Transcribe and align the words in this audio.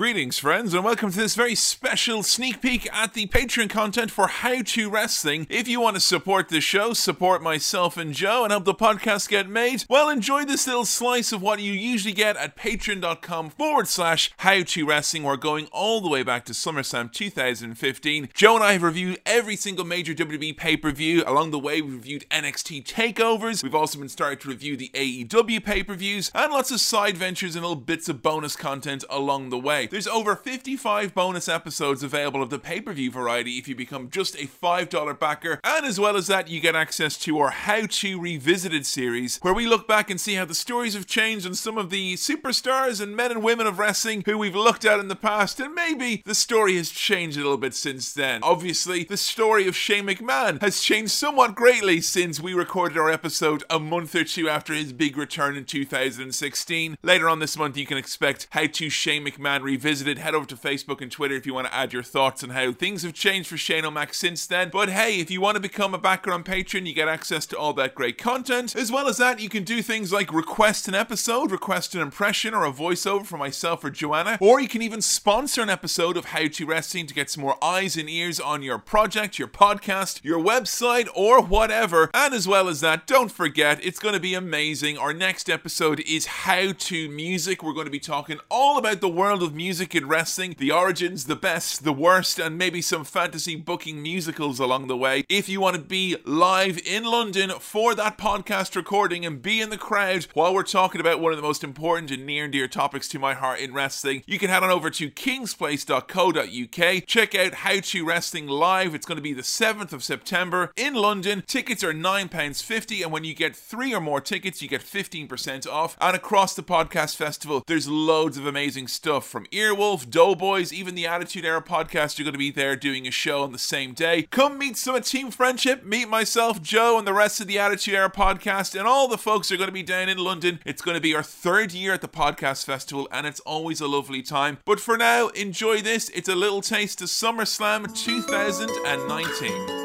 Greetings, 0.00 0.38
friends, 0.38 0.72
and 0.72 0.82
welcome 0.82 1.10
to 1.10 1.16
this 1.18 1.34
very 1.34 1.54
special 1.54 2.22
sneak 2.22 2.62
peek 2.62 2.88
at 2.90 3.12
the 3.12 3.26
Patreon 3.26 3.68
content 3.68 4.10
for 4.10 4.28
How 4.28 4.62
to 4.62 4.88
Wrestling. 4.88 5.46
If 5.50 5.68
you 5.68 5.78
want 5.78 5.96
to 5.96 6.00
support 6.00 6.48
the 6.48 6.62
show, 6.62 6.94
support 6.94 7.42
myself 7.42 7.98
and 7.98 8.14
Joe, 8.14 8.44
and 8.44 8.50
help 8.50 8.64
the 8.64 8.72
podcast 8.72 9.28
get 9.28 9.46
made, 9.46 9.84
well, 9.90 10.08
enjoy 10.08 10.46
this 10.46 10.66
little 10.66 10.86
slice 10.86 11.32
of 11.32 11.42
what 11.42 11.60
you 11.60 11.72
usually 11.72 12.14
get 12.14 12.38
at 12.38 12.56
patreon.com 12.56 13.50
forward 13.50 13.88
slash 13.88 14.32
How 14.38 14.62
to 14.62 14.86
Wrestling. 14.86 15.22
We're 15.22 15.36
going 15.36 15.66
all 15.66 16.00
the 16.00 16.08
way 16.08 16.22
back 16.22 16.46
to 16.46 16.54
SummerSlam 16.54 17.12
2015. 17.12 18.30
Joe 18.32 18.54
and 18.54 18.64
I 18.64 18.72
have 18.72 18.82
reviewed 18.82 19.20
every 19.26 19.54
single 19.54 19.84
major 19.84 20.14
WWE 20.14 20.56
pay 20.56 20.78
per 20.78 20.92
view. 20.92 21.24
Along 21.26 21.50
the 21.50 21.58
way, 21.58 21.82
we've 21.82 21.92
reviewed 21.92 22.24
NXT 22.30 22.84
takeovers. 22.84 23.62
We've 23.62 23.74
also 23.74 23.98
been 23.98 24.08
starting 24.08 24.38
to 24.38 24.48
review 24.48 24.78
the 24.78 24.90
AEW 24.94 25.62
pay 25.62 25.82
per 25.82 25.92
views, 25.92 26.30
and 26.34 26.50
lots 26.50 26.70
of 26.70 26.80
side 26.80 27.18
ventures 27.18 27.54
and 27.54 27.62
little 27.62 27.76
bits 27.76 28.08
of 28.08 28.22
bonus 28.22 28.56
content 28.56 29.04
along 29.10 29.50
the 29.50 29.58
way. 29.58 29.89
There's 29.90 30.06
over 30.06 30.36
55 30.36 31.16
bonus 31.16 31.48
episodes 31.48 32.04
available 32.04 32.44
of 32.44 32.50
the 32.50 32.60
pay 32.60 32.80
per 32.80 32.92
view 32.92 33.10
variety 33.10 33.58
if 33.58 33.66
you 33.66 33.74
become 33.74 34.08
just 34.08 34.36
a 34.36 34.46
$5 34.46 35.18
backer. 35.18 35.58
And 35.64 35.84
as 35.84 35.98
well 35.98 36.16
as 36.16 36.28
that, 36.28 36.46
you 36.46 36.60
get 36.60 36.76
access 36.76 37.18
to 37.18 37.40
our 37.40 37.50
How 37.50 37.86
to 37.86 38.20
Revisited 38.20 38.86
series, 38.86 39.38
where 39.42 39.52
we 39.52 39.66
look 39.66 39.88
back 39.88 40.08
and 40.08 40.20
see 40.20 40.34
how 40.34 40.44
the 40.44 40.54
stories 40.54 40.94
have 40.94 41.08
changed 41.08 41.44
and 41.44 41.58
some 41.58 41.76
of 41.76 41.90
the 41.90 42.14
superstars 42.14 43.00
and 43.00 43.16
men 43.16 43.32
and 43.32 43.42
women 43.42 43.66
of 43.66 43.80
wrestling 43.80 44.22
who 44.26 44.38
we've 44.38 44.54
looked 44.54 44.84
at 44.84 45.00
in 45.00 45.08
the 45.08 45.16
past, 45.16 45.58
and 45.58 45.74
maybe 45.74 46.22
the 46.24 46.36
story 46.36 46.76
has 46.76 46.90
changed 46.90 47.36
a 47.36 47.40
little 47.40 47.58
bit 47.58 47.74
since 47.74 48.12
then. 48.12 48.44
Obviously, 48.44 49.02
the 49.02 49.16
story 49.16 49.66
of 49.66 49.74
Shane 49.74 50.06
McMahon 50.06 50.60
has 50.62 50.80
changed 50.80 51.10
somewhat 51.10 51.56
greatly 51.56 52.00
since 52.00 52.38
we 52.38 52.54
recorded 52.54 52.96
our 52.96 53.10
episode 53.10 53.64
a 53.68 53.80
month 53.80 54.14
or 54.14 54.22
two 54.22 54.48
after 54.48 54.72
his 54.72 54.92
big 54.92 55.16
return 55.16 55.56
in 55.56 55.64
2016. 55.64 56.96
Later 57.02 57.28
on 57.28 57.40
this 57.40 57.58
month, 57.58 57.76
you 57.76 57.86
can 57.86 57.98
expect 57.98 58.46
How 58.50 58.66
to 58.66 58.88
Shane 58.88 59.26
McMahon 59.26 59.62
Revisited. 59.62 59.79
Visited, 59.80 60.18
head 60.18 60.34
over 60.34 60.46
to 60.46 60.56
Facebook 60.56 61.00
and 61.00 61.10
Twitter 61.10 61.34
if 61.34 61.46
you 61.46 61.54
want 61.54 61.66
to 61.66 61.74
add 61.74 61.94
your 61.94 62.02
thoughts 62.02 62.44
on 62.44 62.50
how 62.50 62.70
things 62.70 63.02
have 63.02 63.14
changed 63.14 63.48
for 63.48 63.56
Shane 63.56 63.86
O'Mac 63.86 64.12
since 64.12 64.46
then. 64.46 64.68
But 64.68 64.90
hey, 64.90 65.18
if 65.20 65.30
you 65.30 65.40
want 65.40 65.54
to 65.54 65.60
become 65.60 65.94
a 65.94 65.98
backer 65.98 66.32
on 66.32 66.44
Patreon, 66.44 66.86
you 66.86 66.92
get 66.92 67.08
access 67.08 67.46
to 67.46 67.58
all 67.58 67.72
that 67.72 67.94
great 67.94 68.18
content. 68.18 68.76
As 68.76 68.92
well 68.92 69.08
as 69.08 69.16
that, 69.16 69.40
you 69.40 69.48
can 69.48 69.64
do 69.64 69.80
things 69.80 70.12
like 70.12 70.34
request 70.34 70.86
an 70.86 70.94
episode, 70.94 71.50
request 71.50 71.94
an 71.94 72.02
impression 72.02 72.52
or 72.52 72.66
a 72.66 72.72
voiceover 72.72 73.24
for 73.24 73.38
myself 73.38 73.82
or 73.82 73.88
Joanna, 73.88 74.36
or 74.38 74.60
you 74.60 74.68
can 74.68 74.82
even 74.82 75.00
sponsor 75.00 75.62
an 75.62 75.70
episode 75.70 76.18
of 76.18 76.26
How 76.26 76.46
to 76.46 76.66
Wrestling 76.66 77.06
to 77.06 77.14
get 77.14 77.30
some 77.30 77.42
more 77.42 77.56
eyes 77.64 77.96
and 77.96 78.10
ears 78.10 78.38
on 78.38 78.62
your 78.62 78.78
project, 78.78 79.38
your 79.38 79.48
podcast, 79.48 80.22
your 80.22 80.38
website, 80.38 81.08
or 81.14 81.42
whatever. 81.42 82.10
And 82.12 82.34
as 82.34 82.46
well 82.46 82.68
as 82.68 82.82
that, 82.82 83.06
don't 83.06 83.32
forget, 83.32 83.82
it's 83.82 83.98
going 83.98 84.14
to 84.14 84.20
be 84.20 84.34
amazing. 84.34 84.98
Our 84.98 85.14
next 85.14 85.48
episode 85.48 86.00
is 86.00 86.26
How 86.26 86.72
to 86.72 87.08
Music. 87.08 87.62
We're 87.62 87.72
going 87.72 87.86
to 87.86 87.90
be 87.90 87.98
talking 87.98 88.40
all 88.50 88.76
about 88.76 89.00
the 89.00 89.08
world 89.08 89.42
of 89.42 89.54
music 89.54 89.59
in 89.60 90.08
wrestling, 90.08 90.56
the 90.58 90.72
origins, 90.72 91.26
the 91.26 91.36
best, 91.36 91.84
the 91.84 91.92
worst, 91.92 92.38
and 92.38 92.56
maybe 92.56 92.80
some 92.80 93.04
fantasy 93.04 93.56
booking 93.56 94.02
musicals 94.02 94.58
along 94.58 94.86
the 94.86 94.96
way. 94.96 95.22
If 95.28 95.50
you 95.50 95.60
want 95.60 95.76
to 95.76 95.82
be 95.82 96.16
live 96.24 96.80
in 96.86 97.04
London 97.04 97.50
for 97.60 97.94
that 97.94 98.16
podcast 98.16 98.74
recording 98.74 99.26
and 99.26 99.42
be 99.42 99.60
in 99.60 99.68
the 99.68 99.76
crowd 99.76 100.26
while 100.32 100.54
we're 100.54 100.62
talking 100.62 101.00
about 101.00 101.20
one 101.20 101.32
of 101.32 101.36
the 101.36 101.42
most 101.42 101.62
important 101.62 102.10
and 102.10 102.24
near 102.24 102.44
and 102.44 102.52
dear 102.52 102.68
topics 102.68 103.06
to 103.08 103.18
my 103.18 103.34
heart 103.34 103.60
in 103.60 103.74
wrestling, 103.74 104.22
you 104.26 104.38
can 104.38 104.48
head 104.48 104.62
on 104.62 104.70
over 104.70 104.88
to 104.88 105.10
kingsplace.co.uk. 105.10 107.06
Check 107.06 107.34
out 107.34 107.54
How 107.54 107.80
to 107.80 108.04
Wrestling 108.06 108.46
Live. 108.46 108.94
It's 108.94 109.06
going 109.06 109.16
to 109.16 109.22
be 109.22 109.34
the 109.34 109.42
7th 109.42 109.92
of 109.92 110.02
September 110.02 110.72
in 110.74 110.94
London. 110.94 111.44
Tickets 111.46 111.84
are 111.84 111.92
£9.50, 111.92 113.02
and 113.02 113.12
when 113.12 113.24
you 113.24 113.34
get 113.34 113.54
three 113.54 113.94
or 113.94 114.00
more 114.00 114.22
tickets, 114.22 114.62
you 114.62 114.68
get 114.68 114.80
15% 114.80 115.68
off. 115.68 115.98
And 116.00 116.16
across 116.16 116.54
the 116.54 116.62
podcast 116.62 117.16
festival, 117.16 117.62
there's 117.66 117.88
loads 117.88 118.38
of 118.38 118.46
amazing 118.46 118.88
stuff 118.88 119.26
from 119.26 119.46
Earwolf, 119.52 120.08
Doughboys, 120.08 120.72
even 120.72 120.94
the 120.94 121.06
Attitude 121.06 121.44
Era 121.44 121.60
podcast 121.60 122.20
are 122.20 122.22
going 122.22 122.34
to 122.34 122.38
be 122.38 122.52
there 122.52 122.76
doing 122.76 123.06
a 123.06 123.10
show 123.10 123.42
on 123.42 123.50
the 123.50 123.58
same 123.58 123.94
day. 123.94 124.22
Come 124.30 124.58
meet 124.58 124.76
some 124.76 124.94
of 124.94 125.04
Team 125.04 125.30
Friendship, 125.32 125.84
meet 125.84 126.08
myself, 126.08 126.62
Joe, 126.62 126.98
and 126.98 127.06
the 127.06 127.12
rest 127.12 127.40
of 127.40 127.48
the 127.48 127.58
Attitude 127.58 127.94
Era 127.94 128.10
podcast, 128.10 128.78
and 128.78 128.86
all 128.86 129.08
the 129.08 129.18
folks 129.18 129.50
are 129.50 129.56
going 129.56 129.68
to 129.68 129.72
be 129.72 129.82
down 129.82 130.08
in 130.08 130.18
London. 130.18 130.60
It's 130.64 130.82
going 130.82 130.94
to 130.94 131.00
be 131.00 131.14
our 131.14 131.22
third 131.22 131.72
year 131.72 131.92
at 131.92 132.00
the 132.00 132.08
podcast 132.08 132.64
festival, 132.64 133.08
and 133.10 133.26
it's 133.26 133.40
always 133.40 133.80
a 133.80 133.88
lovely 133.88 134.22
time. 134.22 134.58
But 134.64 134.78
for 134.78 134.96
now, 134.96 135.28
enjoy 135.28 135.80
this. 135.80 136.10
It's 136.10 136.28
a 136.28 136.36
little 136.36 136.60
taste 136.60 137.02
of 137.02 137.08
SummerSlam 137.08 137.92
2019. 137.96 139.79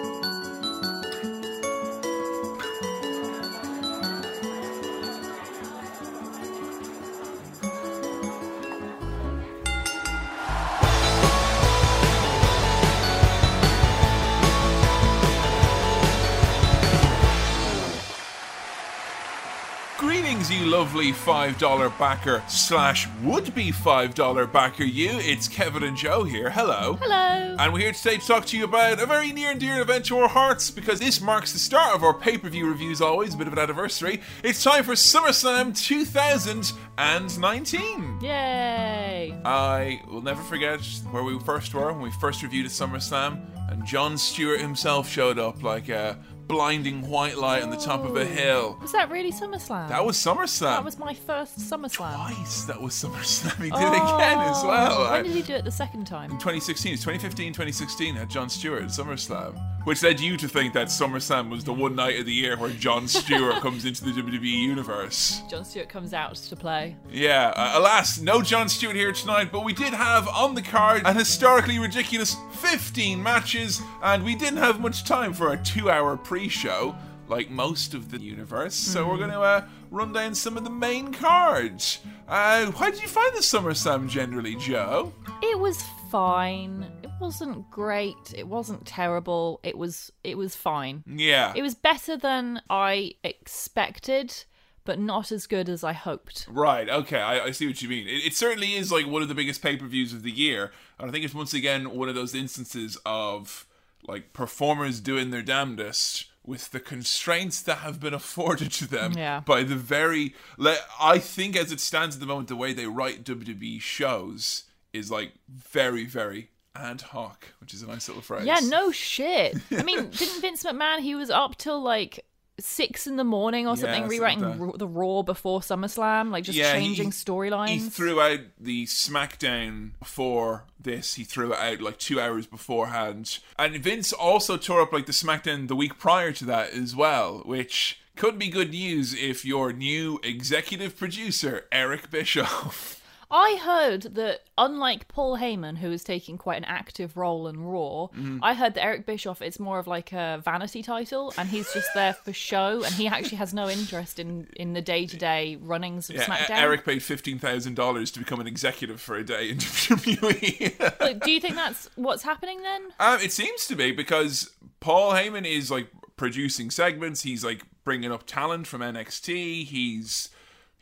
Lovely 20.76 21.14
$5 21.14 21.98
backer 21.98 22.44
slash 22.50 23.08
would 23.24 23.56
be 23.56 23.72
$5 23.72 24.52
backer, 24.52 24.84
you. 24.84 25.12
It's 25.12 25.48
Kevin 25.48 25.84
and 25.84 25.96
Joe 25.96 26.26
here. 26.26 26.50
Hello. 26.50 27.00
Hello. 27.02 27.56
And 27.58 27.72
we're 27.72 27.80
here 27.80 27.94
today 27.94 28.18
to 28.18 28.28
talk 28.28 28.46
to 28.48 28.58
you 28.58 28.66
about 28.66 29.00
a 29.00 29.06
very 29.06 29.32
near 29.32 29.52
and 29.52 29.60
dear 29.60 29.80
event 29.80 30.04
to 30.08 30.18
our 30.18 30.28
hearts 30.28 30.70
because 30.70 31.00
this 31.00 31.22
marks 31.22 31.54
the 31.54 31.60
start 31.60 31.96
of 31.96 32.04
our 32.04 32.14
pay 32.14 32.38
per 32.38 32.50
view 32.50 32.68
reviews, 32.68 33.00
always 33.00 33.36
a 33.36 33.38
bit 33.38 33.48
of 33.48 33.54
an 33.54 33.60
anniversary. 33.60 34.20
It's 34.44 34.62
time 34.62 34.84
for 34.84 34.96
SummerSlam 34.96 35.82
2019. 35.82 38.20
Yay. 38.22 39.34
I 39.46 40.02
will 40.10 40.22
never 40.22 40.44
forget 40.44 40.82
where 41.10 41.24
we 41.24 41.40
first 41.40 41.74
were 41.74 41.94
when 41.94 42.02
we 42.02 42.12
first 42.20 42.44
reviewed 42.44 42.66
a 42.66 42.70
SummerSlam, 42.70 43.40
and 43.72 43.86
Jon 43.86 44.18
Stewart 44.18 44.60
himself 44.60 45.10
showed 45.10 45.40
up 45.40 45.64
like 45.64 45.88
a 45.88 46.20
blinding 46.48 47.08
white 47.10 47.38
light 47.38 47.64
on 47.64 47.70
the 47.70 47.78
top 47.78 48.04
of 48.06 48.16
a 48.16 48.26
hill. 48.26 48.78
Was 48.82 48.92
that 48.92 49.10
really 49.10 49.32
SummerSlam? 49.32 49.90
That 49.90 50.06
was 50.06 50.18
SummerSlam. 50.18 50.60
That 50.76 50.84
was 50.86 50.98
my 51.00 51.14
first 51.14 51.58
SummerSlam. 51.60 51.92
twice. 51.94 52.66
That 52.66 52.82
was 52.82 52.94
SummerSlam. 52.94 53.56
He 53.66 53.72
did 53.72 53.82
it 53.82 53.88
again 54.16 54.38
as 54.40 54.64
well. 54.64 54.92
Oh, 55.08 55.12
When 55.12 55.24
did 55.24 55.34
he 55.34 55.42
do 55.42 55.54
it 55.54 55.66
the 55.66 55.72
second 55.72 56.06
time? 56.06 56.30
In 56.32 56.38
2016, 56.38 56.94
it's 56.94 57.02
2015, 57.04 57.54
2016 57.54 58.16
had 58.16 58.30
Jon 58.30 58.48
Stewart 58.50 58.84
at 58.84 58.90
SummerSlam, 58.90 59.58
which 59.86 60.04
led 60.04 60.20
you 60.20 60.38
to 60.38 60.48
think 60.48 60.74
that 60.74 60.88
SummerSlam 60.88 61.50
was 61.50 61.64
the 61.64 61.74
one 61.74 61.96
night 61.96 62.20
of 62.20 62.26
the 62.28 62.34
year 62.34 62.58
where 62.58 62.70
Jon 62.72 63.08
Stewart 63.08 63.56
comes 63.62 63.86
into 63.86 64.04
the 64.06 64.12
WWE 64.12 64.44
universe. 64.46 65.42
Jon 65.50 65.66
Stewart 65.66 65.90
comes 65.90 66.14
out 66.14 66.36
to 66.36 66.56
play. 66.56 66.96
Yeah, 67.12 67.54
uh, 67.56 67.80
alas, 67.80 68.20
no 68.20 68.42
Jon 68.44 68.70
Stewart 68.70 68.96
here 68.96 69.12
tonight, 69.12 69.52
but 69.52 69.64
we 69.64 69.74
did 69.74 69.94
have 69.94 70.28
on 70.28 70.54
the 70.54 70.62
card 70.62 71.02
an 71.06 71.16
historically 71.16 71.80
ridiculous 71.80 72.36
15 72.54 73.22
matches, 73.22 73.82
and 74.04 74.24
we 74.24 74.36
didn't 74.36 74.58
have 74.58 74.80
much 74.80 75.06
time 75.06 75.34
for 75.34 75.54
a 75.54 75.58
two 75.58 75.90
hour 75.90 76.16
pre 76.18 76.35
show. 76.48 76.96
Like 77.28 77.50
most 77.50 77.96
of 77.96 78.12
the 78.12 78.22
universe, 78.22 78.76
so 78.76 79.08
we're 79.08 79.18
going 79.18 79.32
to 79.32 79.42
uh, 79.42 79.66
run 79.90 80.14
down 80.14 80.36
some 80.36 80.58
of 80.58 80.64
the 80.64 80.70
main 80.70 81.12
cards. 81.12 81.98
Uh, 82.28 82.70
how 82.70 82.92
did 82.92 83.02
you 83.02 83.08
find 83.08 83.34
the 83.34 83.40
SummerSlam 83.40 84.08
generally, 84.08 84.56
Joe? 84.58 85.12
It 85.42 85.58
was 85.58 85.82
fine. 86.12 86.86
It 87.02 87.10
wasn't 87.20 87.70
great. 87.72 88.32
It 88.38 88.48
wasn't 88.48 88.86
terrible. 88.86 89.60
It 89.64 89.76
was 89.76 90.12
it 90.24 90.38
was 90.38 90.56
fine. 90.56 91.04
Yeah. 91.08 91.52
It 91.56 91.64
was 91.64 91.74
better 91.74 92.16
than 92.16 92.62
I 92.70 93.14
expected, 93.24 94.46
but 94.84 95.00
not 95.00 95.32
as 95.32 95.48
good 95.48 95.68
as 95.68 95.84
I 95.84 95.94
hoped. 95.94 96.48
Right. 96.48 96.88
Okay. 96.88 97.20
I, 97.20 97.46
I 97.46 97.52
see 97.52 97.66
what 97.66 97.82
you 97.82 97.90
mean. 97.90 98.08
It, 98.08 98.24
it 98.24 98.34
certainly 98.36 98.76
is 98.76 98.92
like 98.92 99.08
one 99.08 99.24
of 99.24 99.30
the 99.30 99.36
biggest 99.36 99.64
pay 99.64 99.78
per 99.78 99.88
views 99.88 100.14
of 100.14 100.22
the 100.22 100.32
year, 100.32 100.72
and 101.00 101.10
I 101.10 101.12
think 101.12 101.26
it's 101.26 101.34
once 101.34 101.56
again 101.56 101.98
one 101.98 102.08
of 102.08 102.14
those 102.14 102.36
instances 102.36 103.00
of 103.04 103.65
like 104.08 104.34
performers 104.34 105.00
doing 105.00 105.32
their 105.32 105.42
damnedest 105.42 106.26
with 106.44 106.70
the 106.72 106.80
constraints 106.80 107.62
that 107.64 107.80
have 107.80 108.00
been 108.00 108.14
afforded 108.14 108.72
to 108.72 108.88
them 108.88 109.14
Yeah. 109.18 109.40
by 109.40 109.64
the 109.64 109.76
very. 109.76 110.36
Like, 110.58 110.80
I 111.00 111.18
think 111.18 111.56
as 111.56 111.72
it 111.72 111.80
stands 111.80 112.16
at 112.16 112.20
the 112.20 112.28
moment, 112.28 112.50
the 112.50 112.56
way 112.56 112.72
they 112.74 112.86
write 112.86 113.24
WWE 113.24 113.82
shows 113.82 114.64
is 114.94 115.10
like 115.10 115.34
very, 115.50 116.06
very 116.06 116.50
ad 116.76 117.02
hoc, 117.02 117.48
which 117.60 117.74
is 117.74 117.82
a 117.82 117.88
nice 117.88 118.08
little 118.08 118.22
phrase. 118.22 118.46
Yeah, 118.46 118.60
no 118.64 118.92
shit. 118.92 119.56
I 119.72 119.82
mean, 119.84 120.10
didn't 120.10 120.42
Vince 120.42 120.64
McMahon? 120.64 121.00
He 121.00 121.16
was 121.16 121.30
up 121.30 121.58
till 121.58 121.82
like 121.82 122.26
six 122.60 123.08
in 123.08 123.16
the 123.18 123.24
morning 123.24 123.68
or 123.68 123.76
something, 123.76 124.04
something 124.04 124.10
rewriting 124.10 124.72
the 124.78 124.88
Raw 124.88 125.22
before 125.24 125.60
SummerSlam, 125.60 126.32
like 126.32 126.44
just 126.44 126.58
Yeah, 126.58 126.74
changing 126.74 127.12
storylines. 127.12 127.68
He 127.70 127.80
threw 127.80 128.22
out 128.22 128.40
the 128.60 128.86
SmackDown 128.86 129.92
for 130.04 130.64
this. 130.80 131.16
He 131.16 131.24
threw 131.24 131.54
it 131.54 131.60
out 131.60 131.82
like 131.82 131.98
two 131.98 132.20
hours 132.20 132.48
beforehand. 132.48 133.40
And 133.58 133.78
Vince 133.78 134.14
also 134.14 134.58
tore 134.58 134.82
up 134.82 134.94
like 134.94 135.06
the 135.06 135.12
SmackDown 135.12 135.68
the 135.68 135.76
week 135.76 136.00
prior 136.00 136.32
to 136.34 136.46
that 136.46 136.72
as 136.72 136.96
well, 136.96 137.42
which 137.46 138.00
could 138.16 138.40
be 138.40 138.48
good 138.50 138.72
news 138.72 139.14
if 139.14 139.44
your 139.44 139.74
new 139.74 140.20
executive 140.24 140.98
producer, 140.98 141.66
Eric 141.72 142.10
Bischoff. 142.10 143.02
I 143.32 143.60
heard 143.62 144.16
that 144.16 144.42
unlike 144.58 145.08
Paul 145.08 145.38
Heyman, 145.38 145.78
who 145.78 145.92
is 145.92 146.04
taking 146.04 146.38
quite 146.38 146.58
an 146.58 146.66
active 146.66 147.18
role 147.18 147.48
in 147.48 147.62
Raw, 147.64 148.08
Mm-hmm. 148.16 148.40
I 148.44 148.54
heard 148.54 148.74
that 148.76 148.84
Eric 148.84 149.06
Bischoff 149.06 149.42
it's 149.42 149.60
more 149.60 149.80
of 149.80 149.88
like 149.88 150.12
a 150.14 150.42
vanity 150.44 150.84
title, 150.84 151.34
and 151.38 151.50
he's 151.50 151.72
just 151.74 151.88
there 151.94 152.14
for 152.14 152.32
show, 152.34 152.84
and 152.84 152.94
he 152.96 153.08
actually 153.08 153.38
has 153.38 153.54
no 153.54 153.68
interest 153.70 154.20
in 154.20 154.48
in 154.56 154.74
the 154.74 154.82
day 154.82 155.06
to 155.08 155.18
day 155.18 155.58
runnings 155.62 156.10
of 156.10 156.16
Yeah, 156.18 156.24
SmackDown. 156.26 156.58
Eric 156.58 156.86
paid 156.86 157.02
fifteen 157.04 157.40
thousand 157.40 157.76
dollars 157.76 158.12
to 158.12 158.20
become 158.20 158.40
an 158.40 158.48
executive 158.48 159.02
for 159.02 159.16
a 159.16 159.24
day 159.24 159.50
in 159.52 159.58
WWE. 159.58 160.98
But 161.00 161.20
do 161.22 161.32
you 161.32 161.40
think 161.40 161.56
that's 161.56 161.90
what's 161.96 162.24
happening 162.24 162.62
then? 162.62 162.82
um, 163.00 163.20
it 163.20 163.32
seems 163.32 163.66
to 163.68 163.76
be 163.76 163.92
because 163.92 164.52
Paul 164.80 165.14
Heyman 165.14 165.46
is 165.46 165.70
like 165.72 165.88
producing 166.16 166.70
segments. 166.72 167.24
He's 167.24 167.44
like 167.44 167.64
bringing 167.84 168.12
up 168.12 168.26
talent 168.26 168.68
from 168.68 168.82
NXT. 168.82 169.66
He's 169.66 170.30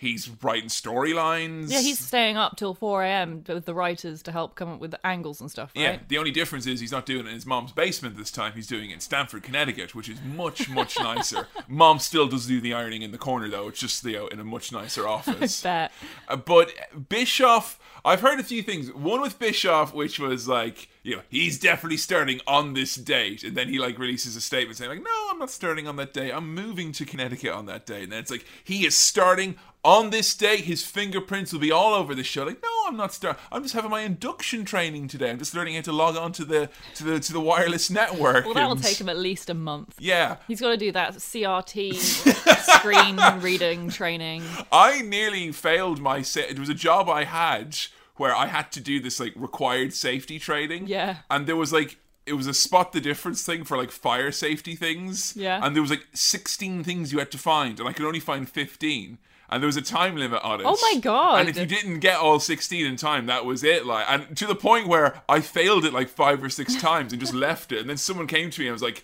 he's 0.03 0.29
writing 0.41 0.69
storylines. 0.69 1.71
Yeah, 1.71 1.79
he's 1.79 1.97
staying 1.97 2.38
up 2.38 2.57
till 2.57 2.73
4 2.73 3.03
a.m. 3.03 3.44
with 3.47 3.65
the 3.65 3.73
writers 3.73 4.21
to 4.23 4.31
help 4.31 4.55
come 4.55 4.73
up 4.73 4.79
with 4.79 4.91
the 4.91 5.05
angles 5.05 5.41
and 5.41 5.50
stuff, 5.50 5.71
right? 5.75 5.81
Yeah, 5.81 6.00
the 6.07 6.17
only 6.17 6.31
difference 6.31 6.67
is 6.67 6.79
he's 6.79 6.91
not 6.91 7.05
doing 7.05 7.25
it 7.25 7.29
in 7.29 7.35
his 7.35 7.45
mom's 7.45 7.71
basement 7.71 8.17
this 8.17 8.31
time. 8.31 8.53
He's 8.53 8.67
doing 8.67 8.91
it 8.91 8.94
in 8.94 9.00
Stamford, 9.00 9.44
Connecticut, 9.44 9.95
which 9.95 10.09
is 10.09 10.21
much, 10.21 10.69
much 10.69 11.00
nicer. 11.01 11.47
Mom 11.67 12.00
still 12.00 12.27
does 12.27 12.45
do 12.45 12.61
the 12.61 12.73
ironing 12.73 13.01
in 13.01 13.11
the 13.11 13.17
corner, 13.17 13.50
though. 13.50 13.69
It's 13.69 13.79
just 13.79 14.03
you 14.03 14.13
know, 14.13 14.27
in 14.27 14.39
a 14.39 14.44
much 14.44 14.71
nicer 14.71 15.07
office. 15.07 15.63
Bet. 15.63 15.91
Uh, 16.27 16.35
but 16.35 16.71
Bischoff, 17.09 17.79
I've 18.05 18.19
heard 18.19 18.39
a 18.39 18.44
few 18.44 18.61
things. 18.61 18.91
One 18.91 19.21
with 19.21 19.39
Bischoff, 19.39 19.94
which 19.94 20.19
was 20.19 20.47
like, 20.47 20.89
you 21.03 21.15
know, 21.15 21.21
he's 21.29 21.57
definitely 21.57 21.97
starting 21.97 22.41
on 22.45 22.73
this 22.73 22.95
date, 22.95 23.44
and 23.44 23.55
then 23.55 23.69
he 23.69 23.79
like 23.79 23.97
releases 23.97 24.35
a 24.35 24.41
statement 24.41 24.77
saying 24.77 24.89
like, 24.89 25.03
no, 25.03 25.27
I'm 25.31 25.39
not 25.39 25.50
starting 25.50 25.88
on 25.88 25.95
that 25.95 26.13
day. 26.13 26.31
I'm 26.31 26.53
moving 26.53 26.91
to 26.94 27.05
Connecticut 27.05 27.53
on 27.53 27.65
that 27.67 27.85
day, 27.85 28.03
and 28.03 28.11
then 28.11 28.19
it's 28.19 28.31
like 28.31 28.45
he 28.63 28.85
is 28.85 28.97
starting 28.97 29.55
on 29.83 30.09
this 30.09 30.33
day. 30.35 30.57
His 30.57 30.83
fingerprints 30.85 31.51
will 31.53 31.59
be 31.59 31.71
all 31.71 31.94
over 31.94 32.13
the 32.15 32.24
show. 32.24 32.44
Like, 32.45 32.62
no, 32.62 32.69
I'm 32.88 32.95
not 32.97 33.13
starting. 33.13 33.41
I'm 33.51 33.63
just 33.63 33.74
having 33.74 33.91
my 33.91 34.01
induction 34.01 34.65
training 34.65 35.07
today. 35.07 35.30
I'm 35.31 35.39
just 35.39 35.53
learning 35.56 35.75
how 35.75 35.81
to 35.81 35.91
log 35.91 36.15
on 36.15 36.31
to 36.33 36.45
the 36.45 36.69
to 36.95 37.03
the 37.03 37.19
to 37.19 37.33
the 37.33 37.39
wireless 37.39 37.89
network. 37.89 38.45
Well, 38.45 38.53
that 38.56 38.65
will 38.65 38.74
and- 38.74 38.83
take 38.83 39.00
him 39.00 39.09
at 39.09 39.18
least 39.18 39.50
a 39.50 39.53
month. 39.53 39.95
Yeah, 40.00 40.38
He's 40.47 40.62
got 40.62 40.69
to 40.71 40.77
do 40.77 40.91
that 40.91 41.15
CRT 41.15 41.95
screen 42.77 43.19
reading 43.41 43.89
training. 43.89 44.44
I 44.71 45.01
nearly 45.01 45.51
failed 45.51 46.00
my. 46.01 46.21
Sa- 46.21 46.41
it 46.41 46.59
was 46.59 46.69
a 46.69 46.74
job 46.74 47.09
I 47.09 47.24
had 47.25 47.77
where 48.18 48.36
I 48.36 48.45
had 48.47 48.71
to 48.74 48.79
do 48.79 49.00
this 49.00 49.19
like 49.19 49.33
required 49.36 49.94
safety 49.94 50.38
training. 50.39 50.88
Yeah. 50.88 51.18
and 51.31 51.47
there 51.47 51.56
was 51.56 51.74
like 51.74 51.97
it 52.25 52.33
was 52.33 52.47
a 52.47 52.53
spot 52.53 52.94
the 52.94 53.01
difference 53.01 53.44
thing 53.44 53.63
for 53.65 53.75
like 53.75 53.91
fire 53.91 54.31
safety 54.31 54.75
things. 54.75 55.36
Yeah. 55.36 55.59
and 55.65 55.75
there 55.75 55.81
was 55.81 55.89
like 55.91 56.06
sixteen 56.13 56.83
things 56.83 57.12
you 57.12 57.19
had 57.19 57.31
to 57.31 57.38
find, 57.38 57.79
and 57.79 57.89
I 57.89 57.94
could 57.94 58.06
only 58.06 58.19
find 58.19 58.47
fifteen. 58.47 59.18
And 59.53 59.61
there 59.61 59.67
was 59.67 59.77
a 59.77 59.81
time 59.81 60.15
limit 60.15 60.41
on 60.44 60.61
it. 60.61 60.65
Oh 60.65 60.77
my 60.81 61.00
God. 61.00 61.39
And 61.39 61.50
if 61.50 61.57
you 61.57 61.65
didn't 61.65 62.00
get 62.00 62.17
all 62.17 62.39
sixteen 62.39 62.85
in 62.85 62.95
time, 62.95 63.27
that 63.27 63.45
was 63.45 63.63
it. 63.63 63.85
Like, 63.85 64.05
and 64.09 64.35
to 64.38 64.47
the 64.47 64.55
point 64.55 64.88
where 64.88 65.21
I 65.29 65.41
failed 65.41 65.85
it 65.85 65.94
like 65.94 66.09
five 66.09 66.44
or 66.44 66.50
six 66.50 66.75
times 66.81 67.13
and 67.13 67.19
just 67.19 67.33
left 67.33 67.71
it. 67.71 67.79
And 67.79 67.89
then 67.89 67.97
someone 67.97 68.27
came 68.27 68.50
to 68.50 68.59
me 68.59 68.67
and 68.67 68.73
was 68.73 68.81
like, 68.81 69.03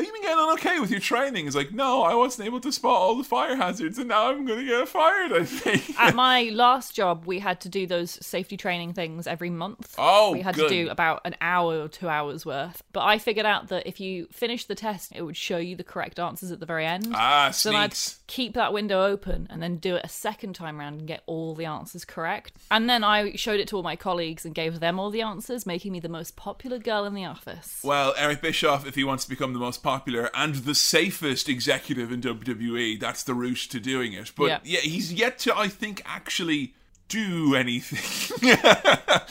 have 0.00 0.06
you 0.06 0.12
been 0.12 0.22
getting 0.22 0.38
on 0.38 0.52
okay 0.54 0.80
with 0.80 0.90
your 0.90 1.00
training? 1.00 1.46
It's 1.46 1.56
like, 1.56 1.72
no, 1.72 2.02
I 2.02 2.14
wasn't 2.14 2.46
able 2.46 2.60
to 2.60 2.72
spot 2.72 2.92
all 2.92 3.16
the 3.16 3.24
fire 3.24 3.56
hazards, 3.56 3.98
and 3.98 4.08
now 4.08 4.30
I'm 4.30 4.46
going 4.46 4.60
to 4.60 4.64
get 4.64 4.88
fired. 4.88 5.32
I 5.32 5.44
think. 5.44 5.98
At 5.98 6.14
my 6.14 6.44
last 6.52 6.94
job, 6.94 7.26
we 7.26 7.38
had 7.38 7.60
to 7.62 7.68
do 7.68 7.86
those 7.86 8.12
safety 8.24 8.56
training 8.56 8.94
things 8.94 9.26
every 9.26 9.50
month. 9.50 9.94
Oh, 9.98 10.32
we 10.32 10.40
had 10.40 10.54
good. 10.54 10.68
to 10.68 10.84
do 10.84 10.90
about 10.90 11.20
an 11.24 11.36
hour 11.40 11.82
or 11.82 11.88
two 11.88 12.08
hours 12.08 12.46
worth. 12.46 12.82
But 12.92 13.04
I 13.04 13.18
figured 13.18 13.46
out 13.46 13.68
that 13.68 13.86
if 13.86 14.00
you 14.00 14.26
finish 14.30 14.64
the 14.64 14.74
test, 14.74 15.12
it 15.14 15.22
would 15.22 15.36
show 15.36 15.58
you 15.58 15.76
the 15.76 15.84
correct 15.84 16.18
answers 16.18 16.50
at 16.50 16.60
the 16.60 16.66
very 16.66 16.86
end. 16.86 17.12
Ah, 17.14 17.50
so 17.50 17.70
then 17.70 17.80
I'd 17.80 17.98
keep 18.26 18.54
that 18.54 18.72
window 18.72 19.04
open 19.04 19.46
and 19.50 19.62
then 19.62 19.76
do 19.76 19.96
it 19.96 20.04
a 20.04 20.08
second 20.08 20.54
time 20.54 20.78
round 20.78 21.00
and 21.00 21.08
get 21.08 21.22
all 21.26 21.54
the 21.54 21.66
answers 21.66 22.04
correct. 22.04 22.52
And 22.70 22.88
then 22.88 23.04
I 23.04 23.34
showed 23.36 23.60
it 23.60 23.68
to 23.68 23.76
all 23.76 23.82
my 23.82 23.96
colleagues 23.96 24.46
and 24.46 24.54
gave 24.54 24.80
them 24.80 24.98
all 24.98 25.10
the 25.10 25.22
answers, 25.22 25.66
making 25.66 25.92
me 25.92 26.00
the 26.00 26.08
most 26.08 26.36
popular 26.36 26.78
girl 26.78 27.04
in 27.04 27.14
the 27.14 27.24
office. 27.24 27.80
Well, 27.84 28.14
Eric 28.16 28.40
Bischoff, 28.40 28.86
if 28.86 28.94
he 28.94 29.04
wants 29.04 29.24
to 29.24 29.30
become 29.30 29.52
the 29.52 29.58
most 29.58 29.82
popular 29.82 29.89
and 30.34 30.54
the 30.56 30.74
safest 30.74 31.48
executive 31.48 32.10
in 32.12 32.20
WWE, 32.20 32.98
that's 33.00 33.22
the 33.22 33.34
route 33.34 33.66
to 33.70 33.80
doing 33.80 34.12
it. 34.12 34.32
But 34.36 34.46
Yeah. 34.46 34.58
yeah, 34.64 34.80
he's 34.80 35.12
yet 35.12 35.38
to, 35.40 35.56
I 35.56 35.68
think, 35.68 36.02
actually 36.04 36.74
do 37.08 37.54
anything. 37.56 37.98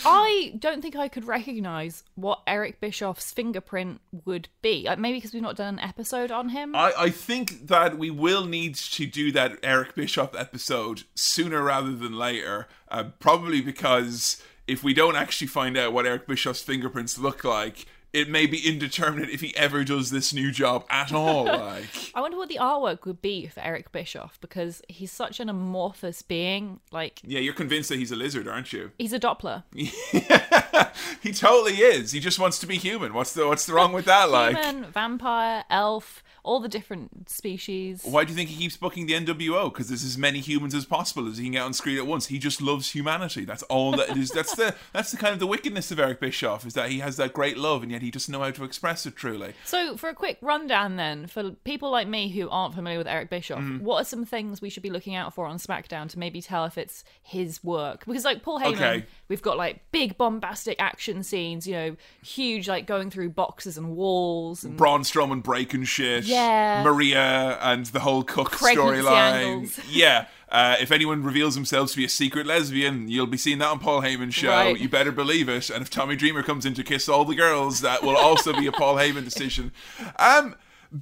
I 0.06 0.54
don't 0.60 0.82
think 0.82 0.96
I 0.96 1.08
could 1.08 1.26
recognize 1.26 2.04
what 2.16 2.42
Eric 2.46 2.80
Bischoff's 2.82 3.32
fingerprint 3.32 4.02
would 4.26 4.50
be. 4.62 4.88
Uh, 4.88 4.96
Maybe 4.98 5.18
because 5.18 5.34
we've 5.34 5.42
not 5.42 5.56
done 5.56 5.76
an 5.76 5.80
episode 5.80 6.30
on 6.32 6.50
him. 6.50 6.76
I, 6.76 6.92
I 6.98 7.10
think 7.10 7.68
that 7.68 7.98
we 7.98 8.10
will 8.10 8.46
need 8.46 8.76
to 8.76 9.06
do 9.06 9.32
that 9.32 9.58
Eric 9.64 9.96
Bischoff 9.96 10.36
episode 10.36 11.04
sooner 11.16 11.64
rather 11.64 11.94
than 11.96 12.18
later. 12.18 12.68
Uh, 12.90 13.06
probably 13.20 13.62
because 13.62 14.42
if 14.68 14.84
we 14.84 14.94
don't 14.94 15.16
actually 15.16 15.48
find 15.48 15.78
out 15.78 15.94
what 15.94 16.06
Eric 16.06 16.28
Bischoff's 16.28 16.62
fingerprints 16.62 17.18
look 17.18 17.44
like, 17.44 17.86
it 18.12 18.30
may 18.30 18.46
be 18.46 18.68
indeterminate 18.68 19.30
if 19.30 19.42
he 19.42 19.56
ever 19.56 19.84
does 19.84 20.10
this 20.10 20.34
new 20.34 20.52
job 20.52 20.86
at 20.90 21.12
all. 21.14 21.46
Like, 21.60 22.12
I 22.16 22.22
wonder 22.22 22.38
what 22.38 22.50
the 22.50 22.58
artwork 22.60 23.06
would 23.06 23.22
be 23.22 23.48
for 23.48 23.60
Eric 23.60 23.92
Bischoff 23.92 24.40
because 24.42 24.82
he's 24.88 25.12
such 25.12 25.40
an 25.40 25.50
amorphous 25.50 26.22
being. 26.22 26.80
Like, 26.92 27.22
yeah, 27.24 27.40
you're 27.40 27.54
convinced 27.54 27.90
that 27.90 27.98
he's 27.98 28.12
a 28.12 28.16
lizard, 28.16 28.48
aren't 28.48 28.74
you? 28.74 28.92
he's 28.98 29.14
a 29.14 29.20
Doppler. 29.20 29.64
he 31.22 31.32
totally 31.34 31.76
is. 31.76 32.12
He 32.12 32.20
just 32.20 32.40
wants 32.40 32.58
to 32.60 32.68
be 32.68 32.78
human. 32.78 33.14
What's 33.14 33.34
the 33.34 33.48
what's 33.48 33.66
the 33.66 33.74
wrong 33.74 33.94
with 33.94 34.06
that? 34.06 34.30
Like, 34.30 34.58
Human, 34.58 34.92
vampire, 34.92 35.64
elf, 35.70 36.24
all 36.44 36.60
the 36.60 36.68
different 36.70 37.30
species. 37.30 38.02
why 38.04 38.24
do 38.24 38.32
you 38.32 38.36
think 38.36 38.50
he 38.50 38.58
keeps 38.58 38.78
booking 38.78 39.06
the 39.06 39.14
NWO? 39.14 39.72
Because 39.72 39.88
there's 39.90 40.04
as 40.04 40.18
many 40.18 40.40
humans 40.40 40.74
as 40.76 40.86
possible 40.86 41.28
as 41.28 41.38
he 41.38 41.44
can 41.46 41.54
get 41.54 41.62
on 41.64 41.74
screen 41.74 41.98
at 41.98 42.08
once. 42.08 42.28
He 42.28 42.40
just 42.40 42.62
loves 42.62 42.92
humanity. 42.92 43.46
That's 43.46 43.64
all 43.64 43.92
that 43.92 44.10
it 44.10 44.18
is. 44.18 44.30
That's 44.32 44.56
the 44.56 44.76
that's 44.94 45.12
the 45.12 45.18
kind 45.18 45.34
of 45.34 45.40
the 45.40 45.48
wickedness 45.48 45.92
of 45.92 46.00
Eric 46.00 46.20
Bischoff 46.20 46.66
is 46.66 46.74
that 46.74 46.90
he 46.90 47.00
has 47.00 47.18
that 47.18 47.34
great 47.34 47.58
love 47.58 47.84
and 47.84 47.92
yet 47.92 48.02
he 48.02 48.12
doesn't 48.12 48.32
know 48.32 48.40
how 48.42 48.52
to 48.52 48.64
express 48.64 49.06
it 49.06 49.16
truly. 49.16 49.54
So, 49.66 49.98
for 49.98 50.10
a 50.10 50.14
quick 50.14 50.38
rundown, 50.42 50.96
then, 50.96 51.28
for 51.28 51.52
people 51.64 51.90
like 51.92 52.08
me 52.08 52.30
who 52.30 52.50
aren't 52.50 52.76
familiar 52.76 52.98
with 52.98 53.08
Eric 53.08 53.30
Bischoff, 53.30 53.60
Mm-hmm. 53.60 53.84
what 53.84 54.02
are 54.02 54.06
some 54.06 54.26
things 54.26 54.62
we 54.62 54.70
should 54.70 54.84
be 54.84 54.90
looking 54.90 55.16
out 55.16 55.34
for 55.34 55.46
on 55.46 55.58
SmackDown 55.58 56.08
to 56.10 56.20
maybe 56.20 56.42
tell 56.42 56.66
if 56.66 56.78
it's 56.78 57.04
his 57.22 57.64
work? 57.64 58.06
Because, 58.06 58.24
like 58.26 58.42
Paul 58.42 58.60
Heyman, 58.60 58.74
Okay. 58.76 59.06
we've 59.28 59.42
got 59.42 59.58
like 59.58 59.82
big 59.92 60.18
bombastic 60.18 60.80
action 60.80 61.24
scenes, 61.24 61.68
you 61.68 61.74
know, 61.76 61.96
huge 62.24 62.68
like 62.68 62.86
going 62.86 63.10
through 63.10 63.30
boxes 63.32 63.78
and 63.78 63.96
walls, 63.96 64.64
and 64.64 64.78
Braun 64.78 65.02
Strowman 65.02 65.44
breaking 65.44 65.84
shit. 65.84 66.24
Yeah. 66.30 66.84
Maria 66.84 67.58
and 67.62 67.86
the 67.88 68.00
whole 68.00 68.24
Cook 68.24 68.52
storyline. 68.52 69.78
Yeah. 69.90 70.28
Uh, 70.52 70.76
if 70.80 70.92
anyone 70.92 71.24
reveals 71.24 71.54
themselves 71.54 71.92
to 71.92 71.98
be 71.98 72.06
a 72.06 72.10
secret 72.10 72.48
lesbian, 72.48 73.08
you'll 73.08 73.28
be 73.28 73.38
seeing 73.38 73.60
that 73.60 73.68
on 73.68 73.80
Paul 73.80 74.02
Heyman's 74.02 74.34
show. 74.34 74.50
Right. 74.50 74.80
You 74.80 74.90
better 74.90 75.12
believe 75.12 75.48
it. 75.48 75.70
And 75.70 75.84
if 75.84 75.92
Tommy 75.92 76.16
Dreamer 76.16 76.42
comes 76.42 76.66
in 76.66 76.74
to 76.74 76.84
kiss 76.84 77.08
all 77.08 77.24
the 77.24 77.36
girls, 77.36 77.82
that 77.82 78.02
will 78.02 78.18
also 78.18 78.54
be 78.54 78.66
a 78.66 78.72
Paul 78.72 78.96
Heyman 78.96 79.26
decision. 79.26 79.72
Um, 80.18 80.56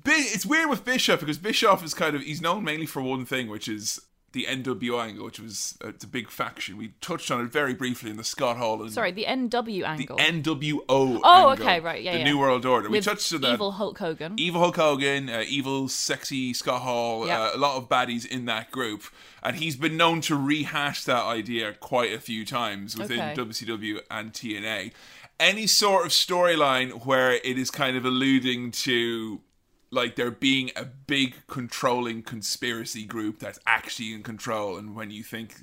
it's 0.05 0.45
weird 0.45 0.69
with 0.69 0.83
Bischoff 0.83 1.21
because 1.21 1.37
Bischoff 1.37 1.83
is 1.83 1.93
kind 1.93 2.15
of 2.15 2.21
he's 2.23 2.41
known 2.41 2.63
mainly 2.63 2.85
for 2.85 3.01
one 3.01 3.25
thing, 3.25 3.47
which 3.47 3.69
is 3.69 4.01
the 4.37 4.45
NWO 4.45 5.03
angle, 5.03 5.25
which 5.25 5.39
was 5.39 5.77
uh, 5.83 5.87
it's 5.89 6.03
a 6.03 6.07
big 6.07 6.29
faction. 6.29 6.77
We 6.77 6.93
touched 7.01 7.31
on 7.31 7.41
it 7.41 7.51
very 7.51 7.73
briefly 7.73 8.11
in 8.11 8.17
the 8.17 8.23
Scott 8.23 8.57
Hall 8.57 8.81
and 8.83 8.91
sorry, 8.91 9.11
the 9.11 9.25
NW 9.25 9.83
angle, 9.83 10.15
the 10.17 10.23
angle. 10.23 10.53
NWO. 10.53 10.81
Oh, 10.87 11.49
angle, 11.49 11.65
okay, 11.65 11.79
right, 11.79 12.01
yeah, 12.03 12.11
the 12.13 12.19
yeah. 12.19 12.23
New 12.25 12.37
World 12.37 12.65
Order. 12.65 12.89
we 12.89 13.01
touched 13.01 13.33
on 13.33 13.41
that. 13.41 13.53
evil 13.53 13.71
Hulk 13.71 13.97
Hogan. 13.97 14.35
Evil 14.37 14.61
Hulk 14.61 14.75
Hogan, 14.75 15.29
uh, 15.29 15.43
evil, 15.47 15.89
sexy 15.89 16.53
Scott 16.53 16.83
Hall, 16.83 17.25
Yeah. 17.25 17.41
uh, 17.41 17.51
a 17.55 17.57
lot 17.57 17.77
of 17.77 17.89
baddies 17.89 18.25
in 18.27 18.45
that 18.45 18.71
group. 18.71 19.03
And 19.41 19.55
he's 19.55 19.75
been 19.75 19.97
known 19.97 20.21
to 20.21 20.35
rehash 20.35 21.03
that 21.05 21.23
idea 21.23 21.73
quite 21.73 22.13
a 22.13 22.19
few 22.19 22.45
times 22.45 22.97
within 22.97 23.19
Okay. 23.19 23.33
WCW 23.35 23.99
and 24.11 24.33
TNA. 24.33 24.91
Any 25.39 25.67
sort 25.67 26.05
of 26.05 26.11
storyline 26.11 27.05
where 27.05 27.31
it 27.33 27.57
is 27.57 27.69
kind 27.71 27.95
of 27.95 28.05
alluding 28.05 28.71
to 28.71 29.39
like 29.91 30.15
there 30.15 30.31
being 30.31 30.71
a 30.75 30.83
big 30.85 31.35
controlling 31.47 32.21
conspiracy 32.21 33.05
group 33.05 33.39
that's 33.39 33.59
actually 33.65 34.13
in 34.13 34.21
control 34.23 34.77
and 34.77 34.95
when 34.95 35.09
you 35.11 35.23
think 35.23 35.55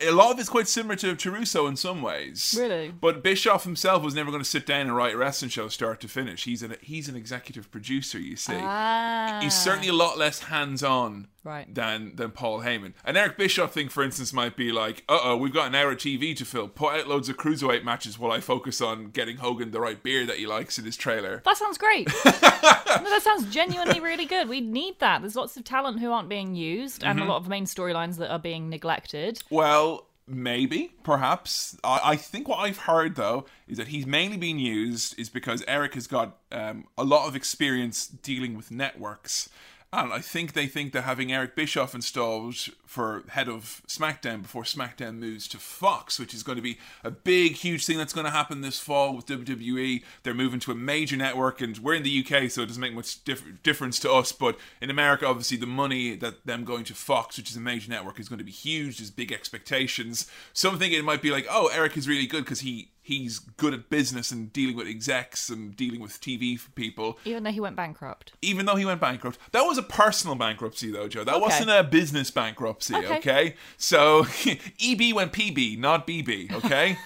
a 0.00 0.10
lot 0.12 0.30
of 0.32 0.38
it's 0.38 0.48
quite 0.48 0.68
similar 0.68 0.94
to, 0.96 1.16
to 1.16 1.30
Russo 1.30 1.66
in 1.66 1.76
some 1.76 2.02
ways. 2.02 2.54
Really? 2.56 2.90
But 2.90 3.22
Bischoff 3.22 3.64
himself 3.64 4.02
was 4.02 4.14
never 4.14 4.30
going 4.30 4.42
to 4.42 4.48
sit 4.48 4.64
down 4.64 4.82
and 4.82 4.94
write 4.96 5.14
a 5.14 5.16
wrestling 5.16 5.48
show 5.50 5.66
start 5.68 6.00
to 6.02 6.08
finish. 6.08 6.44
He's 6.44 6.62
an 6.62 6.76
he's 6.80 7.08
an 7.08 7.16
executive 7.16 7.70
producer, 7.70 8.18
you 8.18 8.36
see. 8.36 8.54
ah, 8.56 9.40
He's 9.42 9.54
certainly 9.54 9.88
a 9.88 9.92
lot 9.92 10.16
less 10.16 10.38
hands 10.40 10.82
on 10.84 11.26
Right. 11.48 11.74
than 11.74 12.14
than 12.16 12.30
Paul 12.32 12.60
Heyman. 12.60 12.92
An 13.04 13.16
Eric 13.16 13.38
Bischoff 13.38 13.72
thing, 13.72 13.88
for 13.88 14.02
instance, 14.02 14.32
might 14.32 14.54
be 14.56 14.70
like, 14.70 15.02
uh 15.08 15.18
oh, 15.22 15.36
we've 15.36 15.52
got 15.52 15.68
an 15.68 15.74
hour 15.74 15.92
of 15.92 15.98
TV 15.98 16.36
to 16.36 16.44
fill. 16.44 16.68
Put 16.68 16.94
out 16.94 17.08
loads 17.08 17.28
of 17.28 17.36
cruiserweight 17.38 17.84
matches 17.84 18.18
while 18.18 18.32
I 18.32 18.40
focus 18.40 18.80
on 18.80 19.10
getting 19.10 19.38
Hogan 19.38 19.70
the 19.70 19.80
right 19.80 20.02
beer 20.02 20.26
that 20.26 20.36
he 20.36 20.46
likes 20.46 20.78
in 20.78 20.84
his 20.84 20.96
trailer. 20.96 21.42
That 21.44 21.56
sounds 21.56 21.78
great. 21.78 22.08
no, 22.24 22.30
that 22.32 23.20
sounds 23.22 23.52
genuinely 23.52 24.00
really 24.00 24.26
good. 24.26 24.48
We 24.48 24.60
need 24.60 24.98
that. 25.00 25.22
There's 25.22 25.36
lots 25.36 25.56
of 25.56 25.64
talent 25.64 26.00
who 26.00 26.12
aren't 26.12 26.28
being 26.28 26.54
used, 26.54 27.02
and 27.02 27.18
Mm-hmm. 27.18 27.28
a 27.28 27.32
lot 27.32 27.38
of 27.38 27.48
main 27.48 27.64
storylines 27.64 28.16
that 28.18 28.30
are 28.30 28.38
being 28.38 28.68
neglected. 28.68 29.42
Well, 29.50 30.06
maybe, 30.26 30.92
perhaps. 31.02 31.76
I, 31.82 32.00
I 32.04 32.16
think 32.16 32.46
what 32.48 32.58
I've 32.58 32.78
heard 32.80 33.16
though 33.16 33.46
is 33.66 33.78
that 33.78 33.88
he's 33.88 34.06
mainly 34.06 34.36
being 34.36 34.58
used 34.58 35.18
is 35.18 35.28
because 35.30 35.64
Eric 35.66 35.94
has 35.94 36.06
got 36.06 36.36
um, 36.52 36.84
a 36.98 37.04
lot 37.04 37.26
of 37.26 37.34
experience 37.34 38.06
dealing 38.06 38.56
with 38.56 38.70
networks. 38.70 39.48
And 39.90 40.12
I 40.12 40.18
think 40.18 40.52
they 40.52 40.66
think 40.66 40.92
that 40.92 41.02
having 41.02 41.32
Eric 41.32 41.56
Bischoff 41.56 41.94
installed 41.94 42.56
for 42.84 43.24
head 43.28 43.48
of 43.48 43.80
SmackDown 43.86 44.42
before 44.42 44.64
SmackDown 44.64 45.16
moves 45.16 45.48
to 45.48 45.56
Fox, 45.56 46.18
which 46.18 46.34
is 46.34 46.42
going 46.42 46.56
to 46.56 46.62
be 46.62 46.78
a 47.02 47.10
big, 47.10 47.52
huge 47.52 47.86
thing 47.86 47.96
that's 47.96 48.12
going 48.12 48.26
to 48.26 48.30
happen 48.30 48.60
this 48.60 48.78
fall 48.78 49.16
with 49.16 49.24
WWE. 49.24 50.02
They're 50.22 50.34
moving 50.34 50.60
to 50.60 50.72
a 50.72 50.74
major 50.74 51.16
network, 51.16 51.62
and 51.62 51.78
we're 51.78 51.94
in 51.94 52.02
the 52.02 52.20
UK, 52.22 52.50
so 52.50 52.62
it 52.62 52.66
doesn't 52.66 52.82
make 52.82 52.92
much 52.92 53.24
diff- 53.24 53.62
difference 53.62 53.98
to 54.00 54.12
us. 54.12 54.30
But 54.30 54.58
in 54.82 54.90
America, 54.90 55.26
obviously, 55.26 55.56
the 55.56 55.66
money 55.66 56.16
that 56.16 56.44
them 56.44 56.64
going 56.64 56.84
to 56.84 56.94
Fox, 56.94 57.38
which 57.38 57.50
is 57.50 57.56
a 57.56 57.60
major 57.60 57.90
network, 57.90 58.20
is 58.20 58.28
going 58.28 58.40
to 58.40 58.44
be 58.44 58.50
huge. 58.50 58.98
There's 58.98 59.10
big 59.10 59.32
expectations. 59.32 60.30
Some 60.52 60.78
think 60.78 60.92
it 60.92 61.02
might 61.02 61.22
be 61.22 61.30
like, 61.30 61.46
oh, 61.48 61.70
Eric 61.72 61.96
is 61.96 62.06
really 62.06 62.26
good 62.26 62.44
because 62.44 62.60
he 62.60 62.90
he's 63.08 63.38
good 63.38 63.72
at 63.72 63.88
business 63.88 64.30
and 64.30 64.52
dealing 64.52 64.76
with 64.76 64.86
execs 64.86 65.48
and 65.48 65.74
dealing 65.74 65.98
with 65.98 66.20
TV 66.20 66.58
for 66.58 66.70
people. 66.72 67.18
Even 67.24 67.42
though 67.42 67.50
he 67.50 67.58
went 67.60 67.74
bankrupt. 67.74 68.34
Even 68.42 68.66
though 68.66 68.76
he 68.76 68.84
went 68.84 69.00
bankrupt, 69.00 69.38
that 69.52 69.62
was 69.62 69.78
a 69.78 69.82
personal 69.82 70.36
bankruptcy, 70.36 70.90
though, 70.92 71.08
Joe. 71.08 71.24
That 71.24 71.36
Okay. 71.36 71.42
wasn't 71.44 71.70
a 71.70 71.82
business 71.82 72.30
bankruptcy. 72.30 72.94
Okay. 72.94 73.16
Okay, 73.16 73.54
so 73.78 74.26
EB 74.84 75.14
went 75.14 75.32
PB, 75.32 75.78
not 75.78 76.06
BB. 76.06 76.52
Okay, 76.52 76.98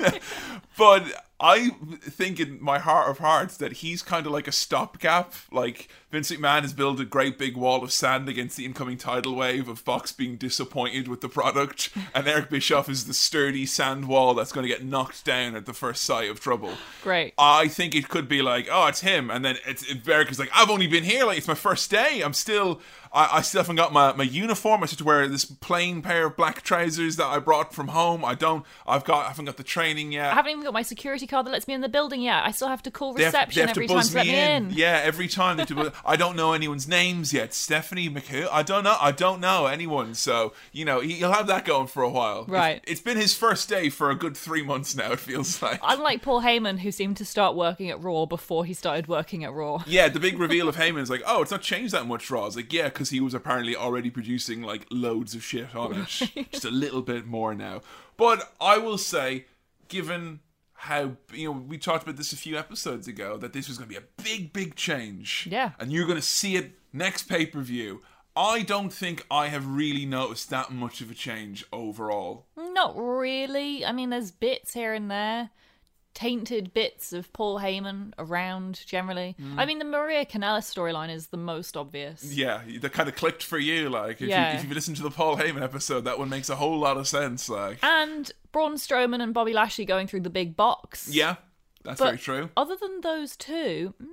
but 0.78 1.25
I 1.38 1.70
think 2.00 2.40
in 2.40 2.62
my 2.62 2.78
heart 2.78 3.10
of 3.10 3.18
hearts 3.18 3.58
that 3.58 3.74
he's 3.74 4.02
kind 4.02 4.24
of 4.24 4.32
like 4.32 4.48
a 4.48 4.52
stopgap. 4.52 5.34
Like 5.52 5.88
Vince 6.10 6.30
McMahon 6.30 6.62
has 6.62 6.72
built 6.72 6.98
a 6.98 7.04
great 7.04 7.36
big 7.36 7.56
wall 7.56 7.84
of 7.84 7.92
sand 7.92 8.26
against 8.28 8.56
the 8.56 8.64
incoming 8.64 8.96
tidal 8.96 9.34
wave 9.34 9.68
of 9.68 9.78
Fox 9.78 10.12
being 10.12 10.36
disappointed 10.36 11.08
with 11.08 11.20
the 11.20 11.28
product, 11.28 11.90
and 12.14 12.26
Eric 12.28 12.48
Bischoff 12.48 12.88
is 12.88 13.06
the 13.06 13.12
sturdy 13.12 13.66
sand 13.66 14.08
wall 14.08 14.32
that's 14.32 14.52
going 14.52 14.66
to 14.66 14.72
get 14.72 14.84
knocked 14.84 15.26
down 15.26 15.54
at 15.54 15.66
the 15.66 15.74
first 15.74 16.04
sight 16.04 16.30
of 16.30 16.40
trouble. 16.40 16.72
Great. 17.02 17.34
I 17.36 17.68
think 17.68 17.94
it 17.94 18.08
could 18.08 18.28
be 18.28 18.40
like, 18.40 18.68
oh, 18.70 18.86
it's 18.86 19.00
him, 19.00 19.30
and 19.30 19.44
then 19.44 19.56
it's 19.66 19.84
Eric 20.08 20.30
is 20.30 20.38
like, 20.38 20.50
I've 20.54 20.70
only 20.70 20.86
been 20.86 21.04
here, 21.04 21.26
like 21.26 21.36
it's 21.36 21.48
my 21.48 21.54
first 21.54 21.90
day. 21.90 22.22
I'm 22.24 22.32
still, 22.32 22.80
I, 23.16 23.38
I 23.38 23.40
still 23.40 23.60
haven't 23.62 23.76
got 23.76 23.92
my, 23.92 24.12
my 24.12 24.24
uniform. 24.24 24.82
I 24.82 24.86
still 24.86 25.06
wear 25.06 25.26
this 25.26 25.44
plain 25.44 26.02
pair 26.02 26.26
of 26.26 26.36
black 26.36 26.62
trousers 26.62 27.16
that 27.16 27.26
I 27.26 27.38
brought 27.38 27.74
from 27.74 27.88
home. 27.88 28.24
I 28.24 28.34
don't, 28.34 28.64
I've 28.86 29.04
got, 29.04 29.24
I 29.24 29.28
haven't 29.28 29.46
got 29.46 29.56
the 29.56 29.62
training 29.62 30.12
yet. 30.12 30.30
I 30.32 30.34
haven't 30.34 30.52
even 30.52 30.64
got 30.64 30.72
my 30.74 30.82
security 30.82 31.26
card 31.26 31.46
that 31.46 31.50
lets 31.50 31.66
me 31.66 31.74
in 31.74 31.80
the 31.80 31.88
building 31.88 32.20
yet. 32.22 32.44
I 32.44 32.50
still 32.50 32.68
have 32.68 32.82
to 32.84 32.90
call 32.90 33.14
They 33.14 33.24
have- 33.24 33.32
reception 33.32 33.60
they 33.62 33.68
have 33.68 33.70
every 33.70 33.86
to 33.88 33.94
time 33.94 34.02
to 34.04 34.14
let 34.14 34.26
me 34.26 34.34
in. 34.38 34.70
Yeah, 34.70 35.00
every 35.02 35.28
time 35.28 35.56
they 35.56 35.64
buzz- 35.64 35.92
I 36.04 36.16
don't 36.16 36.36
know 36.36 36.52
anyone's 36.52 36.86
names 36.86 37.32
yet. 37.32 37.54
Stephanie 37.54 38.10
McHugh. 38.10 38.48
I 38.52 38.62
don't 38.62 38.84
know. 38.84 38.96
I 39.00 39.12
don't 39.12 39.40
know 39.40 39.66
anyone. 39.66 40.14
So 40.14 40.52
you 40.72 40.84
know, 40.84 41.00
he- 41.00 41.14
he'll 41.14 41.32
have 41.32 41.46
that 41.46 41.64
going 41.64 41.86
for 41.86 42.02
a 42.02 42.10
while. 42.10 42.44
Right. 42.46 42.76
It's, 42.82 42.92
it's 42.92 43.00
been 43.00 43.16
his 43.16 43.34
first 43.34 43.68
day 43.68 43.88
for 43.88 44.10
a 44.10 44.14
good 44.14 44.36
three 44.36 44.62
months 44.62 44.94
now. 44.94 45.12
It 45.12 45.20
feels 45.20 45.60
like. 45.62 45.80
Unlike 45.82 46.22
Paul 46.22 46.42
Heyman, 46.42 46.80
who 46.80 46.90
seemed 46.92 47.16
to 47.18 47.24
start 47.24 47.54
working 47.56 47.90
at 47.90 48.02
Raw 48.02 48.26
before 48.26 48.64
he 48.64 48.74
started 48.74 49.06
working 49.08 49.44
at 49.44 49.52
Raw. 49.52 49.82
Yeah, 49.86 50.08
the 50.08 50.20
big 50.20 50.38
reveal 50.46 50.68
of 50.68 50.76
Heyman 50.76 51.00
is 51.00 51.08
like, 51.10 51.22
oh, 51.26 51.42
it's 51.42 51.50
not 51.50 51.62
changed 51.62 51.94
that 51.94 52.06
much, 52.06 52.30
Raw. 52.30 52.46
It's 52.46 52.56
like, 52.56 52.72
yeah, 52.72 52.84
because 52.84 53.05
he 53.10 53.20
was 53.20 53.34
apparently 53.34 53.76
already 53.76 54.10
producing 54.10 54.62
like 54.62 54.86
loads 54.90 55.34
of 55.34 55.42
shit 55.44 55.74
on 55.74 55.94
it, 55.94 56.06
just 56.52 56.64
a 56.64 56.70
little 56.70 57.02
bit 57.02 57.26
more 57.26 57.54
now. 57.54 57.82
But 58.16 58.52
I 58.60 58.78
will 58.78 58.98
say, 58.98 59.46
given 59.88 60.40
how 60.74 61.12
you 61.32 61.46
know 61.48 61.52
we 61.52 61.78
talked 61.78 62.02
about 62.04 62.16
this 62.16 62.32
a 62.32 62.36
few 62.36 62.56
episodes 62.56 63.08
ago, 63.08 63.36
that 63.38 63.52
this 63.52 63.68
was 63.68 63.78
going 63.78 63.88
to 63.90 64.00
be 64.00 64.04
a 64.04 64.22
big, 64.22 64.52
big 64.52 64.74
change. 64.74 65.48
Yeah. 65.50 65.72
and 65.78 65.90
you're 65.92 66.06
going 66.06 66.18
to 66.18 66.22
see 66.22 66.56
it 66.56 66.72
next 66.92 67.24
pay 67.24 67.46
per 67.46 67.60
view. 67.60 68.02
I 68.38 68.62
don't 68.62 68.92
think 68.92 69.24
I 69.30 69.48
have 69.48 69.66
really 69.66 70.04
noticed 70.04 70.50
that 70.50 70.70
much 70.70 71.00
of 71.00 71.10
a 71.10 71.14
change 71.14 71.64
overall. 71.72 72.44
Not 72.54 72.92
really. 72.94 73.82
I 73.82 73.92
mean, 73.92 74.10
there's 74.10 74.30
bits 74.30 74.74
here 74.74 74.92
and 74.92 75.10
there, 75.10 75.48
tainted 76.16 76.72
bits 76.72 77.12
of 77.12 77.30
Paul 77.34 77.60
Heyman 77.60 78.12
around 78.18 78.80
generally. 78.86 79.36
Mm. 79.38 79.58
I 79.58 79.66
mean, 79.66 79.78
the 79.78 79.84
Maria 79.84 80.24
Kanellis 80.24 80.64
storyline 80.74 81.14
is 81.14 81.26
the 81.26 81.36
most 81.36 81.76
obvious. 81.76 82.24
Yeah, 82.34 82.62
that 82.80 82.92
kind 82.94 83.06
of 83.06 83.14
clicked 83.14 83.42
for 83.42 83.58
you. 83.58 83.90
Like, 83.90 84.22
if, 84.22 84.28
Yeah. 84.28 84.52
you, 84.54 84.58
if 84.60 84.68
you 84.68 84.74
listen 84.74 84.94
to 84.94 85.02
the 85.02 85.10
Paul 85.10 85.36
Heyman 85.36 85.62
episode, 85.62 86.04
that 86.06 86.18
one 86.18 86.30
makes 86.30 86.48
a 86.48 86.56
whole 86.56 86.78
lot 86.78 86.96
of 86.96 87.06
sense. 87.06 87.50
Like, 87.50 87.78
And 87.82 88.32
Braun 88.50 88.76
Strowman 88.76 89.22
and 89.22 89.34
Bobby 89.34 89.52
Lashley 89.52 89.84
going 89.84 90.06
through 90.06 90.20
the 90.22 90.30
big 90.30 90.56
box. 90.56 91.08
yeah, 91.12 91.36
that's 91.84 91.98
But 92.00 92.06
very 92.06 92.18
true. 92.18 92.50
Other 92.56 92.76
than 92.76 93.02
those 93.02 93.36
two, 93.36 93.92
mm, 94.02 94.06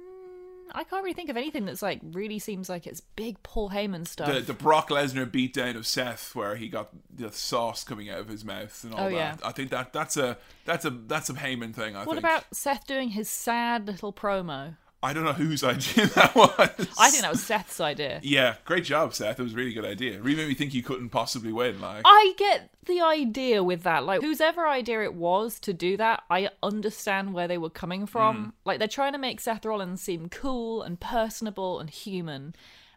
I 0.72 0.84
can't 0.84 1.04
really 1.04 1.14
think 1.14 1.30
of 1.30 1.38
anything 1.38 1.66
that's 1.66 1.82
like 1.82 2.00
really 2.04 2.40
seems 2.40 2.70
like 2.70 2.88
it's 2.88 3.02
big 3.02 3.42
Paul 3.44 3.70
Heyman 3.70 4.08
stuff. 4.08 4.28
the 4.34 4.40
the 4.40 4.54
Brock 4.54 4.90
Lesnar 4.90 5.30
beatdown 5.30 5.76
of 5.76 5.86
Seth, 5.86 6.34
where 6.36 6.56
he 6.56 6.70
got 6.70 6.90
the 7.16 7.32
sauce 7.32 7.84
coming 7.84 8.10
out 8.10 8.20
of 8.20 8.28
his 8.30 8.44
mouth 8.46 8.84
and 8.84 8.94
all 8.94 9.02
Oh, 9.08 9.10
that. 9.10 9.16
yeah. 9.16 9.36
I 9.44 9.52
think 9.52 9.70
that 9.72 9.94
that's 9.94 10.18
a 10.18 10.38
that's 10.66 10.86
a 10.86 10.90
that's 10.90 11.30
a 11.30 11.34
Heyman 11.34 11.74
thing. 11.76 11.96
I 11.96 12.00
what 12.06 12.14
think. 12.16 12.20
about 12.20 12.46
Seth 12.54 12.88
doing 12.88 13.10
his 13.10 13.30
sad 13.30 13.88
little 13.88 14.14
promo? 14.14 14.78
I 15.04 15.12
don't 15.12 15.26
know 15.26 15.34
whose 15.34 15.64
idea 15.64 16.08
that 16.08 16.34
was. 16.34 16.88
I 16.98 17.10
think 17.10 17.24
that 17.24 17.32
was 17.32 17.44
Seth's 17.44 17.82
idea. 17.82 18.22
Yeah, 18.24 18.56
great 18.64 18.86
job, 18.86 19.14
Seth. 19.14 19.40
It 19.40 19.44
was 19.44 19.54
a 19.54 19.56
really 19.56 19.74
good 19.74 19.86
idea. 19.86 20.22
Really 20.22 20.38
made 20.38 20.48
me 20.48 20.56
think 20.56 20.74
you 20.74 20.82
couldn't 20.82 21.10
possibly 21.10 21.52
win. 21.52 21.82
Like, 21.82 22.04
I 22.06 22.34
get 22.38 22.70
the 22.86 23.02
idea 23.02 23.64
with 23.64 23.84
that. 23.84 24.06
Like, 24.06 24.22
whosever 24.22 24.66
idea 24.66 25.04
it 25.04 25.14
was 25.14 25.60
to 25.62 25.74
do 25.74 25.98
that, 25.98 26.24
I 26.30 26.50
understand 26.64 27.34
where 27.34 27.50
they 27.50 27.58
were 27.58 27.70
coming 27.70 28.06
from. 28.06 28.38
Mm. 28.38 28.52
Like, 28.66 28.80
they're 28.80 28.88
trying 28.88 29.12
to 29.12 29.20
make 29.20 29.42
Seth 29.42 29.66
Rollins 29.66 30.02
seem 30.02 30.30
cool 30.30 30.82
and 30.82 31.00
personable 31.00 31.80
and 31.80 31.90
human. 31.90 32.56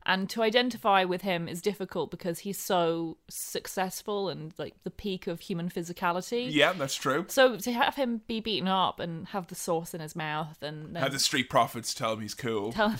And 0.08 0.30
to 0.30 0.42
identify 0.42 1.04
with 1.04 1.22
him 1.22 1.48
is 1.48 1.60
difficult 1.60 2.12
because 2.12 2.38
he's 2.40 2.58
so 2.58 3.16
successful 3.28 4.28
and 4.28 4.54
like 4.56 4.74
the 4.84 4.90
peak 4.90 5.26
of 5.26 5.40
human 5.40 5.68
physicality. 5.68 6.46
yeah, 6.50 6.72
that's 6.72 6.94
true. 6.94 7.24
So 7.28 7.56
to 7.56 7.72
have 7.72 7.96
him 7.96 8.22
be 8.28 8.40
beaten 8.40 8.68
up 8.68 9.00
and 9.00 9.26
have 9.28 9.48
the 9.48 9.56
sauce 9.56 9.94
in 9.94 10.00
his 10.00 10.14
mouth 10.14 10.62
and 10.62 10.94
then 10.94 11.02
Had 11.02 11.12
the 11.12 11.18
Street 11.18 11.50
Profits 11.50 11.92
tell 11.92 12.12
him 12.12 12.20
he's 12.20 12.34
cool. 12.34 12.70
tell 12.72 12.88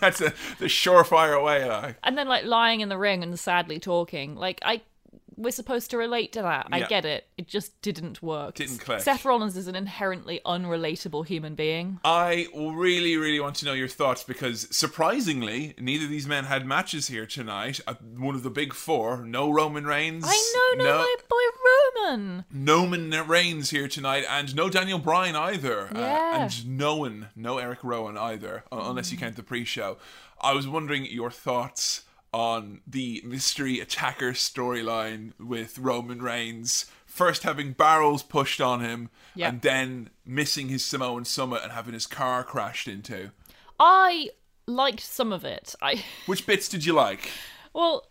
that's 0.00 0.20
a, 0.20 0.32
the 0.58 0.66
surefire 0.66 1.42
way. 1.42 1.68
Like, 1.68 1.96
and 2.04 2.16
then 2.16 2.28
like 2.28 2.44
lying 2.44 2.80
in 2.80 2.88
the 2.88 2.98
ring 2.98 3.22
and 3.22 3.38
sadly 3.38 3.80
talking, 3.80 4.36
like 4.36 4.60
I 4.64 4.82
we're 5.36 5.50
supposed 5.50 5.90
to 5.90 5.98
relate 5.98 6.32
to 6.32 6.42
that. 6.42 6.68
I 6.72 6.78
Yeah. 6.80 6.86
get 6.88 7.04
it. 7.04 7.26
It 7.36 7.48
just 7.48 7.80
didn't 7.82 8.22
work. 8.22 8.54
Didn't 8.54 8.78
click. 8.78 9.00
Seth 9.00 9.24
Rollins 9.24 9.56
is 9.56 9.66
an 9.68 9.74
inherently 9.74 10.40
unrelatable 10.46 11.26
human 11.26 11.54
being. 11.54 11.98
I 12.04 12.46
really, 12.54 13.16
really 13.16 13.40
want 13.40 13.56
to 13.56 13.64
know 13.66 13.72
your 13.72 13.88
thoughts 13.88 14.22
because 14.22 14.68
surprisingly, 14.74 15.74
neither 15.78 16.04
of 16.04 16.10
these 16.10 16.26
men 16.26 16.44
had 16.44 16.66
matches 16.66 17.08
here 17.08 17.26
tonight. 17.26 17.80
Uh, 17.86 17.94
One 18.16 18.34
of 18.34 18.42
the 18.42 18.50
big 18.50 18.72
four, 18.72 19.24
no 19.24 19.50
Roman 19.50 19.84
Reigns. 19.86 20.24
I 20.26 20.74
know, 20.78 20.84
no, 20.84 20.98
my 20.98 21.14
boy 21.28 22.06
Roman. 22.06 22.44
Noman 22.50 23.10
Reigns 23.26 23.70
here 23.70 23.88
tonight, 23.88 24.24
and 24.28 24.54
no 24.54 24.68
Daniel 24.70 24.98
Bryan 24.98 25.36
either. 25.36 25.88
Uh, 25.94 25.98
Yeah. 25.98 26.42
and 26.44 26.66
no 26.78 26.96
one, 26.96 27.28
no 27.34 27.58
Eric 27.58 27.80
Rowan 27.82 28.16
either, 28.16 28.64
uh, 28.72 28.78
unless 28.84 29.10
you 29.12 29.18
count 29.18 29.36
the 29.36 29.42
pre 29.42 29.64
show. 29.64 29.98
I 30.40 30.52
was 30.52 30.66
wondering 30.68 31.06
your 31.06 31.30
thoughts 31.30 32.02
on 32.34 32.80
the 32.86 33.22
mystery 33.24 33.78
attacker 33.80 34.32
storyline 34.32 35.32
with 35.38 35.78
Roman 35.78 36.20
Reigns. 36.20 36.86
First 37.06 37.44
having 37.44 37.72
barrels 37.72 38.24
pushed 38.24 38.60
on 38.60 38.80
him, 38.80 39.08
Yeah. 39.36 39.48
and 39.48 39.60
then 39.62 40.10
missing 40.26 40.68
his 40.68 40.84
Samoan 40.84 41.24
summit 41.24 41.62
and 41.62 41.70
having 41.72 41.94
his 41.94 42.06
car 42.08 42.42
crashed 42.42 42.88
into. 42.88 43.30
I 43.78 44.30
liked 44.66 45.00
some 45.00 45.32
of 45.32 45.44
it. 45.44 45.74
I 45.80 46.04
Which 46.26 46.44
bits 46.46 46.68
did 46.68 46.84
you 46.84 46.92
like? 46.92 47.30
well, 47.72 48.06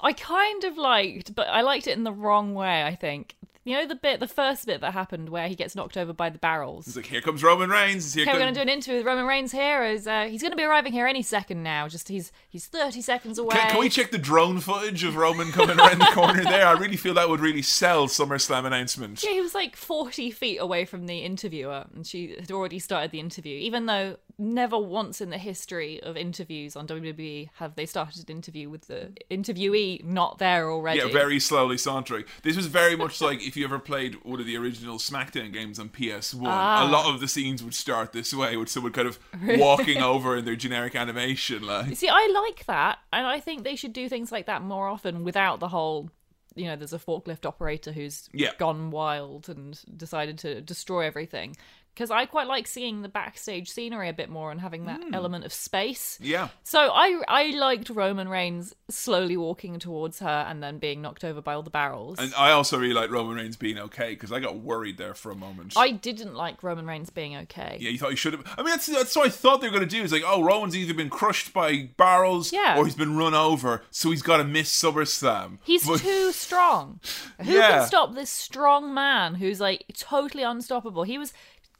I 0.00 0.12
kind 0.12 0.62
of 0.64 0.76
liked, 0.76 1.34
but 1.34 1.48
I 1.48 1.62
liked 1.62 1.86
it 1.86 1.96
in 1.96 2.04
the 2.04 2.12
wrong 2.12 2.54
way. 2.54 2.84
I 2.84 2.94
think 2.94 3.34
you 3.64 3.74
know 3.74 3.86
the 3.86 3.94
bit, 3.94 4.20
the 4.20 4.28
first 4.28 4.66
bit 4.66 4.80
that 4.82 4.92
happened 4.92 5.30
where 5.30 5.48
he 5.48 5.54
gets 5.54 5.74
knocked 5.74 5.96
over 5.96 6.12
by 6.12 6.30
the 6.30 6.38
barrels. 6.38 6.86
It's 6.86 6.96
like, 6.96 7.06
here 7.06 7.20
comes 7.20 7.42
Roman 7.42 7.70
Reigns. 7.70 8.12
Here 8.12 8.22
Okay, 8.22 8.32
we're 8.32 8.38
going 8.38 8.52
to 8.52 8.58
do 8.58 8.62
an 8.62 8.68
interview 8.68 8.98
with 8.98 9.06
Roman 9.06 9.26
Reigns 9.26 9.52
here. 9.52 9.84
Is 9.84 10.06
uh, 10.06 10.24
he's 10.24 10.42
going 10.42 10.52
to 10.52 10.56
be 10.56 10.62
arriving 10.62 10.92
here 10.92 11.06
any 11.06 11.22
second 11.22 11.62
now? 11.62 11.88
Just 11.88 12.08
he's 12.08 12.30
he's 12.48 12.66
thirty 12.66 13.00
seconds 13.00 13.38
away. 13.38 13.56
Can, 13.56 13.70
can 13.70 13.80
we 13.80 13.88
check 13.88 14.10
the 14.10 14.18
drone 14.18 14.60
footage 14.60 15.02
of 15.04 15.16
Roman 15.16 15.50
coming 15.52 15.78
around 15.78 15.98
the 15.98 16.10
corner 16.12 16.44
there? 16.44 16.66
I 16.66 16.72
really 16.72 16.96
feel 16.96 17.14
that 17.14 17.28
would 17.28 17.40
really 17.40 17.62
sell 17.62 18.06
SummerSlam 18.06 18.66
announcement. 18.66 19.24
Yeah, 19.24 19.32
he 19.32 19.40
was 19.40 19.54
like 19.54 19.76
forty 19.76 20.30
feet 20.30 20.58
away 20.58 20.84
from 20.84 21.06
the 21.06 21.20
interviewer, 21.20 21.86
and 21.94 22.06
she 22.06 22.36
had 22.38 22.50
already 22.50 22.78
started 22.78 23.10
the 23.10 23.20
interview. 23.20 23.58
Even 23.58 23.86
though 23.86 24.16
never 24.38 24.78
once 24.78 25.20
in 25.20 25.30
the 25.30 25.38
history 25.38 26.02
of 26.02 26.16
interviews 26.16 26.74
on 26.76 26.86
WWE 26.86 27.50
have 27.54 27.74
they 27.76 27.86
started 27.86 28.28
an 28.28 28.36
interview 28.36 28.68
with 28.68 28.88
the 28.88 29.12
interviewee 29.30 30.02
not 30.04 30.38
there 30.38 30.70
already. 30.70 30.98
Yeah, 31.00 31.08
very 31.12 31.38
slowly 31.38 31.78
sauntering. 31.78 32.24
This 32.42 32.56
was 32.56 32.66
very 32.66 32.96
much 32.96 33.20
like 33.20 33.42
if 33.46 33.56
you 33.56 33.64
ever 33.64 33.78
played 33.78 34.16
one 34.24 34.40
of 34.40 34.46
the 34.46 34.56
original 34.56 34.98
SmackDown 34.98 35.52
games 35.52 35.78
on 35.78 35.88
PS1. 35.88 36.42
Ah. 36.46 36.86
A 36.86 36.90
lot 36.90 37.12
of 37.12 37.20
the 37.20 37.28
scenes 37.28 37.62
would 37.62 37.74
start 37.74 38.12
this 38.12 38.34
way, 38.34 38.56
with 38.56 38.68
someone 38.68 38.92
kind 38.92 39.08
of 39.08 39.18
walking 39.58 40.02
over 40.02 40.36
in 40.36 40.44
their 40.44 40.56
generic 40.56 40.94
animation. 40.96 41.62
Like, 41.66 41.96
See, 41.96 42.08
I 42.08 42.26
like 42.46 42.66
that, 42.66 42.98
and 43.12 43.26
I 43.26 43.40
think 43.40 43.62
they 43.64 43.76
should 43.76 43.92
do 43.92 44.08
things 44.08 44.32
like 44.32 44.46
that 44.46 44.62
more 44.62 44.88
often 44.88 45.24
without 45.24 45.60
the 45.60 45.68
whole. 45.68 46.10
You 46.56 46.66
know, 46.66 46.76
there's 46.76 46.92
a 46.92 47.00
forklift 47.00 47.44
operator 47.46 47.90
who's 47.90 48.28
Yeah. 48.32 48.50
gone 48.58 48.92
wild 48.92 49.48
and 49.48 49.76
decided 49.96 50.38
to 50.38 50.60
destroy 50.60 51.04
everything. 51.04 51.56
Because 51.94 52.10
I 52.10 52.26
quite 52.26 52.46
like 52.48 52.66
seeing 52.66 53.02
the 53.02 53.08
backstage 53.08 53.70
scenery 53.70 54.08
a 54.08 54.12
bit 54.12 54.28
more 54.28 54.50
and 54.50 54.60
having 54.60 54.86
that 54.86 55.02
Hmm. 55.02 55.14
element 55.14 55.44
of 55.44 55.52
space. 55.52 56.18
Yeah. 56.20 56.48
So 56.64 56.90
I 56.92 57.22
I 57.28 57.50
liked 57.50 57.88
Roman 57.90 58.28
Reigns 58.28 58.74
slowly 58.90 59.36
walking 59.36 59.78
towards 59.78 60.18
her 60.18 60.46
and 60.48 60.62
then 60.62 60.78
being 60.78 61.00
knocked 61.00 61.24
over 61.24 61.40
by 61.40 61.54
all 61.54 61.62
the 61.62 61.70
barrels. 61.70 62.18
And 62.18 62.34
I 62.34 62.50
also 62.50 62.78
really 62.78 62.94
like 62.94 63.10
Roman 63.10 63.36
Reigns 63.36 63.56
being 63.56 63.78
okay 63.78 64.10
because 64.10 64.32
I 64.32 64.40
got 64.40 64.56
worried 64.56 64.98
there 64.98 65.14
for 65.14 65.30
a 65.30 65.34
moment. 65.36 65.74
I 65.76 65.90
didn't 65.92 66.34
like 66.34 66.62
Roman 66.62 66.86
Reigns 66.86 67.10
being 67.10 67.36
okay. 67.36 67.78
yeah, 67.80 67.90
you 67.90 67.98
thought 67.98 68.10
he 68.10 68.16
should 68.16 68.32
have. 68.34 68.44
I 68.58 68.62
mean, 68.62 68.70
that's, 68.70 68.86
that's 68.86 69.14
what 69.16 69.26
I 69.26 69.30
thought 69.30 69.60
they 69.60 69.68
were 69.68 69.76
going 69.76 69.88
to 69.88 69.96
do. 69.96 70.02
Is 70.02 70.12
like, 70.12 70.22
oh, 70.26 70.42
Roman's 70.42 70.76
either 70.76 70.94
been 70.94 71.10
crushed 71.10 71.52
by 71.52 71.90
barrels 71.96 72.52
Yeah. 72.52 72.76
or 72.78 72.84
he's 72.84 72.94
been 72.94 73.16
run 73.16 73.34
over, 73.34 73.82
so 73.90 74.10
he's 74.10 74.22
got 74.22 74.38
to 74.38 74.44
miss 74.44 74.70
SummerSlam. 74.70 75.58
He's 75.64 75.86
But- 75.86 76.00
too 76.00 76.32
strong. 76.32 77.00
Who 77.40 77.52
Yeah. 77.52 77.70
can 77.78 77.86
stop 77.86 78.14
this 78.14 78.30
strong 78.30 78.92
man 78.94 79.36
who's 79.36 79.60
like 79.60 79.84
totally 79.96 80.42
unstoppable? 80.42 81.02
He 81.04 81.18
was 81.18 81.32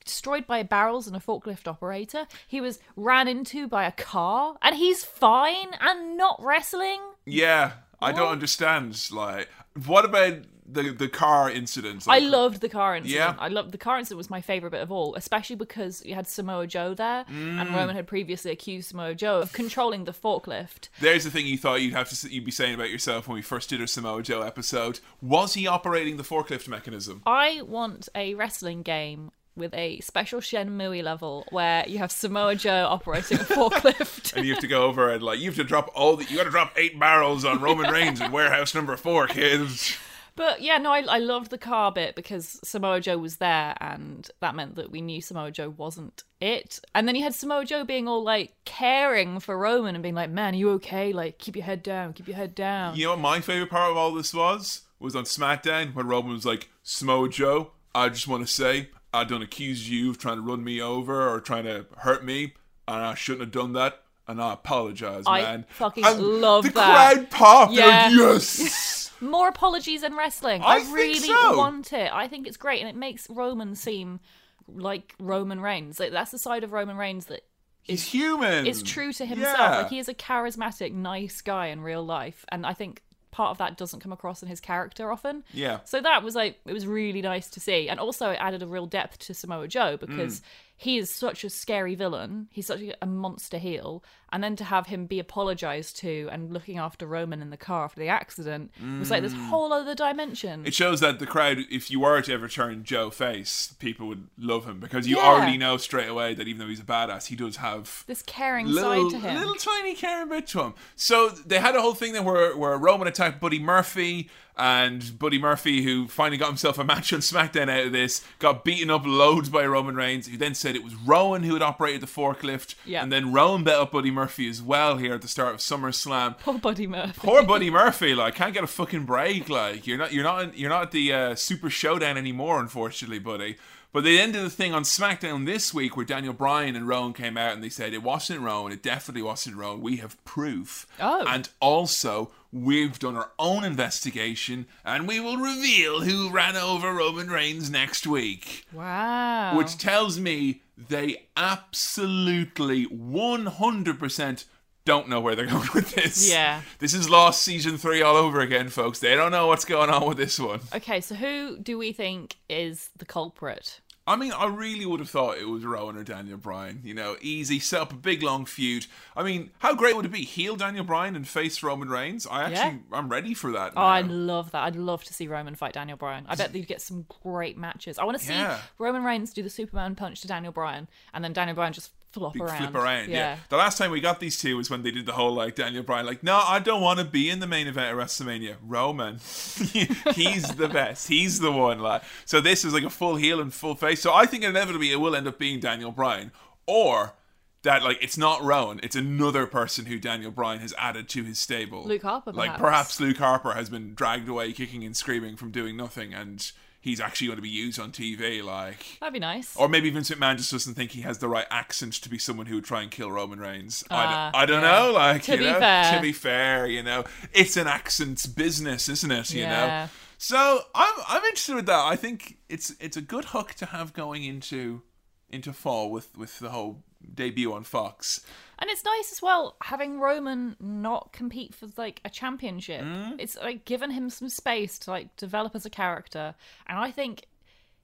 destroyed 0.04 0.46
by 0.46 0.62
barrels 0.62 1.06
and 1.06 1.16
a 1.16 1.20
forklift 1.20 1.66
operator. 1.66 2.26
He 2.46 2.61
was 2.61 2.78
ran 2.96 3.28
into 3.28 3.66
by 3.68 3.84
a 3.84 3.92
car, 3.92 4.56
and 4.62 4.76
he's 4.76 5.04
fine 5.04 5.68
and 5.80 6.16
not 6.16 6.40
wrestling. 6.42 7.00
Yeah, 7.26 7.73
I 8.00 8.12
don't 8.12 8.28
understand. 8.32 9.08
Like, 9.11 9.49
what 9.87 10.04
about 10.04 10.34
the 10.66 10.90
the 10.92 11.08
car 11.08 11.50
incident? 11.50 12.04
I 12.08 12.18
loved 12.20 12.61
the 12.61 12.68
car 12.68 12.96
incident. 12.96 13.18
Yeah. 13.18 13.34
I 13.38 13.49
loved 13.49 13.73
the 13.73 13.78
car 13.78 13.99
incident 13.99 14.16
was 14.18 14.30
my 14.30 14.40
favorite 14.40 14.70
bit 14.70 14.80
of 14.82 14.90
all, 14.92 15.14
especially 15.14 15.56
because 15.56 16.02
you 16.06 16.14
had 16.14 16.26
Samoa 16.26 16.66
Joe 16.66 16.94
there, 16.94 17.25
Mm. 17.30 17.61
and 17.61 17.75
Roman 17.75 17.94
had 17.96 18.06
previously 18.06 18.50
accused 18.50 18.88
Samoa 18.90 19.14
Joe 19.14 19.40
of 19.40 19.52
controlling 19.52 20.04
the 20.04 20.12
forklift. 20.12 20.88
There's 21.00 21.25
the 21.25 21.30
thing 21.30 21.46
you 21.46 21.58
thought 21.58 21.82
you'd 21.82 21.92
have 21.94 22.08
to 22.11 22.32
you'd 22.32 22.44
be 22.44 22.50
saying 22.50 22.75
about 22.75 22.90
yourself 22.90 23.28
when 23.28 23.34
we 23.37 23.42
first 23.42 23.68
did 23.70 23.80
our 23.80 23.87
Samoa 23.87 24.23
Joe 24.23 24.42
episode. 24.42 25.00
Was 25.20 25.54
he 25.54 25.66
operating 25.66 26.16
the 26.16 26.23
forklift 26.25 26.66
mechanism? 26.68 27.23
I 27.26 27.61
want 27.62 28.08
a 28.14 28.34
wrestling 28.34 28.82
game 28.82 29.32
with 29.56 29.73
a 29.75 30.00
special 30.00 30.40
Shenmue 30.40 31.02
level 31.02 31.46
where 31.50 31.87
you 31.88 31.99
have 31.99 32.11
Samoa 32.11 32.54
Joe 32.56 32.87
operating 32.88 33.38
a 33.38 33.44
forklift. 33.44 34.32
and 34.37 34.44
you 34.44 34.52
have 34.52 34.61
to 34.62 34.66
go 34.66 34.84
over 34.84 35.11
and 35.11 35.23
like 35.23 35.38
you 35.38 35.46
have 35.46 35.56
to 35.56 35.64
drop 35.64 35.90
all 35.94 36.16
the 36.16 36.25
you 36.25 36.37
got 36.37 36.44
to 36.44 36.50
drop 36.50 36.73
eight 36.76 36.99
barrels 36.99 37.44
on 37.44 37.61
Roman 37.61 37.90
Reigns 37.90 38.20
in 38.20 38.32
warehouse 38.32 38.75
number 38.75 38.96
four, 38.96 39.26
kids. 39.26 39.96
But 40.37 40.62
yeah, 40.62 40.78
no, 40.78 40.90
I, 40.90 41.02
I 41.02 41.18
loved 41.18 41.50
the 41.50 41.58
car 41.58 41.92
bit 41.92 42.16
because 42.16 42.58
Samoa 42.64 43.00
Joe 43.00 43.18
was 43.18 43.37
there, 43.37 43.76
and 43.80 44.28
that 44.40 44.56
meant 44.56 44.75
that 44.75 44.90
we 44.90 45.00
knew 45.00 45.20
Samoa 45.20 45.52
Joe 45.52 45.70
wasn't 45.70 46.25
it. 46.40 46.80
And 46.94 47.06
then 47.06 47.14
you 47.14 47.23
had 47.23 47.34
Samoa 47.34 47.64
Joe 47.64 47.84
being 47.84 48.08
all 48.08 48.25
like 48.25 48.54
caring 48.64 49.38
for 49.38 49.56
Roman 49.56 49.94
and 49.94 50.02
being 50.02 50.16
like, 50.16 50.30
"Man, 50.30 50.54
are 50.54 50.56
you 50.56 50.70
okay? 50.73 51.12
Like, 51.12 51.38
keep 51.38 51.54
your 51.54 51.64
head 51.64 51.82
down, 51.82 52.14
keep 52.14 52.26
your 52.26 52.37
head 52.37 52.54
down." 52.54 52.96
You 52.96 53.04
know 53.04 53.11
what 53.12 53.20
my 53.20 53.40
favorite 53.40 53.70
part 53.70 53.92
of 53.92 53.96
all 53.96 54.12
this 54.12 54.34
was? 54.34 54.82
Was 54.99 55.14
on 55.14 55.25
SmackDown 55.25 55.94
when 55.94 56.06
Roman 56.06 56.32
was 56.32 56.46
like, 56.46 56.70
Samoa 56.82 57.28
Joe, 57.28 57.73
I 57.94 58.08
just 58.08 58.26
want 58.26 58.46
to 58.46 58.52
say 58.52 58.88
I 59.14 59.25
don't 59.25 59.42
accuse 59.42 59.88
you 59.88 60.11
of 60.11 60.18
trying 60.18 60.37
to 60.37 60.42
run 60.42 60.64
me 60.64 60.80
over 60.80 61.28
or 61.28 61.40
trying 61.40 61.64
to 61.64 61.87
hurt 61.99 62.25
me, 62.25 62.54
and 62.88 62.97
I 62.97 63.14
shouldn't 63.14 63.42
have 63.42 63.52
done 63.52 63.73
that. 63.75 64.00
And 64.26 64.40
I 64.40 64.54
apologize, 64.54 65.26
man. 65.26 65.35
I 65.35 65.42
man. 65.42 65.66
fucking 65.68 66.04
and 66.04 66.21
love 66.21 66.64
the 66.64 66.71
that. 66.71 67.14
crowd 67.14 67.30
popped. 67.30 67.73
Yeah. 67.75 68.09
Like, 68.11 68.12
yes. 68.12 69.12
More 69.21 69.49
apologies 69.49 70.02
in 70.02 70.16
wrestling. 70.16 70.62
I 70.62 70.78
I, 70.78 70.92
really 70.92 71.14
so. 71.18 71.56
want 71.59 71.92
it. 71.92 72.11
I 72.12 72.26
think 72.26 72.47
it's 72.47 72.56
great, 72.56 72.80
and 72.80 72.88
it 72.88 72.97
makes 72.97 73.28
Roman 73.28 73.75
seem 73.75 74.21
like 74.66 75.14
Roman 75.21 75.61
Reigns. 75.61 76.00
Like 76.00 76.12
that's 76.12 76.30
the 76.30 76.38
side 76.38 76.64
of 76.64 76.73
Roman 76.73 76.97
Reigns 76.97 77.26
that 77.26 77.42
He's 77.83 78.02
human. 78.02 78.66
is 78.66 78.83
true 78.83 79.12
to 79.12 79.26
himself. 79.26 79.59
Yeah. 79.59 79.76
Like 79.83 79.90
he 79.90 79.99
is 79.99 80.09
a 80.09 80.14
charismatic, 80.14 80.92
nice 80.92 81.42
guy 81.42 81.66
in 81.66 81.83
real 81.83 82.04
life, 82.04 82.44
and 82.49 82.66
I 82.66 82.73
think 82.73 83.02
part 83.35 83.50
of 83.50 83.59
that 83.59 83.76
doesn't 83.76 83.99
come 84.00 84.12
across 84.12 84.43
in 84.43 84.49
his 84.49 84.61
character 84.61 85.11
often. 85.11 85.43
Yeah. 85.53 85.81
So 85.85 86.00
that 86.00 86.23
was 86.23 86.35
like 86.37 86.61
it 86.67 86.73
was 86.73 86.87
really 86.87 87.21
nice 87.21 87.50
to 87.50 87.59
see, 87.61 87.88
and 87.88 87.99
also 87.99 88.31
it 88.31 88.37
added 88.41 88.62
a 88.62 88.67
real 88.67 88.87
depth 88.87 89.19
to 89.26 89.35
Samoa 89.35 89.67
Joe 89.67 89.97
because 89.97 90.41
Mm. 90.41 90.43
he 90.76 90.99
is 90.99 91.11
such 91.11 91.43
a 91.45 91.50
scary 91.50 91.95
villain. 91.97 92.47
He's 92.53 92.67
such 92.67 92.81
a 93.03 93.07
monster 93.07 93.59
heel, 93.59 94.05
and 94.35 94.43
then 94.45 94.57
to 94.57 94.64
have 94.64 94.88
him 94.88 95.07
be 95.07 95.19
apologized 95.21 95.97
to 95.99 96.29
and 96.33 96.53
looking 96.53 96.76
after 96.76 97.07
Roman 97.07 97.41
in 97.41 97.50
the 97.50 97.57
car 97.57 97.85
after 97.85 98.00
the 98.00 98.09
accident 98.09 98.73
was 98.99 99.09
like 99.11 99.23
this 99.23 99.33
whole 99.33 99.73
other 99.73 99.95
dimension. 99.95 100.64
Mm. 100.64 100.67
It 100.67 100.75
shows 100.75 100.99
that 101.00 101.21
the 101.21 101.26
crowd, 101.26 101.59
if 101.71 101.91
you 101.91 102.00
were 102.00 102.21
to 102.21 102.33
ever 102.33 102.49
turn 102.49 102.83
Joe 102.83 103.11
face, 103.11 103.73
people 103.79 104.09
would 104.09 104.26
love 104.37 104.64
him 104.67 104.81
because 104.81 105.07
you 105.07 105.17
Yeah. 105.19 105.23
already 105.23 105.57
know 105.57 105.76
straight 105.76 106.09
away 106.09 106.35
that 106.35 106.49
even 106.49 106.59
though 106.59 106.67
he's 106.69 106.81
a 106.81 106.85
badass, 106.85 107.29
he 107.29 107.37
does 107.37 107.57
have 107.59 108.03
this 108.09 108.23
caring 108.23 108.67
little, 108.67 109.09
side 109.11 109.21
to 109.21 109.26
him. 109.29 109.38
little 109.38 109.55
tiny 109.55 109.95
caring 109.95 110.29
bit 110.29 110.49
to 110.49 110.62
him. 110.62 110.75
So 110.97 111.29
they 111.29 111.61
had 111.61 111.76
a 111.76 111.81
whole 111.81 111.95
thing 111.95 112.12
there 112.12 112.23
where, 112.23 112.57
where 112.57 112.76
Roman 112.76 113.07
attacked 113.07 113.41
Buddy 113.41 113.61
Murphy, 113.61 114.29
and 114.57 115.19
Buddy 115.19 115.37
Murphy, 115.38 115.83
who 115.83 116.07
finally 116.07 116.37
got 116.37 116.47
himself 116.47 116.79
a 116.79 116.85
match 116.85 117.12
on 117.12 117.19
SmackDown 117.19 117.69
out 117.69 117.87
of 117.87 117.93
this, 117.93 118.25
got 118.38 118.64
beaten 118.64 118.88
up 118.88 119.03
loads 119.05 119.49
by 119.49 119.67
Roman 119.67 119.97
Reigns, 119.97 120.29
who 120.29 120.37
then 120.37 120.55
said 120.55 120.76
it 120.76 120.85
was 120.85 120.95
Rowan 120.95 121.43
who 121.43 121.55
had 121.55 121.62
operated 121.62 122.00
the 122.00 122.07
forklift, 122.07 122.76
Yeah. 122.85 123.03
and 123.03 123.12
then 123.12 123.33
Rowan 123.33 123.64
bet 123.64 123.75
up 123.75 123.91
Buddy 123.91 124.12
Murphy 124.12 124.24
as 124.26 124.62
well 124.62 124.99
here 124.99 125.14
at 125.14 125.23
the 125.23 125.28
start 125.28 125.54
of 125.54 125.61
SummerSlam. 125.61 126.38
Poor 126.40 126.59
Buddy 126.59 126.87
Murphy. 126.87 127.12
Poor 127.21 127.45
Buddy 127.45 127.71
Murphy, 127.71 128.14
like 128.14 128.35
can't 128.35 128.54
get 128.54 128.64
a 128.64 128.69
fucking 128.69 129.04
break. 129.04 129.49
Like 129.49 129.87
you're 129.87 129.99
not, 129.99 130.12
you're 130.12 130.25
not, 130.25 130.57
you're 130.57 130.71
not 130.71 130.83
at 130.83 130.90
the 130.90 131.12
uh, 131.12 131.35
Super 131.35 131.71
Showdown 131.71 132.16
anymore, 132.19 132.61
unfortunately, 132.61 133.19
buddy. 133.19 133.57
But 133.95 134.02
they 134.02 134.19
ended 134.19 134.45
the 134.45 134.50
thing 134.50 134.75
on 134.75 134.83
SmackDown 134.83 135.47
this 135.47 135.73
week 135.73 135.97
where 135.97 136.04
Daniel 136.04 136.33
Bryan 136.33 136.75
and 136.75 136.88
Rowan 136.88 137.12
came 137.12 137.37
out 137.37 137.53
and 137.53 137.62
they 137.62 137.68
said 137.68 137.94
it 137.94 138.03
wasn't 138.03 138.40
Rowan, 138.40 138.72
it 138.72 138.83
definitely 138.83 139.22
wasn't 139.22 139.55
Rowan. 139.55 139.81
We 139.81 139.98
have 139.98 140.22
proof. 140.25 140.88
Oh. 140.98 141.25
And 141.29 141.48
also, 141.61 142.33
we've 142.51 142.98
done 142.98 143.14
our 143.14 143.31
own 143.38 143.62
investigation 143.62 144.66
and 144.85 145.07
we 145.07 145.20
will 145.20 145.37
reveal 145.37 146.01
who 146.01 146.29
ran 146.29 146.57
over 146.57 146.92
Roman 146.92 147.29
Reigns 147.29 147.70
next 147.70 148.05
week. 148.05 148.66
Wow. 148.72 149.57
Which 149.57 149.79
tells 149.79 150.18
me 150.18 150.62
they 150.76 151.26
absolutely 151.37 152.87
100% 152.87 154.44
don't 154.84 155.08
know 155.08 155.20
where 155.20 155.34
they're 155.34 155.46
going 155.56 155.68
with 155.74 155.94
this. 155.94 156.30
Yeah. 156.30 156.62
This 156.78 156.94
is 156.94 157.08
Lost 157.08 157.42
Season 157.42 157.78
3 157.78 158.02
all 158.02 158.16
over 158.16 158.40
again, 158.40 158.68
folks. 158.68 158.98
They 158.98 159.14
don't 159.14 159.32
know 159.32 159.46
what's 159.46 159.64
going 159.64 159.90
on 159.90 160.06
with 160.06 160.16
this 160.16 160.38
one. 160.38 160.60
Okay, 160.74 161.00
so 161.00 161.14
who 161.14 161.58
do 161.58 161.78
we 161.78 161.92
think 161.92 162.37
is 162.48 162.90
the 162.96 163.04
culprit? 163.04 163.80
I 164.07 164.17
mean, 164.17 164.33
I 164.33 164.47
really 164.47 164.85
would 164.85 165.01
have 165.01 165.09
thought 165.09 165.38
it 165.38 165.49
was 165.49 165.64
Rowan 165.64 165.97
or 165.97 166.05
Daniel 166.05 166.37
Bryan. 166.37 166.81
You 166.85 166.93
know, 166.93 167.17
easy, 167.23 167.59
set 167.59 167.81
up 167.81 167.93
a 167.93 167.97
big 167.97 168.23
long 168.23 168.45
feud. 168.45 168.87
I 169.17 169.23
mean, 169.23 169.51
how 169.61 169.75
great 169.75 169.97
would 169.97 170.05
it 170.05 170.12
be? 170.12 170.25
Heel 170.25 170.57
Daniel 170.57 170.85
Bryan 170.85 171.17
and 171.17 171.27
face 171.27 171.62
Roman 171.62 171.88
Reigns? 171.88 172.27
I 172.27 172.43
actually, 172.43 172.81
I'm 172.93 173.09
ready 173.09 173.33
for 173.33 173.51
that. 173.53 173.73
Oh, 173.75 173.81
now. 173.81 173.87
I'd 173.87 174.09
love 174.09 174.51
that. 174.51 174.62
I'd 174.64 174.77
love 174.77 175.05
to 175.05 175.14
see 175.14 175.27
Roman 175.27 175.55
fight 175.55 175.73
Daniel 175.73 175.97
Bryan. 175.97 176.27
I 176.29 176.35
bet 176.35 176.53
they'd 176.53 176.67
get 176.67 176.83
some 176.83 177.07
great 177.23 177.57
matches. 177.57 177.99
I 177.99 178.05
want 178.05 178.19
to 178.19 178.25
see 178.25 178.35
Yeah. 178.35 178.59
Roman 178.79 179.05
Reigns 179.05 179.33
do 179.33 179.43
the 179.43 179.49
Superman 179.51 179.95
punch 179.95 180.21
to 180.21 180.29
Daniel 180.29 180.53
Bryan, 180.53 180.87
and 181.14 181.25
then 181.25 181.33
Daniel 181.33 181.55
Bryan 181.55 181.73
just 181.73 181.93
flop 182.14 182.37
around. 182.37 182.57
flip 182.57 182.74
around. 182.74 183.11
Yeah. 183.11 183.38
The 183.48 183.57
last 183.57 183.77
time 183.77 183.90
we 183.90 184.00
got 184.00 184.20
these 184.20 184.40
two 184.40 184.57
was 184.57 184.70
when 184.70 184.83
they 184.83 184.90
did 184.90 185.07
the 185.07 185.12
whole 185.12 185.35
like 185.35 185.57
Daniel 185.57 185.83
Bryan, 185.83 186.07
like, 186.07 186.22
no, 186.22 186.37
I 186.46 186.61
don't 186.61 186.81
want 186.81 187.00
to 187.00 187.05
be 187.05 187.29
in 187.29 187.40
the 187.40 187.46
main 187.46 187.66
event 187.66 187.92
of 187.92 188.03
WrestleMania. 188.03 188.57
Roman, 188.62 189.14
he's 190.14 190.48
the 190.55 190.70
best. 190.72 191.09
He's 191.09 191.40
the 191.40 191.53
one. 191.53 191.81
Like, 191.81 192.03
so 192.24 192.40
this 192.40 192.64
is 192.64 192.72
like 192.72 192.85
a 192.85 192.90
full 192.90 193.16
heel 193.16 193.40
and 193.40 193.53
full 193.53 193.74
face. 193.74 194.00
So 194.00 194.14
I 194.14 194.27
think 194.27 194.44
inevitably 194.44 194.92
it 194.92 194.96
will 194.96 195.16
end 195.16 195.27
up 195.27 195.38
being 195.38 195.61
Daniel 195.61 195.90
Bryan, 195.90 196.31
or 196.66 197.14
that 197.62 197.83
like 197.83 197.98
it's 198.03 198.16
not 198.16 198.42
Rowan, 198.42 198.79
it's 198.83 198.96
another 198.96 199.46
person 199.46 199.87
who 199.87 199.98
Daniel 199.98 200.31
Bryan 200.31 200.61
has 200.61 200.72
added 200.79 201.09
to 201.11 201.24
his 201.24 201.38
stable. 201.38 201.85
Luke 201.85 202.03
Harper, 202.03 202.33
like 202.33 202.50
perhaps. 202.50 202.61
perhaps 202.61 203.00
Luke 203.00 203.16
Harper 203.18 203.53
has 203.55 203.68
been 203.68 203.94
dragged 203.94 204.29
away, 204.29 204.53
kicking 204.53 204.85
and 204.85 204.96
screaming 204.96 205.37
from 205.37 205.50
doing 205.50 205.77
nothing, 205.77 206.14
and. 206.14 206.53
He's 206.85 207.01
actually 207.01 207.29
going 207.29 207.37
to 207.38 207.42
be 207.42 207.49
used 207.49 207.81
on 207.81 207.92
TV, 207.92 208.44
like 208.44 208.99
That'd 209.01 209.14
be 209.14 209.18
nice. 209.18 209.57
or 209.57 209.68
maybe 209.70 209.88
Vince 209.88 210.11
McMahon 210.11 210.37
just 210.37 210.53
doesn't 210.53 210.75
think 210.75 210.90
he 210.90 211.01
has 211.01 211.16
the 211.18 211.29
right 211.29 211.47
accent 211.51 211.94
to 211.94 212.11
be 212.11 212.18
someone 212.18 212.44
who 212.44 212.57
would 212.57 212.64
try 212.64 212.83
and 212.83 212.90
kill 212.90 213.11
Roman 213.11 213.40
Reigns. 213.40 213.83
I 213.90 214.03
don't, 214.05 214.12
ah, 214.12 214.31
I 214.35 214.47
don't 214.47 214.62
yeah. 214.62 214.79
know. 214.87 214.92
Like, 214.92 215.23
To 215.23 215.33
you 215.33 215.38
be 215.38 215.44
know, 215.44 215.59
fair. 215.61 215.97
to 215.97 216.03
be 216.03 216.12
fair, 216.12 216.66
you 216.66 216.83
know, 216.83 217.05
it's 217.33 217.57
an 217.57 217.66
accent's 217.66 218.27
business, 218.27 218.88
isn't 218.90 219.11
it? 219.11 219.33
You 219.33 219.40
Yeah. 219.40 219.85
know. 219.87 219.90
So 220.18 220.61
I'm 220.75 220.94
I'm 221.09 221.25
interested 221.25 221.55
with 221.57 221.66
that. 221.66 221.81
I 221.87 221.97
think 221.97 222.37
it's 222.51 222.75
it's 222.81 222.97
a 222.99 223.03
good 223.03 223.27
hook 223.27 223.55
to 223.55 223.66
have 223.66 223.92
going 223.94 224.23
into 224.25 224.83
into 225.31 225.53
fall 225.55 225.90
with 225.90 226.16
with 226.18 226.38
the 226.38 226.51
whole 226.51 226.85
debut 227.14 227.51
on 227.53 227.64
Fox. 227.64 228.20
And 228.64 228.70
it's 228.70 228.83
nice 228.83 229.12
as 229.12 229.20
well 229.20 229.57
having 229.61 230.00
Roman 230.00 230.57
not 230.59 231.12
compete 231.12 231.55
for 231.55 231.66
like 231.77 232.00
a 232.03 232.09
championship. 232.09 232.81
Mm. 232.81 233.16
It's 233.18 233.37
like 233.37 233.66
given 233.66 233.90
him 233.90 234.09
some 234.09 234.31
space 234.31 234.79
to 234.79 234.90
like 234.90 235.14
develop 235.16 235.55
as 235.55 235.66
a 235.66 235.70
character. 235.70 236.35
And 236.66 236.79
I 236.79 236.90
think 236.90 237.27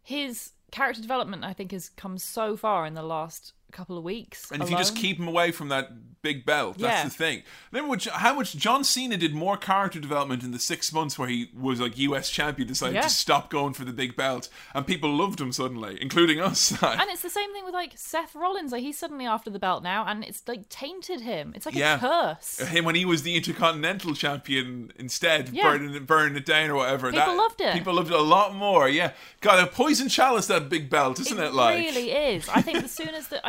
his 0.03 0.53
character 0.73 1.03
development 1.03 1.45
I 1.45 1.53
think 1.53 1.73
has 1.73 1.91
come 1.91 2.17
so 2.17 2.57
far 2.57 2.87
in 2.87 2.95
the 2.95 3.03
last 3.03 3.53
a 3.73 3.77
couple 3.77 3.97
of 3.97 4.05
weeks. 4.05 4.51
And 4.51 4.63
if 4.63 4.71
you 4.71 4.77
just 4.77 4.97
keep 4.97 5.19
him 5.19 5.29
away 5.29 5.53
from 5.53 5.69
that 5.69 5.91
big 6.23 6.45
belt, 6.45 6.77
that's 6.77 6.83
Yeah. 6.99 7.05
the 7.05 7.11
thing. 7.11 7.43
Remember 7.73 7.89
what, 7.91 8.05
how 8.05 8.35
much 8.35 8.55
John 8.55 8.85
Cena 8.85 9.17
did 9.17 9.33
more 9.33 9.57
character 9.57 9.99
development 9.99 10.43
in 10.43 10.51
the 10.51 10.59
six 10.59 10.93
months 10.93 11.19
where 11.19 11.29
he 11.29 11.51
was 11.59 11.81
like 11.81 11.97
US 11.97 12.29
champion, 12.29 12.69
decided 12.69 12.97
Yeah. 12.97 13.03
to 13.03 13.09
stop 13.09 13.49
going 13.49 13.73
for 13.73 13.85
the 13.87 13.93
big 13.93 14.17
belt, 14.17 14.49
and 14.75 14.87
people 14.87 15.11
loved 15.17 15.41
him 15.41 15.51
suddenly, 15.53 15.97
including 16.01 16.41
us. 16.41 16.73
And 16.83 17.09
it's 17.11 17.23
the 17.23 17.31
same 17.31 17.53
thing 17.55 17.65
with 17.65 17.73
like 17.73 17.93
Seth 17.97 18.35
Rollins. 18.35 18.73
Like 18.73 18.83
he's 18.83 18.99
suddenly 18.99 19.25
after 19.27 19.49
the 19.49 19.59
belt 19.59 19.83
now, 19.83 20.05
and 20.07 20.23
it's 20.25 20.43
like 20.47 20.69
tainted 20.69 21.21
him. 21.23 21.53
It's 21.57 21.65
like 21.65 21.75
Yeah. 21.75 21.97
a 21.97 21.99
curse. 22.01 22.61
Uh, 22.61 22.67
him 22.67 22.85
when 22.85 22.97
he 22.97 23.05
was 23.07 23.23
the 23.23 23.37
Intercontinental 23.37 24.15
Champion 24.15 24.93
instead, 24.97 25.51
Yeah. 25.51 25.63
burning, 25.71 25.95
it- 25.95 26.07
burning 26.07 26.37
it 26.37 26.45
down 26.45 26.71
or 26.71 26.75
whatever. 26.77 27.11
People 27.13 27.37
loved 27.37 27.61
it. 27.61 27.73
People 27.73 27.95
loved 27.95 28.11
it 28.11 28.19
a 28.19 28.21
lot 28.23 28.55
more. 28.55 28.89
Yeah, 28.89 29.13
God, 29.41 29.63
a 29.63 29.67
poison 29.67 30.09
chalice 30.09 30.49
that 30.49 30.69
big 30.69 30.91
belt, 30.91 31.19
isn't 31.21 31.39
it? 31.39 31.55
like 31.55 31.77
really 31.79 32.11
is. 32.11 32.49
I 32.49 32.61
think 32.63 32.85
as 32.85 32.91
soon 32.91 33.09
as 33.11 33.29
the, 33.29 33.41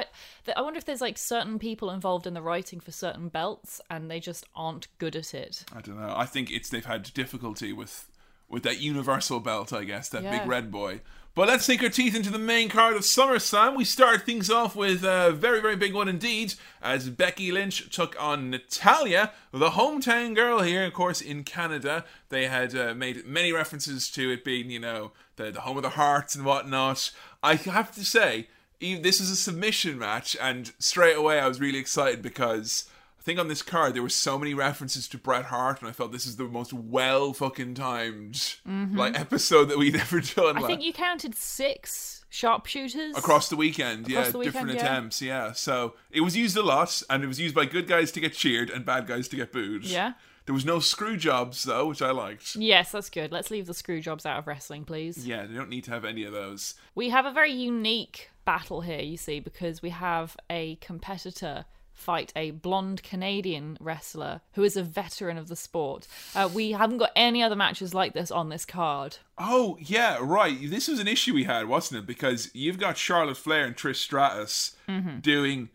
I, 0.47 0.53
I 0.57 0.61
wonder 0.61 0.77
if 0.77 0.85
there's 0.85 1.01
like 1.01 1.17
certain 1.17 1.59
people 1.59 1.89
involved 1.91 2.27
in 2.27 2.33
the 2.33 2.41
writing 2.41 2.79
for 2.79 2.91
certain 2.91 3.29
belts, 3.29 3.81
and 3.89 4.09
they 4.09 4.19
just 4.19 4.45
aren't 4.55 4.87
good 4.97 5.15
at 5.15 5.33
it. 5.33 5.63
I 5.75 5.81
don't 5.81 5.99
know. 5.99 6.13
I 6.15 6.25
think 6.25 6.51
it's 6.51 6.69
they've 6.69 6.85
had 6.85 7.13
difficulty 7.13 7.73
with 7.73 8.07
with 8.49 8.63
that 8.63 8.81
universal 8.81 9.39
belt, 9.39 9.71
I 9.71 9.85
guess, 9.85 10.09
that 10.09 10.23
Yeah. 10.23 10.39
big 10.39 10.45
red 10.49 10.71
boy. 10.71 10.99
But 11.33 11.47
let's 11.47 11.63
sink 11.63 11.81
our 11.81 11.87
teeth 11.87 12.13
into 12.13 12.29
the 12.29 12.37
main 12.37 12.67
card 12.67 12.97
of 12.97 13.03
SummerSlam. 13.03 13.77
We 13.77 13.85
start 13.85 14.25
things 14.25 14.49
off 14.49 14.75
with 14.75 15.05
a 15.05 15.31
very, 15.31 15.61
very 15.61 15.77
big 15.77 15.93
one 15.93 16.09
indeed, 16.09 16.55
as 16.81 17.09
Becky 17.09 17.53
Lynch 17.53 17.89
took 17.95 18.21
on 18.21 18.49
Natalya, 18.49 19.31
the 19.53 19.69
hometown 19.69 20.35
girl 20.35 20.61
here, 20.63 20.83
of 20.85 20.91
course, 20.91 21.21
in 21.21 21.45
Canada. 21.45 22.03
They 22.27 22.47
had 22.47 22.75
uh, 22.75 22.93
made 22.93 23.25
many 23.25 23.53
references 23.53 24.09
to 24.11 24.29
it 24.29 24.43
being, 24.43 24.69
you 24.69 24.79
know, 24.79 25.13
the, 25.37 25.51
the 25.51 25.61
home 25.61 25.77
of 25.77 25.83
the 25.83 25.91
hearts 25.91 26.35
and 26.35 26.43
whatnot. 26.43 27.11
I 27.41 27.55
have 27.55 27.93
to 27.95 28.03
say, 28.03 28.47
this 28.81 29.21
is 29.21 29.29
a 29.29 29.35
submission 29.35 29.99
match, 29.99 30.35
and 30.41 30.73
straight 30.79 31.15
away 31.15 31.39
I 31.39 31.47
was 31.47 31.59
really 31.59 31.79
excited 31.79 32.21
because 32.21 32.89
I 33.19 33.23
think 33.23 33.39
on 33.39 33.47
this 33.47 33.61
card 33.61 33.93
there 33.93 34.01
were 34.01 34.09
so 34.09 34.39
many 34.39 34.55
references 34.55 35.07
to 35.09 35.17
Bret 35.17 35.45
Hart, 35.45 35.79
and 35.79 35.87
I 35.87 35.91
felt 35.91 36.11
this 36.11 36.25
is 36.25 36.37
the 36.37 36.45
most 36.45 36.73
well 36.73 37.33
fucking 37.33 37.75
timed 37.75 38.55
like 38.65 39.19
episode 39.19 39.65
that 39.65 39.77
we'd 39.77 39.95
ever 40.01 40.19
done. 40.19 40.25
Mm-hmm. 40.27 40.57
I 40.57 40.61
like, 40.61 40.67
think 40.67 40.83
you 40.83 40.91
counted 40.91 41.35
six 41.35 42.25
sharpshooters 42.29 43.15
across 43.15 43.49
the 43.49 43.55
weekend, 43.55 44.07
yeah, 44.07 44.27
the 44.27 44.39
weekend, 44.39 44.53
different 44.53 44.73
yeah. 44.73 44.85
attempts, 44.85 45.21
yeah. 45.21 45.51
So 45.51 45.93
it 46.09 46.21
was 46.21 46.35
used 46.35 46.57
a 46.57 46.63
lot, 46.63 47.03
and 47.11 47.23
it 47.23 47.27
was 47.27 47.39
used 47.39 47.53
by 47.53 47.65
good 47.65 47.87
guys 47.87 48.11
to 48.13 48.19
get 48.19 48.33
cheered 48.33 48.71
and 48.71 48.83
bad 48.83 49.05
guys 49.05 49.27
to 49.27 49.35
get 49.35 49.51
booed. 49.51 49.85
Yeah. 49.85 50.13
There 50.45 50.55
was 50.55 50.65
no 50.65 50.79
screw 50.79 51.17
jobs 51.17 51.63
though, 51.63 51.89
which 51.89 52.01
I 52.01 52.09
liked. 52.09 52.55
Yes, 52.55 52.91
that's 52.91 53.11
good. 53.11 53.31
Let's 53.31 53.51
leave 53.51 53.67
the 53.67 53.75
screw 53.75 54.01
jobs 54.01 54.25
out 54.25 54.39
of 54.39 54.47
wrestling, 54.47 54.83
please. 54.85 55.27
Yeah, 55.27 55.45
they 55.45 55.53
don't 55.53 55.69
need 55.69 55.83
to 55.83 55.91
have 55.91 56.03
any 56.03 56.23
of 56.23 56.33
those. 56.33 56.73
We 56.95 57.09
have 57.09 57.27
a 57.27 57.31
very 57.31 57.53
unique 57.53 58.30
battle 58.45 58.81
here, 58.81 59.01
you 59.01 59.17
see, 59.17 59.39
because 59.39 59.81
we 59.81 59.89
have 59.89 60.35
a 60.49 60.75
competitor 60.77 61.65
fight 61.93 62.31
a 62.35 62.49
blonde 62.51 63.03
Canadian 63.03 63.77
wrestler 63.79 64.41
who 64.53 64.63
is 64.63 64.75
a 64.75 64.81
veteran 64.81 65.37
of 65.37 65.49
the 65.49 65.55
sport. 65.55 66.07
Uh, 66.33 66.49
we 66.51 66.71
haven't 66.71 66.97
got 66.97 67.11
any 67.15 67.43
other 67.43 67.55
matches 67.55 67.93
like 67.93 68.13
this 68.13 68.31
on 68.31 68.49
this 68.49 68.65
card. 68.65 69.17
Oh 69.37 69.77
yeah, 69.79 70.17
right. 70.19 70.57
This 70.69 70.87
was 70.87 70.99
an 70.99 71.07
issue 71.07 71.33
we 71.33 71.43
had, 71.43 71.67
wasn't 71.67 71.99
it? 71.99 72.07
Because 72.07 72.49
you've 72.53 72.79
got 72.79 72.97
Charlotte 72.97 73.37
Flair 73.37 73.65
and 73.65 73.75
Trish 73.75 73.97
Stratus 73.97 74.75
Mm-hmm. 74.89 75.19
doing, 75.19 75.69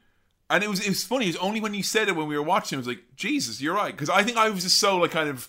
and 0.50 0.64
it 0.64 0.70
was 0.70 0.80
it 0.80 0.88
was 0.88 1.04
funny. 1.04 1.26
It 1.26 1.28
was 1.28 1.36
only 1.36 1.60
when 1.60 1.74
you 1.74 1.82
said 1.82 2.08
it 2.08 2.16
when 2.16 2.26
we 2.28 2.36
were 2.36 2.42
watching. 2.42 2.76
I 2.76 2.80
was 2.80 2.88
like, 2.88 3.04
Jesus, 3.14 3.60
you're 3.60 3.74
right. 3.74 3.92
Because 3.92 4.10
I 4.10 4.22
think 4.24 4.36
I 4.36 4.48
was 4.50 4.64
just 4.64 4.78
so 4.78 4.96
like 4.96 5.12
kind 5.12 5.28
of 5.28 5.48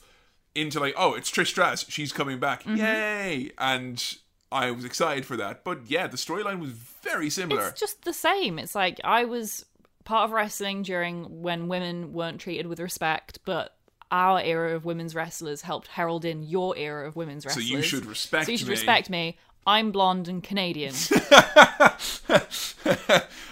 into 0.54 0.80
like, 0.80 0.94
oh, 0.98 1.14
it's 1.16 1.32
Trish 1.32 1.48
Stratus. 1.48 1.86
She's 1.90 2.12
coming 2.14 2.40
back. 2.40 2.64
Mm-hmm. 2.64 2.78
Yay! 2.78 3.52
And 3.58 4.18
I 4.52 4.72
was 4.72 4.86
excited 4.86 5.26
for 5.26 5.38
that. 5.38 5.64
But 5.64 5.82
yeah, 5.88 6.08
the 6.08 6.18
storyline 6.18 6.60
was 6.60 6.72
very 6.72 7.30
similar. 7.30 7.68
It's 7.70 7.80
just 7.80 8.04
the 8.04 8.14
same. 8.14 8.60
It's 8.60 8.76
like 8.76 9.00
I 9.04 9.26
was 9.26 9.66
part 10.06 10.26
of 10.26 10.32
wrestling 10.32 10.84
during 10.84 11.42
when 11.42 11.68
women 11.68 12.14
weren't 12.14 12.40
treated 12.40 12.68
with 12.68 12.80
respect, 12.80 13.40
but 13.46 13.76
our 14.10 14.40
era 14.40 14.74
of 14.74 14.86
women's 14.86 15.14
wrestlers 15.14 15.62
helped 15.62 15.88
herald 15.88 16.24
in 16.24 16.42
your 16.44 16.78
era 16.78 17.06
of 17.06 17.18
women's 17.18 17.44
so 17.52 17.60
you 17.60 17.82
should 17.82 18.06
respect 18.06 18.46
So 18.46 18.54
you 18.54 18.58
should 18.58 18.70
me. 18.70 18.74
respect 18.74 19.10
me. 19.10 19.38
I'm 19.66 19.92
blonde 19.92 20.30
and 20.30 20.42
Canadian. 20.42 20.94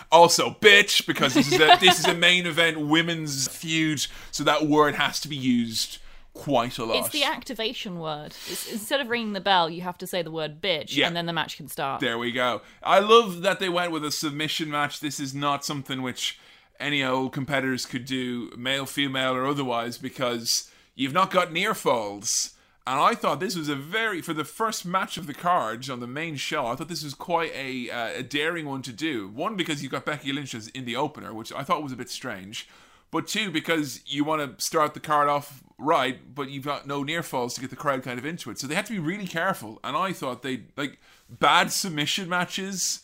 also, 0.10 0.52
bitch, 0.62 1.06
because 1.06 1.34
this 1.34 1.52
is 1.52 1.60
a, 1.60 1.78
this 1.82 2.00
is 2.00 2.06
a 2.06 2.14
main 2.14 2.46
event 2.46 2.80
women's 2.80 3.50
feud, 3.50 4.08
so 4.32 4.46
that 4.46 4.66
word 4.66 4.96
has 4.96 5.20
to 5.20 5.28
be 5.28 5.36
used 5.36 5.98
quite 6.36 6.78
a 6.78 6.86
lot. 6.86 6.98
It's 6.98 7.10
the 7.10 7.24
activation 7.24 7.98
word. 8.00 8.36
It's, 8.48 8.71
instead 8.71 9.02
of 9.02 9.10
ringing 9.10 9.34
the 9.34 9.41
bell, 9.41 9.69
you 9.69 9.82
have 9.82 9.98
to 9.98 10.06
say 10.06 10.21
the 10.21 10.30
word 10.30 10.62
bitch, 10.62 10.95
Yeah. 10.95 11.08
and 11.08 11.15
then 11.15 11.26
the 11.26 11.34
match 11.34 11.58
can 11.58 11.67
start. 11.67 12.02
There 12.02 12.19
we 12.19 12.32
go. 12.32 12.62
I 12.84 13.00
love 13.00 13.41
that 13.41 13.60
they 13.60 13.69
went 13.69 13.91
with 13.91 14.06
a 14.06 14.12
submission 14.12 14.69
match. 14.69 15.00
This 15.00 15.19
is 15.19 15.34
not 15.34 15.65
something 15.65 16.04
which 16.04 16.38
any 16.80 17.04
old 17.04 17.32
competitors 17.34 17.86
could 17.86 18.06
do, 18.06 18.52
male, 18.56 18.86
female, 18.86 19.34
or 19.34 19.45
otherwise, 19.48 19.98
because 19.98 20.69
you've 20.93 21.13
not 21.13 21.32
got 21.32 21.52
near 21.52 21.74
falls. 21.74 22.52
And 22.88 23.00
I 23.00 23.15
thought 23.15 23.39
this 23.39 23.56
was 23.56 23.67
a 23.67 23.76
very, 23.76 24.21
for 24.21 24.34
the 24.34 24.43
first 24.43 24.86
match 24.86 25.17
of 25.17 25.26
the 25.26 25.34
cards 25.34 25.89
on 25.89 26.02
the 26.02 26.08
main 26.08 26.36
show, 26.36 26.67
I 26.67 26.76
thought 26.76 26.88
this 26.89 27.04
was 27.04 27.15
quite 27.15 27.52
a, 27.56 27.89
uh, 27.89 28.19
a 28.19 28.24
daring 28.24 28.67
one 28.67 28.84
to 28.84 28.93
do. 28.93 29.28
One, 29.30 29.56
because 29.56 29.82
you've 29.82 29.91
got 29.91 30.06
Becky 30.06 30.32
Lynch 30.32 30.54
in 30.54 30.86
the 30.86 30.95
opener, 30.95 31.34
which 31.34 31.52
I 31.52 31.63
thought 31.63 31.82
was 31.82 31.93
a 31.93 31.95
bit 31.95 32.12
strange. 32.12 32.67
But 33.15 33.30
two, 33.30 33.49
because 33.49 34.01
you 34.06 34.25
want 34.25 34.58
to 34.58 34.62
start 34.62 34.93
the 34.93 34.99
card 34.99 35.30
off 35.30 35.63
right, 35.78 36.36
but 36.36 36.49
you've 36.49 36.65
got 36.65 36.86
no 36.86 37.01
near 37.01 37.23
falls 37.23 37.54
to 37.54 37.62
get 37.62 37.69
the 37.69 37.78
crowd 37.78 38.04
kind 38.04 38.19
of 38.19 38.25
into 38.25 38.51
it. 38.51 38.60
So 38.60 38.67
they 38.67 38.75
had 38.75 38.86
to 38.88 38.91
be 38.91 38.99
really 38.99 39.25
careful. 39.25 39.80
And 39.86 39.95
I 39.95 40.12
thought 40.12 40.41
they, 40.41 40.63
like, 40.75 40.99
bad 41.30 41.71
submission 41.71 42.28
matches, 42.28 43.04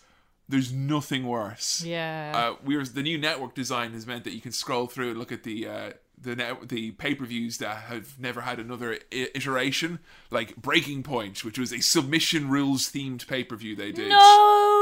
there's 0.50 0.74
nothing 0.74 1.26
worse. 1.26 1.82
Yeah. 1.86 2.34
Uh, 2.36 2.56
we 2.66 2.76
were, 2.76 2.84
the 2.84 3.04
new 3.04 3.18
network 3.18 3.56
design 3.56 3.94
has 3.94 4.06
meant 4.06 4.26
that 4.26 4.34
you 4.34 4.42
can 4.42 4.52
scroll 4.52 4.88
through 4.88 5.12
and 5.12 5.18
look 5.18 5.32
at 5.32 5.44
the 5.44 5.66
uh, 5.66 5.92
the 6.22 6.36
net, 6.36 6.68
the 6.68 6.92
pay 6.92 7.16
per 7.16 7.24
views 7.24 7.60
that 7.60 7.78
have 7.78 8.20
never 8.20 8.42
had 8.42 8.60
another 8.60 9.00
I- 9.14 9.30
iteration, 9.34 10.00
like 10.30 10.58
Breaking 10.58 11.04
Point, 11.04 11.46
which 11.46 11.58
was 11.58 11.72
a 11.72 11.80
submission 11.80 12.50
rules 12.50 12.92
themed 12.92 13.26
pay 13.28 13.46
per 13.46 13.56
view 13.56 13.78
they 13.78 13.94
did. 13.94 14.10
no! 14.10 14.81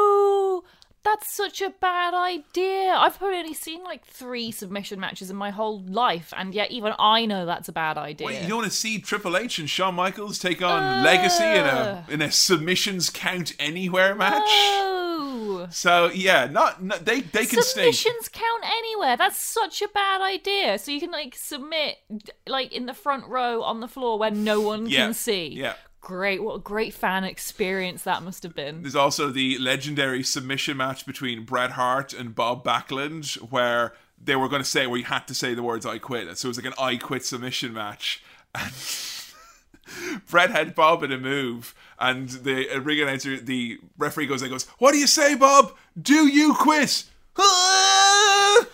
That's 1.02 1.32
such 1.32 1.62
a 1.62 1.70
bad 1.70 2.14
idea. 2.14 2.92
I've 2.94 3.18
probably 3.18 3.38
only 3.38 3.54
seen 3.54 3.84
like 3.84 4.06
three 4.06 4.52
submission 4.52 5.00
matches 5.00 5.30
in 5.30 5.38
my 5.38 5.50
whole 5.50 5.80
life, 5.80 6.34
and 6.36 6.54
yet 6.54 6.72
even 6.72 6.94
I 7.00 7.26
know 7.26 7.46
that's 7.46 7.70
a 7.70 7.72
bad 7.72 7.98
idea. 7.98 8.28
Wait, 8.28 8.42
you 8.42 8.50
don't 8.50 8.60
want 8.60 8.72
to 8.72 8.78
see 8.78 9.00
Triple 9.00 9.38
H 9.38 9.60
and 9.60 9.70
Shawn 9.70 9.96
Michaels 9.96 10.40
take 10.40 10.62
on 10.62 10.84
uh. 10.84 11.02
Legacy 11.04 11.44
in 11.46 11.66
a 11.66 12.06
in 12.10 12.22
a 12.22 12.32
submissions 12.32 13.10
count 13.10 13.54
anywhere 13.60 14.14
match? 14.14 14.44
No! 14.46 15.68
So 15.72 16.10
yeah, 16.12 16.46
not, 16.48 16.84
not 16.84 17.06
they 17.06 17.22
they 17.22 17.46
can 17.46 17.62
stay. 17.64 17.92
Submissions 17.92 18.28
count 18.30 18.64
anywhere. 18.66 19.16
That's 19.18 19.38
such 19.38 19.82
a 19.82 19.88
bad 19.88 20.22
idea. 20.22 20.78
So 20.80 20.92
you 20.92 21.00
can 21.00 21.12
like 21.12 21.36
submit 21.36 21.98
like 22.46 22.74
in 22.74 22.86
the 22.88 22.94
front 22.94 23.26
row 23.28 23.62
on 23.64 23.80
the 23.80 23.88
floor 23.88 24.20
where 24.20 24.32
no 24.32 24.60
one 24.62 24.86
Yeah, 24.88 25.06
can 25.06 25.14
see. 25.14 25.48
yeah. 25.48 25.76
Great. 26.02 26.42
What 26.44 26.56
a 26.56 26.60
great 26.60 26.94
fan 26.94 27.24
experience 27.24 28.04
that 28.04 28.24
must 28.24 28.44
have 28.44 28.56
been. 28.56 28.82
There's 28.82 28.96
also 28.96 29.30
the 29.30 29.58
legendary 29.58 30.24
submission 30.24 30.78
match 30.78 31.06
between 31.06 31.44
Bret 31.44 31.72
Hart 31.72 32.14
and 32.14 32.34
Bob 32.34 32.64
Backlund, 32.64 33.36
where 33.52 33.94
they 34.22 34.36
were 34.36 34.48
going 34.50 34.62
to 34.62 34.68
say 34.68 34.88
where 34.88 35.00
you 35.00 35.06
had 35.06 35.28
to 35.28 35.34
say 35.34 35.54
the 35.54 35.64
words 35.64 35.86
"I 35.86 35.98
quit." 35.98 36.38
So 36.38 36.48
it 36.48 36.50
was 36.50 36.58
like 36.58 36.66
an 36.66 36.74
"I 36.80 36.96
quit" 36.96 37.26
submission 37.26 37.74
match. 37.74 38.24
And 38.56 38.74
Bret 40.30 40.52
had 40.52 40.74
Bob 40.74 41.04
in 41.04 41.12
a 41.12 41.18
move, 41.18 41.76
and 42.00 42.30
the 42.30 42.70
uh, 42.70 42.80
ring 42.80 43.02
announcer, 43.02 43.38
the 43.38 43.80
referee 43.98 44.28
goes, 44.28 44.42
"He 44.42 44.50
goes, 44.50 44.66
what 44.78 44.94
do 44.94 44.98
you 44.98 45.08
say, 45.08 45.36
Bob? 45.36 45.74
Do 46.02 46.28
you 46.28 46.54
quit?" 46.54 47.06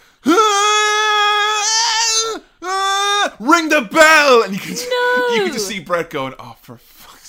Ring 3.38 3.70
the 3.70 3.82
bell, 3.92 4.44
and 4.44 4.54
you 4.54 4.60
can 4.60 4.72
you 4.72 5.44
can 5.44 5.54
just 5.54 5.68
see 5.68 5.80
Bret 5.80 6.10
going, 6.10 6.34
"Oh, 6.40 6.56
for 6.62 6.78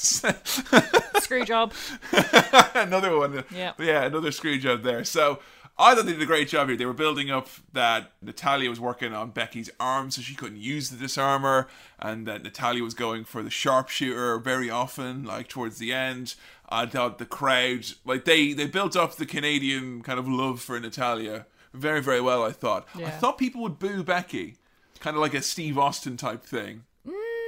Screw 1.20 1.44
job. 1.44 1.72
another 2.74 3.16
one. 3.16 3.44
Yeah. 3.54 3.72
Yeah, 3.78 4.04
another 4.04 4.30
screw 4.30 4.58
job 4.58 4.82
there. 4.82 5.04
So 5.04 5.40
I 5.78 5.94
thought 5.94 6.06
they 6.06 6.12
did 6.12 6.22
a 6.22 6.26
great 6.26 6.48
job 6.48 6.68
here. 6.68 6.76
They 6.76 6.86
were 6.86 6.92
building 6.92 7.30
up 7.30 7.48
that 7.72 8.12
Natalya 8.22 8.70
was 8.70 8.80
working 8.80 9.12
on 9.12 9.30
Becky's 9.30 9.70
arm 9.80 10.10
so 10.10 10.22
she 10.22 10.34
couldn't 10.34 10.60
use 10.60 10.90
the 10.90 10.96
disarmer, 10.96 11.68
and 11.98 12.26
that 12.26 12.42
Natalya 12.42 12.82
was 12.82 12.94
going 12.94 13.24
for 13.24 13.42
the 13.42 13.50
sharpshooter 13.50 14.38
very 14.38 14.70
often, 14.70 15.24
like 15.24 15.48
towards 15.48 15.78
the 15.78 15.92
end. 15.92 16.34
I 16.68 16.86
thought 16.86 17.18
the 17.18 17.26
crowd, 17.26 17.86
like 18.04 18.24
they 18.24 18.52
they 18.52 18.66
built 18.66 18.96
up 18.96 19.16
the 19.16 19.26
Canadian 19.26 20.02
kind 20.02 20.18
of 20.18 20.28
love 20.28 20.60
for 20.60 20.78
Natalya 20.80 21.46
very 21.76 22.00
very 22.00 22.20
well. 22.20 22.42
I 22.42 22.52
thought. 22.52 22.86
I 23.08 23.10
thought 23.10 23.38
people 23.38 23.62
would 23.62 23.78
boo 23.78 24.02
Becky, 24.02 24.56
kind 25.00 25.16
of 25.16 25.20
like 25.20 25.34
a 25.34 25.42
Steve 25.42 25.78
Austin 25.78 26.16
type 26.16 26.42
thing. 26.42 26.84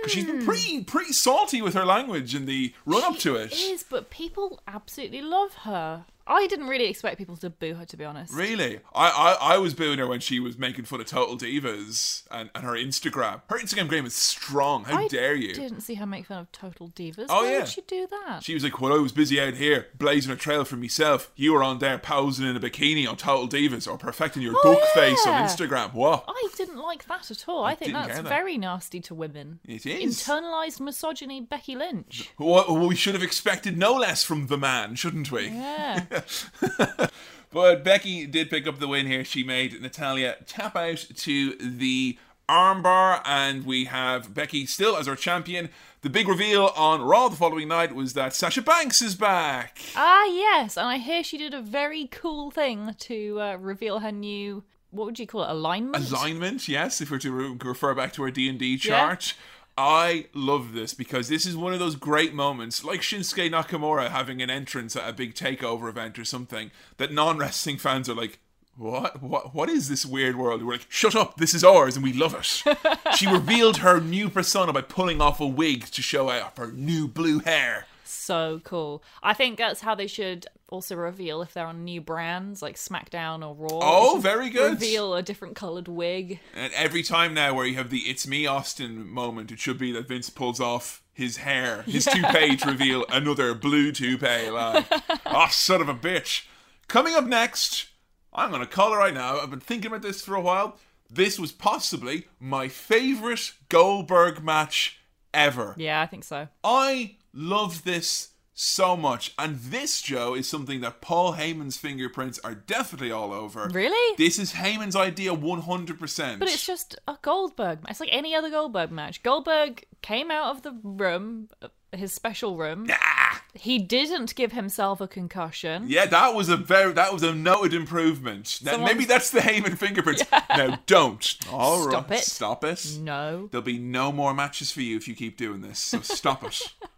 Because 0.00 0.12
she's 0.12 0.24
been 0.24 0.40
hmm. 0.40 0.46
pretty 0.46 0.84
pretty 0.84 1.12
salty 1.12 1.62
with 1.62 1.74
her 1.74 1.84
language 1.84 2.34
in 2.34 2.46
the 2.46 2.72
run 2.86 3.02
up 3.04 3.18
to 3.20 3.36
it. 3.36 3.52
Is 3.52 3.82
but 3.82 4.10
people 4.10 4.60
absolutely 4.66 5.22
love 5.22 5.54
her. 5.64 6.04
I 6.28 6.46
didn't 6.46 6.68
really 6.68 6.86
expect 6.86 7.18
people 7.18 7.36
to 7.38 7.50
boo 7.50 7.74
her, 7.74 7.84
to 7.86 7.96
be 7.96 8.04
honest. 8.04 8.34
Really? 8.34 8.80
I, 8.94 9.08
I, 9.40 9.54
I 9.54 9.58
was 9.58 9.74
booing 9.74 9.98
her 9.98 10.06
when 10.06 10.20
she 10.20 10.38
was 10.40 10.58
making 10.58 10.84
fun 10.84 11.00
of 11.00 11.06
Total 11.06 11.36
Divas 11.36 12.24
and, 12.30 12.50
and 12.54 12.64
her 12.64 12.72
Instagram. 12.72 13.40
Her 13.48 13.58
Instagram 13.58 13.88
game 13.90 14.04
is 14.06 14.14
strong. 14.14 14.84
How 14.84 14.98
I 14.98 15.08
dare 15.08 15.34
you? 15.34 15.50
I 15.50 15.54
didn't 15.54 15.80
see 15.80 15.94
her 15.94 16.06
make 16.06 16.26
fun 16.26 16.38
of 16.38 16.52
Total 16.52 16.88
Divas. 16.88 17.26
Oh, 17.28 17.42
Why 17.44 17.52
yeah. 17.52 17.58
would 17.60 17.68
she 17.68 17.80
do 17.82 18.06
that? 18.10 18.42
She 18.42 18.54
was 18.54 18.62
like, 18.62 18.80
"Well, 18.80 18.92
I 18.92 18.98
was 18.98 19.12
busy 19.12 19.40
out 19.40 19.54
here 19.54 19.86
blazing 19.96 20.32
a 20.32 20.36
trail 20.36 20.64
for 20.64 20.76
myself. 20.76 21.30
You 21.34 21.52
were 21.54 21.62
on 21.62 21.78
there 21.78 21.98
posing 21.98 22.46
in 22.46 22.56
a 22.56 22.60
bikini 22.60 23.08
on 23.08 23.16
Total 23.16 23.48
Divas 23.48 23.90
or 23.90 23.96
perfecting 23.98 24.42
your 24.42 24.54
Oh, 24.62 24.74
duck 24.74 24.84
face 24.94 25.26
on. 25.26 25.42
Instagram. 25.44 25.94
What? 25.94 26.24
I 26.28 26.48
didn't 26.56 26.78
like 26.78 27.06
that 27.06 27.30
at 27.30 27.48
all. 27.48 27.64
I, 27.64 27.74
think 27.74 27.92
that's 27.92 28.08
get 28.08 28.24
that. 28.24 28.28
very 28.28 28.58
nasty 28.58 29.00
to 29.00 29.14
women. 29.14 29.60
It 29.64 29.86
is. 29.86 30.20
Internalized 30.22 30.80
misogyny, 30.80 31.40
Becky 31.40 31.76
Lynch. 31.76 32.30
What, 32.36 32.70
we 32.70 32.94
should 32.96 33.14
have 33.14 33.22
expected 33.22 33.78
no 33.78 33.94
less 33.94 34.24
from 34.24 34.48
the 34.48 34.58
man, 34.58 34.94
shouldn't 34.94 35.30
we? 35.32 35.48
Yeah. 35.48 36.04
But 37.50 37.82
Becky 37.82 38.26
did 38.26 38.50
pick 38.50 38.66
up 38.66 38.78
the 38.78 38.88
win 38.88 39.06
here. 39.06 39.24
She 39.24 39.42
made 39.42 39.80
Natalya 39.80 40.36
tap 40.46 40.76
out 40.76 41.06
to 41.16 41.54
the 41.56 42.18
armbar, 42.46 43.22
and 43.24 43.64
we 43.64 43.86
have 43.86 44.34
Becky 44.34 44.66
still 44.66 44.96
as 44.96 45.08
our 45.08 45.16
champion. 45.16 45.70
The 46.02 46.10
big 46.10 46.28
reveal 46.28 46.72
on 46.76 47.00
Raw 47.02 47.28
the 47.28 47.36
following 47.36 47.68
night 47.68 47.94
was 47.94 48.12
that 48.12 48.34
Sasha 48.34 48.60
Banks 48.62 49.00
is 49.00 49.14
back. 49.14 49.78
ah, 49.96 50.26
yes. 50.26 50.76
And 50.76 50.86
I 50.86 50.98
hear 50.98 51.24
she 51.24 51.38
did 51.38 51.54
a 51.54 51.62
very 51.62 52.06
cool 52.06 52.50
thing 52.50 52.94
to 52.98 53.40
uh, 53.40 53.56
reveal 53.56 54.00
her 54.00 54.12
new, 54.12 54.62
what 54.90 55.06
would 55.06 55.18
you 55.18 55.26
call 55.26 55.42
it, 55.42 55.50
alignment? 55.50 56.10
alignment 56.10 56.68
yes 56.68 57.00
if 57.00 57.10
we're 57.10 57.18
to 57.18 57.32
re- 57.32 57.56
refer 57.64 57.94
back 57.94 58.12
to 58.12 58.22
our 58.22 58.30
d&d 58.30 58.76
chart 58.78 59.34
i 59.78 60.26
love 60.34 60.72
this 60.72 60.92
because 60.92 61.28
this 61.28 61.46
is 61.46 61.56
one 61.56 61.72
of 61.72 61.78
those 61.78 61.94
great 61.94 62.34
moments 62.34 62.84
like 62.84 63.00
shinsuke 63.00 63.48
nakamura 63.48 64.10
having 64.10 64.42
an 64.42 64.50
entrance 64.50 64.96
at 64.96 65.08
a 65.08 65.12
big 65.12 65.34
takeover 65.34 65.88
event 65.88 66.18
or 66.18 66.24
something 66.24 66.72
that 66.96 67.12
non-wrestling 67.12 67.78
fans 67.78 68.08
are 68.08 68.14
like 68.14 68.40
what? 68.78 69.20
What? 69.20 69.56
What 69.56 69.68
is 69.68 69.88
this 69.88 70.06
weird 70.06 70.36
world? 70.36 70.62
We're 70.62 70.74
like 70.74 70.86
shut 70.88 71.16
up 71.16 71.36
this 71.36 71.52
is 71.52 71.64
ours 71.64 71.96
and 71.96 72.04
we 72.04 72.12
love 72.12 72.32
it. 72.34 72.62
She 73.16 73.26
revealed 73.26 73.78
her 73.78 74.00
new 74.00 74.30
persona 74.30 74.72
by 74.72 74.82
pulling 74.82 75.20
off 75.20 75.40
a 75.40 75.46
wig 75.46 75.86
to 75.86 76.00
show 76.00 76.30
off 76.30 76.56
her 76.56 76.70
new 76.70 77.08
blue 77.08 77.40
hair 77.40 77.87
so 78.10 78.60
cool. 78.64 79.02
I 79.22 79.34
think 79.34 79.58
that's 79.58 79.80
how 79.80 79.94
they 79.94 80.06
should 80.06 80.46
also 80.68 80.96
reveal 80.96 81.42
if 81.42 81.54
they're 81.54 81.66
on 81.66 81.84
new 81.84 82.00
brands 82.00 82.62
like 82.62 82.76
SmackDown 82.76 83.46
or 83.46 83.54
Raw. 83.54 83.80
Oh, 83.82 84.18
very 84.20 84.50
good. 84.50 84.72
Reveal 84.72 85.14
a 85.14 85.22
different 85.22 85.56
coloured 85.56 85.88
wig. 85.88 86.40
And 86.54 86.72
every 86.74 87.02
time 87.02 87.34
now 87.34 87.54
where 87.54 87.66
you 87.66 87.76
have 87.76 87.90
the 87.90 88.00
"It's 88.00 88.26
me, 88.26 88.46
Austin" 88.46 89.08
moment, 89.08 89.50
it 89.52 89.58
should 89.60 89.78
be 89.78 89.92
that 89.92 90.08
Vince 90.08 90.30
pulls 90.30 90.60
off 90.60 91.02
his 91.12 91.38
hair, 91.38 91.82
his 91.82 92.04
toupee 92.04 92.56
to 92.56 92.68
reveal 92.70 93.04
another 93.10 93.54
blue 93.54 93.92
toupee. 93.92 94.50
Like, 94.50 94.86
oh, 95.26 95.48
son 95.50 95.80
of 95.80 95.88
a 95.88 95.94
bitch! 95.94 96.46
Coming 96.86 97.14
up 97.14 97.24
next, 97.24 97.86
I'm 98.32 98.50
gonna 98.50 98.66
call 98.66 98.94
it 98.94 98.98
right 98.98 99.14
now. 99.14 99.40
I've 99.40 99.50
been 99.50 99.60
thinking 99.60 99.90
about 99.90 100.02
this 100.02 100.22
for 100.22 100.34
a 100.34 100.40
while. 100.40 100.78
This 101.10 101.38
was 101.38 101.52
possibly 101.52 102.28
my 102.38 102.68
favorite 102.68 103.52
Goldberg 103.68 104.44
match 104.44 105.00
ever. 105.32 105.74
Yeah, 105.76 106.00
I 106.00 106.06
think 106.06 106.24
so. 106.24 106.48
I 106.62 107.16
love 107.38 107.84
this 107.84 108.30
so 108.60 108.96
much. 108.96 109.32
And 109.38 109.56
this, 109.60 110.02
Joe, 110.02 110.34
is 110.34 110.48
something 110.48 110.80
that 110.80 111.00
Paul 111.00 111.34
Heyman's 111.34 111.76
fingerprints 111.76 112.40
are 112.40 112.56
definitely 112.56 113.12
all 113.12 113.32
over. 113.32 113.68
Really? 113.68 114.16
This 114.16 114.38
is 114.38 114.54
Heyman's 114.54 114.96
idea 114.96 115.30
100%. 115.30 116.38
But 116.40 116.48
it's 116.48 116.66
just 116.66 116.96
a 117.06 117.16
Goldberg. 117.22 117.78
It's 117.88 118.00
like 118.00 118.08
any 118.12 118.34
other 118.34 118.50
Goldberg 118.50 118.90
match. 118.90 119.22
Goldberg 119.22 119.84
came 120.02 120.32
out 120.32 120.56
of 120.56 120.62
the 120.62 120.76
room, 120.82 121.48
uh, 121.62 121.68
his 121.92 122.12
special 122.12 122.56
room. 122.56 122.88
Ah! 122.90 123.44
He 123.54 123.78
didn't 123.78 124.34
give 124.34 124.52
himself 124.52 125.00
a 125.00 125.06
concussion. 125.08 125.84
Yeah, 125.86 126.06
that 126.06 126.34
was 126.34 126.48
a 126.48 126.56
very 126.56 126.92
that 126.92 127.12
was 127.12 127.22
a 127.22 127.34
noted 127.34 127.74
improvement. 127.74 128.46
Someone's- 128.48 128.92
maybe 128.92 129.04
that's 129.04 129.30
the 129.30 129.40
Heyman 129.40 129.78
fingerprints. 129.78 130.24
Now 130.50 130.80
don't. 130.86 131.36
All 131.52 131.84
right, 131.86 131.90
Stop 131.92 132.10
it. 132.12 132.18
Stop 132.24 132.64
it. 132.64 132.98
No. 133.00 133.48
There'll 133.52 133.64
be 133.64 133.78
no 133.78 134.10
more 134.10 134.34
matches 134.34 134.72
for 134.72 134.80
you 134.80 134.96
if 134.96 135.06
you 135.06 135.14
keep 135.14 135.36
doing 135.36 135.60
this. 135.60 135.78
So 135.78 136.00
stop 136.00 136.42
it. 136.44 136.74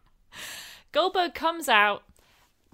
Goldberg 0.93 1.35
comes 1.35 1.69
out. 1.69 2.03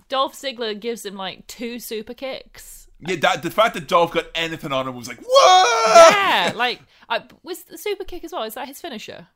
Dolph 0.08 0.34
Ziggler 0.34 0.78
gives 0.78 1.04
him 1.04 1.16
like 1.16 1.46
two 1.46 1.78
super 1.78 2.14
kicks. 2.14 2.88
Yeah, 3.00 3.16
that 3.16 3.42
the 3.42 3.50
fact 3.50 3.74
that 3.74 3.88
Dolph 3.88 4.12
got 4.12 4.26
anything 4.34 4.72
on 4.72 4.88
him 4.88 4.96
was 4.96 5.08
like, 5.08 5.20
what? 5.20 6.10
Yeah, 6.16 6.52
like 6.56 6.80
I, 7.08 7.22
was 7.42 7.64
the 7.64 7.76
super 7.76 8.04
kick 8.04 8.24
as 8.24 8.32
well. 8.32 8.44
Is 8.44 8.54
that 8.54 8.68
his 8.68 8.80
finisher? 8.80 9.28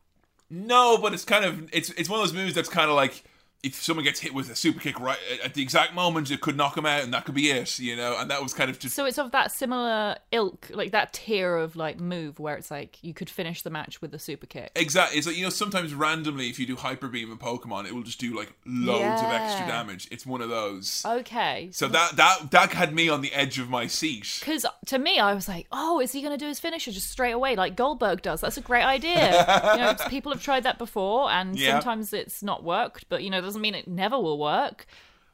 No, 0.48 0.98
but 0.98 1.12
it's 1.12 1.24
kind 1.24 1.44
of 1.44 1.68
it's 1.72 1.90
it's 1.90 2.08
one 2.08 2.20
of 2.20 2.26
those 2.26 2.34
moves 2.34 2.54
that's 2.54 2.68
kind 2.68 2.88
of 2.88 2.96
like 2.96 3.22
if 3.62 3.74
someone 3.74 4.04
gets 4.04 4.20
hit 4.20 4.32
with 4.34 4.48
a 4.50 4.56
super 4.56 4.80
kick 4.80 4.98
right 4.98 5.18
at 5.44 5.54
the 5.54 5.62
exact 5.62 5.94
moment, 5.94 6.30
it 6.30 6.40
could 6.40 6.56
knock 6.56 6.74
them 6.74 6.86
out, 6.86 7.02
and 7.02 7.12
that 7.12 7.24
could 7.24 7.34
be 7.34 7.50
it, 7.50 7.78
you 7.78 7.96
know. 7.96 8.16
And 8.18 8.30
that 8.30 8.42
was 8.42 8.54
kind 8.54 8.70
of 8.70 8.78
just 8.78 8.94
So 8.94 9.04
it's 9.04 9.18
of 9.18 9.32
that 9.32 9.52
similar 9.52 10.16
ilk, 10.32 10.68
like 10.72 10.92
that 10.92 11.12
tier 11.12 11.56
of 11.56 11.76
like 11.76 12.00
move 12.00 12.38
where 12.40 12.56
it's 12.56 12.70
like 12.70 13.02
you 13.02 13.12
could 13.14 13.28
finish 13.28 13.62
the 13.62 13.70
match 13.70 14.00
with 14.00 14.14
a 14.14 14.18
super 14.18 14.46
kick. 14.46 14.70
Exactly. 14.74 15.18
It's 15.18 15.26
like 15.26 15.36
you 15.36 15.44
know 15.44 15.50
sometimes 15.50 15.94
randomly 15.94 16.48
if 16.48 16.58
you 16.58 16.66
do 16.66 16.76
hyper 16.76 17.08
beam 17.08 17.30
in 17.30 17.38
Pokemon, 17.38 17.86
it 17.86 17.94
will 17.94 18.02
just 18.02 18.18
do 18.20 18.36
like 18.36 18.52
loads 18.66 19.20
of 19.22 19.28
extra 19.30 19.66
damage. 19.66 20.08
It's 20.10 20.24
one 20.24 20.40
of 20.40 20.48
those. 20.48 21.02
Okay. 21.06 21.68
So 21.72 21.88
that 21.88 22.16
that 22.16 22.50
that 22.50 22.72
had 22.72 22.94
me 22.94 23.08
on 23.08 23.20
the 23.20 23.32
edge 23.32 23.58
of 23.58 23.68
my 23.68 23.86
seat. 23.86 24.38
Because 24.40 24.64
to 24.86 24.98
me, 24.98 25.18
I 25.18 25.34
was 25.34 25.48
like, 25.48 25.66
oh, 25.72 26.00
is 26.00 26.12
he 26.12 26.20
going 26.22 26.32
to 26.32 26.42
do 26.42 26.48
his 26.48 26.60
finisher 26.60 26.90
just 26.92 27.10
straight 27.10 27.32
away 27.32 27.56
like 27.56 27.76
Goldberg 27.76 28.22
does? 28.22 28.40
That's 28.40 28.56
a 28.56 28.60
great 28.62 28.84
idea. 28.84 29.30
you 29.74 29.80
know, 29.80 29.94
people 30.08 30.32
have 30.32 30.42
tried 30.42 30.62
that 30.62 30.78
before 30.78 31.30
and 31.30 31.58
Yeah. 31.58 31.72
sometimes 31.72 32.12
it's 32.12 32.42
not 32.42 32.64
worked, 32.64 33.08
but 33.08 33.22
you 33.22 33.30
know, 33.30 33.40
doesn't 33.50 33.62
mean 33.62 33.74
it 33.74 33.88
never 33.88 34.18
will 34.18 34.38
work. 34.38 34.86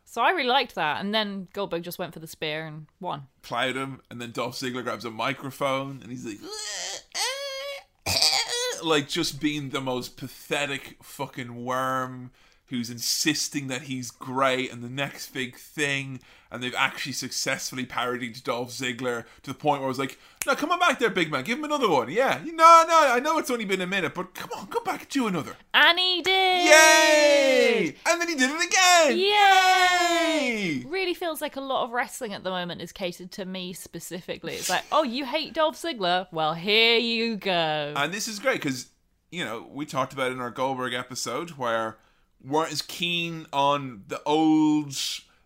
So 0.07 0.23
I 0.23 0.31
really 0.31 0.49
liked 0.49 0.75
that. 0.77 1.01
And 1.01 1.15
then 1.15 1.49
Goldberg 1.53 1.83
just 1.83 1.99
went 1.99 2.15
for 2.15 2.21
the 2.21 2.27
spear 2.27 2.67
and 2.67 2.87
won. 2.99 3.25
Plowed 3.43 3.77
him, 3.77 4.01
and 4.11 4.21
then 4.21 4.31
Dolph 4.31 4.55
Ziggler 4.55 4.83
grabs 4.83 5.05
a 5.05 5.11
microphone 5.11 6.01
and 6.03 6.11
he's 6.11 6.25
like, 6.25 6.39
like 8.83 9.09
just 9.09 9.41
being 9.41 9.71
the 9.71 9.83
most 9.83 10.17
pathetic 10.17 10.97
fucking 11.03 11.65
worm 11.65 12.31
who's 12.69 12.89
insisting 12.89 13.67
that 13.67 13.83
he's 13.83 14.11
great 14.11 14.73
and 14.73 14.83
the 14.83 14.89
next 14.89 15.35
big 15.35 15.57
thing. 15.57 16.21
And 16.51 16.63
they've 16.63 16.75
actually 16.77 17.13
successfully 17.13 17.85
parodied 17.87 18.43
Dolph 18.45 18.71
Ziggler 18.71 19.25
to 19.43 19.51
the 19.51 19.59
point 19.59 19.81
where 19.81 19.87
I 19.87 19.89
was 19.89 19.99
like, 19.99 20.19
no, 20.47 20.55
come 20.55 20.71
on 20.71 20.79
back 20.79 20.99
there, 20.99 21.11
big 21.11 21.31
man. 21.31 21.43
Give 21.43 21.59
him 21.59 21.65
another 21.65 21.89
one. 21.89 22.09
Yeah. 22.09 22.41
No, 22.45 22.85
no, 22.87 23.13
I 23.13 23.21
know 23.21 23.39
it's 23.39 23.51
only 23.51 23.65
been 23.65 23.81
a 23.81 23.87
minute, 23.87 24.15
but 24.15 24.35
come 24.35 24.51
on, 24.57 24.69
come 24.69 24.85
back 24.85 25.01
and 25.01 25.09
do 25.09 25.27
another. 25.27 25.57
And 25.75 25.99
he 25.99 26.23
did! 26.23 26.67
Yay! 26.67 27.97
And 28.07 28.21
then 28.21 28.29
he 28.29 28.37
did 28.37 28.51
it 28.51 28.67
again! 28.67 29.19
Yay! 29.19 29.27
Yay! 29.27 30.85
Really 30.87 31.15
feels 31.15 31.41
like 31.41 31.57
a 31.57 31.61
lot 31.61 31.85
of 31.85 31.91
wrestling 31.91 32.33
at 32.33 32.45
the 32.45 32.51
moment 32.51 32.81
is 32.81 32.93
catered 32.93 33.33
to 33.33 33.45
me 33.45 33.73
specifically. 33.73 34.55
It's 34.55 34.71
like, 34.71 34.85
oh, 34.93 35.03
you 35.03 35.25
hate 35.25 35.53
Dolph 35.53 35.77
Ziggler? 35.77 36.27
Well, 36.33 36.55
here 36.55 36.99
you 36.99 37.37
go. 37.37 37.93
And 37.97 38.13
this 38.13 38.29
is 38.29 38.39
great 38.39 38.63
because, 38.63 38.87
you 39.31 39.45
know, 39.45 39.67
we 39.71 39.85
talked 39.85 40.13
about 40.13 40.31
it 40.31 40.35
in 40.35 40.41
our 40.41 40.51
Goldberg 40.51 40.95
episode 40.95 41.51
where 41.51 41.99
weren't 42.43 42.73
as 42.73 42.83
keen 42.83 43.47
on 43.53 44.05
the 44.07 44.23
old, 44.25 44.95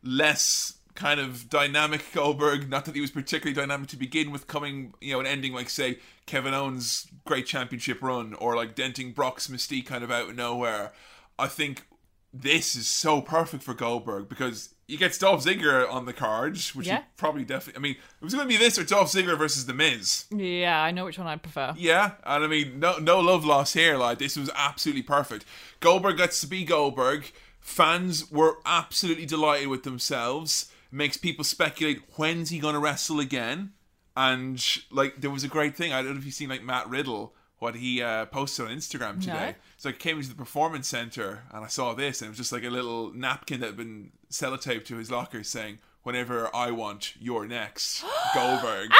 less 0.03 0.75
kind 1.01 1.19
of 1.19 1.49
dynamic 1.49 2.05
Goldberg. 2.13 2.69
Not 2.69 2.85
that 2.85 2.95
he 2.95 3.01
was 3.01 3.11
particularly 3.11 3.55
dynamic 3.55 3.89
to 3.89 3.97
begin 3.97 4.31
with, 4.31 4.47
coming, 4.47 4.93
you 5.01 5.13
know, 5.15 5.19
and 5.21 5.27
ending 5.29 5.53
like, 5.55 5.71
say, 5.71 5.99
Kevin 6.27 6.53
Owens' 6.55 7.07
great 7.25 7.47
championship 7.47 8.03
run 8.03 8.35
or 8.35 8.55
like 8.55 8.75
denting 8.75 9.13
Brock's 9.13 9.49
mystique 9.49 9.87
kind 9.87 10.05
of 10.05 10.11
out 10.11 10.29
of 10.31 10.37
nowhere. 10.37 10.93
I 11.39 11.47
think 11.49 11.87
this 12.33 12.77
is 12.77 12.87
so 12.87 13.21
perfect 13.21 13.63
for 13.65 13.75
Goldberg 13.75 14.29
because 14.29 14.75
you 14.87 14.99
get 14.99 15.19
Dolph 15.19 15.45
Ziggler 15.45 15.91
on 15.91 16.05
the 16.05 16.13
card, 16.13 16.59
which 16.75 16.87
Yeah. 16.87 17.03
probably 17.17 17.45
definitely. 17.45 17.79
I 17.79 17.83
mean, 17.83 17.93
it 17.95 18.25
was 18.25 18.35
going 18.35 18.47
to 18.47 18.49
be 18.49 18.57
this 18.57 18.79
or 18.79 18.85
Dolph 18.85 19.11
Ziggler 19.13 19.39
versus 19.39 19.67
The 19.67 19.73
Miz. 19.75 20.27
yeah, 20.31 20.81
I 20.83 20.91
know 20.91 21.05
which 21.07 21.19
one 21.19 21.27
I 21.27 21.37
prefer. 21.37 21.75
Yeah, 21.79 22.13
and 22.25 22.45
I 22.45 22.47
mean, 22.47 22.79
no, 22.79 22.99
no 22.99 23.21
love 23.21 23.45
lost 23.45 23.75
here. 23.75 23.97
Like 23.97 24.19
this 24.19 24.37
was 24.37 24.51
absolutely 24.55 25.03
perfect. 25.03 25.45
Goldberg 25.81 26.19
gets 26.19 26.41
to 26.43 26.47
be 26.47 26.65
Goldberg. 26.65 27.33
Fans 27.61 28.31
were 28.31 28.59
absolutely 28.67 29.27
delighted 29.27 29.69
with 29.69 29.83
themselves. 29.85 30.71
Makes 30.93 31.17
people 31.17 31.45
speculate 31.45 32.01
when's 32.17 32.51
he 32.51 32.59
going 32.59 32.75
to 32.75 32.81
wrestle 32.81 33.21
again. 33.21 33.73
And 34.17 34.65
like, 34.91 35.21
there 35.21 35.31
was 35.31 35.45
a 35.45 35.49
great 35.49 35.77
thing. 35.77 35.93
I 35.93 36.03
don't 36.03 36.13
know 36.15 36.19
if 36.19 36.25
you've 36.25 36.35
seen 36.35 36.49
like 36.49 36.63
Matt 36.63 36.89
Riddle 36.89 37.35
what 37.61 37.77
he 37.77 38.03
uh, 38.03 38.25
posted 38.27 38.67
on 38.67 38.73
Instagram 38.73 39.21
today. 39.21 39.51
No. 39.51 39.55
So 39.77 39.89
I 39.91 39.93
came 39.93 40.17
into 40.17 40.31
the 40.31 40.35
performance 40.35 40.89
center 40.89 41.45
and 41.53 41.65
I 41.65 41.69
saw 41.69 41.93
this, 41.95 42.21
and 42.21 42.27
it 42.27 42.31
was 42.31 42.39
just 42.39 42.53
like 42.53 42.65
a 42.65 42.71
little 42.71 43.13
napkin 43.13 43.61
that 43.61 43.67
had 43.67 43.77
been 43.77 44.13
sellotaped 44.31 44.87
to 44.87 44.97
his 44.97 45.11
locker 45.11 45.45
saying, 45.45 45.79
"Whenever 46.03 46.55
I 46.55 46.71
want, 46.71 47.15
you're 47.21 47.47
next, 47.47 48.03
Goldberg." 48.35 48.91
And 48.91 48.95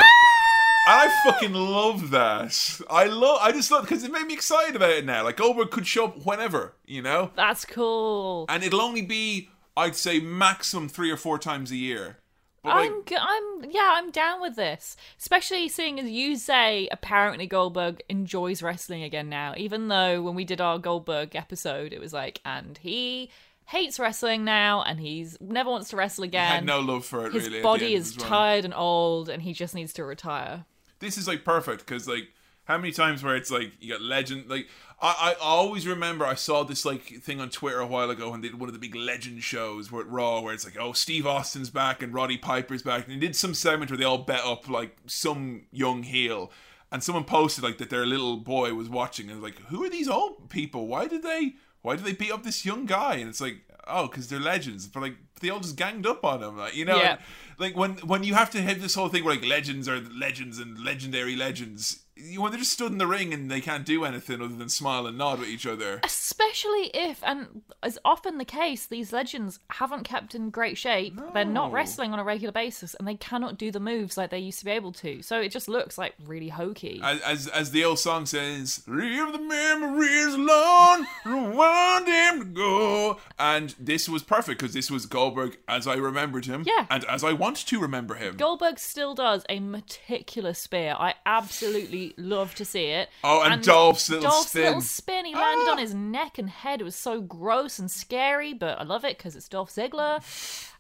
I 0.87 1.23
fucking 1.25 1.55
love 1.55 2.11
that. 2.11 2.81
I 2.91 3.05
love. 3.05 3.39
I 3.41 3.53
just 3.53 3.71
love 3.71 3.83
because 3.85 4.05
it 4.05 4.13
made 4.13 4.27
me 4.27 4.35
excited 4.35 4.77
about 4.77 4.91
it 4.91 5.05
now. 5.07 5.25
Like 5.25 5.37
Goldberg 5.39 5.71
could 5.71 5.87
show 5.87 6.07
up 6.07 6.25
whenever, 6.27 6.75
you 6.87 7.01
know, 7.03 7.31
That's 7.35 7.65
cool. 7.65 8.45
and 8.49 8.63
it'll 8.63 8.81
only 8.83 9.03
be, 9.03 9.49
I'd 9.81 9.97
say, 9.97 10.21
maximum 10.21 10.89
three 10.89 11.11
or 11.11 11.17
four 11.17 11.39
times 11.39 11.71
a 11.71 11.77
year. 11.77 12.19
But 12.63 12.71
I'm, 12.71 13.05
g- 13.07 13.17
I'm, 13.19 13.71
yeah, 13.71 13.95
I'm 13.95 14.11
down 14.11 14.43
with 14.43 14.55
this. 14.55 14.97
Especially 15.19 15.67
seeing 15.69 15.99
as 15.99 16.11
you 16.11 16.37
say, 16.37 16.89
apparently 16.93 17.47
Goldberg 17.47 18.03
enjoys 18.11 18.63
wrestling 18.63 19.03
again 19.03 19.31
now. 19.31 19.55
Even 19.57 19.89
though 19.89 20.21
when 20.21 20.35
we 20.35 20.45
did 20.45 20.61
our 20.61 20.79
Goldberg 20.79 21.35
episode, 21.35 21.95
it 21.95 22.01
was 22.01 22.13
like, 22.13 22.43
and 22.45 22.77
he 22.77 23.31
hates 23.67 23.99
wrestling 23.99 24.45
now, 24.45 24.83
and 24.83 25.01
he's 25.01 25.39
never 25.41 25.71
wants 25.71 25.89
to 25.91 25.97
wrestle 25.97 26.25
again. 26.25 26.51
Had 26.51 26.67
no 26.67 26.81
love 26.81 27.07
for 27.07 27.27
it. 27.27 27.33
His 27.33 27.47
really, 27.49 27.63
body 27.63 27.95
is 27.95 28.15
tired 28.15 28.67
and 28.67 28.75
old, 28.75 29.31
and 29.31 29.41
he 29.43 29.55
just 29.55 29.75
needs 29.75 29.95
to 29.95 30.05
retire. 30.05 30.67
this 30.99 31.17
is 31.17 31.27
like 31.27 31.45
perfect 31.45 31.87
because 31.87 32.07
like 32.07 32.29
how 32.71 32.79
many 32.79 32.93
times 32.93 33.25
where 33.25 33.35
it's 33.35 33.51
like 33.51 33.73
you 33.81 33.93
got 33.93 34.01
legend 34.01 34.49
like 34.49 34.69
I, 35.03 35.35
I 35.41 35.45
always 35.45 35.89
remember 35.89 36.25
I 36.25 36.35
saw 36.35 36.63
this 36.63 36.85
like 36.85 37.03
thing 37.03 37.41
on 37.41 37.51
Twitter 37.51 37.81
a 37.81 37.87
while 37.87 38.11
ago 38.11 38.31
when 38.31 38.43
they 38.43 38.49
did 38.49 38.61
one 38.61 38.69
of 38.69 38.75
the 38.75 38.79
big 38.79 38.95
legend 38.95 39.43
shows 39.43 39.91
where 39.91 40.03
at 40.03 40.09
Raw 40.09 40.41
where 40.41 40.55
it's 40.55 40.65
like 40.65 40.77
oh 40.79 40.93
Steve 40.93 41.27
Austin's 41.27 41.69
back 41.71 42.01
and 42.01 42.15
Roddy 42.15 42.37
Piper's 42.37 42.83
back. 42.83 43.09
And 43.09 43.17
they 43.17 43.27
did 43.27 43.35
some 43.35 43.55
segment 43.55 43.91
where 43.91 43.99
they 43.99 44.05
all 44.05 44.19
bet 44.19 44.45
up 44.45 44.69
like 44.69 44.97
some 45.07 45.63
young 45.73 46.05
heel. 46.05 46.53
And 46.93 47.03
someone 47.03 47.25
posted 47.25 47.65
like 47.65 47.79
that 47.79 47.91
their 47.91 48.07
little 48.07 48.37
boy 48.37 48.75
was 48.75 48.89
watching 48.89 49.31
and 49.31 49.41
was 49.41 49.51
like 49.53 49.61
who 49.67 49.83
are 49.83 49.91
these 49.91 50.09
old 50.09 50.49
people? 50.49 50.87
Why 50.87 51.09
did 51.09 51.25
they 51.25 51.55
why 51.83 51.97
did 51.97 52.05
they 52.05 52.13
beat 52.13 52.31
up 52.31 52.45
this 52.45 52.65
young 52.65 52.87
guy? 52.87 53.15
And 53.15 53.29
it's 53.29 53.41
like 53.41 53.63
oh 53.89 54.07
because 54.07 54.29
they're 54.29 54.39
legends. 54.39 54.87
But 54.87 55.01
like 55.01 55.17
they 55.41 55.51
all 55.51 55.61
just 55.61 55.77
ganged 55.77 56.07
up 56.07 56.25
on 56.25 56.43
him 56.43 56.57
like 56.59 56.75
you 56.77 56.85
know 56.85 56.97
Yeah. 56.97 57.19
like 57.59 57.77
when 57.77 57.93
when 57.99 58.23
you 58.25 58.35
have 58.35 58.51
to 58.51 58.63
have 58.63 58.81
this 58.81 58.95
whole 58.95 59.09
thing 59.09 59.25
where 59.25 59.35
like 59.35 59.45
legends 59.47 59.89
are 59.89 60.01
legends 60.01 60.59
and 60.59 60.79
legendary 60.85 61.37
legends 61.37 62.01
you- 62.17 62.43
when 62.43 62.51
they're 62.53 62.59
just 62.59 62.73
stood 62.73 62.93
in 62.93 62.99
the 62.99 63.07
ring 63.07 63.33
and 63.33 63.51
they 63.51 63.63
can't 63.63 63.87
do 63.87 64.05
anything 64.05 64.43
other 64.43 64.55
than 64.55 64.69
smile 64.69 65.07
and 65.07 65.17
nod 65.17 65.41
at 65.41 65.47
each 65.49 65.67
other 65.67 66.01
Especially 66.05 66.91
if, 66.95 67.23
and 67.25 67.63
as 67.83 67.99
often 68.05 68.39
the 68.39 68.45
case, 68.45 68.87
these 68.87 69.13
legends 69.13 69.59
haven't 69.71 70.05
kept 70.05 70.35
in 70.35 70.51
great 70.51 70.77
shape. 70.79 71.19
They're 71.35 71.45
not 71.45 71.71
wrestling 71.71 72.13
on 72.13 72.19
a 72.19 72.25
regular 72.25 72.51
basis, 72.53 72.95
and 72.95 73.07
they 73.07 73.15
cannot 73.15 73.59
do 73.59 73.71
the 73.71 73.79
moves 73.81 74.17
like 74.17 74.31
they 74.31 74.39
used 74.39 74.59
to 74.61 74.65
be 74.65 74.71
able 74.71 74.93
to. 74.95 75.23
So 75.23 75.41
it 75.41 75.51
just 75.51 75.69
looks 75.69 75.99
like 75.99 76.15
really 76.25 76.49
hokey. 76.49 77.01
as 77.05 77.21
as, 77.23 77.47
as 77.49 77.71
the 77.73 77.85
old 77.85 77.99
song 77.99 78.27
says 78.27 78.83
leave 78.89 79.33
the 79.33 79.39
memories 79.39 80.35
alone 80.35 81.07
want 81.55 82.07
them 82.07 82.39
to 82.41 82.45
go 82.47 83.19
and 83.39 83.75
this 83.79 84.09
was 84.09 84.23
perfect 84.23 84.61
because 84.61 84.75
this 84.75 84.91
was 84.91 85.07
Goldberg 85.35 85.59
as 85.69 85.87
I 85.87 85.95
remembered 85.95 86.47
him 86.47 86.65
Yeah. 86.67 86.87
and 86.91 87.05
as 87.05 87.23
I 87.25 87.33
want 87.33 87.57
to 87.67 87.81
remember 87.81 88.15
him 88.15 88.37
Goldberg 88.37 88.79
still 88.79 89.15
does 89.15 89.45
a 89.49 89.61
meticulous 89.61 90.59
spear. 90.59 90.95
I 90.99 91.15
absolutely 91.27 92.15
love 92.17 92.55
to 92.57 92.65
see 92.65 92.87
it. 92.87 93.09
Oh, 93.25 93.43
and 93.43 93.63
Dolph's 93.63 94.09
little 94.11 94.31
Dolph's 94.31 94.51
spin. 94.51 94.63
little 94.65 94.81
spin. 94.81 95.25
He 95.27 95.35
landed 95.35 95.69
Ah. 95.69 95.73
on 95.73 95.79
his 95.79 95.95
neck 95.95 96.39
and 96.39 96.49
head. 96.51 96.81
It 96.81 96.85
was 96.85 96.97
so 96.97 97.21
gross 97.21 97.79
and 97.79 97.91
scary, 97.91 98.53
but 98.53 98.79
I 98.79 98.85
love 98.85 99.05
it 99.05 99.17
because 99.19 99.37
it's 99.37 99.49
Dolph 99.49 99.71
Ziggler. 99.71 100.23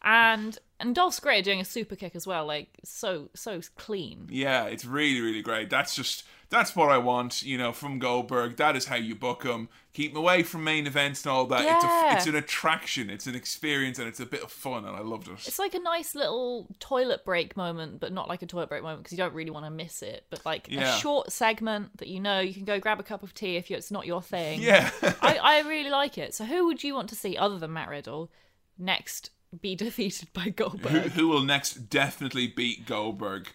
And 0.02 0.58
and 0.78 0.94
Dolph's 0.94 1.20
great 1.20 1.40
at 1.40 1.44
doing 1.44 1.60
a 1.60 1.64
super 1.64 1.94
kick 1.94 2.16
as 2.16 2.26
well. 2.26 2.46
Like 2.46 2.68
so 2.84 3.28
so 3.34 3.60
clean. 3.76 4.28
Yeah, 4.30 4.64
it's 4.64 4.84
really, 4.84 5.20
really 5.20 5.42
great. 5.42 5.68
That's 5.70 5.94
just 5.94 6.24
that's 6.50 6.76
what 6.76 6.90
I 6.90 6.98
want, 6.98 7.42
you 7.42 7.56
know, 7.56 7.72
from 7.72 7.98
Goldberg. 7.98 8.56
That 8.56 8.76
is 8.76 8.86
how 8.86 8.96
you 8.96 9.14
book 9.14 9.44
him. 9.44 9.68
Keep 9.92 10.12
him 10.12 10.16
away 10.18 10.42
from 10.42 10.62
main 10.64 10.86
events 10.86 11.24
and 11.24 11.32
all 11.32 11.46
that. 11.46 11.60
It's 11.62 11.84
Yeah. 11.84 12.12
a, 12.12 12.16
it's 12.16 12.26
an 12.26 12.34
attraction. 12.36 13.08
It's 13.10 13.26
an 13.26 13.34
experience, 13.34 13.98
and 13.98 14.06
it's 14.08 14.20
a 14.20 14.26
bit 14.26 14.42
of 14.42 14.52
fun, 14.52 14.84
and 14.84 14.96
I 14.96 15.00
loved 15.00 15.28
it. 15.28 15.34
It's 15.46 15.58
like 15.58 15.74
a 15.74 15.78
nice 15.80 16.14
little 16.14 16.66
toilet 16.78 17.24
break 17.24 17.56
moment, 17.56 17.98
but 18.00 18.12
not 18.12 18.28
like 18.28 18.42
a 18.42 18.46
toilet 18.46 18.68
break 18.68 18.82
moment 18.82 19.02
because 19.04 19.12
you 19.12 19.18
don't 19.18 19.34
really 19.34 19.50
want 19.50 19.64
to 19.66 19.70
miss 19.70 20.02
it. 20.02 20.26
But 20.30 20.44
like 20.44 20.66
Yeah. 20.68 20.96
a 20.96 20.98
short 21.00 21.32
segment 21.32 21.96
that 21.98 22.08
you 22.08 22.20
know 22.20 22.40
you 22.40 22.52
can 22.54 22.64
go 22.64 22.78
grab 22.78 23.00
a 23.00 23.04
cup 23.04 23.22
of 23.22 23.32
tea 23.34 23.56
if 23.56 23.70
you- 23.70 23.76
it's 23.76 23.90
not 23.90 24.06
your 24.06 24.20
thing. 24.22 24.60
yeah, 24.60 24.90
I, 25.22 25.38
I 25.42 25.60
really 25.62 25.90
like 25.90 26.18
it. 26.18 26.34
So 26.34 26.44
who 26.44 26.66
would 26.66 26.84
you 26.84 26.94
want 26.94 27.08
to 27.10 27.14
see 27.16 27.36
other 27.36 27.58
than 27.58 27.72
Matt 27.72 27.88
Riddle 27.88 28.30
next 28.78 29.30
be 29.60 29.74
defeated 29.76 30.32
by 30.32 30.42
who, 30.42 30.50
Goldberg? 30.52 31.12
who 31.12 31.28
will 31.28 31.42
next 31.42 31.90
definitely 31.90 32.46
beat 32.46 32.86
Goldberg? 32.86 33.48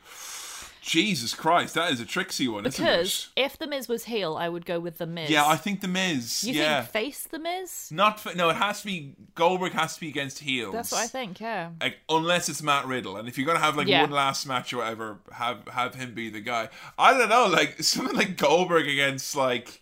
Jesus 0.85 1.33
Christ, 1.33 1.73
that 1.73 1.91
is 1.91 1.99
a 1.99 2.05
tricksy 2.05 2.47
one, 2.47 2.65
isn't 2.67 2.83
Because 2.85 3.29
it? 3.35 3.41
if 3.41 3.57
the 3.57 3.65
Miz 3.65 3.87
was 3.87 4.03
heel, 4.05 4.37
I 4.37 4.47
would 4.49 4.67
go 4.67 4.79
with 4.79 4.99
the 4.99 5.07
Miz. 5.07 5.31
Yeah, 5.31 5.43
I 5.47 5.55
think 5.57 5.81
the 5.81 5.87
Miz. 5.87 6.43
you 6.43 6.53
yeah, 6.53 6.81
think 6.83 6.91
face 6.91 7.23
the 7.23 7.39
Miz? 7.39 7.89
not 7.91 8.19
fa- 8.19 8.35
no. 8.35 8.49
It 8.49 8.57
has 8.57 8.81
to 8.81 8.85
be 8.85 9.15
Goldberg. 9.33 9.71
Has 9.71 9.95
to 9.95 9.99
be 9.99 10.09
against 10.09 10.39
heels. 10.39 10.73
That's 10.73 10.91
what 10.91 11.01
I 11.01 11.07
think. 11.07 11.39
Yeah. 11.39 11.71
like 11.81 11.97
unless 12.07 12.49
it's 12.49 12.61
Matt 12.61 12.85
Riddle, 12.85 13.17
and 13.17 13.27
if 13.27 13.35
you're 13.37 13.47
gonna 13.47 13.59
have 13.59 13.75
like 13.75 13.87
Yeah. 13.87 14.01
one 14.01 14.11
last 14.11 14.45
match 14.45 14.71
or 14.73 14.77
whatever, 14.77 15.17
have 15.31 15.67
have 15.69 15.95
him 15.95 16.13
be 16.13 16.29
the 16.29 16.39
guy. 16.41 16.69
I 16.99 17.17
don't 17.17 17.29
know, 17.29 17.47
like 17.47 17.81
something 17.83 18.15
like 18.15 18.37
Goldberg 18.37 18.87
against 18.87 19.35
like 19.35 19.81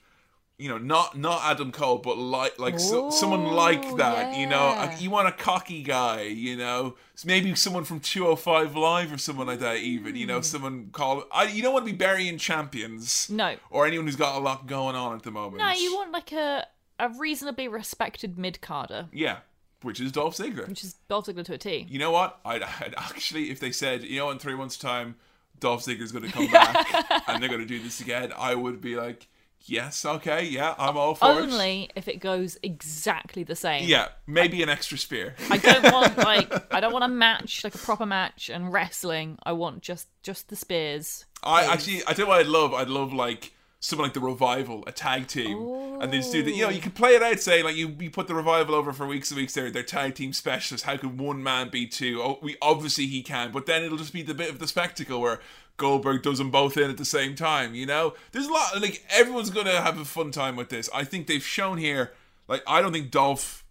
you 0.64 0.70
know 0.70 0.78
not 0.78 1.18
not 1.18 1.42
Adam 1.44 1.72
Cole, 1.72 1.98
but 1.98 2.18
like 2.18 2.58
like 2.58 2.80
so, 2.80 3.10
someone 3.10 3.44
like 3.44 3.84
Ooh, 3.86 3.98
that. 3.98 4.38
You 4.38 4.48
know, 4.48 4.70
yeah. 4.70 4.98
you 5.00 5.10
want 5.10 5.28
a 5.28 5.32
cocky 5.34 5.84
guy. 5.84 6.22
You 6.24 6.56
know, 6.56 6.96
maybe 7.26 7.54
someone 7.56 7.84
from 7.84 8.00
205 8.00 8.76
Live 8.76 9.12
or 9.12 9.18
someone 9.18 9.48
like 9.48 9.60
that. 9.60 9.78
Even 9.78 10.16
you 10.16 10.26
know, 10.26 10.38
Hmm. 10.38 10.44
someone 10.44 10.90
call. 10.92 11.24
I 11.32 11.44
you 11.46 11.62
don't 11.62 11.74
want 11.74 11.86
to 11.86 11.92
be 11.92 11.98
burying 11.98 12.38
champions. 12.38 13.30
No. 13.30 13.56
or 13.70 13.86
anyone 13.86 14.06
who's 14.08 14.16
got 14.16 14.36
a 14.38 14.40
lot 14.40 14.68
going 14.68 14.96
on 14.96 15.16
at 15.16 15.24
the 15.24 15.32
moment. 15.32 15.58
No, 15.62 15.72
you 15.72 15.94
want 15.96 16.12
like 16.12 16.32
a 16.32 16.66
a 17.00 17.10
reasonably 17.10 17.68
respected 17.68 18.38
mid 18.38 18.62
carder, 18.62 19.08
yeah, 19.12 19.38
which 19.82 20.00
is 20.00 20.12
Dolph 20.12 20.38
Ziggler. 20.38 20.68
which 20.70 20.84
is 20.84 20.94
Dolph 21.10 21.26
Ziggler 21.26 21.44
to 21.46 21.54
a 21.54 21.58
T. 21.58 21.86
You 21.90 22.00
know 22.00 22.12
what? 22.12 22.40
I'd, 22.46 22.62
I'd 22.64 22.94
actually, 22.98 23.50
if 23.52 23.60
they 23.60 23.72
said, 23.72 24.04
you 24.04 24.20
know, 24.20 24.30
in 24.32 24.40
three 24.40 24.56
months' 24.56 24.78
time, 24.78 25.16
Dolph 25.60 25.84
Ziggler's 25.86 26.12
going 26.12 26.26
to 26.26 26.32
come 26.32 26.48
back 26.52 27.28
and 27.28 27.42
they're 27.42 27.50
going 27.50 27.62
to 27.62 27.68
do 27.68 27.82
this 27.82 28.00
again, 28.00 28.32
I 28.38 28.54
would 28.56 28.80
be 28.80 28.96
like, 28.96 29.28
yes, 29.66 30.06
okay, 30.06 30.46
yeah, 30.46 30.76
I'm 30.78 30.98
all 30.98 31.16
for 31.16 31.26
it. 31.26 31.34
Only 31.36 31.90
if 31.96 32.08
it 32.08 32.20
goes 32.20 32.58
exactly 32.64 33.44
the 33.44 33.56
same. 33.56 33.88
Yeah, 33.88 34.10
maybe 34.28 34.62
an 34.64 34.70
extra 34.70 34.98
spear. 34.98 35.36
I 35.50 35.58
don't 35.58 35.92
want 35.92 36.18
like 36.18 36.74
I 36.74 36.80
don't 36.80 36.94
want 36.94 37.06
a 37.06 37.10
match 37.10 37.64
like 37.64 37.76
a 37.76 37.80
proper 37.80 38.06
match 38.06 38.50
and 38.50 38.72
wrestling. 38.72 39.38
I 39.44 39.54
want 39.54 39.82
just 39.82 40.08
just 40.22 40.50
the 40.50 40.56
spears. 40.56 41.26
I 41.44 41.66
actually, 41.66 42.02
I 42.08 42.14
you 42.18 42.26
what 42.26 42.40
I'd 42.40 42.48
love. 42.48 42.74
I'd 42.74 42.90
love 42.90 43.14
like 43.14 43.54
someone 43.84 44.06
like 44.06 44.14
the 44.14 44.22
revival, 44.22 44.82
a 44.88 44.94
tag 44.94 45.28
team, 45.28 45.58
and 46.00 46.10
they 46.10 46.20
just 46.20 46.32
do 46.32 46.42
that. 46.42 46.52
You 46.52 46.64
know, 46.64 46.70
you 46.70 46.80
oh. 46.80 46.84
could 46.84 46.96
play 46.96 47.16
it 47.16 47.22
out, 47.22 47.42
say 47.42 47.62
like 47.64 47.76
you, 47.76 47.94
you 48.00 48.10
put 48.10 48.28
the 48.28 48.34
revival 48.34 48.76
over 48.76 48.94
for 48.94 49.06
weeks 49.06 49.30
and 49.30 49.38
weeks. 49.38 49.54
They're 49.54 49.70
they're 49.70 49.84
tag 49.84 50.16
team 50.16 50.32
specialists. 50.32 50.86
How 50.86 50.96
can 50.96 51.18
one 51.18 51.44
man 51.44 51.70
be 51.70 51.86
two? 51.86 52.22
Oh, 52.22 52.40
we 52.42 52.56
obviously 52.62 53.08
he 53.08 53.22
can, 53.22 53.52
but 53.52 53.66
then 53.66 53.84
it'll 53.84 53.98
just 53.98 54.14
be 54.14 54.24
the 54.24 54.34
bit 54.34 54.50
of 54.50 54.60
the 54.60 54.68
spectacle 54.68 55.20
where 55.20 55.42
Goldberg 55.84 56.24
does 56.24 56.38
them 56.38 56.50
both 56.50 56.78
in 56.78 56.90
at 56.90 56.96
the 56.96 57.04
same 57.04 57.36
time. 57.36 57.76
You 57.76 57.86
know, 57.86 58.14
there's 58.32 58.48
a 58.48 58.54
lot. 58.54 58.82
Like 58.82 59.04
everyone's 59.10 59.50
gonna 59.50 59.82
have 59.82 60.00
a 60.00 60.06
fun 60.06 60.32
time 60.32 60.56
with 60.56 60.70
this. 60.70 60.90
I 60.94 61.04
think 61.04 61.28
they've 61.28 61.44
shown 61.44 61.78
here. 61.78 62.14
Like 62.48 62.64
I 62.66 62.82
don't 62.82 62.94
think 62.94 63.12
Dolph 63.12 63.66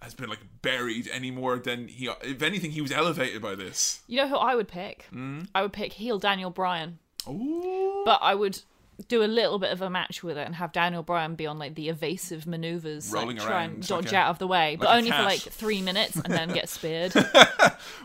has 0.00 0.14
been 0.14 0.30
like 0.30 0.38
buried 0.62 1.10
any 1.12 1.30
more 1.30 1.58
than 1.58 1.88
he. 1.88 2.08
If 2.22 2.40
anything, 2.40 2.70
he 2.70 2.80
was 2.80 2.90
elevated 2.90 3.42
by 3.42 3.54
this. 3.54 4.00
You 4.06 4.16
know 4.16 4.28
who 4.28 4.36
I 4.36 4.54
would 4.54 4.66
pick? 4.66 5.04
Hmm? 5.10 5.42
I 5.54 5.60
would 5.60 5.74
pick 5.74 5.92
heel 5.92 6.18
Daniel 6.18 6.48
Bryan, 6.48 6.98
Ooh. 7.28 8.00
but 8.06 8.20
I 8.22 8.34
would 8.34 8.60
do 9.08 9.22
a 9.22 9.26
little 9.26 9.58
bit 9.58 9.70
of 9.72 9.82
a 9.82 9.90
match 9.90 10.22
with 10.22 10.36
it 10.38 10.46
and 10.46 10.54
have 10.56 10.72
Daniel 10.72 11.02
Bryan 11.02 11.34
be 11.34 11.46
on 11.46 11.58
like 11.58 11.74
the 11.74 11.88
evasive 11.88 12.46
maneuvers, 12.46 13.10
Rolling 13.12 13.36
like, 13.36 13.46
try 13.46 13.62
and 13.64 13.86
dodge 13.86 14.06
like 14.06 14.12
a- 14.12 14.16
out 14.16 14.30
of 14.30 14.38
the 14.38 14.46
way, 14.46 14.76
but 14.78 14.86
like 14.86 14.98
only 14.98 15.10
for 15.10 15.22
like 15.22 15.40
three 15.40 15.82
minutes 15.82 16.16
and 16.16 16.32
then 16.32 16.52
get 16.52 16.68
speared. 16.68 17.12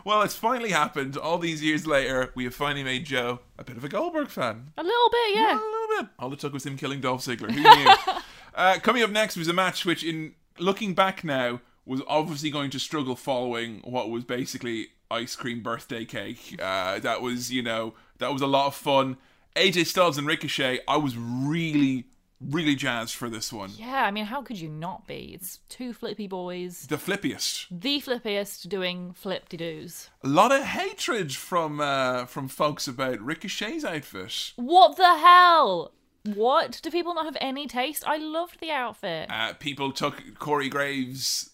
Well, 0.04 0.22
it's 0.22 0.34
finally 0.34 0.70
happened. 0.70 1.16
All 1.16 1.38
these 1.38 1.62
years 1.62 1.86
later, 1.86 2.32
we 2.34 2.44
have 2.44 2.54
finally 2.54 2.82
made 2.82 3.04
Joe 3.04 3.40
a 3.58 3.64
bit 3.64 3.76
of 3.76 3.84
a 3.84 3.88
Goldberg 3.88 4.28
fan. 4.28 4.72
a 4.76 4.82
little 4.82 5.10
bit, 5.10 5.36
yeah. 5.36 5.52
A 5.52 5.54
little 5.54 6.02
bit. 6.02 6.06
All 6.18 6.32
it 6.32 6.38
took 6.38 6.52
was 6.52 6.64
him 6.64 6.76
killing 6.76 7.00
Dolph 7.00 7.22
Ziggler. 7.24 7.50
Who 7.50 7.60
knew? 7.60 8.20
uh, 8.54 8.78
coming 8.80 9.02
up 9.02 9.10
next 9.10 9.36
was 9.36 9.48
a 9.48 9.52
match 9.52 9.84
which, 9.84 10.02
in 10.02 10.34
looking 10.58 10.94
back 10.94 11.24
now, 11.24 11.60
was 11.84 12.00
obviously 12.06 12.50
going 12.50 12.70
to 12.70 12.78
struggle 12.78 13.16
following 13.16 13.80
what 13.84 14.10
was 14.10 14.24
basically 14.24 14.88
ice 15.10 15.36
cream 15.36 15.62
birthday 15.62 16.04
cake. 16.04 16.56
Uh, 16.60 16.98
that 17.00 17.20
was, 17.22 17.52
you 17.52 17.62
know, 17.62 17.94
that 18.18 18.32
was 18.32 18.42
a 18.42 18.46
lot 18.46 18.66
of 18.66 18.74
fun. 18.74 19.16
AJ 19.58 19.86
Styles 19.86 20.18
and 20.18 20.26
Ricochet, 20.26 20.80
I 20.86 20.96
was 20.96 21.16
really, 21.16 22.04
really 22.40 22.74
jazzed 22.74 23.14
for 23.14 23.28
this 23.28 23.52
one. 23.52 23.70
Yeah, 23.76 24.04
I 24.04 24.10
mean, 24.10 24.26
how 24.26 24.42
could 24.42 24.58
you 24.58 24.68
not 24.68 25.06
be? 25.06 25.32
It's 25.34 25.58
two 25.68 25.92
flippy 25.92 26.26
boys, 26.28 26.86
The 26.88 26.96
flippiest. 26.96 27.66
the 27.70 28.00
flippiest 28.00 28.68
doing 28.68 29.12
flip 29.12 29.48
de 29.48 29.56
doos. 29.56 30.10
A 30.22 30.28
lot 30.28 30.52
of 30.52 30.62
hatred 30.62 31.34
from 31.34 31.80
uh, 31.80 32.26
from 32.26 32.48
folks 32.48 32.86
about 32.88 33.20
Ricochet's 33.20 33.84
outfit. 33.84 34.52
What 34.56 34.96
the 34.96 35.18
hell? 35.18 35.92
What? 36.24 36.80
Do 36.82 36.90
people 36.90 37.14
not 37.14 37.24
have 37.24 37.36
any 37.40 37.66
taste? 37.66 38.04
I 38.06 38.16
loved 38.18 38.60
the 38.60 38.70
outfit. 38.70 39.30
uh, 39.30 39.54
people 39.54 39.92
took 39.92 40.22
Corey 40.38 40.68
Graves' 40.68 41.50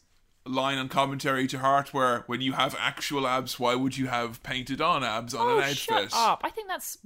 line 0.46 0.78
on 0.78 0.88
commentary 0.88 1.46
to 1.46 1.58
heart 1.58 1.94
where 1.94 2.24
when 2.26 2.40
you 2.40 2.52
have 2.52 2.74
actual 2.78 3.26
abs, 3.26 3.58
why 3.60 3.74
would 3.74 3.96
you 3.96 4.08
have 4.08 4.42
painted 4.42 4.80
on 4.80 5.02
abs 5.04 5.32
on 5.34 5.46
oh, 5.46 5.56
an 5.58 5.62
outfit? 5.64 5.76
shut 5.78 6.10
up! 6.12 6.40
I 6.44 6.50
think 6.50 6.68
that's, 6.68 6.98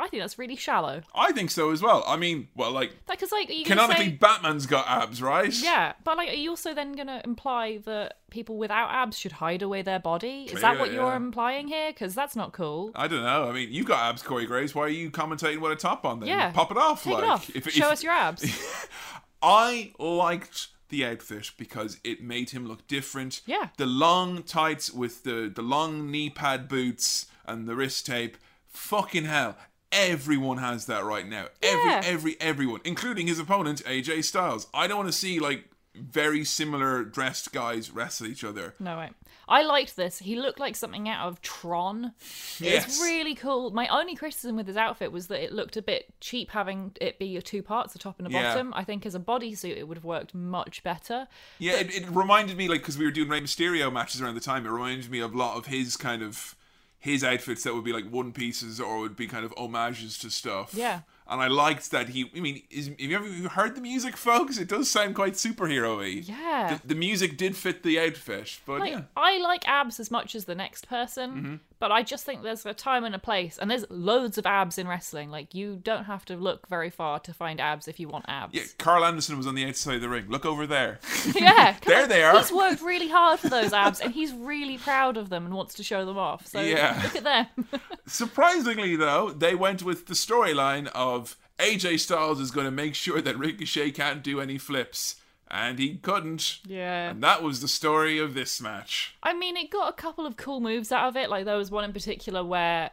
I 0.00 0.08
think 0.08 0.22
that's 0.22 0.38
really 0.38 0.56
shallow. 0.56 1.02
I 1.14 1.32
think 1.32 1.50
so 1.50 1.70
as 1.70 1.82
well. 1.82 2.02
I 2.06 2.16
mean, 2.16 2.48
well, 2.54 2.72
like, 2.72 2.92
Like, 3.08 3.20
cause 3.20 3.32
like, 3.32 3.50
are 3.50 3.64
canonically, 3.64 4.06
say, 4.06 4.10
Batman's 4.12 4.66
got 4.66 4.88
abs, 4.88 5.22
right? 5.22 5.52
yeah, 5.62 5.92
but 6.04 6.16
like, 6.16 6.28
are 6.30 6.34
you 6.34 6.50
also 6.50 6.74
then 6.74 6.92
gonna 6.92 7.20
imply 7.24 7.78
that 7.84 8.18
people 8.30 8.56
without 8.56 8.90
abs 8.90 9.18
should 9.18 9.32
hide 9.32 9.62
away 9.62 9.82
their 9.82 9.98
body? 10.00 10.48
Is 10.52 10.60
that 10.60 10.78
what 10.78 10.92
you're 10.92 11.14
implying 11.14 11.68
here? 11.68 11.92
Because 11.92 12.14
that's 12.14 12.34
not 12.36 12.52
cool. 12.52 12.90
I 12.94 13.08
don't 13.08 13.22
know. 13.22 13.48
I 13.48 13.52
mean, 13.52 13.72
you 13.72 13.84
got 13.84 14.00
abs, 14.00 14.22
Corey 14.22 14.46
Graves. 14.46 14.74
Why 14.74 14.82
are 14.84 14.88
you 14.88 15.10
commentating 15.10 15.58
with 15.58 15.72
a 15.72 15.76
top 15.76 16.04
on 16.04 16.20
then? 16.20 16.28
Yeah. 16.28 16.50
Pop 16.52 16.70
it 16.70 16.76
off. 16.76 17.04
Take 17.04 17.14
like, 17.14 17.22
it 17.24 17.28
off. 17.28 17.56
If, 17.56 17.70
Show 17.70 17.86
if- 17.86 17.92
us 17.92 18.02
your 18.02 18.12
abs. 18.12 18.44
I 19.42 19.92
liked 19.98 20.68
the 20.90 21.04
outfit 21.04 21.52
because 21.56 21.98
it 22.04 22.22
made 22.22 22.50
him 22.50 22.66
look 22.66 22.86
different. 22.86 23.40
Yeah. 23.46 23.68
The 23.76 23.86
long 23.86 24.42
tights 24.42 24.92
with 24.92 25.22
the, 25.24 25.50
the 25.54 25.62
long 25.62 26.10
knee 26.10 26.30
pad 26.30 26.68
boots 26.68 27.26
and 27.46 27.66
the 27.66 27.74
wrist 27.74 28.06
tape. 28.06 28.36
Fucking 28.66 29.24
hell. 29.24 29.56
Everyone 29.92 30.58
has 30.58 30.86
that 30.86 31.04
right 31.04 31.26
now. 31.28 31.46
Yeah. 31.62 32.00
Every 32.04 32.10
every 32.12 32.36
everyone, 32.40 32.80
including 32.84 33.26
his 33.26 33.38
opponent 33.38 33.82
AJ 33.84 34.24
Styles. 34.24 34.66
I 34.72 34.86
don't 34.86 34.96
want 34.98 35.08
to 35.08 35.16
see 35.16 35.40
like 35.40 35.64
very 35.96 36.44
similar 36.44 37.02
dressed 37.02 37.52
guys 37.52 37.90
wrestle 37.90 38.28
each 38.28 38.44
other. 38.44 38.74
No 38.78 38.98
way. 38.98 39.10
I 39.48 39.62
liked 39.62 39.96
this. 39.96 40.20
He 40.20 40.36
looked 40.36 40.60
like 40.60 40.76
something 40.76 41.08
out 41.08 41.26
of 41.26 41.42
Tron. 41.42 42.12
Yes. 42.60 42.86
It's 42.86 43.00
really 43.00 43.34
cool. 43.34 43.72
My 43.72 43.88
only 43.88 44.14
criticism 44.14 44.54
with 44.54 44.68
his 44.68 44.76
outfit 44.76 45.10
was 45.10 45.26
that 45.26 45.42
it 45.42 45.52
looked 45.52 45.76
a 45.76 45.82
bit 45.82 46.06
cheap 46.20 46.50
having 46.52 46.92
it 47.00 47.18
be 47.18 47.26
your 47.26 47.42
two 47.42 47.60
parts, 47.60 47.92
the 47.92 47.98
top 47.98 48.20
and 48.20 48.26
the 48.28 48.30
Yeah. 48.30 48.54
bottom. 48.54 48.72
I 48.76 48.84
think 48.84 49.04
as 49.04 49.16
a 49.16 49.18
bodysuit 49.18 49.76
it 49.76 49.88
would 49.88 49.96
have 49.96 50.04
worked 50.04 50.32
much 50.32 50.84
better. 50.84 51.26
Yeah, 51.58 51.72
it, 51.80 51.92
it 51.92 52.08
reminded 52.08 52.56
me 52.56 52.68
like 52.68 52.82
because 52.82 52.96
we 52.96 53.04
were 53.04 53.10
doing 53.10 53.28
Rey 53.28 53.40
Mysterio 53.40 53.92
matches 53.92 54.22
around 54.22 54.36
the 54.36 54.40
time. 54.40 54.64
It 54.66 54.70
reminded 54.70 55.10
me 55.10 55.18
of 55.18 55.34
a 55.34 55.36
lot 55.36 55.56
of 55.56 55.66
his 55.66 55.96
kind 55.96 56.22
of 56.22 56.54
his 57.00 57.24
outfits 57.24 57.64
that 57.64 57.74
would 57.74 57.82
be 57.84 57.92
like 57.92 58.08
one 58.10 58.30
pieces 58.32 58.78
or 58.80 58.98
would 59.00 59.16
be 59.16 59.26
kind 59.26 59.44
of 59.44 59.52
homages 59.56 60.18
to 60.18 60.30
stuff. 60.30 60.74
Yeah. 60.74 61.00
and 61.26 61.40
I 61.40 61.48
liked 61.48 61.90
that 61.92 62.10
he. 62.10 62.30
I 62.36 62.40
mean, 62.40 62.62
is, 62.70 62.88
have 62.88 63.00
you 63.00 63.16
ever 63.16 63.48
heard 63.48 63.74
the 63.74 63.80
music, 63.80 64.16
folks? 64.16 64.58
It 64.58 64.68
does 64.68 64.90
sound 64.90 65.14
quite 65.14 65.32
superhero-y. 65.34 66.22
Yeah. 66.26 66.78
The, 66.82 66.88
the 66.88 66.94
music 66.94 67.36
did 67.36 67.56
fit 67.56 67.82
the 67.82 67.98
outfit, 67.98 68.60
but 68.66 68.80
Like 68.80 68.92
yeah. 68.92 69.02
I 69.16 69.38
like 69.38 69.66
abs 69.66 69.98
as 69.98 70.10
much 70.10 70.34
as 70.34 70.44
the 70.44 70.54
next 70.54 70.88
person, 70.88 71.30
Mm-hmm. 71.30 71.54
But 71.80 71.90
I 71.90 72.02
just 72.02 72.24
think 72.24 72.42
there's 72.42 72.64
a 72.64 72.74
time 72.74 73.04
and 73.04 73.14
a 73.14 73.18
place, 73.18 73.58
and 73.58 73.70
there's 73.70 73.84
loads 73.90 74.38
of 74.38 74.46
abs 74.46 74.78
in 74.78 74.86
wrestling. 74.86 75.30
Like 75.30 75.54
you 75.54 75.80
don't 75.82 76.04
have 76.04 76.24
to 76.26 76.36
look 76.36 76.68
very 76.68 76.90
far 76.90 77.18
to 77.20 77.32
find 77.34 77.60
abs 77.60 77.88
if 77.88 77.98
you 77.98 78.06
want 78.08 78.26
abs. 78.28 78.54
Yeah, 78.54 78.62
Karl 78.78 79.04
Anderson 79.04 79.36
was 79.38 79.46
on 79.46 79.54
the 79.54 79.64
outside 79.66 79.96
of 79.96 80.00
the 80.02 80.08
ring. 80.08 80.26
Look 80.28 80.44
over 80.46 80.66
there. 80.66 81.00
Yeah, 81.34 81.76
There 81.86 82.02
on. 82.02 82.08
they 82.08 82.22
are. 82.22 82.38
He's 82.38 82.52
worked 82.52 82.82
really 82.82 83.08
hard 83.18 83.40
for 83.40 83.48
those 83.48 83.72
abs, 83.72 84.00
and 84.00 84.12
he's 84.12 84.32
really 84.32 84.78
proud 84.78 85.16
of 85.16 85.28
them 85.30 85.44
and 85.46 85.54
wants 85.54 85.74
to 85.74 85.82
show 85.82 86.04
them 86.04 86.18
off. 86.18 86.46
So 86.46 86.60
Yeah. 86.60 87.00
look 87.02 87.16
at 87.16 87.24
them. 87.24 87.66
Surprisingly, 88.06 88.96
though, 88.96 89.30
they 89.30 89.54
went 89.54 89.82
with 89.82 90.06
the 90.06 90.14
storyline 90.14 90.88
of 90.88 91.36
AJ 91.58 92.00
Styles 92.00 92.40
is 92.40 92.50
going 92.50 92.64
to 92.66 92.70
make 92.70 92.94
sure 92.94 93.20
that 93.20 93.38
Ricochet 93.38 93.92
can't 93.92 94.22
do 94.22 94.40
any 94.40 94.58
flips, 94.58 95.16
and 95.50 95.78
he 95.78 95.96
couldn't. 95.96 96.58
yeah. 96.66 97.10
And 97.10 97.22
that 97.22 97.42
was 97.42 97.60
the 97.60 97.68
story 97.68 98.18
of 98.18 98.34
this 98.34 98.60
match. 98.60 99.16
I 99.22 99.34
mean, 99.34 99.56
it 99.56 99.70
got 99.70 99.88
a 99.88 99.92
couple 99.92 100.26
of 100.26 100.36
cool 100.36 100.60
moves 100.60 100.92
out 100.92 101.08
of 101.08 101.16
it. 101.16 101.28
Like 101.30 101.44
there 101.44 101.56
was 101.56 101.70
one 101.70 101.84
in 101.84 101.92
particular 101.92 102.44
where 102.44 102.90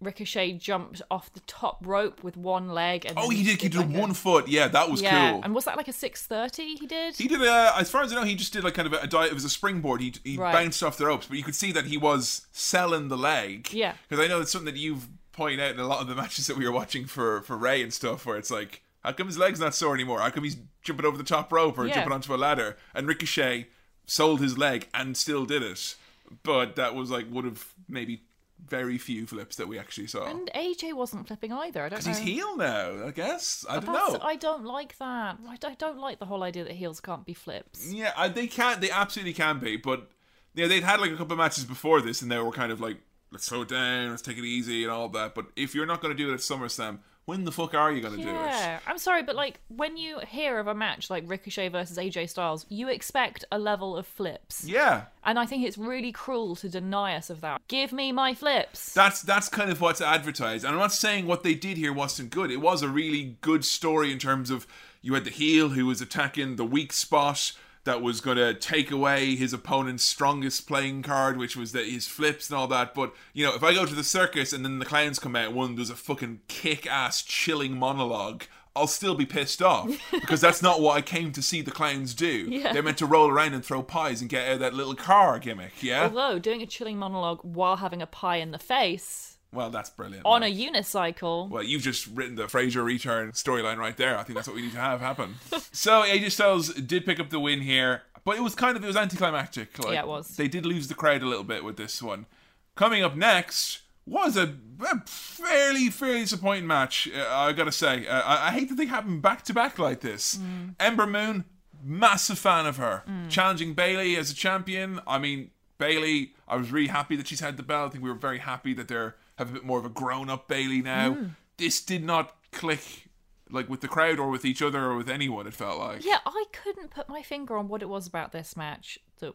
Ricochet 0.00 0.52
jumped 0.52 1.00
off 1.10 1.32
the 1.32 1.40
top 1.40 1.84
rope 1.86 2.22
with 2.22 2.36
one 2.36 2.68
leg. 2.68 3.06
And 3.06 3.14
Oh, 3.18 3.30
he 3.30 3.42
did. 3.42 3.62
He 3.62 3.68
did 3.70 3.78
like 3.78 3.94
a- 3.96 3.98
one 4.00 4.12
foot. 4.12 4.46
Yeah, 4.46 4.68
that 4.68 4.90
was 4.90 5.00
Yeah, 5.00 5.32
cool. 5.32 5.40
and 5.42 5.54
was 5.54 5.64
that 5.64 5.76
like 5.78 5.88
a 5.88 5.92
six 5.92 6.26
thirty? 6.26 6.74
He 6.76 6.86
did. 6.86 7.16
He 7.16 7.26
did, 7.28 7.40
uh, 7.42 7.72
as 7.78 7.90
far 7.90 8.02
as 8.02 8.12
I 8.12 8.16
know, 8.16 8.22
he 8.24 8.34
just 8.34 8.52
did 8.52 8.62
like 8.62 8.74
kind 8.74 8.86
of 8.86 8.92
a, 8.92 8.98
a 8.98 9.06
dive. 9.06 9.30
It 9.30 9.34
was 9.34 9.44
a 9.44 9.50
springboard. 9.50 10.02
He, 10.02 10.14
he 10.22 10.36
Right. 10.36 10.52
bounced 10.52 10.82
off 10.82 10.98
the 10.98 11.06
ropes, 11.06 11.26
but 11.26 11.38
you 11.38 11.44
could 11.44 11.54
see 11.54 11.72
that 11.72 11.86
he 11.86 11.96
was 11.96 12.46
selling 12.52 13.08
the 13.08 13.16
leg. 13.16 13.72
Yeah. 13.72 13.94
Because 14.08 14.22
I 14.24 14.28
know 14.28 14.40
it's 14.42 14.52
something 14.52 14.72
that 14.74 14.78
you've 14.78 15.08
pointed 15.32 15.60
out 15.60 15.72
in 15.72 15.80
a 15.80 15.86
lot 15.86 16.02
of 16.02 16.08
the 16.08 16.14
matches 16.22 16.46
that 16.46 16.58
we 16.58 16.66
were 16.66 16.72
watching 16.72 17.06
for, 17.06 17.40
for 17.42 17.56
Rey 17.56 17.82
and 17.82 17.92
stuff, 17.92 18.26
where 18.26 18.36
it's 18.36 18.50
like, 18.50 18.82
how 19.06 19.12
come 19.12 19.26
his 19.28 19.38
leg's 19.38 19.60
not 19.60 19.74
sore 19.74 19.94
anymore? 19.94 20.20
How 20.20 20.30
come 20.30 20.44
he's 20.44 20.56
jumping 20.82 21.06
over 21.06 21.16
the 21.16 21.24
top 21.24 21.50
rope 21.52 21.78
or 21.78 21.86
Yeah. 21.86 21.94
jumping 21.94 22.12
onto 22.12 22.34
a 22.34 22.36
ladder? 22.36 22.76
And 22.94 23.06
Ricochet 23.08 23.68
sold 24.06 24.40
his 24.40 24.58
leg 24.58 24.88
and 24.92 25.16
still 25.16 25.46
did 25.46 25.62
it. 25.62 25.94
But 26.42 26.76
that 26.76 26.94
was 26.94 27.10
like 27.10 27.28
one 27.30 27.46
of 27.46 27.72
maybe 27.88 28.22
very 28.64 28.98
few 28.98 29.26
flips 29.26 29.56
that 29.56 29.68
we 29.68 29.78
actually 29.78 30.06
saw. 30.08 30.24
and 30.26 30.50
AJ 30.54 30.92
wasn't 30.94 31.26
flipping 31.26 31.52
either. 31.52 31.84
I 31.84 31.88
don't 31.88 31.98
know. 31.98 32.04
Because 32.04 32.18
he's 32.18 32.26
heel 32.26 32.56
now, 32.56 33.06
I 33.06 33.10
guess. 33.12 33.64
I 33.68 33.78
don't 33.78 33.92
know. 33.92 34.18
I 34.22 34.34
don't 34.36 34.64
like 34.64 34.96
that. 34.98 35.38
I 35.48 35.56
don't- 35.56 35.70
I 35.72 35.74
don't 35.74 35.98
like 35.98 36.18
the 36.18 36.26
whole 36.26 36.42
idea 36.42 36.64
that 36.64 36.72
heels 36.72 37.00
can't 37.00 37.24
be 37.24 37.34
flips. 37.34 37.92
Yeah, 37.92 38.12
uh, 38.16 38.28
they 38.28 38.46
can. 38.48 38.80
They 38.80 38.90
absolutely 38.90 39.34
can 39.34 39.60
be. 39.60 39.76
But 39.76 40.10
yeah, 40.54 40.66
they'd 40.66 40.82
had 40.82 41.00
like 41.00 41.12
a 41.12 41.16
couple 41.16 41.32
of 41.34 41.38
matches 41.38 41.64
before 41.64 42.00
this, 42.00 42.22
and 42.22 42.30
they 42.30 42.38
were 42.38 42.50
kind 42.50 42.72
of 42.72 42.80
like, 42.80 42.96
let's 43.30 43.44
slow 43.44 43.62
it 43.62 43.68
down, 43.68 44.10
let's 44.10 44.22
take 44.22 44.38
it 44.38 44.44
easy, 44.44 44.82
and 44.82 44.90
all 44.90 45.08
that. 45.10 45.34
But 45.34 45.46
if 45.54 45.74
you're 45.74 45.86
not 45.86 46.00
going 46.00 46.16
to 46.16 46.20
do 46.20 46.30
it 46.30 46.34
at 46.34 46.40
SummerSlam, 46.40 47.00
when 47.26 47.44
the 47.44 47.52
fuck 47.52 47.74
are 47.74 47.92
you 47.92 48.00
going 48.00 48.16
to 48.16 48.22
do 48.22 48.28
it? 48.28 48.32
Yeah, 48.34 48.78
I'm 48.86 48.98
sorry, 48.98 49.22
but 49.22 49.36
like 49.36 49.60
when 49.68 49.96
you 49.96 50.20
hear 50.20 50.58
of 50.58 50.66
a 50.68 50.74
match 50.74 51.10
like 51.10 51.24
Ricochet 51.26 51.68
versus 51.68 51.98
AJ 51.98 52.30
Styles, 52.30 52.64
you 52.68 52.88
expect 52.88 53.44
a 53.52 53.58
level 53.58 53.96
of 53.96 54.06
flips, 54.06 54.64
Yeah, 54.64 55.04
and 55.24 55.38
I 55.38 55.44
think 55.44 55.64
it's 55.66 55.76
really 55.76 56.12
cruel 56.12 56.56
to 56.56 56.68
deny 56.68 57.16
us 57.16 57.28
of 57.28 57.40
that. 57.42 57.60
Give 57.68 57.92
me 57.92 58.12
my 58.12 58.32
flips. 58.32 58.94
that's 58.94 59.22
that's 59.22 59.48
kind 59.48 59.70
of 59.70 59.80
what's 59.80 60.00
advertised. 60.00 60.64
And 60.64 60.72
I'm 60.72 60.80
not 60.80 60.92
saying 60.92 61.26
what 61.26 61.42
they 61.42 61.54
did 61.54 61.76
here 61.76 61.92
wasn't 61.92 62.30
good. 62.30 62.50
It 62.50 62.60
was 62.60 62.82
a 62.82 62.88
really 62.88 63.36
good 63.40 63.64
story 63.64 64.12
in 64.12 64.18
terms 64.18 64.50
of 64.50 64.66
you 65.02 65.14
had 65.14 65.24
the 65.24 65.30
heel 65.30 65.70
who 65.70 65.86
was 65.86 66.00
attacking 66.00 66.56
the 66.56 66.64
weak 66.64 66.92
spot 66.92 67.52
that 67.86 68.02
was 68.02 68.20
going 68.20 68.36
to 68.36 68.52
take 68.52 68.90
away 68.90 69.34
his 69.34 69.52
opponent's 69.52 70.04
strongest 70.04 70.68
playing 70.68 71.02
card, 71.02 71.38
which 71.38 71.56
was 71.56 71.72
that 71.72 71.86
his 71.86 72.06
flips 72.06 72.50
and 72.50 72.58
all 72.58 72.66
that. 72.68 72.94
But 72.94 73.14
you 73.32 73.44
know, 73.44 73.54
if 73.54 73.64
I 73.64 73.72
go 73.72 73.86
to 73.86 73.94
the 73.94 74.04
circus 74.04 74.52
and 74.52 74.64
then 74.64 74.78
the 74.78 74.84
clowns 74.84 75.18
come 75.18 75.34
out, 75.34 75.54
one 75.54 75.74
does 75.74 75.88
a 75.88 75.96
fucking 75.96 76.40
kick-ass, 76.48 77.22
chilling 77.22 77.78
monologue. 77.78 78.44
I'll 78.74 78.86
still 78.86 79.14
be 79.14 79.24
pissed 79.24 79.62
off 79.62 79.88
because 80.12 80.42
that's 80.42 80.60
not 80.60 80.82
what 80.82 80.98
I 80.98 81.00
came 81.00 81.32
to 81.32 81.40
see 81.40 81.62
the 81.62 81.70
clowns 81.70 82.12
do. 82.12 82.46
Yeah. 82.50 82.74
They're 82.74 82.82
meant 82.82 82.98
to 82.98 83.06
roll 83.06 83.30
around 83.30 83.54
and 83.54 83.64
throw 83.64 83.82
pies 83.82 84.20
and 84.20 84.28
get 84.28 84.46
out 84.46 84.54
of 84.54 84.60
that 84.60 84.74
little 84.74 84.94
car 84.94 85.38
gimmick, 85.38 85.82
yeah? 85.82 86.02
Although 86.02 86.38
doing 86.38 86.60
a 86.60 86.66
chilling 86.66 86.98
monologue 86.98 87.40
while 87.42 87.76
having 87.76 88.02
a 88.02 88.06
pie 88.06 88.36
in 88.36 88.50
the 88.50 88.58
face 88.58 89.35
Well, 89.56 89.70
that's 89.70 89.88
brilliant. 89.88 90.26
on 90.26 90.42
man. 90.42 90.52
a 90.52 90.54
unicycle. 90.54 91.48
Well, 91.48 91.62
you've 91.62 91.82
just 91.82 92.06
written 92.08 92.34
the 92.36 92.46
Fraser 92.46 92.84
return 92.84 93.32
storyline 93.32 93.78
right 93.78 93.96
there. 93.96 94.18
I 94.18 94.22
think 94.22 94.36
that's 94.36 94.46
what 94.46 94.54
we 94.54 94.62
need 94.62 94.72
to 94.72 94.78
have 94.78 95.00
happen. 95.00 95.36
so 95.72 96.02
AJ 96.02 96.32
Styles 96.32 96.74
did 96.74 97.06
pick 97.06 97.18
up 97.18 97.30
the 97.30 97.40
win 97.40 97.62
here, 97.62 98.02
but 98.24 98.36
it 98.36 98.42
was 98.42 98.54
kind 98.54 98.76
of 98.76 98.84
it 98.84 98.86
was 98.86 98.96
anticlimactic. 98.96 99.82
Like, 99.82 99.94
Yeah, 99.94 100.02
it 100.02 100.08
was. 100.08 100.36
They 100.36 100.46
did 100.46 100.66
lose 100.66 100.88
the 100.88 100.94
crowd 100.94 101.22
a 101.22 101.26
little 101.26 101.44
bit 101.44 101.64
with 101.64 101.78
this 101.78 102.02
one. 102.02 102.26
Coming 102.74 103.02
up 103.02 103.16
next 103.16 103.80
was 104.04 104.36
a, 104.36 104.54
a 104.80 105.00
fairly 105.06 105.88
fairly 105.88 106.20
disappointing 106.20 106.66
match. 106.66 107.08
Uh, 107.16 107.26
I 107.28 107.52
gotta 107.52 107.72
say, 107.72 108.06
uh, 108.06 108.20
I, 108.20 108.48
I 108.48 108.50
hate 108.52 108.68
that 108.68 108.74
they 108.76 108.86
happen 108.86 109.20
back 109.20 109.42
to 109.44 109.54
back 109.54 109.78
like 109.78 110.00
this. 110.00 110.36
Mm. 110.36 110.74
Ember 110.78 111.06
Moon, 111.06 111.46
massive 111.82 112.38
fan 112.38 112.66
of 112.66 112.76
her, 112.76 113.04
challenging 113.30 113.72
Bayley 113.72 114.16
as 114.16 114.30
a 114.30 114.34
champion. 114.34 115.00
I 115.06 115.18
mean. 115.18 115.50
Bayley, 115.78 116.32
I 116.48 116.56
was 116.56 116.72
really 116.72 116.88
happy 116.88 117.16
that 117.16 117.28
she's 117.28 117.40
had 117.40 117.58
the 117.58 117.62
belt. 117.62 117.88
I 117.88 117.92
think 117.92 118.02
we 118.02 118.08
were 118.08 118.16
very 118.16 118.38
happy 118.38 118.72
that 118.72 118.88
they're 118.88 119.14
have 119.38 119.50
a 119.50 119.52
bit 119.54 119.64
more 119.64 119.78
of 119.78 119.84
a 119.84 119.90
grown 119.90 120.30
up 120.30 120.48
Bayley 120.48 120.82
now. 120.82 121.14
Mm. 121.14 121.30
This 121.56 121.80
did 121.80 122.04
not 122.04 122.34
click 122.52 123.08
like 123.50 123.68
with 123.68 123.80
the 123.80 123.88
crowd 123.88 124.18
or 124.18 124.28
with 124.28 124.44
each 124.44 124.60
other 124.62 124.84
or 124.84 124.96
with 124.96 125.08
anyone. 125.08 125.46
It 125.46 125.54
felt 125.54 125.78
like 125.78 126.04
Yeah, 126.04 126.18
I 126.26 126.44
couldn't 126.52 126.90
put 126.90 127.08
my 127.08 127.22
finger 127.22 127.56
on 127.56 127.68
what 127.68 127.82
it 127.82 127.88
was 127.88 128.06
about 128.06 128.32
this 128.32 128.56
match 128.56 128.98
that 129.20 129.34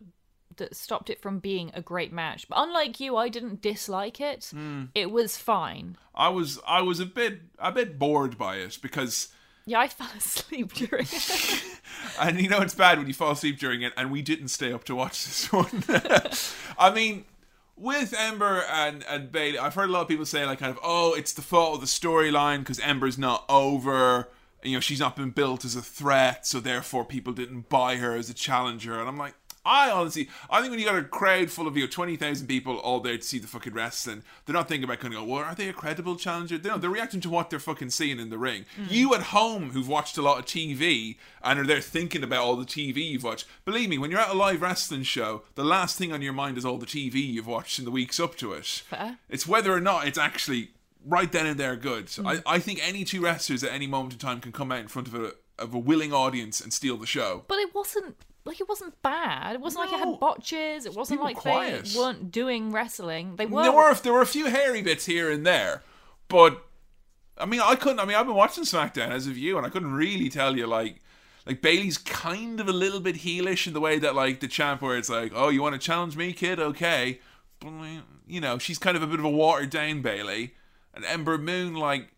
that 0.58 0.76
stopped 0.76 1.10
it 1.10 1.22
from 1.22 1.40
being 1.40 1.72
a 1.74 1.82
great 1.82 2.12
match. 2.12 2.48
But 2.50 2.58
unlike 2.60 3.00
you, 3.00 3.16
I 3.16 3.30
didn't 3.30 3.62
dislike 3.62 4.20
it. 4.20 4.50
Hmm. 4.52 4.86
It 4.94 5.10
was 5.10 5.38
fine. 5.38 5.96
I 6.14 6.30
was 6.30 6.60
I 6.68 6.82
was 6.82 7.00
a 7.00 7.06
bit 7.06 7.42
a 7.60 7.72
bit 7.72 7.98
bored 7.98 8.38
by 8.38 8.58
it 8.58 8.78
because 8.82 9.30
Yeah, 9.66 9.80
I 9.80 9.88
fell 10.00 10.10
asleep 10.18 10.74
during 10.74 11.06
it. 11.10 11.64
and 12.20 12.40
you 12.42 12.50
know 12.50 12.60
it's 12.60 12.76
bad 12.76 12.98
when 12.98 13.08
you 13.08 13.14
fall 13.14 13.32
asleep 13.32 13.60
during 13.60 13.82
it 13.82 13.94
and 13.96 14.12
we 14.12 14.22
didn't 14.22 14.50
stay 14.50 14.74
up 14.74 14.84
to 14.86 14.96
watch 14.96 15.24
this 15.24 15.52
one. 15.54 15.84
I 16.78 16.94
mean 16.94 17.26
with 17.82 18.14
Ember 18.18 18.64
and, 18.70 19.04
and 19.10 19.32
Bayley, 19.32 19.58
I've 19.58 19.74
heard 19.74 19.90
a 19.90 19.92
lot 19.92 20.02
of 20.02 20.08
people 20.08 20.26
say 20.26 20.46
like 20.46 20.60
kind 20.60 20.72
of, 20.72 20.80
oh, 20.84 21.14
it's 21.14 21.34
the 21.34 21.42
fault 21.42 21.76
of 21.76 21.82
the 21.82 21.88
storyline 21.88 22.60
because 22.60 22.80
Ember's 22.80 23.18
not 23.18 23.44
over. 23.50 24.30
You 24.64 24.76
know, 24.76 24.80
she's 24.80 25.00
not 25.00 25.16
been 25.16 25.32
built 25.32 25.66
as 25.66 25.76
a 25.76 25.82
threat, 25.82 26.46
so 26.46 26.60
therefore 26.60 27.04
people 27.04 27.34
didn't 27.34 27.68
buy 27.70 27.96
her 27.96 28.16
as 28.16 28.30
a 28.30 28.34
challenger. 28.34 29.00
And 29.00 29.10
I'm 29.10 29.18
like, 29.18 29.34
I 29.66 29.92
honestly, 29.92 30.30
I 30.50 30.60
think 30.60 30.72
when 30.72 30.80
you 30.80 30.86
got 30.86 30.96
a 30.96 31.04
crowd 31.04 31.52
full 31.52 31.68
of 31.68 31.78
you 31.78 31.84
know, 31.84 31.90
twenty 31.90 32.16
thousand 32.16 32.48
people 32.48 32.78
all 32.78 33.00
there 33.00 33.18
to 33.18 33.24
see 33.24 33.40
the 33.40 33.48
fucking 33.48 33.74
wrestling, 33.74 34.24
they're 34.46 34.54
not 34.54 34.68
thinking 34.68 34.86
about 34.86 35.00
kind 35.00 35.14
of 35.14 35.20
go, 35.20 35.26
well, 35.26 35.44
are 35.44 35.56
they 35.56 35.70
a 35.70 35.74
credible 35.74 36.16
challenger? 36.16 36.58
They 36.58 36.70
they're 36.78 36.90
reacting 36.90 37.22
to 37.22 37.30
what 37.30 37.50
they're 37.50 37.60
fucking 37.60 37.92
seeing 37.92 38.20
in 38.20 38.30
the 38.30 38.38
ring. 38.38 38.66
Mm. 38.80 38.92
You 38.92 39.14
at 39.14 39.22
home 39.24 39.72
who've 39.72 39.88
watched 39.88 40.18
a 40.18 40.22
lot 40.22 40.40
of 40.40 40.46
TV 40.46 41.18
and 41.44 41.60
are 41.60 41.66
there 41.66 41.82
thinking 41.82 42.24
about 42.24 42.44
all 42.44 42.56
the 42.56 42.66
TV 42.66 43.12
you've 43.12 43.24
watched. 43.24 43.46
Believe 43.66 43.90
me, 43.90 43.98
when 43.98 44.12
you're 44.12 44.20
at 44.20 44.30
a 44.30 44.34
live 44.34 44.62
wrestling 44.62 45.04
show, 45.04 45.44
the 45.56 45.64
last 45.64 45.98
thing 45.98 46.12
on 46.12 46.22
your 46.22 46.34
mind 46.34 46.58
is 46.58 46.66
all 46.66 46.78
the 46.78 46.86
TV 46.86 47.16
you've 47.16 47.48
watched 47.48 47.78
in 47.80 47.86
the 47.86 47.92
weeks 47.92 48.20
up 48.20 48.36
to 48.38 48.54
it. 48.54 48.66
Fair. 48.66 49.18
It's 49.30 49.48
whether 49.48 49.74
or 49.74 49.82
not 49.82 50.08
it's 50.08 50.18
actually 50.18 50.72
right 51.06 51.32
then 51.32 51.46
and 51.46 51.60
there 51.60 51.76
good. 51.76 52.10
So 52.10 52.28
I, 52.28 52.42
I 52.46 52.60
think 52.60 52.80
any 52.82 53.04
two 53.04 53.22
wrestlers 53.22 53.64
at 53.64 53.72
any 53.72 53.88
moment 53.88 54.14
in 54.14 54.20
time 54.20 54.40
can 54.40 54.52
come 54.52 54.72
out 54.72 54.80
in 54.80 54.88
front 54.88 55.08
of 55.08 55.16
a 55.16 55.34
of 55.60 55.76
a 55.76 55.78
willing 55.80 56.12
audience 56.12 56.60
and 56.60 56.74
steal 56.74 56.98
the 56.98 57.06
show. 57.06 57.44
but 57.48 57.60
it 57.60 57.76
wasn't 57.76 58.16
like 58.46 58.60
it 58.60 58.68
wasn't 58.68 59.00
bad. 59.02 59.56
It 59.56 59.62
wasn't 59.62 59.86
like 59.86 59.94
it 59.94 60.00
had 60.00 60.20
botches. 60.20 60.86
It 60.86 60.94
wasn't 60.96 61.20
People 61.20 61.26
like 61.26 61.38
quiet. 61.38 61.86
they 61.86 62.00
weren't 62.00 62.32
doing 62.32 62.72
wrestling. 62.72 63.36
They 63.36 63.46
were. 63.46 63.64
There 63.64 63.72
were 63.72 63.94
there 63.96 64.14
were 64.14 64.22
a 64.22 64.26
few 64.26 64.48
hairy 64.48 64.82
bits 64.82 65.06
here 65.06 65.30
and 65.30 65.46
there, 65.46 65.84
but 66.28 66.64
I 67.38 67.46
mean 67.46 67.62
I 67.62 67.76
couldn't. 67.76 68.00
I 68.00 68.06
mean 68.06 68.16
I've 68.16 68.26
been 68.26 68.36
watching 68.36 68.64
SmackDown 68.64 69.10
as 69.10 69.28
of 69.28 69.38
you, 69.38 69.58
and 69.58 69.66
I 69.66 69.70
couldn't 69.70 69.94
really 69.94 70.30
tell 70.30 70.58
you 70.58 70.68
like. 70.68 71.02
Like 71.44 71.60
Bayley's 71.64 71.98
kind 71.98 72.60
of 72.60 72.68
a 72.70 72.72
little 72.72 73.00
bit 73.00 73.16
heelish 73.16 73.66
in 73.66 73.74
the 73.74 73.80
way 73.80 73.98
that 73.98 74.14
like 74.14 74.42
the 74.42 74.48
champ 74.48 74.80
where 74.84 74.96
it's 74.96 75.10
like, 75.10 75.32
oh, 75.34 75.50
you 75.50 75.64
want 75.64 75.74
to 75.74 75.80
challenge 75.80 76.16
me, 76.16 76.34
kid? 76.34 76.60
Okay, 76.60 77.20
but 77.60 77.72
you 78.28 78.40
know 78.40 78.60
she's 78.60 78.78
kind 78.78 78.96
of 78.96 79.02
a 79.02 79.08
bit 79.08 79.18
of 79.18 79.26
a 79.26 79.30
watered 79.30 79.72
down 79.72 80.04
Bayley, 80.04 80.54
and 80.94 81.04
Ember 81.04 81.40
Moon 81.40 81.74
like, 81.74 82.10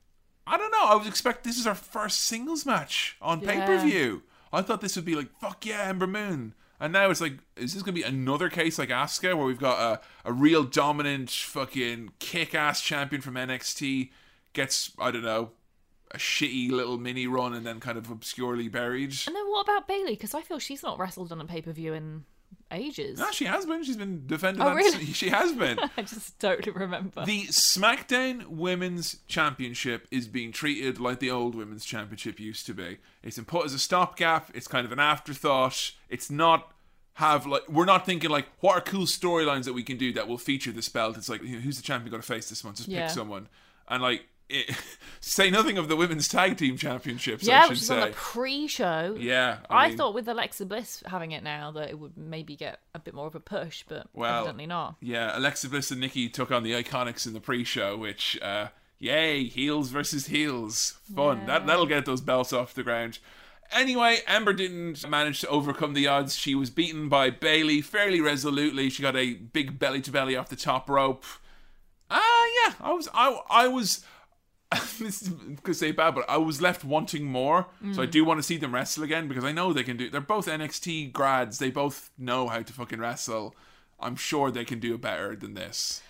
I 0.45 0.57
don't 0.57 0.71
know. 0.71 0.83
I 0.87 0.95
was 0.95 1.07
expect 1.07 1.45
this 1.45 1.57
is 1.57 1.65
our 1.65 1.73
first 1.73 2.19
singles 2.19 2.65
match 2.65 3.15
on 3.21 3.39
Yeah. 3.39 3.47
pay 3.61 3.65
per 3.65 3.79
view. 3.85 4.23
I 4.53 4.61
thought 4.61 4.81
this 4.81 4.95
would 4.95 5.05
be 5.05 5.15
like, 5.15 5.29
fuck 5.39 5.65
yeah, 5.65 5.81
Ember 5.83 6.07
Moon. 6.07 6.53
And 6.79 6.93
now 6.93 7.09
it's 7.09 7.21
like, 7.21 7.39
is 7.55 7.73
this 7.73 7.81
going 7.81 7.95
to 7.95 8.01
be 8.01 8.07
another 8.07 8.49
case 8.49 8.77
like 8.77 8.89
Asuka 8.89 9.35
where 9.35 9.45
we've 9.45 9.59
got 9.59 9.79
a, 10.25 10.29
a 10.29 10.33
real 10.33 10.63
dominant 10.63 11.29
fucking 11.29 12.11
kick 12.19 12.53
ass 12.53 12.81
champion 12.81 13.21
from 13.21 13.35
NXT 13.35 14.11
gets, 14.53 14.91
I 14.99 15.11
don't 15.11 15.23
know, 15.23 15.51
a 16.11 16.17
shitty 16.17 16.69
little 16.69 16.97
mini 16.97 17.25
run 17.25 17.53
and 17.53 17.65
then 17.65 17.79
kind 17.79 17.97
of 17.97 18.11
obscurely 18.11 18.67
buried. 18.67 19.15
And 19.25 19.35
then 19.35 19.47
what 19.47 19.63
about 19.63 19.87
Bayley? 19.87 20.11
Because 20.11 20.33
I 20.33 20.41
feel 20.41 20.59
she's 20.59 20.83
not 20.83 20.99
wrestled 20.99 21.31
on 21.31 21.41
a 21.41 21.45
pay 21.45 21.61
per 21.61 21.71
view 21.71 21.93
in 21.93 22.25
ages. 22.73 23.19
No, 23.19 23.31
she 23.31 23.45
has 23.45 23.65
been. 23.65 23.83
She's 23.83 23.95
been 23.97 24.25
defending. 24.27 24.61
Oh, 24.61 24.69
that- 24.69 24.75
really? 24.75 25.05
She 25.05 25.29
has 25.29 25.53
been. 25.53 25.77
I 25.97 26.01
just 26.01 26.37
don't 26.39 26.65
remember. 26.75 27.23
The 27.25 27.43
SmackDown 27.43 28.47
Women's 28.47 29.17
Championship 29.27 30.07
is 30.11 30.27
being 30.27 30.51
treated 30.51 30.99
like 30.99 31.19
the 31.19 31.31
old 31.31 31.55
Women's 31.55 31.85
Championship 31.85 32.39
used 32.39 32.65
to 32.65 32.73
be. 32.73 32.97
It's 33.21 33.35
been 33.37 33.45
put 33.45 33.65
as 33.65 33.73
a 33.73 33.79
stopgap. 33.79 34.49
It's 34.53 34.67
kind 34.67 34.85
of 34.85 34.91
an 34.91 34.99
afterthought. 34.99 35.91
It's 36.09 36.29
not 36.29 36.71
have 37.17 37.45
like 37.45 37.61
we're 37.69 37.85
not 37.85 38.07
thinking 38.07 38.31
like 38.31 38.47
what 38.59 38.75
are 38.75 38.81
cool 38.81 39.05
storylines 39.05 39.65
that 39.65 39.73
we 39.73 39.83
can 39.83 39.97
do 39.97 40.11
that 40.13 40.27
will 40.27 40.37
feature 40.39 40.71
this 40.71 40.89
belt. 40.89 41.15
It's 41.15 41.29
like 41.29 41.41
who's 41.41 41.77
the 41.77 41.83
champion 41.83 42.09
going 42.09 42.21
to 42.21 42.27
face 42.27 42.49
this 42.49 42.63
month? 42.63 42.77
Just 42.77 42.89
Yeah. 42.89 43.03
pick 43.05 43.11
someone 43.11 43.49
and 43.87 44.01
like 44.01 44.23
it, 44.53 44.75
say 45.19 45.49
nothing 45.49 45.77
of 45.77 45.87
the 45.87 45.95
Women's 45.95 46.27
Tag 46.27 46.57
Team 46.57 46.77
Championships. 46.77 47.47
I 47.47 47.51
yeah, 47.51 47.61
should 47.63 47.69
which 47.71 47.81
is 47.81 47.91
on 47.91 47.99
the 48.01 48.15
pre-show. 48.15 49.15
yeah, 49.19 49.57
I, 49.69 49.89
mean, 49.89 49.97
thought 49.97 50.13
with 50.13 50.27
Alexa 50.27 50.65
Bliss 50.65 51.03
having 51.05 51.31
it 51.31 51.43
now 51.43 51.71
that 51.71 51.89
it 51.89 51.99
would 51.99 52.17
maybe 52.17 52.55
get 52.55 52.79
a 52.93 52.99
bit 52.99 53.13
more 53.13 53.27
of 53.27 53.35
a 53.35 53.39
push, 53.39 53.83
but 53.87 54.07
Well, 54.13 54.39
evidently 54.41 54.67
not. 54.67 54.95
Yeah, 55.01 55.37
Alexa 55.37 55.69
Bliss 55.69 55.91
and 55.91 55.99
Nikki 55.99 56.29
took 56.29 56.51
on 56.51 56.63
the 56.63 56.71
Iconics 56.71 57.25
in 57.25 57.33
the 57.33 57.39
pre-show, 57.39 57.97
which, 57.97 58.39
uh, 58.41 58.67
yay, 58.99 59.45
heels 59.45 59.89
versus 59.89 60.27
heels, 60.27 60.99
fun. 61.13 61.45
That 61.45 61.65
that'll 61.67 61.85
get 61.85 62.05
those 62.05 62.21
belts 62.21 62.53
off 62.53 62.73
the 62.73 62.83
ground. 62.83 63.19
Anyway, 63.71 64.19
Ember 64.27 64.53
didn't 64.53 65.07
manage 65.09 65.41
to 65.41 65.47
overcome 65.47 65.93
the 65.93 66.07
odds. 66.07 66.35
She 66.35 66.53
was 66.53 66.69
beaten 66.69 67.09
by 67.09 67.31
Bayley 67.31 67.81
fairly 67.81 68.21
resolutely. 68.21 68.89
She 68.89 69.01
got 69.01 69.15
a 69.15 69.33
big 69.33 69.79
belly 69.79 70.01
to 70.01 70.11
belly 70.11 70.35
off 70.35 70.49
the 70.49 70.55
top 70.55 70.89
rope. 70.89 71.25
Ah, 72.09 72.45
yeah, 72.63 72.73
I 72.79 72.93
was, 72.93 73.09
I, 73.13 73.39
I 73.49 73.67
was. 73.67 74.05
this 74.99 75.23
is 75.23 75.29
gonna 75.29 75.73
say 75.73 75.91
bad, 75.91 76.15
but 76.15 76.29
I 76.29 76.37
was 76.37 76.61
left 76.61 76.83
wanting 76.83 77.25
more. 77.25 77.67
So 77.93 78.01
I 78.01 78.05
do 78.05 78.23
want 78.25 78.39
to 78.39 78.43
see 78.43 78.57
them 78.57 78.73
wrestle 78.73 79.03
again 79.03 79.27
because 79.27 79.43
I 79.43 79.51
know 79.51 79.73
they 79.73 79.83
can 79.83 79.97
do. 79.97 80.09
They're 80.09 80.21
both 80.21 80.47
NXT 80.47 81.11
grads. 81.11 81.59
They 81.59 81.69
both 81.71 82.11
know 82.17 82.47
how 82.47 82.61
to 82.61 82.73
fucking 82.73 82.99
wrestle. 82.99 83.55
I'm 83.99 84.15
sure 84.15 84.51
they 84.51 84.65
can 84.65 84.79
do 84.79 84.97
better 84.97 85.35
than 85.35 85.53
this. 85.53 86.01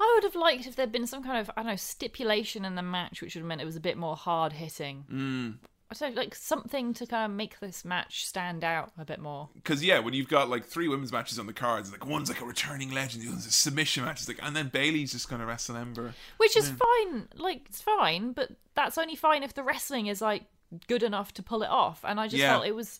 I 0.00 0.12
would 0.16 0.24
have 0.24 0.34
liked 0.34 0.66
if 0.66 0.74
there'd 0.74 0.90
been 0.90 1.06
some 1.06 1.22
kind 1.22 1.38
of 1.38 1.50
I 1.56 1.62
don't 1.62 1.70
know 1.70 1.76
stipulation 1.76 2.64
in 2.64 2.74
the 2.74 2.82
match, 2.82 3.22
which 3.22 3.34
would 3.34 3.40
have 3.42 3.48
meant 3.48 3.60
it 3.60 3.66
was 3.66 3.76
a 3.76 3.80
bit 3.80 3.96
more 3.96 4.16
hard 4.16 4.52
hitting. 4.54 5.04
Mm. 5.10 5.54
I 5.92 5.94
don't 6.06 6.14
know, 6.14 6.20
like 6.22 6.34
something 6.34 6.94
to 6.94 7.06
kind 7.06 7.30
of 7.30 7.36
make 7.36 7.60
this 7.60 7.84
match 7.84 8.26
stand 8.26 8.64
out 8.64 8.92
a 8.98 9.04
bit 9.04 9.20
more. 9.20 9.50
Because 9.54 9.84
yeah, 9.84 9.98
when 9.98 10.14
you've 10.14 10.28
got 10.28 10.48
like 10.48 10.64
three 10.64 10.88
women's 10.88 11.12
matches 11.12 11.38
on 11.38 11.46
the 11.46 11.52
cards, 11.52 11.92
like 11.92 12.06
one's 12.06 12.28
like 12.30 12.40
a 12.40 12.46
returning 12.46 12.90
legend, 12.92 13.22
the 13.22 13.28
other's 13.28 13.46
a 13.46 13.52
submission 13.52 14.04
match, 14.04 14.20
it's 14.20 14.28
like, 14.28 14.38
and 14.42 14.56
then 14.56 14.68
Bayley's 14.68 15.12
just 15.12 15.28
gonna 15.28 15.44
wrestle 15.44 15.76
Ember. 15.76 16.14
Which 16.38 16.56
is 16.56 16.70
fine, 16.70 17.28
like 17.36 17.62
it's 17.68 17.82
fine, 17.82 18.32
but 18.32 18.50
that's 18.74 18.96
only 18.96 19.16
fine 19.16 19.42
if 19.42 19.52
the 19.54 19.62
wrestling 19.62 20.06
is 20.06 20.20
like 20.22 20.44
good 20.88 21.02
enough 21.02 21.34
to 21.34 21.42
pull 21.42 21.62
it 21.62 21.68
off. 21.68 22.00
And 22.04 22.18
I 22.18 22.26
just 22.28 22.40
Yeah. 22.40 22.52
felt 22.54 22.66
it 22.66 22.74
was 22.74 22.98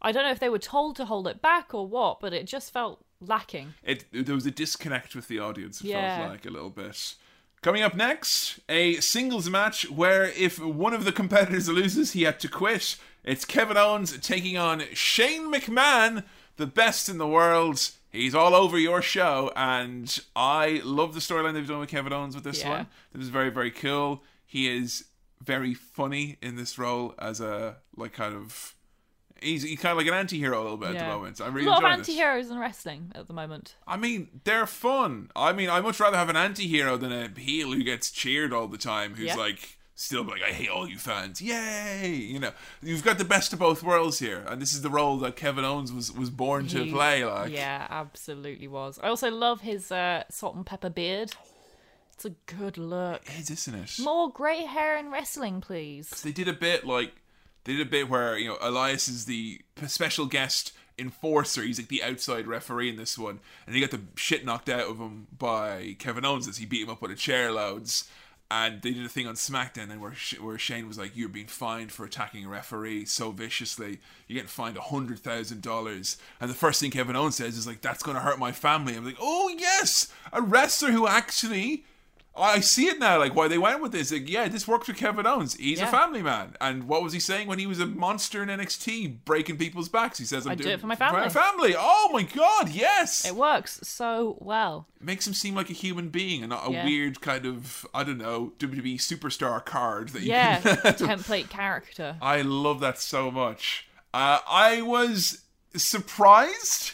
I 0.00 0.12
don't 0.12 0.22
know 0.22 0.30
if 0.30 0.38
they 0.38 0.48
were 0.48 0.60
told 0.60 0.94
to 0.96 1.04
hold 1.06 1.26
it 1.26 1.42
back 1.42 1.74
or 1.74 1.84
what, 1.88 2.20
but 2.20 2.32
it 2.32 2.46
just 2.46 2.72
felt 2.72 3.04
lacking. 3.20 3.74
It 3.82 4.04
there 4.12 4.34
was 4.36 4.46
a 4.46 4.52
disconnect 4.52 5.16
with 5.16 5.26
the 5.26 5.40
audience. 5.40 5.80
It 5.80 5.88
Yeah. 5.88 6.18
felt 6.18 6.30
like 6.30 6.46
a 6.46 6.50
little 6.50 6.70
bit. 6.70 7.16
Coming 7.60 7.82
up 7.82 7.94
next, 7.94 8.60
a 8.68 8.96
singles 9.00 9.50
match 9.50 9.90
where 9.90 10.24
if 10.24 10.60
one 10.60 10.94
of 10.94 11.04
the 11.04 11.10
competitors 11.12 11.68
loses, 11.68 12.12
he 12.12 12.22
had 12.22 12.38
to 12.40 12.48
quit. 12.48 12.96
It's 13.24 13.44
Kevin 13.44 13.76
Owens 13.76 14.16
taking 14.18 14.56
on 14.56 14.84
Shane 14.94 15.52
McMahon, 15.52 16.22
the 16.56 16.66
best 16.68 17.08
in 17.08 17.18
the 17.18 17.26
world. 17.26 17.90
He's 18.12 18.34
all 18.34 18.54
over 18.54 18.78
your 18.78 19.02
show, 19.02 19.52
and 19.56 20.18
I 20.36 20.80
love 20.84 21.14
the 21.14 21.20
storyline 21.20 21.54
they've 21.54 21.66
done 21.66 21.80
with 21.80 21.90
Kevin 21.90 22.12
Owens 22.12 22.34
with 22.36 22.44
this 22.44 22.60
Yeah. 22.60 22.70
one. 22.70 22.86
This 23.12 23.24
is 23.24 23.28
very, 23.28 23.50
very 23.50 23.72
cool. 23.72 24.22
He 24.46 24.68
is 24.68 25.06
very 25.42 25.74
funny 25.74 26.38
in 26.40 26.56
this 26.56 26.78
role 26.78 27.14
as 27.18 27.40
a 27.40 27.78
like 27.96 28.12
kind 28.12 28.34
of 28.34 28.74
he's, 29.42 29.62
he's 29.62 29.78
kind 29.80 29.92
of 29.92 29.98
like 29.98 30.06
an 30.06 30.14
anti-hero 30.14 30.60
a 30.60 30.62
little 30.62 30.76
bit 30.76 30.90
at 30.90 30.92
the 30.98 31.04
Yeah. 31.04 31.08
moment. 31.14 31.40
I'm 31.40 31.48
A 31.48 31.50
really 31.50 31.66
lot 31.68 31.78
of 31.78 31.84
enjoying 31.84 31.98
this. 31.98 32.08
anti-heroes 32.08 32.50
in 32.50 32.58
wrestling 32.58 33.12
at 33.14 33.26
the 33.26 33.32
moment. 33.34 33.76
I 33.86 33.96
mean, 33.96 34.40
they're 34.44 34.66
fun. 34.66 35.30
I 35.36 35.52
mean, 35.52 35.68
I'd 35.70 35.82
much 35.84 36.00
rather 36.00 36.16
have 36.16 36.28
an 36.28 36.36
anti-hero 36.36 36.96
than 36.96 37.12
a 37.12 37.28
heel 37.38 37.72
who 37.72 37.82
gets 37.82 38.10
cheered 38.10 38.52
all 38.52 38.68
the 38.68 38.78
time, 38.78 39.14
who's 39.14 39.26
Yeah. 39.28 39.36
like 39.36 39.76
still 39.94 40.22
like, 40.22 40.40
I 40.42 40.52
hate 40.52 40.68
all 40.68 40.88
you 40.88 40.96
fans. 40.96 41.42
Yay! 41.42 42.14
You 42.14 42.38
know, 42.38 42.52
you've 42.82 43.02
got 43.04 43.18
the 43.18 43.24
best 43.24 43.52
of 43.52 43.58
both 43.58 43.82
worlds 43.82 44.20
here, 44.20 44.44
and 44.48 44.62
this 44.62 44.72
is 44.72 44.82
the 44.82 44.90
role 44.90 45.16
that 45.18 45.34
Kevin 45.34 45.64
Owens 45.64 45.92
was 45.92 46.12
was 46.12 46.30
born 46.30 46.68
to 46.68 46.84
He- 46.84 46.92
play. 46.92 47.24
Like, 47.24 47.50
yeah, 47.52 47.86
absolutely 47.90 48.68
was. 48.68 49.00
I 49.02 49.08
also 49.08 49.28
love 49.30 49.62
his 49.62 49.90
uh, 49.90 50.22
salt 50.30 50.54
and 50.54 50.64
pepper 50.64 50.88
beard. 50.90 51.32
It's 52.14 52.24
a 52.24 52.30
good 52.30 52.78
look. 52.78 53.22
it 53.26 53.38
is, 53.40 53.50
isn't 53.50 53.74
it? 53.76 53.92
More 54.00 54.30
grey 54.30 54.64
hair 54.64 54.96
in 54.96 55.10
wrestling, 55.10 55.60
please. 55.60 56.10
they 56.22 56.32
did 56.32 56.48
a 56.48 56.52
bit 56.52 56.84
like 56.86 57.12
they 57.68 57.76
did 57.76 57.86
a 57.86 57.90
bit 57.90 58.08
where 58.08 58.38
you 58.38 58.48
know 58.48 58.56
Elias 58.62 59.08
is 59.08 59.26
the 59.26 59.60
special 59.86 60.24
guest 60.24 60.72
enforcer. 60.98 61.62
He's 61.62 61.78
like 61.78 61.88
the 61.88 62.02
outside 62.02 62.46
referee 62.46 62.88
in 62.88 62.96
this 62.96 63.18
one, 63.18 63.40
and 63.66 63.74
he 63.74 63.80
got 63.82 63.90
the 63.90 64.00
shit 64.16 64.42
knocked 64.42 64.70
out 64.70 64.88
of 64.88 64.96
him 64.96 65.26
by 65.36 65.94
Kevin 65.98 66.24
Owens 66.24 66.48
as 66.48 66.56
he 66.56 66.64
beat 66.64 66.84
him 66.84 66.88
up 66.88 67.02
with 67.02 67.10
a 67.10 67.14
chair 67.14 67.52
loads. 67.52 68.08
And 68.50 68.80
they 68.80 68.92
did 68.92 69.04
a 69.04 69.10
thing 69.10 69.26
on 69.26 69.34
SmackDown, 69.34 69.90
and 69.90 70.00
where 70.00 70.14
where 70.40 70.58
Shane 70.58 70.88
was 70.88 70.96
like, 70.96 71.14
"You're 71.14 71.28
being 71.28 71.46
fined 71.46 71.92
for 71.92 72.06
attacking 72.06 72.46
a 72.46 72.48
referee 72.48 73.04
so 73.04 73.32
viciously. 73.32 74.00
You're 74.26 74.36
getting 74.36 74.48
fined 74.48 74.78
a 74.78 74.80
hundred 74.80 75.18
thousand 75.18 75.60
dollars." 75.60 76.16
And 76.40 76.48
the 76.48 76.54
first 76.54 76.80
thing 76.80 76.90
Kevin 76.90 77.16
Owens 77.16 77.36
says 77.36 77.58
is 77.58 77.66
like, 77.66 77.82
"That's 77.82 78.02
going 78.02 78.14
to 78.14 78.22
hurt 78.22 78.38
my 78.38 78.50
family." 78.50 78.96
I'm 78.96 79.04
like, 79.04 79.18
"Oh 79.20 79.54
yes, 79.54 80.10
a 80.32 80.40
wrestler 80.40 80.92
who 80.92 81.06
actually." 81.06 81.84
I 82.40 82.60
see 82.60 82.86
it 82.86 82.98
now, 82.98 83.18
like 83.18 83.34
why 83.34 83.48
they 83.48 83.58
went 83.58 83.82
with 83.82 83.92
this. 83.92 84.12
Like, 84.12 84.28
yeah, 84.28 84.48
this 84.48 84.66
works 84.68 84.88
with 84.88 84.96
Kevin 84.96 85.26
Owens. 85.26 85.54
He's 85.54 85.80
a 85.80 85.86
family 85.86 86.22
man. 86.22 86.54
And 86.60 86.84
what 86.88 87.02
was 87.02 87.12
he 87.12 87.20
saying 87.20 87.48
when 87.48 87.58
he 87.58 87.66
was 87.66 87.80
a 87.80 87.86
monster 87.86 88.42
in 88.42 88.48
NXT, 88.48 89.24
breaking 89.24 89.56
people's 89.58 89.88
backs? 89.88 90.18
He 90.18 90.24
says, 90.24 90.46
"I'm 90.46 90.52
I 90.52 90.54
do 90.54 90.62
doing 90.64 90.74
it 90.74 90.80
for 90.80 90.86
my 90.86 90.94
family." 90.96 91.20
For 91.20 91.24
my 91.26 91.28
family. 91.28 91.74
Oh 91.76 92.10
my 92.12 92.22
god, 92.22 92.70
yes. 92.70 93.26
It 93.26 93.34
works 93.34 93.80
so 93.82 94.36
well. 94.40 94.86
Makes 95.00 95.26
him 95.26 95.34
seem 95.34 95.54
like 95.54 95.70
a 95.70 95.74
human 95.74 96.08
being 96.08 96.42
and 96.42 96.50
not 96.50 96.68
a 96.68 96.72
Yeah. 96.72 96.84
weird 96.84 97.20
kind 97.20 97.46
of 97.46 97.86
I 97.94 98.04
don't 98.04 98.18
know 98.18 98.52
WWE 98.58 98.96
superstar 98.98 99.64
card 99.64 100.10
that 100.10 100.22
you 100.22 100.28
Yeah, 100.30 100.60
template 100.62 101.48
character. 101.50 102.16
I 102.22 102.42
love 102.42 102.80
that 102.80 102.98
so 102.98 103.30
much. 103.30 103.88
Uh, 104.14 104.38
I 104.48 104.82
was 104.82 105.42
surprised 105.76 106.92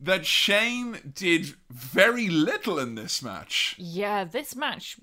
that 0.00 0.26
Shane 0.26 1.12
did 1.14 1.54
very 1.70 2.28
little 2.28 2.78
in 2.78 2.94
this 2.94 3.22
match. 3.22 3.74
Yeah, 3.78 4.24
this 4.24 4.54
match. 4.54 4.96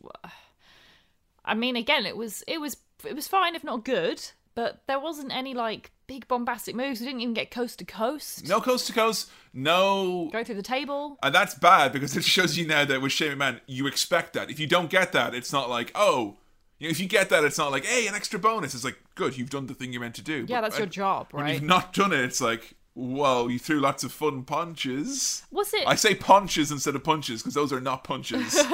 I 1.46 1.54
mean, 1.56 1.76
again, 1.76 2.06
it 2.06 2.16
was 2.16 2.44
it 2.48 2.62
was 2.62 2.78
it 3.06 3.16
was 3.16 3.28
fine 3.28 3.56
if 3.56 3.64
not 3.64 3.84
good, 3.84 4.22
but 4.56 4.84
there 4.88 5.00
wasn't 5.00 5.36
any 5.36 5.54
like 5.54 5.91
big 6.08 6.28
bombastic 6.28 6.76
moves. 6.76 7.00
We 7.00 7.08
didn't 7.08 7.22
even 7.22 7.34
get 7.34 7.52
coast 7.52 7.80
to 7.80 7.86
coast. 7.86 8.48
No 8.48 8.62
coast 8.62 8.88
to 8.88 8.94
coast, 8.94 9.30
no 9.54 10.30
Go 10.32 10.44
through 10.44 10.56
the 10.56 10.62
table. 10.62 11.18
And 11.24 11.34
that's 11.34 11.56
bad 11.56 11.91
because 11.91 12.16
it 12.16 12.24
shows 12.24 12.58
you 12.58 12.66
now 12.68 12.86
that 12.86 13.02
with 13.02 13.12
Shane 13.12 13.38
McMahon, 13.38 13.60
you 13.68 13.88
expect 13.88 14.34
that. 14.34 14.50
If 14.50 14.60
you 14.60 14.68
don't 14.68 14.89
get 14.89 15.12
that, 15.14 15.34
it's 15.34 15.52
not 15.52 15.70
like, 15.70 15.91
oh, 15.96 16.38
you 16.80 16.88
know, 16.88 16.91
if 16.91 17.00
you 17.00 17.08
get 17.08 17.30
that, 17.30 17.44
it's 17.44 17.58
not 17.58 17.72
like, 17.72 17.86
hey, 17.86 18.08
an 18.08 18.16
extra 18.16 18.39
bonus. 18.39 18.74
It's 18.74 18.84
like, 18.84 18.98
good, 19.16 19.38
you've 19.38 19.50
done 19.50 19.68
the 19.68 19.74
thing 19.74 19.94
you're 19.94 20.02
meant 20.02 20.16
to 20.16 20.22
do. 20.22 20.46
Yeah, 20.48 20.60
But 20.60 20.70
that's 20.70 20.78
your 20.78 20.88
job, 20.88 21.28
When 21.32 21.48
you've 21.48 21.64
not 21.64 21.94
done 21.94 22.12
it, 22.12 22.20
it's 22.20 22.41
like, 22.41 22.74
whoa, 22.94 23.48
you 23.48 23.60
threw 23.60 23.80
lots 23.80 24.04
of 24.04 24.12
fun 24.12 24.44
punches. 24.44 25.44
Was 25.52 25.74
it? 25.74 25.88
I 25.88 25.96
say 25.96 26.16
punches 26.16 26.72
instead 26.72 26.96
of 26.96 27.04
punches 27.04 27.41
because 27.41 27.54
those 27.54 27.74
are 27.74 27.82
not 27.82 28.04
punches. 28.04 28.62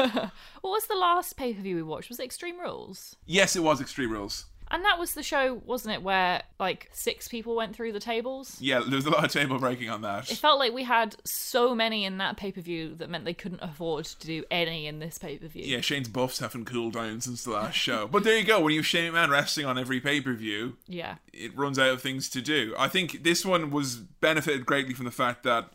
What 0.62 0.72
was 0.72 0.88
the 0.88 0.96
last 0.96 1.38
pay 1.38 1.54
per 1.54 1.62
view 1.62 1.78
we 1.78 1.84
watched? 1.84 2.10
Was 2.10 2.20
it 2.20 2.26
Extreme 2.26 2.60
Rules? 2.60 3.16
yes, 3.26 3.56
it 3.56 3.64
was 3.64 3.80
Extreme 3.80 4.12
Rules. 4.12 4.46
And 4.72 4.86
that 4.86 5.00
was 5.00 5.16
the 5.16 5.24
show, 5.24 5.62
wasn't 5.66 5.96
it, 5.96 6.04
where 6.04 6.44
like 6.60 6.90
six 6.94 7.28
people 7.28 7.56
went 7.56 7.76
through 7.76 7.92
the 7.92 8.00
tables? 8.00 8.56
Yeah, 8.62 8.82
there 8.86 8.96
was 8.98 9.06
a 9.08 9.10
lot 9.10 9.26
of 9.26 9.32
table 9.32 9.58
breaking 9.58 9.90
on 9.90 10.02
that. 10.04 10.30
It 10.32 10.38
felt 10.38 10.60
like 10.60 10.74
we 10.74 10.84
had 10.84 11.16
so 11.24 11.74
many 11.74 12.06
in 12.06 12.20
that 12.20 12.38
pay 12.38 12.52
per 12.52 12.62
view 12.62 12.94
that 12.96 13.10
meant 13.10 13.26
they 13.26 13.34
couldn't 13.34 13.62
afford 13.64 14.06
to 14.06 14.28
do 14.28 14.44
any 14.52 14.86
in 14.86 15.00
this 15.00 15.18
pay 15.18 15.38
per 15.38 15.48
view. 15.48 15.64
Yeah, 15.66 15.82
Shane's 15.82 16.08
buffs 16.08 16.38
haven't 16.40 16.66
cooled 16.66 16.94
down 16.94 17.22
since 17.22 17.44
the 17.44 17.52
last 17.52 17.76
show. 17.78 18.08
But 18.08 18.24
there 18.24 18.38
you 18.38 18.44
go. 18.46 18.60
When 18.62 18.74
you 18.74 18.80
have 18.80 18.86
Shane 18.86 19.12
McMahon 19.12 19.30
wrestling 19.30 19.66
on 19.66 19.78
every 19.80 20.00
pay 20.00 20.22
per 20.22 20.34
view, 20.34 20.78
Yeah. 20.88 21.16
it 21.34 21.58
runs 21.58 21.80
out 21.80 21.90
of 21.90 22.02
things 22.02 22.30
to 22.30 22.42
do. 22.42 22.76
I 22.78 22.88
think 22.90 23.24
this 23.24 23.44
one 23.44 23.72
was 23.72 23.96
benefited 23.96 24.66
greatly 24.68 24.94
from 24.94 25.06
the 25.06 25.12
fact 25.12 25.44
that 25.44 25.72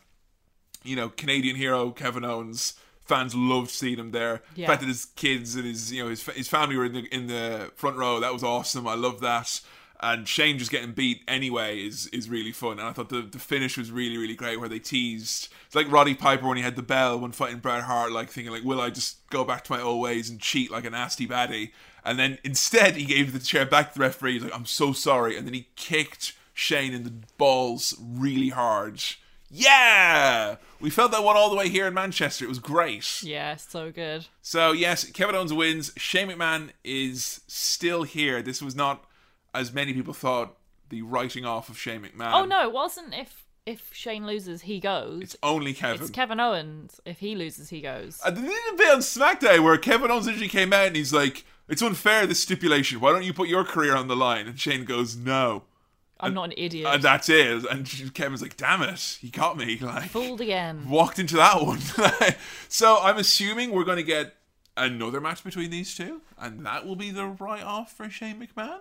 you 0.83 0.95
know 0.95 1.09
Canadian 1.09 1.55
hero 1.57 1.91
Kevin 1.91 2.23
Owens 2.23 2.75
fans 3.05 3.35
loved 3.35 3.69
seeing 3.69 3.97
him 3.97 4.11
there. 4.11 4.41
Yeah. 4.55 4.65
The 4.65 4.71
fact 4.71 4.81
that 4.81 4.87
his 4.87 5.05
kids 5.15 5.55
and 5.55 5.65
his 5.65 5.91
you 5.91 6.03
know 6.03 6.09
his 6.09 6.23
his 6.29 6.47
family 6.47 6.75
were 6.75 6.85
in 6.85 6.93
the 6.93 7.05
in 7.13 7.27
the 7.27 7.71
front 7.75 7.97
row 7.97 8.19
that 8.19 8.33
was 8.33 8.43
awesome. 8.43 8.87
I 8.87 8.95
love 8.95 9.21
that. 9.21 9.61
And 10.01 10.27
Shane 10.27 10.59
just 10.59 10.71
getting 10.71 10.91
beat 10.91 11.21
anyway 11.27 11.79
is 11.79 12.07
is 12.07 12.29
really 12.29 12.51
fun. 12.51 12.79
And 12.79 12.87
I 12.87 12.91
thought 12.91 13.09
the, 13.09 13.21
the 13.21 13.39
finish 13.39 13.77
was 13.77 13.91
really 13.91 14.17
really 14.17 14.35
great 14.35 14.59
where 14.59 14.69
they 14.69 14.79
teased. 14.79 15.49
It's 15.65 15.75
like 15.75 15.91
Roddy 15.91 16.15
Piper 16.15 16.47
when 16.47 16.57
he 16.57 16.63
had 16.63 16.75
the 16.75 16.83
bell 16.83 17.19
when 17.19 17.31
fighting 17.31 17.59
Bret 17.59 17.83
Hart, 17.83 18.11
like 18.11 18.29
thinking 18.29 18.51
like, 18.51 18.63
will 18.63 18.81
I 18.81 18.89
just 18.89 19.27
go 19.29 19.45
back 19.45 19.63
to 19.65 19.71
my 19.71 19.81
old 19.81 20.01
ways 20.01 20.29
and 20.29 20.39
cheat 20.39 20.71
like 20.71 20.85
a 20.85 20.89
nasty 20.89 21.27
baddie? 21.27 21.71
And 22.03 22.19
then 22.19 22.37
instead 22.43 22.95
he 22.95 23.05
gave 23.05 23.33
the 23.33 23.39
chair 23.39 23.65
back 23.65 23.93
to 23.93 23.99
the 23.99 24.05
referee. 24.05 24.33
He's 24.33 24.43
like, 24.43 24.55
I'm 24.55 24.65
so 24.65 24.93
sorry. 24.93 25.37
And 25.37 25.47
then 25.47 25.55
he 25.55 25.69
kicked 25.75 26.33
Shane 26.53 26.93
in 26.93 27.03
the 27.03 27.13
balls 27.37 27.95
really 27.99 28.49
hard. 28.49 29.01
Yeah! 29.49 30.57
We 30.85 30.91
felt 30.91 31.11
that 31.13 31.23
one 31.23 31.35
all 31.35 31.49
the 31.49 31.55
way 31.55 31.67
here 31.67 31.87
in 31.87 31.95
Manchester. 31.95 32.45
It 32.45 32.47
was 32.47 32.59
great. 32.59 33.23
Yeah, 33.23 33.55
so 33.55 33.91
good. 33.91 34.27
So, 34.43 34.71
yes, 34.71 35.03
Kevin 35.05 35.33
Owens 35.33 35.51
wins. 35.51 35.91
Shane 35.97 36.29
McMahon 36.29 36.69
is 36.83 37.41
still 37.47 38.03
here. 38.03 38.43
This 38.43 38.61
was 38.61 38.75
not, 38.75 39.03
as 39.51 39.73
many 39.73 39.93
people 39.93 40.13
thought, 40.13 40.55
the 40.89 41.01
writing 41.01 41.43
off 41.43 41.69
of 41.69 41.79
Shane 41.79 42.01
McMahon. 42.01 42.33
Oh 42.33 42.45
no, 42.45 42.61
it 42.61 42.71
wasn't 42.71 43.15
if 43.15 43.47
if 43.65 43.89
Shane 43.93 44.27
loses, 44.27 44.61
he 44.61 44.79
goes. 44.79 45.23
It's 45.23 45.35
only 45.41 45.73
Kevin. 45.73 46.01
It's 46.01 46.11
Kevin 46.11 46.39
Owens. 46.39 47.01
If 47.03 47.17
he 47.17 47.33
loses, 47.33 47.69
he 47.69 47.81
goes. 47.81 48.21
Uh, 48.23 48.27
and 48.27 48.37
then 48.37 48.45
a 48.45 48.77
bit 48.77 48.93
on 48.93 48.99
SmackDown 48.99 49.63
where 49.63 49.79
Kevin 49.79 50.11
Owens 50.11 50.27
literally 50.27 50.47
came 50.47 50.71
out 50.71 50.85
and 50.85 50.95
he's 50.95 51.11
like, 51.11 51.45
"It's 51.67 51.81
unfair 51.81 52.27
this 52.27 52.43
stipulation. 52.43 52.99
Why 52.99 53.11
don't 53.11 53.23
you 53.23 53.33
put 53.33 53.49
your 53.49 53.63
career 53.63 53.95
on 53.95 54.07
the 54.07 54.15
line?" 54.15 54.45
And 54.45 54.59
Shane 54.59 54.85
goes, 54.85 55.15
"No," 55.15 55.63
I'm 56.19 56.33
not 56.33 56.43
an 56.45 56.53
idiot. 56.57 56.87
and 56.91 57.03
that's 57.03 57.27
it. 57.29 57.65
And 57.69 58.13
Kevin's 58.13 58.41
like, 58.41 58.55
"Damn 58.57 58.81
it, 58.83 59.17
he 59.21 59.29
got 59.29 59.57
me!" 59.57 59.77
Like, 59.81 60.09
Fooled 60.09 60.41
again. 60.41 60.87
walked 60.89 61.19
into 61.19 61.35
that 61.35 61.61
one. 61.61 61.79
so 62.69 62.97
I'm 63.01 63.17
assuming 63.17 63.71
we're 63.71 63.83
going 63.83 63.97
to 63.97 64.03
get 64.03 64.35
another 64.77 65.19
match 65.21 65.43
between 65.43 65.69
these 65.71 65.95
two, 65.95 66.21
and 66.37 66.65
that 66.65 66.85
will 66.85 66.95
be 66.95 67.11
the 67.11 67.25
write-off 67.27 67.91
for 67.93 68.09
Shane 68.09 68.39
McMahon. 68.39 68.79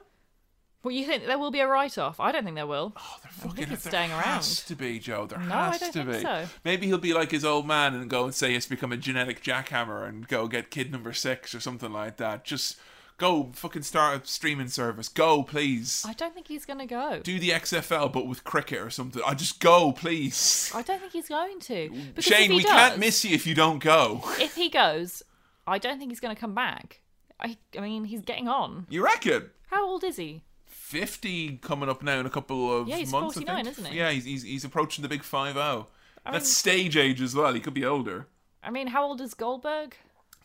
Well, 0.82 0.92
you 0.92 1.06
think 1.06 1.24
there 1.26 1.38
will 1.38 1.50
be 1.50 1.60
a 1.60 1.66
write-off? 1.66 2.20
I 2.20 2.30
don't 2.30 2.44
think 2.44 2.56
there 2.56 2.66
will. 2.66 2.92
Oh, 2.96 3.16
they're 3.22 3.52
think 3.52 3.72
it's 3.72 3.84
there 3.84 3.90
staying 3.90 4.10
has 4.10 4.60
around. 4.60 4.66
to 4.66 4.76
be 4.76 4.98
Joe. 4.98 5.26
There 5.26 5.38
No, 5.38 5.54
I 5.54 5.70
has 5.70 5.80
don't 5.80 5.92
to 5.92 6.04
think 6.04 6.16
be. 6.18 6.22
so. 6.22 6.44
Maybe 6.64 6.86
he'll 6.86 6.98
be 6.98 7.14
like 7.14 7.30
his 7.30 7.44
old 7.44 7.66
man 7.66 7.94
and 7.94 8.10
go 8.10 8.24
and 8.24 8.34
say 8.34 8.48
he 8.48 8.54
has 8.54 8.64
to 8.64 8.70
become 8.70 8.92
a 8.92 8.96
genetic 8.98 9.42
jackhammer 9.42 10.06
and 10.06 10.28
go 10.28 10.46
get 10.46 10.70
kid 10.70 10.92
number 10.92 11.12
six 11.14 11.54
or 11.54 11.60
something 11.60 11.90
like 11.92 12.18
that. 12.18 12.44
Just 12.44 12.76
go 13.16 13.50
fucking 13.54 13.82
start 13.82 14.22
a 14.24 14.26
streaming 14.26 14.68
service. 14.68 15.08
Go, 15.08 15.42
please. 15.42 16.04
I 16.06 16.12
don't 16.14 16.34
think 16.34 16.48
he's 16.48 16.64
going 16.64 16.78
to 16.80 16.86
go. 16.86 17.20
Do 17.22 17.38
the 17.38 17.50
XFL 17.50 18.12
but 18.12 18.26
with 18.26 18.44
cricket 18.44 18.80
or 18.80 18.90
something. 18.90 19.22
I 19.26 19.34
just 19.34 19.60
go, 19.60 19.92
please. 19.92 20.70
I 20.74 20.82
don't 20.82 21.00
think 21.00 21.12
he's 21.12 21.28
going 21.28 21.60
to. 21.60 21.90
Because 22.14 22.24
Shane, 22.24 22.50
he 22.50 22.56
we 22.56 22.62
does, 22.62 22.72
can't 22.72 22.98
miss 22.98 23.24
you 23.24 23.34
if 23.34 23.46
you 23.46 23.54
don't 23.54 23.78
go. 23.82 24.22
If 24.40 24.54
he 24.56 24.68
goes, 24.68 25.22
I 25.66 25.78
don't 25.78 25.98
think 25.98 26.10
he's 26.10 26.20
going 26.20 26.34
to 26.34 26.40
come 26.40 26.54
back. 26.54 27.00
I, 27.40 27.56
I 27.76 27.80
mean, 27.80 28.04
he's 28.04 28.22
getting 28.22 28.48
on. 28.48 28.86
You 28.88 29.04
reckon? 29.04 29.50
How 29.68 29.86
old 29.88 30.04
is 30.04 30.16
he? 30.16 30.42
50 30.66 31.56
coming 31.58 31.88
up 31.88 32.02
now 32.02 32.20
in 32.20 32.26
a 32.26 32.30
couple 32.30 32.76
of 32.80 32.88
Yeah, 32.88 32.96
he's 32.96 33.10
months. 33.10 33.34
49, 33.34 33.54
I 33.54 33.62
think. 33.62 33.78
isn't 33.78 33.92
he? 33.92 33.98
Yeah, 33.98 34.10
he's, 34.10 34.24
he's, 34.24 34.42
he's 34.42 34.64
approaching 34.64 35.02
the 35.02 35.08
big 35.08 35.22
5 35.22 35.54
0. 35.54 35.88
I 36.26 36.32
That's 36.32 36.44
mean- 36.44 36.50
stage 36.52 36.96
age 36.96 37.20
as 37.20 37.34
well. 37.34 37.52
He 37.54 37.60
could 37.60 37.74
be 37.74 37.84
older. 37.84 38.28
I 38.62 38.70
mean, 38.70 38.88
how 38.88 39.04
old 39.04 39.20
is 39.20 39.34
Goldberg? 39.34 39.96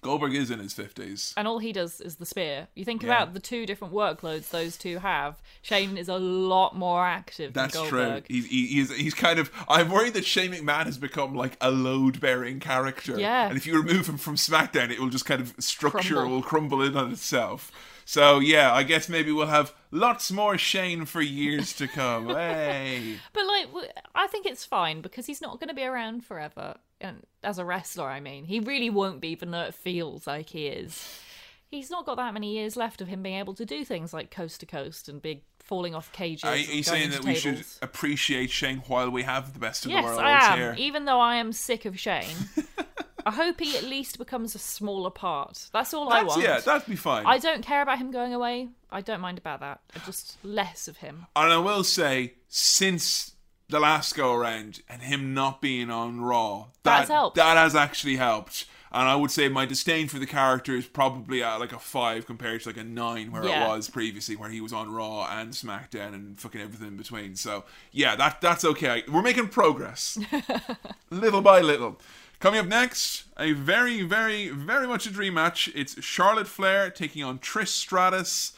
Goldberg 0.01 0.33
is 0.33 0.49
in 0.49 0.59
his 0.59 0.73
50s. 0.73 1.33
And 1.35 1.47
all 1.47 1.59
he 1.59 1.73
does 1.73 1.99
is 1.99 2.15
the 2.15 2.25
spear. 2.25 2.67
You 2.73 2.85
think 2.85 3.01
Yeah. 3.03 3.09
about 3.09 3.33
the 3.33 3.39
two 3.39 3.65
different 3.65 3.93
workloads 3.93 4.49
those 4.49 4.77
two 4.77 4.99
have. 4.99 5.41
Shane 5.61 5.97
is 5.97 6.07
a 6.07 6.17
lot 6.17 6.75
more 6.75 7.05
active 7.05 7.53
That's 7.53 7.73
than 7.73 7.87
true. 7.87 8.21
He's, 8.27 8.45
he, 8.45 8.67
he's 8.67 8.95
he's 8.95 9.13
kind 9.13 9.39
of. 9.39 9.51
I'm 9.67 9.89
worried 9.89 10.13
that 10.13 10.25
Shane 10.25 10.51
McMahon 10.53 10.85
has 10.85 10.97
become 10.97 11.35
like 11.35 11.57
a 11.59 11.69
load 11.71 12.21
bearing 12.21 12.59
character. 12.61 13.19
Yeah. 13.19 13.47
And 13.49 13.57
if 13.57 13.67
you 13.67 13.81
remove 13.81 14.07
him 14.07 14.17
from 14.17 14.35
SmackDown, 14.35 14.89
it 14.89 14.99
will 14.99 15.09
just 15.09 15.25
kind 15.25 15.41
of 15.41 15.53
structure 15.59 16.15
Crumble. 16.15 16.35
will 16.35 16.43
crumble 16.43 16.81
in 16.81 16.95
on 16.95 17.11
itself. 17.11 17.71
So 18.09 18.39
yeah, 18.39 18.73
I 18.73 18.81
guess 18.81 19.07
maybe 19.07 19.31
we'll 19.31 19.45
have 19.45 19.71
lots 19.91 20.31
more 20.31 20.57
Shane 20.57 21.05
for 21.05 21.21
years 21.21 21.73
to 21.73 21.87
come. 21.87 22.29
hey. 22.29 23.19
But 23.33 23.45
like, 23.45 23.67
I 24.15 24.25
think 24.25 24.47
it's 24.47 24.65
fine 24.65 25.01
because 25.01 25.27
he's 25.27 25.41
not 25.41 25.59
going 25.59 25.67
to 25.67 25.75
be 25.75 25.83
around 25.83 26.25
forever. 26.25 26.77
And 26.99 27.27
as 27.43 27.59
a 27.59 27.65
wrestler, 27.65 28.07
I 28.09 28.19
mean, 28.19 28.45
he 28.45 28.61
really 28.61 28.89
won't 28.89 29.21
be, 29.21 29.27
even 29.27 29.51
though 29.51 29.61
it 29.61 29.75
feels 29.75 30.25
like 30.25 30.49
he 30.49 30.65
is. 30.65 31.19
He's 31.67 31.91
not 31.91 32.07
got 32.07 32.17
that 32.17 32.33
many 32.33 32.55
years 32.55 32.75
left 32.75 32.99
of 32.99 33.09
him 33.09 33.21
being 33.21 33.37
able 33.37 33.53
to 33.53 33.63
do 33.63 33.85
things 33.85 34.11
like 34.11 34.31
coast 34.31 34.61
to 34.61 34.65
coast 34.65 35.07
and 35.07 35.21
big 35.21 35.43
falling 35.59 35.93
off 35.93 36.11
cages. 36.11 36.45
Are 36.45 36.57
you 36.57 36.81
saying 36.81 37.11
that 37.11 37.23
we 37.23 37.35
should 37.35 37.63
appreciate 37.83 38.49
Shane 38.49 38.79
while 38.87 39.11
we 39.11 39.21
have 39.21 39.53
the 39.53 39.59
best 39.59 39.85
of 39.85 39.91
Yes, 39.91 40.01
the 40.01 40.07
world 40.07 40.19
I 40.19 40.53
am. 40.53 40.57
here? 40.57 40.75
Even 40.79 41.05
though 41.05 41.19
I 41.19 41.35
am 41.35 41.53
sick 41.53 41.85
of 41.85 41.99
Shane, 41.99 42.25
I 43.25 43.31
hope 43.31 43.59
he 43.59 43.77
at 43.77 43.83
least 43.83 44.17
becomes 44.17 44.55
a 44.55 44.59
smaller 44.59 45.09
part. 45.09 45.67
That's 45.73 45.93
all 45.93 46.09
I 46.11 46.21
That's, 46.21 46.35
want. 46.35 46.43
yeah, 46.43 46.59
that'd 46.59 46.87
be 46.87 46.95
fine. 46.95 47.25
I 47.25 47.37
don't 47.37 47.63
care 47.63 47.81
about 47.81 47.97
him 47.97 48.11
going 48.11 48.33
away. 48.33 48.69
I 48.91 49.01
don't 49.01 49.21
mind 49.21 49.37
about 49.37 49.59
that. 49.59 49.81
Just 50.05 50.37
less 50.43 50.87
of 50.87 50.97
him. 50.97 51.25
And 51.35 51.51
I 51.53 51.57
will 51.57 51.83
say, 51.83 52.33
since 52.47 53.33
the 53.69 53.79
last 53.79 54.15
go 54.15 54.33
around 54.33 54.81
and 54.89 55.01
him 55.01 55.33
not 55.33 55.61
being 55.61 55.89
on 55.91 56.21
Raw, 56.21 56.67
that, 56.83 56.97
That's 56.99 57.09
helped. 57.09 57.35
that 57.35 57.57
has 57.57 57.75
actually 57.75 58.15
helped. 58.15 58.65
And 58.91 59.07
I 59.07 59.15
would 59.15 59.29
say 59.29 59.47
my 59.49 59.67
disdain 59.67 60.07
for 60.07 60.17
the 60.17 60.25
character 60.25 60.75
is 60.75 60.87
probably 60.87 61.43
at 61.43 61.57
like 61.59 61.71
a 61.73 61.77
five 61.77 62.25
compared 62.25 62.61
to 62.61 62.69
like 62.69 62.77
a 62.77 62.83
nine 62.83 63.31
where 63.31 63.45
Yeah. 63.45 63.65
it 63.65 63.67
was 63.67 63.87
previously, 63.87 64.35
where 64.35 64.49
he 64.49 64.61
was 64.61 64.73
on 64.73 64.91
Raw 64.91 65.27
and 65.29 65.51
SmackDown 65.51 66.15
and 66.15 66.39
fucking 66.39 66.59
everything 66.59 66.87
in 66.87 66.97
between. 66.97 67.35
So 67.35 67.65
yeah, 67.91 68.15
that 68.15 68.41
that's 68.41 68.65
okay. 68.65 69.03
We're 69.07 69.21
making 69.21 69.49
progress, 69.49 70.17
little 71.11 71.41
by 71.41 71.61
little. 71.61 71.99
Coming 72.39 72.61
up 72.61 72.67
next, 72.67 73.25
a 73.37 73.51
very, 73.51 74.01
very, 74.01 74.47
very 74.47 74.87
much 74.87 75.05
a 75.05 75.11
dream 75.11 75.33
match. 75.33 75.69
It's 75.75 76.01
Charlotte 76.01 76.47
Flair 76.47 76.89
taking 76.89 77.21
on 77.21 77.39
Trish 77.39 77.67
Stratus. 77.67 78.53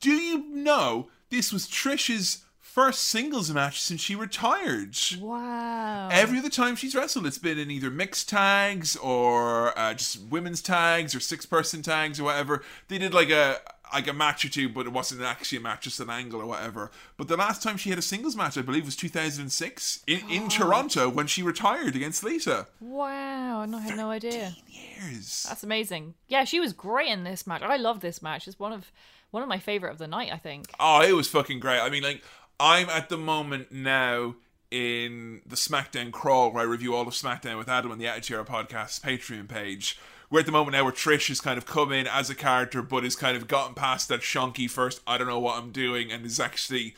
Do 0.00 0.12
you 0.12 0.46
know 0.48 1.08
this 1.28 1.52
was 1.52 1.66
Trish's 1.66 2.44
first 2.58 3.02
singles 3.02 3.50
match 3.50 3.82
since 3.82 4.00
she 4.00 4.16
retired? 4.16 4.96
Wow. 5.20 6.08
Every 6.10 6.38
other 6.38 6.48
time 6.48 6.74
she's 6.74 6.94
wrestled, 6.94 7.26
it's 7.26 7.36
been 7.36 7.58
in 7.58 7.70
either 7.70 7.90
mixed 7.90 8.30
tags 8.30 8.96
or 8.96 9.78
uh, 9.78 9.92
just 9.92 10.22
women's 10.30 10.62
tags 10.62 11.14
or 11.14 11.20
six 11.20 11.44
person 11.44 11.82
tags 11.82 12.18
or 12.18 12.24
whatever. 12.24 12.62
They 12.88 12.96
did 12.96 13.12
like 13.12 13.28
a 13.28 13.60
like 13.92 14.08
a 14.08 14.12
match 14.12 14.44
or 14.44 14.48
two, 14.48 14.68
but 14.68 14.86
it 14.86 14.92
wasn't 14.92 15.22
actually 15.22 15.58
a 15.58 15.60
match, 15.60 15.82
just 15.82 16.00
an 16.00 16.10
angle 16.10 16.40
or 16.40 16.46
whatever. 16.46 16.90
But 17.16 17.28
the 17.28 17.36
last 17.36 17.62
time 17.62 17.76
she 17.76 17.90
had 17.90 17.98
a 17.98 18.02
singles 18.02 18.36
match, 18.36 18.56
I 18.58 18.62
believe, 18.62 18.84
was 18.84 18.96
2006 18.96 20.02
in, 20.06 20.20
in 20.30 20.48
Toronto 20.48 21.08
when 21.08 21.26
she 21.26 21.42
retired 21.42 21.96
against 21.96 22.24
Lita. 22.24 22.66
Wow. 22.80 23.64
No, 23.64 23.78
I 23.78 23.82
had 23.82 23.96
no 23.96 24.10
idea. 24.10 24.54
Years. 24.66 25.46
That's 25.48 25.62
amazing. 25.62 26.14
Yeah, 26.28 26.44
she 26.44 26.60
was 26.60 26.72
great 26.72 27.08
in 27.08 27.24
this 27.24 27.46
match. 27.46 27.62
I 27.62 27.76
love 27.76 28.00
this 28.00 28.22
match. 28.22 28.46
It's 28.46 28.58
one 28.58 28.72
of 28.72 28.92
one 29.30 29.42
of 29.42 29.48
my 29.48 29.58
favorite 29.58 29.90
of 29.90 29.98
the 29.98 30.08
night. 30.08 30.32
I 30.32 30.38
think. 30.38 30.66
Oh, 30.78 31.02
it 31.02 31.12
was 31.12 31.28
fucking 31.28 31.60
great. 31.60 31.80
I 31.80 31.90
mean, 31.90 32.02
like, 32.02 32.22
I'm 32.58 32.88
at 32.88 33.08
the 33.08 33.18
moment 33.18 33.72
now 33.72 34.34
in 34.70 35.40
the 35.46 35.56
SmackDown 35.56 36.12
crawl 36.12 36.52
where 36.52 36.62
I 36.62 36.66
review 36.66 36.94
all 36.94 37.06
of 37.06 37.14
SmackDown 37.14 37.56
with 37.56 37.68
Adam 37.68 37.90
on 37.90 37.98
the 37.98 38.06
Attitude 38.06 38.34
Era 38.34 38.44
podcast 38.44 39.00
Patreon 39.00 39.48
page. 39.48 39.98
We're 40.30 40.40
at 40.40 40.46
the 40.46 40.52
moment 40.52 40.72
now 40.72 40.84
where 40.84 40.92
Trish 40.92 41.28
has 41.28 41.40
kind 41.40 41.56
of 41.56 41.64
come 41.64 41.90
in 41.92 42.06
as 42.06 42.28
a 42.28 42.34
character, 42.34 42.82
but 42.82 43.02
has 43.02 43.16
kind 43.16 43.36
of 43.36 43.48
gotten 43.48 43.74
past 43.74 44.08
that 44.08 44.20
shonky 44.20 44.70
first, 44.70 45.00
I 45.06 45.16
don't 45.16 45.26
know 45.26 45.38
what 45.38 45.58
I'm 45.58 45.70
doing, 45.70 46.12
and 46.12 46.26
is 46.26 46.38
actually, 46.38 46.94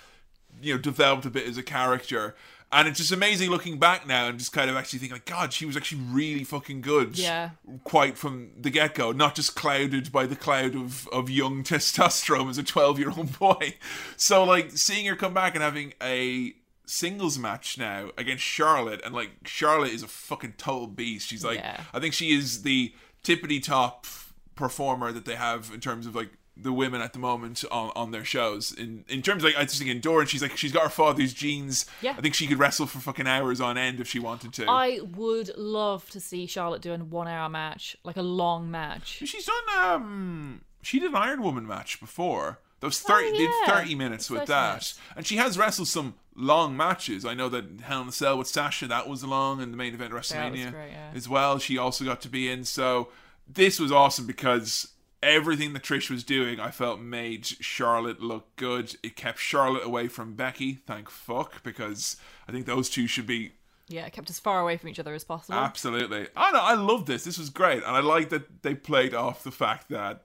you 0.61 0.74
know, 0.74 0.81
developed 0.81 1.26
a 1.26 1.31
bit 1.31 1.47
as 1.47 1.57
a 1.57 1.62
character. 1.62 2.35
And 2.72 2.87
it's 2.87 2.99
just 2.99 3.11
amazing 3.11 3.51
looking 3.51 3.78
back 3.78 4.07
now 4.07 4.28
and 4.28 4.39
just 4.39 4.53
kind 4.53 4.70
of 4.70 4.76
actually 4.76 5.01
thinking, 5.01 5.16
like, 5.16 5.24
God, 5.24 5.53
she 5.53 5.66
was 5.66 5.76
actually 5.76 6.03
really 6.03 6.45
fucking 6.45 6.83
good. 6.83 7.18
Yeah. 7.18 7.51
Quite 7.83 8.16
from 8.16 8.51
the 8.61 8.70
get 8.70 8.95
go, 8.95 9.11
not 9.11 9.35
just 9.35 9.57
clouded 9.57 10.12
by 10.12 10.26
the 10.26 10.37
cloud 10.37 10.76
of, 10.76 11.09
of 11.09 11.28
young 11.28 11.62
testosterone 11.64 12.49
as 12.49 12.59
a 12.59 12.62
12 12.62 12.99
year 12.99 13.11
old 13.11 13.39
boy. 13.39 13.74
So, 14.16 14.45
like, 14.45 14.72
seeing 14.72 15.07
her 15.07 15.16
come 15.16 15.35
back 15.35 15.55
and 15.55 15.64
having 15.64 15.95
a 16.03 16.55
singles 16.87 17.39
match 17.39 17.78
now 17.78 18.11
against 18.16 18.45
Charlotte, 18.45 19.01
and 19.05 19.14
like, 19.14 19.31
Charlotte 19.45 19.93
is 19.93 20.03
a 20.05 20.09
fucking 20.09 20.55
total 20.57 20.87
beast. 20.87 21.28
She's 21.28 21.45
like, 21.45 21.59
Yeah. 21.59 21.81
I 21.93 21.99
think 21.99 22.14
she 22.14 22.37
is 22.37 22.62
the 22.62 22.93
tippity 23.23 23.62
top 23.62 24.07
performer 24.55 25.12
that 25.12 25.25
they 25.25 25.37
have 25.37 25.71
in 25.73 25.81
terms 25.81 26.07
of 26.07 26.14
like 26.14 26.31
the 26.57 26.73
women 26.73 27.01
at 27.01 27.12
the 27.12 27.18
moment 27.18 27.64
on, 27.71 27.91
on 27.97 28.11
their 28.11 28.25
shows. 28.25 28.73
In 28.73 29.05
in 29.09 29.23
terms 29.23 29.43
of 29.43 29.51
like 29.51 29.59
I 29.59 29.64
just 29.64 29.79
think 29.79 29.91
endurance, 29.91 30.31
she's 30.31 30.43
like 30.43 30.57
she's 30.57 30.73
got 30.73 30.83
her 30.85 30.89
father's 30.89 31.33
genes. 31.33 31.87
Yeah. 32.03 32.14
I 32.16 32.21
think 32.21 32.35
she 32.35 32.47
could 32.47 32.59
wrestle 32.59 32.87
for 32.87 32.99
fucking 32.99 33.27
hours 33.27 33.61
on 33.61 33.79
end 33.79 34.01
if 34.01 34.09
she 34.09 34.18
wanted 34.18 34.53
to. 34.55 34.66
I 34.68 35.01
would 35.16 35.57
love 35.57 36.09
to 36.11 36.21
see 36.21 36.47
Charlotte 36.47 36.83
do 36.83 36.93
a 36.93 36.99
one 36.99 37.29
hour 37.29 37.49
match, 37.49 37.97
like 38.05 38.16
a 38.16 38.23
long 38.23 38.71
match. 38.71 39.23
She's 39.25 39.47
done 39.47 39.95
um 39.95 40.62
she 40.83 40.99
did 40.99 41.11
an 41.11 41.16
Iron 41.16 41.43
Woman 41.43 41.66
match 41.66 42.01
before. 42.01 42.61
Was 42.83 43.03
oh, 43.05 43.09
thirty 43.09 43.47
Oh, 43.47 43.64
yeah. 43.66 43.72
thirty 43.74 43.95
minutes 43.95 44.31
with 44.31 44.41
30 44.41 44.49
that. 44.53 44.68
minutes. 44.68 44.99
And 45.16 45.26
she 45.26 45.37
has 45.37 45.59
wrestled 45.59 45.89
some 45.89 46.14
long 46.35 46.76
matches. 46.76 47.24
I 47.24 47.35
know 47.35 47.49
that 47.51 47.81
Hell 47.83 48.03
in 48.03 48.09
a 48.09 48.12
Cell 48.12 48.39
with 48.39 48.47
Sasha, 48.49 48.87
that 48.87 49.09
was 49.09 49.22
long 49.24 49.61
and 49.61 49.72
the 49.72 49.76
main 49.76 49.93
event 49.95 50.12
WrestleMania 50.12 50.70
great, 50.72 50.93
yeah. 50.93 51.11
as 51.14 51.28
well. 51.28 51.59
She 51.59 51.76
also 51.76 52.05
got 52.05 52.20
to 52.22 52.28
be 52.28 52.51
in. 52.51 52.64
So 52.64 53.09
this 53.47 53.78
was 53.78 53.93
awesome 53.93 54.26
because 54.26 54.89
everything 55.22 55.74
that 55.74 55.83
Trish 55.83 56.09
was 56.09 56.24
doing, 56.24 56.59
I 56.61 56.70
felt 56.70 57.01
made 57.01 57.47
Charlotte 57.47 58.22
look 58.22 58.57
good. 58.57 58.97
It 59.03 59.16
kept 59.16 59.39
Charlotte 59.39 59.85
away 59.85 60.09
from 60.09 60.35
Becky, 60.35 60.74
thank 60.87 61.11
fuck, 61.11 61.62
because 61.62 62.16
I 62.49 62.53
think 62.53 62.64
those 62.64 62.89
two 62.89 63.07
should 63.07 63.26
be 63.26 63.53
Yeah, 63.89 64.07
it 64.07 64.12
kept 64.14 64.31
as 64.31 64.39
far 64.41 64.61
away 64.61 64.78
from 64.78 64.89
each 64.89 64.99
other 64.99 65.12
as 65.12 65.24
possible. 65.24 65.59
Absolutely. 65.59 66.28
I 66.35 66.53
know. 66.53 66.61
I 66.61 66.74
love 66.74 67.05
this. 67.05 67.24
This 67.24 67.37
was 67.37 67.51
great, 67.51 67.83
and 67.83 67.95
I 67.95 68.01
like 68.01 68.31
that 68.31 68.62
they 68.62 68.74
played 68.74 69.12
off 69.12 69.43
the 69.43 69.51
fact 69.51 69.91
that 69.91 70.22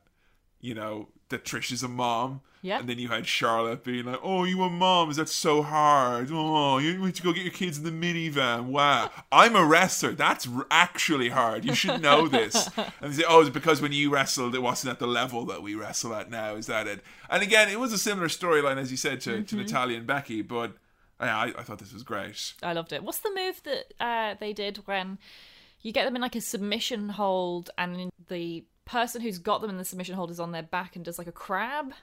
you 0.61 0.73
know 0.73 1.09
that 1.29 1.43
Trish 1.43 1.71
is 1.71 1.83
a 1.83 1.87
mom. 1.87 2.41
Yeah. 2.61 2.79
And 2.79 2.89
then 2.89 2.97
you 2.97 3.09
had 3.09 3.27
Charlotte 3.27 3.83
being 3.83 4.05
like, 4.05 4.19
"Oh, 4.23 4.43
you 4.43 4.63
a 4.63 4.69
mom? 4.71 5.11
Is 5.11 5.17
that 5.17 5.29
so 5.29 5.61
hard? 5.61 6.29
Oh, 6.31 6.79
you 6.79 6.97
need 6.97 7.13
to 7.13 7.21
go 7.21 7.31
get 7.31 7.43
your 7.43 7.53
kids 7.53 7.77
in 7.77 7.83
the 7.83 7.91
minivan. 7.91 8.65
Wow, 8.65 9.11
I'm 9.31 9.55
a 9.55 9.63
wrestler. 9.63 10.13
That's 10.13 10.47
r- 10.47 10.65
actually 10.71 11.29
hard. 11.29 11.63
You 11.63 11.75
should 11.75 12.01
know 12.01 12.27
this." 12.27 12.67
and 12.77 13.13
they 13.13 13.21
say, 13.21 13.23
"Oh, 13.27 13.41
it's 13.41 13.51
because 13.51 13.83
when 13.83 13.91
you 13.91 14.09
wrestled, 14.11 14.55
it 14.55 14.63
wasn't 14.63 14.93
at 14.93 14.99
the 14.99 15.05
level 15.05 15.45
that 15.45 15.61
we 15.61 15.75
wrestle 15.75 16.15
at 16.15 16.31
now. 16.31 16.55
Is 16.55 16.65
that 16.65 16.87
it?" 16.87 17.01
And 17.29 17.43
again, 17.43 17.69
it 17.69 17.79
was 17.79 17.93
a 17.93 17.99
similar 17.99 18.29
storyline 18.29 18.77
as 18.77 18.89
you 18.89 18.97
said 18.97 19.21
to, 19.21 19.43
to 19.43 19.55
Natalya 19.55 19.97
and 19.97 20.07
Becky, 20.07 20.41
but. 20.41 20.73
Yeah, 21.17 21.37
I, 21.37 21.45
I 21.57 21.63
thought 21.63 21.79
this 21.79 21.93
was 21.93 22.03
great. 22.03 22.55
I 22.61 22.73
loved 22.73 22.91
it. 22.91 23.01
What's 23.01 23.19
the 23.19 23.31
move 23.33 23.63
that 23.63 23.93
uh, 24.01 24.35
they 24.37 24.51
did 24.51 24.81
when 24.85 25.17
you 25.81 25.93
get 25.93 26.03
them 26.03 26.17
in 26.17 26.21
like 26.21 26.35
a 26.35 26.41
submission 26.41 27.07
hold 27.07 27.69
and 27.77 28.11
the 28.27 28.65
person 28.85 29.21
who's 29.21 29.37
got 29.39 29.61
them 29.61 29.69
in 29.69 29.77
the 29.77 29.85
submission 29.85 30.15
hold 30.15 30.31
is 30.31 30.39
on 30.39 30.51
their 30.51 30.63
back 30.63 30.95
and 30.95 31.03
does 31.03 31.17
like 31.17 31.27
a 31.27 31.31
crab? 31.31 31.93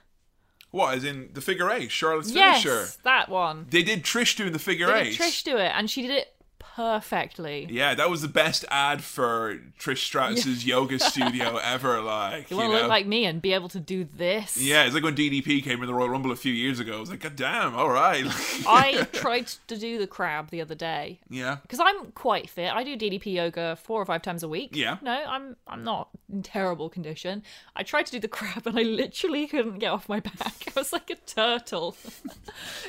What, 0.71 0.95
as 0.95 1.03
in 1.03 1.29
the 1.33 1.41
figure 1.41 1.69
eight, 1.69 1.91
Charlotte's 1.91 2.31
Yes, 2.31 2.63
finisher? 2.63 2.87
that 3.03 3.29
one. 3.29 3.67
They 3.69 3.83
did 3.83 4.03
Trish 4.03 4.35
doing 4.35 4.53
the 4.53 4.59
figure 4.59 4.87
They 4.87 5.01
eight. 5.01 5.17
did 5.17 5.19
Trish 5.21 5.43
do 5.43 5.55
it, 5.57 5.71
and 5.75 5.87
she 5.89 6.01
did 6.01 6.11
it 6.11 6.32
perfectly. 6.75 7.67
Yeah, 7.69 7.93
that 7.95 8.09
was 8.09 8.21
the 8.21 8.27
best 8.27 8.65
ad 8.69 9.03
for 9.03 9.59
Trish 9.79 9.97
Stratus's 10.09 10.65
yoga 10.65 10.99
studio 11.11 11.57
ever. 11.57 12.01
Like, 12.01 12.49
You 12.49 12.57
you 12.57 12.63
want 12.63 12.73
to 12.73 12.79
look 12.81 12.89
like 12.89 13.05
me 13.05 13.25
and 13.25 13.41
be 13.41 13.53
able 13.53 13.69
to 13.69 13.79
do 13.79 14.03
this? 14.03 14.57
yeah, 14.57 14.83
it's 14.85 14.93
like 14.93 15.03
when 15.03 15.15
DDP 15.15 15.63
came 15.63 15.81
in 15.81 15.87
the 15.87 15.93
Royal 15.93 16.09
Rumble 16.09 16.31
a 16.31 16.35
few 16.35 16.53
years 16.53 16.79
ago. 16.79 16.97
I 16.97 16.99
was 16.99 17.09
like, 17.09 17.21
God 17.21 17.35
damn, 17.35 17.75
all 17.75 17.89
right. 17.89 18.25
I 18.67 19.07
tried 19.13 19.47
to 19.67 19.77
do 19.77 19.97
the 19.99 20.07
crab 20.07 20.49
the 20.49 20.61
other 20.61 20.75
day 20.75 21.19
yeah. 21.29 21.57
because 21.61 21.79
I'm 21.79 22.11
quite 22.11 22.49
fit. 22.49 22.71
I 22.71 22.83
do 22.83 22.97
DDP 22.97 23.33
yoga 23.33 23.75
four 23.75 24.01
or 24.01 24.05
five 24.05 24.21
times 24.21 24.43
a 24.43 24.47
week. 24.47 24.71
Yeah. 24.73 24.97
No, 25.01 25.11
I'm 25.11 25.55
I'm 25.67 25.83
not 25.83 26.09
in 26.31 26.43
terrible 26.43 26.89
condition. 26.89 27.43
I 27.75 27.83
tried 27.83 28.05
to 28.07 28.11
do 28.11 28.19
the 28.19 28.27
crab 28.27 28.65
and 28.65 28.77
I 28.77 28.83
literally 28.83 29.47
couldn't 29.47 29.79
get 29.79 29.91
off 29.91 30.09
my 30.09 30.19
back. 30.19 30.53
I 30.67 30.71
was 30.79 30.91
like 30.91 31.09
a 31.09 31.15
turtle. 31.15 31.95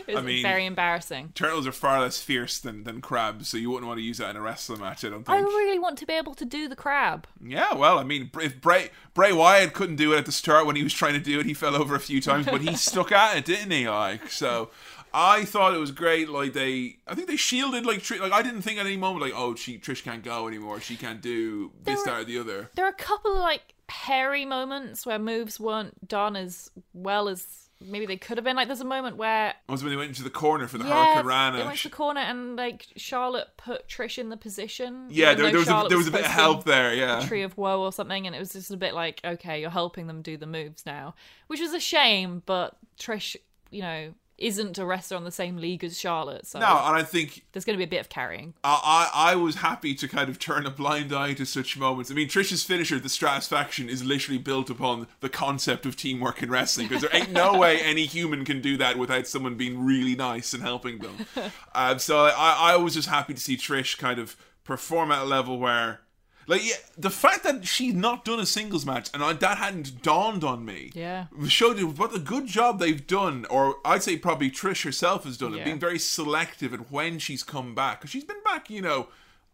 it 0.06 0.14
was 0.14 0.24
mean- 0.24 0.42
very 0.42 0.66
embarrassing. 0.66 1.32
Turtles 1.34 1.66
are 1.66 1.72
far 1.72 2.00
less 2.00 2.20
fierce 2.20 2.58
than, 2.58 2.84
than 2.84 3.00
crabs, 3.00 3.48
so 3.48 3.56
you 3.56 3.73
wouldn't 3.74 3.88
want 3.88 3.98
to 3.98 4.04
use 4.04 4.18
that 4.18 4.30
in 4.30 4.36
a 4.36 4.40
wrestling 4.40 4.80
match, 4.80 5.04
I 5.04 5.10
don't 5.10 5.28
I 5.28 5.38
really 5.38 5.78
want 5.78 5.98
to 5.98 6.06
be 6.06 6.14
able 6.14 6.34
to 6.34 6.44
do 6.44 6.68
the 6.68 6.76
crab. 6.76 7.26
Yeah, 7.44 7.74
well, 7.74 7.98
I 7.98 8.04
mean, 8.04 8.30
if 8.40 8.60
Bray 8.60 8.90
Bray 9.12 9.32
Wyatt 9.32 9.74
couldn't 9.74 9.96
do 9.96 10.12
it 10.12 10.18
at 10.18 10.26
the 10.26 10.32
start 10.32 10.66
when 10.66 10.76
he 10.76 10.82
was 10.82 10.94
trying 10.94 11.14
to 11.14 11.20
do 11.20 11.40
it, 11.40 11.46
he 11.46 11.54
fell 11.54 11.76
over 11.76 11.94
a 11.94 12.00
few 12.00 12.20
times, 12.20 12.46
but 12.46 12.62
he 12.62 12.74
stuck 12.76 13.12
at 13.12 13.36
it, 13.36 13.44
didn't 13.44 13.70
he? 13.70 13.88
Like, 13.88 14.30
so 14.30 14.70
I 15.14 15.44
thought 15.44 15.74
it 15.74 15.78
was 15.78 15.92
great. 15.92 16.28
Like 16.28 16.54
they, 16.54 16.96
I 17.06 17.14
think 17.14 17.28
they 17.28 17.36
shielded 17.36 17.86
like 17.86 18.00
Trish. 18.00 18.20
Like 18.20 18.32
I 18.32 18.42
didn't 18.42 18.62
think 18.62 18.80
at 18.80 18.86
any 18.86 18.96
moment 18.96 19.22
like, 19.22 19.32
oh, 19.34 19.54
she 19.54 19.78
Trish 19.78 20.02
can't 20.02 20.24
go 20.24 20.48
anymore. 20.48 20.80
She 20.80 20.96
can't 20.96 21.20
do 21.20 21.70
this, 21.84 22.02
that, 22.02 22.20
or 22.20 22.24
the 22.24 22.38
other. 22.38 22.70
There 22.74 22.84
are 22.84 22.90
a 22.90 22.92
couple 22.92 23.32
of 23.32 23.38
like 23.38 23.74
hairy 23.88 24.44
moments 24.44 25.06
where 25.06 25.18
moves 25.18 25.60
weren't 25.60 26.08
done 26.08 26.34
as 26.34 26.70
well 26.92 27.28
as 27.28 27.63
maybe 27.80 28.06
they 28.06 28.16
could 28.16 28.38
have 28.38 28.44
been. 28.44 28.56
Like 28.56 28.68
there's 28.68 28.80
a 28.80 28.84
moment 28.84 29.16
where 29.16 29.54
Was 29.68 29.82
when 29.82 29.90
they 29.90 29.96
went 29.96 30.08
into 30.08 30.22
the 30.22 30.30
corner 30.30 30.66
for 30.66 30.78
the 30.78 30.84
yeah, 30.84 31.22
Hurricane 31.22 31.58
they 31.60 31.66
went 31.66 31.78
to 31.78 31.88
the 31.88 31.94
corner 31.94 32.20
and 32.20 32.56
like 32.56 32.86
Charlotte 32.96 33.48
put 33.56 33.88
Trish 33.88 34.18
in 34.18 34.28
the 34.28 34.36
position. 34.36 35.06
yeah, 35.10 35.34
there, 35.34 35.50
there 35.50 35.58
was 35.58 35.68
a, 35.68 35.86
there 35.88 35.98
was 35.98 36.08
a 36.08 36.10
bit 36.10 36.20
of 36.20 36.26
help 36.26 36.64
there. 36.64 36.94
Yeah, 36.94 37.20
Tree 37.26 37.42
of 37.42 37.56
Woe 37.56 37.80
or 37.80 37.92
something, 37.92 38.26
and 38.26 38.34
it 38.34 38.38
was 38.38 38.52
just 38.52 38.70
a 38.70 38.76
bit 38.76 38.94
like, 38.94 39.20
okay, 39.24 39.60
you're 39.60 39.70
helping 39.70 40.06
them 40.06 40.22
do 40.22 40.36
the 40.36 40.46
moves 40.46 40.86
now, 40.86 41.14
which 41.46 41.60
was 41.60 41.72
a 41.72 41.80
shame. 41.80 42.42
But 42.46 42.76
Trish, 42.98 43.36
you 43.70 43.82
know, 43.82 44.14
isn't 44.36 44.78
a 44.78 44.84
wrestler 44.84 45.16
on 45.16 45.24
the 45.24 45.30
same 45.30 45.56
league 45.56 45.84
as 45.84 45.98
Charlotte, 45.98 46.46
so 46.46 46.58
no, 46.58 46.66
and 46.66 46.96
I 46.96 47.02
think 47.02 47.44
there's 47.52 47.64
going 47.64 47.74
to 47.74 47.78
be 47.78 47.84
a 47.84 47.88
bit 47.88 48.00
of 48.00 48.08
carrying. 48.08 48.54
I, 48.64 49.10
I 49.14 49.32
I 49.32 49.36
was 49.36 49.56
happy 49.56 49.94
to 49.94 50.08
kind 50.08 50.28
of 50.28 50.38
turn 50.38 50.66
a 50.66 50.70
blind 50.70 51.12
eye 51.12 51.34
to 51.34 51.46
such 51.46 51.76
moments. 51.76 52.10
I 52.10 52.14
mean, 52.14 52.28
Trish's 52.28 52.64
finisher, 52.64 52.98
the 52.98 53.08
Stratusfaction, 53.08 53.88
is 53.88 54.04
literally 54.04 54.38
built 54.38 54.70
upon 54.70 55.06
the 55.20 55.28
concept 55.28 55.86
of 55.86 55.96
teamwork 55.96 56.42
in 56.42 56.50
wrestling 56.50 56.88
because 56.88 57.02
there 57.02 57.14
ain't 57.14 57.30
no 57.30 57.56
way 57.58 57.80
any 57.80 58.06
human 58.06 58.44
can 58.44 58.60
do 58.60 58.76
that 58.76 58.98
without 58.98 59.26
someone 59.26 59.54
being 59.56 59.84
really 59.84 60.16
nice 60.16 60.52
and 60.52 60.62
helping 60.62 60.98
them. 60.98 61.26
um, 61.74 61.98
so 61.98 62.24
I, 62.24 62.72
I 62.72 62.76
was 62.76 62.94
just 62.94 63.08
happy 63.08 63.34
to 63.34 63.40
see 63.40 63.56
Trish 63.56 63.98
kind 63.98 64.18
of 64.18 64.36
perform 64.64 65.12
at 65.12 65.22
a 65.22 65.26
level 65.26 65.58
where. 65.58 66.00
Like 66.46 66.64
yeah, 66.64 66.74
the 66.98 67.10
fact 67.10 67.42
that 67.44 67.66
she's 67.66 67.94
not 67.94 68.24
done 68.24 68.38
a 68.40 68.46
singles 68.46 68.84
match 68.84 69.08
and 69.14 69.22
I, 69.22 69.32
that 69.34 69.58
hadn't 69.58 70.02
dawned 70.02 70.44
on 70.44 70.64
me, 70.64 70.90
Yeah. 70.94 71.26
showed 71.48 71.78
you 71.78 71.88
what 71.88 72.14
a 72.14 72.18
good 72.18 72.46
job 72.46 72.78
they've 72.78 73.06
done, 73.06 73.46
or 73.50 73.76
I'd 73.84 74.02
say 74.02 74.16
probably 74.16 74.50
Trish 74.50 74.84
herself 74.84 75.24
has 75.24 75.36
done 75.38 75.54
it, 75.54 75.64
being 75.64 75.78
very 75.80 75.98
selective 75.98 76.74
at 76.74 76.90
when 76.90 77.18
she's 77.18 77.42
come 77.42 77.74
back. 77.74 78.00
Because 78.00 78.10
she's 78.10 78.24
been 78.24 78.42
back, 78.44 78.68
you 78.68 78.82
know, 78.82 79.08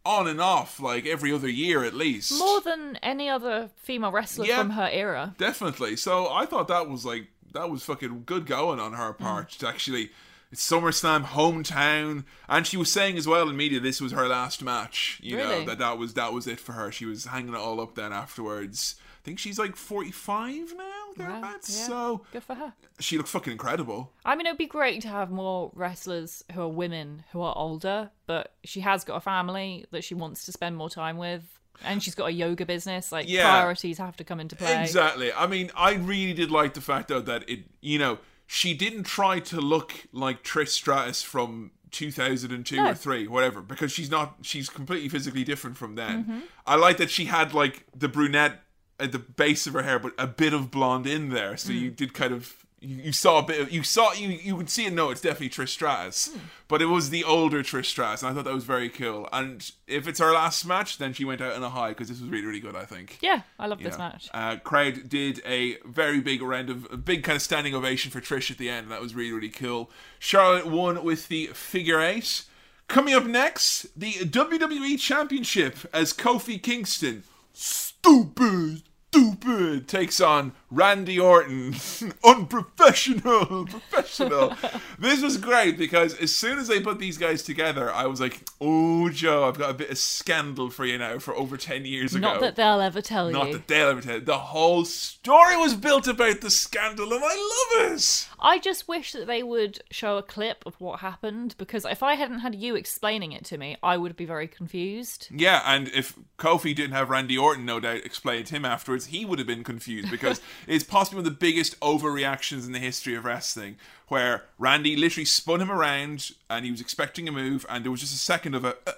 on 0.04 0.26
and 0.26 0.40
off 0.40 0.80
like 0.80 1.06
every 1.06 1.32
other 1.32 1.48
year 1.48 1.84
at 1.84 1.94
least. 1.94 2.38
More 2.38 2.60
than 2.60 2.96
any 3.02 3.28
other 3.28 3.70
female 3.76 4.10
wrestler 4.10 4.46
Yeah. 4.46 4.58
from 4.58 4.70
her 4.70 4.88
era. 4.90 5.34
Definitely. 5.38 5.96
So 5.96 6.28
I 6.32 6.46
thought 6.46 6.68
that 6.68 6.88
was 6.88 7.04
like 7.04 7.28
that 7.52 7.68
was 7.68 7.82
fucking 7.82 8.22
good 8.26 8.46
going 8.46 8.78
on 8.80 8.92
Mm. 8.92 8.96
her 8.96 9.12
part 9.12 9.50
to 9.50 9.68
actually. 9.68 10.10
It's 10.52 10.68
SummerSlam 10.68 11.26
hometown, 11.26 12.24
and 12.48 12.66
she 12.66 12.76
was 12.76 12.90
saying 12.90 13.16
as 13.16 13.26
well 13.28 13.48
in 13.48 13.56
media 13.56 13.78
this 13.80 14.00
was 14.00 14.12
her 14.12 14.26
last 14.26 14.62
match. 14.64 15.20
You 15.22 15.36
know 15.36 15.64
that 15.64 15.78
that 15.78 15.96
was 15.98 16.14
that 16.14 16.32
was 16.32 16.46
it 16.46 16.58
for 16.58 16.72
her. 16.72 16.90
She 16.90 17.04
was 17.06 17.26
hanging 17.26 17.54
it 17.54 17.56
all 17.56 17.80
up 17.80 17.94
then 17.94 18.12
afterwards. 18.12 18.96
I 18.98 19.22
think 19.22 19.38
she's 19.38 19.58
like 19.58 19.76
forty 19.76 20.10
five 20.10 20.72
now, 20.76 21.02
thereabouts. 21.16 21.78
yeah. 21.78 21.86
So 21.86 22.22
Good 22.32 22.42
for 22.42 22.54
her. 22.54 22.72
she 22.98 23.16
looks 23.18 23.30
fucking 23.30 23.52
incredible. 23.52 24.12
I 24.24 24.34
mean, 24.34 24.46
it 24.46 24.50
would 24.50 24.58
be 24.58 24.66
great 24.66 25.02
to 25.02 25.08
have 25.08 25.30
more 25.30 25.70
wrestlers 25.74 26.42
who 26.52 26.62
are 26.62 26.68
women 26.68 27.22
who 27.32 27.42
are 27.42 27.54
older, 27.56 28.10
but 28.26 28.54
she 28.64 28.80
has 28.80 29.04
got 29.04 29.16
a 29.16 29.20
family 29.20 29.84
that 29.92 30.02
she 30.04 30.14
wants 30.14 30.46
to 30.46 30.52
spend 30.52 30.76
more 30.76 30.90
time 30.90 31.16
with. 31.16 31.42
And 31.84 32.02
she's 32.02 32.14
got 32.14 32.26
a 32.26 32.32
yoga 32.32 32.66
business. 32.66 33.10
Like, 33.10 33.26
Yeah. 33.26 33.48
priorities 33.48 33.96
have 33.98 34.14
to 34.16 34.24
come 34.24 34.38
into 34.40 34.54
play. 34.56 34.82
Exactly. 34.82 35.32
I 35.32 35.46
mean, 35.46 35.70
I 35.74 35.94
really 35.94 36.34
did 36.34 36.50
like 36.50 36.74
the 36.74 36.82
fact 36.82 37.08
though 37.08 37.22
that 37.22 37.48
it, 37.48 37.60
you 37.80 37.98
know, 37.98 38.18
she 38.52 38.74
didn't 38.74 39.04
try 39.04 39.38
to 39.38 39.60
look 39.60 39.92
like 40.12 40.42
Trish 40.42 40.70
Stratus 40.70 41.22
from 41.22 41.70
2002 41.92 42.76
No. 42.76 42.90
or 42.90 42.94
3 42.94 43.28
whatever 43.28 43.60
because 43.62 43.92
she's 43.92 44.10
not 44.10 44.36
she's 44.42 44.68
completely 44.68 45.08
physically 45.08 45.44
different 45.44 45.76
from 45.76 45.94
then 45.94 46.24
Mm-hmm. 46.24 46.38
i 46.66 46.74
like 46.76 46.96
that 46.98 47.10
she 47.10 47.26
had 47.26 47.52
like 47.54 47.84
the 47.96 48.08
brunette 48.08 48.62
at 48.98 49.12
the 49.12 49.18
base 49.18 49.66
of 49.68 49.72
her 49.74 49.82
hair 49.82 49.98
but 49.98 50.12
a 50.18 50.26
bit 50.26 50.52
of 50.52 50.70
blonde 50.70 51.06
in 51.06 51.30
there 51.30 51.56
so 51.56 51.70
Mm. 51.70 51.80
you 51.80 51.90
did 51.90 52.12
kind 52.14 52.32
of 52.32 52.64
you, 52.80 52.96
you 52.96 53.12
saw 53.12 53.38
a 53.38 53.42
bit 53.42 53.60
of 53.60 53.70
you 53.70 53.82
saw 53.82 54.12
you 54.12 54.28
you 54.28 54.56
could 54.56 54.70
see 54.70 54.86
it. 54.86 54.92
No, 54.92 55.10
it's 55.10 55.20
definitely 55.20 55.50
Trish 55.50 55.68
Stratus 55.68 56.30
but 56.68 56.80
it 56.80 56.86
was 56.86 57.10
the 57.10 57.24
older 57.24 57.62
Trish 57.62 57.86
Stratus 57.86 58.22
and 58.22 58.30
I 58.30 58.34
thought 58.34 58.44
that 58.44 58.54
was 58.54 58.64
very 58.64 58.88
cool 58.88 59.28
and 59.32 59.70
if 59.86 60.08
it's 60.08 60.18
her 60.18 60.32
last 60.32 60.64
match 60.64 60.98
then 60.98 61.12
she 61.12 61.24
went 61.24 61.40
out 61.40 61.56
in 61.56 61.62
a 61.62 61.70
high 61.70 61.90
because 61.90 62.08
this 62.08 62.20
was 62.20 62.30
really 62.30 62.46
really 62.46 62.60
good 62.60 62.76
I 62.76 62.84
think 62.84 63.18
Yeah, 63.20 63.42
I 63.58 63.66
love 63.66 63.82
this 63.82 63.98
match. 63.98 64.28
Uh, 64.32 64.56
crowd 64.56 65.08
did 65.08 65.42
a 65.44 65.76
very 65.84 66.20
big 66.20 66.42
round 66.42 66.70
of 66.70 66.86
a 66.90 66.96
big 66.96 67.22
kind 67.22 67.36
of 67.36 67.42
standing 67.42 67.74
ovation 67.74 68.10
for 68.10 68.20
Trish 68.20 68.50
at 68.50 68.58
the 68.58 68.70
end. 68.70 68.90
That 68.90 69.00
was 69.00 69.14
really 69.14 69.32
really 69.32 69.50
cool. 69.50 69.90
Charlotte 70.18 70.66
won 70.66 71.02
with 71.04 71.28
the 71.28 71.46
figure 71.48 72.00
eight. 72.00 72.44
Coming 72.88 73.14
up 73.14 73.24
next, 73.24 73.86
the 73.96 74.12
WWE 74.14 74.98
Championship 74.98 75.76
as 75.92 76.12
Kofi 76.12 76.60
Kingston, 76.60 77.22
stupid, 77.52 78.82
stupid, 79.10 79.88
takes 79.88 80.20
on 80.20 80.52
Randy 80.70 81.18
Orton, 81.18 81.74
unprofessional, 82.24 83.66
professional. 83.70 84.54
this 84.98 85.20
was 85.20 85.36
great 85.36 85.76
because 85.76 86.14
as 86.14 86.34
soon 86.34 86.58
as 86.58 86.68
they 86.68 86.80
put 86.80 86.98
these 86.98 87.18
guys 87.18 87.42
together, 87.42 87.92
I 87.92 88.06
was 88.06 88.20
like, 88.20 88.48
"Oh, 88.60 89.08
Joe, 89.10 89.48
I've 89.48 89.58
got 89.58 89.70
a 89.70 89.74
bit 89.74 89.90
of 89.90 89.98
scandal 89.98 90.70
for 90.70 90.84
you 90.84 90.98
now 90.98 91.18
for 91.18 91.34
over 91.34 91.56
ten 91.56 91.84
years 91.84 92.14
ago." 92.14 92.32
Not 92.32 92.40
that 92.40 92.56
they'll 92.56 92.80
ever 92.80 93.02
tell 93.02 93.30
Not 93.30 93.46
you. 93.46 93.52
Not 93.52 93.52
that 93.52 93.68
they'll 93.68 93.88
ever 93.88 94.00
tell 94.00 94.14
you. 94.14 94.20
The 94.20 94.38
whole 94.38 94.84
story 94.84 95.56
was 95.56 95.74
built 95.74 96.06
about 96.06 96.40
the 96.40 96.50
scandal, 96.50 97.12
and 97.12 97.24
I 97.24 97.80
love 97.80 97.92
it. 97.92 98.28
I 98.40 98.58
just 98.58 98.88
wish 98.88 99.12
that 99.12 99.26
they 99.26 99.42
would 99.42 99.80
show 99.90 100.16
a 100.16 100.22
clip 100.22 100.64
of 100.66 100.80
what 100.80 101.00
happened 101.00 101.54
because 101.58 101.84
if 101.84 102.02
I 102.02 102.14
hadn't 102.14 102.40
had 102.40 102.54
you 102.54 102.74
explaining 102.74 103.32
it 103.32 103.44
to 103.46 103.58
me, 103.58 103.76
I 103.82 103.96
would 103.96 104.16
be 104.16 104.24
very 104.24 104.48
confused. 104.48 105.28
Yeah, 105.30 105.62
and 105.64 105.88
if 105.88 106.14
Kofi 106.38 106.74
didn't 106.74 106.92
have 106.92 107.10
Randy 107.10 107.36
Orton, 107.36 107.64
no 107.64 107.80
doubt, 107.80 108.04
explain 108.04 108.44
to 108.44 108.54
him 108.54 108.64
afterwards, 108.64 109.06
he 109.06 109.24
would 109.24 109.38
have 109.38 109.46
been 109.46 109.64
confused 109.64 110.10
because 110.10 110.40
it's 110.66 110.84
possibly 110.84 111.18
one 111.18 111.26
of 111.26 111.32
the 111.32 111.38
biggest 111.38 111.78
overreactions 111.80 112.66
in 112.66 112.72
the 112.72 112.78
history 112.78 113.14
of 113.14 113.24
wrestling, 113.24 113.76
where 114.08 114.44
Randy 114.58 114.96
literally 114.96 115.24
spun 115.24 115.60
him 115.60 115.70
around 115.70 116.30
and 116.48 116.64
he 116.64 116.70
was 116.70 116.80
expecting 116.80 117.28
a 117.28 117.32
move, 117.32 117.66
and 117.68 117.84
there 117.84 117.90
was 117.90 118.00
just 118.00 118.14
a 118.14 118.18
second 118.18 118.54
of 118.54 118.64
a. 118.64 118.76
Uh, 118.86 118.92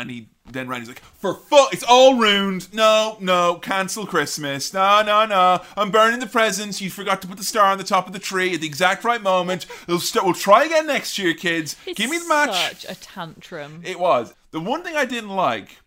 and 0.00 0.10
he 0.10 0.28
then 0.50 0.68
Randy's 0.68 0.88
like, 0.88 1.00
for 1.00 1.34
fuck, 1.34 1.72
it's 1.72 1.82
all 1.82 2.16
ruined. 2.16 2.72
No, 2.72 3.16
no, 3.20 3.56
cancel 3.56 4.06
Christmas. 4.06 4.72
No, 4.72 5.02
no, 5.02 5.26
no. 5.26 5.62
I'm 5.76 5.90
burning 5.90 6.20
the 6.20 6.26
presents. 6.26 6.80
You 6.80 6.90
forgot 6.90 7.20
to 7.22 7.28
put 7.28 7.36
the 7.36 7.44
star 7.44 7.66
on 7.66 7.78
the 7.78 7.84
top 7.84 8.06
of 8.06 8.12
the 8.12 8.18
tree 8.18 8.54
at 8.54 8.60
the 8.60 8.66
exact 8.66 9.04
right 9.04 9.20
moment. 9.20 9.66
We'll, 9.86 10.00
st- 10.00 10.24
we'll 10.24 10.34
try 10.34 10.64
again 10.64 10.86
next 10.86 11.18
year, 11.18 11.34
kids. 11.34 11.76
It's 11.86 11.98
Give 11.98 12.10
me 12.10 12.18
the 12.18 12.28
match. 12.28 12.80
Such 12.80 12.96
a 12.96 13.00
tantrum. 13.00 13.82
It 13.84 14.00
was. 14.00 14.34
The 14.50 14.60
one 14.60 14.82
thing 14.82 14.96
I 14.96 15.04
didn't 15.04 15.30
like 15.30 15.78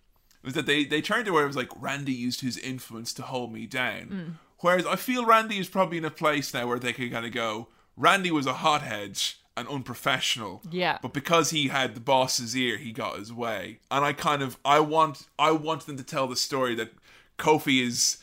was 0.44 0.54
that 0.54 0.66
they, 0.66 0.86
they 0.86 1.02
turned 1.02 1.26
to 1.26 1.32
where 1.32 1.44
it 1.44 1.48
was 1.48 1.56
like 1.56 1.70
Randy 1.82 2.14
used 2.14 2.42
his 2.42 2.58
influence 2.58 3.14
to 3.14 3.24
hold 3.24 3.52
me 3.54 3.66
down. 3.66 4.04
Hmm. 4.08 4.32
Whereas 4.60 4.86
I 4.86 4.96
feel 4.96 5.26
Randy 5.26 5.58
is 5.58 5.70
probably 5.70 5.98
in 5.98 6.06
a 6.06 6.12
place 6.12 6.54
now 6.54 6.68
where 6.68 6.78
they 6.78 6.94
can 6.94 7.10
kind 7.10 7.26
of 7.26 7.32
go, 7.32 7.70
Randy 7.98 8.30
was 8.30 8.46
a 8.46 8.54
hothead 8.54 9.20
and 9.58 9.68
unprofessional. 9.68 10.62
Yeah. 10.70 10.98
But 11.02 11.14
because 11.14 11.50
he 11.50 11.68
had 11.68 11.94
the 11.96 12.00
boss's 12.02 12.56
ear, 12.56 12.78
he 12.78 12.92
got 12.92 13.20
his 13.20 13.34
way. 13.34 13.80
And 13.90 14.06
I 14.06 14.14
kind 14.14 14.42
of 14.42 14.58
I 14.64 14.80
want 14.80 15.28
I 15.38 15.52
want 15.52 15.86
them 15.86 15.98
to 15.98 16.04
tell 16.04 16.28
the 16.28 16.36
story 16.36 16.76
that 16.76 16.94
Kofi 17.38 17.86
is 17.86 18.18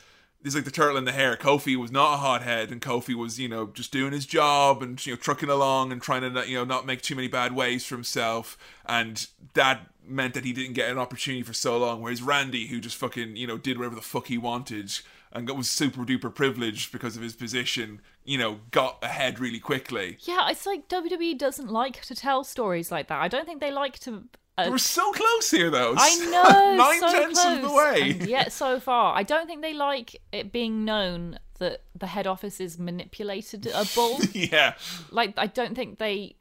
is 0.45 0.55
like 0.55 0.65
the 0.65 0.71
turtle 0.71 0.97
in 0.97 1.05
the 1.05 1.13
hare. 1.13 1.37
Kofi 1.37 1.77
was 1.77 1.91
not 1.91 2.15
a 2.15 2.17
hothead, 2.19 2.71
and 2.71 2.81
Kofi 2.81 3.15
was, 3.15 3.41
you 3.41 3.49
know, 3.49 3.67
just 3.67 3.91
doing 3.93 4.13
his 4.13 4.25
job 4.25 4.83
and 4.83 5.05
you 5.05 5.13
know 5.13 5.17
trucking 5.17 5.49
along 5.49 5.91
and 5.93 6.01
trying 6.01 6.23
to, 6.23 6.31
not- 6.31 6.49
you 6.49 6.57
know, 6.57 6.65
not 6.65 6.87
make 6.87 7.03
too 7.03 7.17
many 7.17 7.29
bad 7.29 7.55
ways 7.55 7.85
for 7.85 7.97
himself. 7.97 8.57
And 8.87 9.27
that 9.55 9.89
meant 10.07 10.35
that 10.35 10.45
he 10.45 10.53
didn't 10.53 10.73
get 10.75 10.91
an 10.91 10.97
opportunity 10.99 11.43
for 11.43 11.53
so 11.53 11.77
long. 11.77 12.01
Whereas 12.01 12.23
Randy, 12.23 12.69
who 12.69 12.81
just 12.81 12.97
fucking, 12.97 13.37
you 13.37 13.47
know, 13.47 13.59
did 13.59 13.77
whatever 13.79 13.97
the 13.97 14.01
fuck 14.01 14.29
he 14.29 14.39
wanted, 14.39 14.91
and 15.33 15.47
got, 15.47 15.57
was 15.57 15.69
super 15.69 16.05
duper 16.05 16.35
privileged 16.35 16.93
because 16.93 17.17
of 17.17 17.23
his 17.23 17.35
position, 17.35 18.01
you 18.25 18.39
know, 18.39 18.61
got 18.71 18.99
ahead 19.03 19.39
really 19.41 19.61
quickly. 19.61 20.19
Yeah, 20.21 20.49
it's 20.51 20.67
like 20.67 20.89
WWE 20.89 21.39
doesn't 21.39 21.71
like 21.71 22.03
to 22.03 22.15
tell 22.15 22.45
stories 22.45 22.91
like 22.91 23.09
that. 23.09 23.21
I 23.21 23.29
don't 23.29 23.47
think 23.47 23.61
they 23.61 23.71
like 23.71 23.99
to. 24.01 24.25
Uh, 24.57 24.69
We're 24.71 24.79
so 24.79 25.13
close 25.13 25.51
here, 25.51 25.71
though. 25.71 25.95
I 25.97 26.17
know, 26.31 26.77
Nine 26.77 27.01
so 27.01 27.13
tenths 27.13 27.43
close. 27.43 27.57
of 27.57 27.63
the 27.63 27.73
way. 27.73 28.11
and 28.11 28.27
yet 28.29 28.53
so 28.53 28.81
far. 28.81 29.15
I 29.17 29.23
don't 29.23 29.47
think 29.47 29.63
they 29.63 29.75
like 29.75 30.21
it 30.33 30.51
being 30.51 30.85
known 30.85 31.39
that 31.59 31.83
the 31.95 32.07
head 32.07 32.27
office 32.27 32.61
is 32.61 32.79
manipulated 32.79 33.67
a 33.67 33.85
bull. 33.95 34.19
yeah. 34.33 34.75
like, 35.11 35.35
I 35.37 35.47
don't 35.47 35.75
think 35.75 35.99
they 35.99 36.37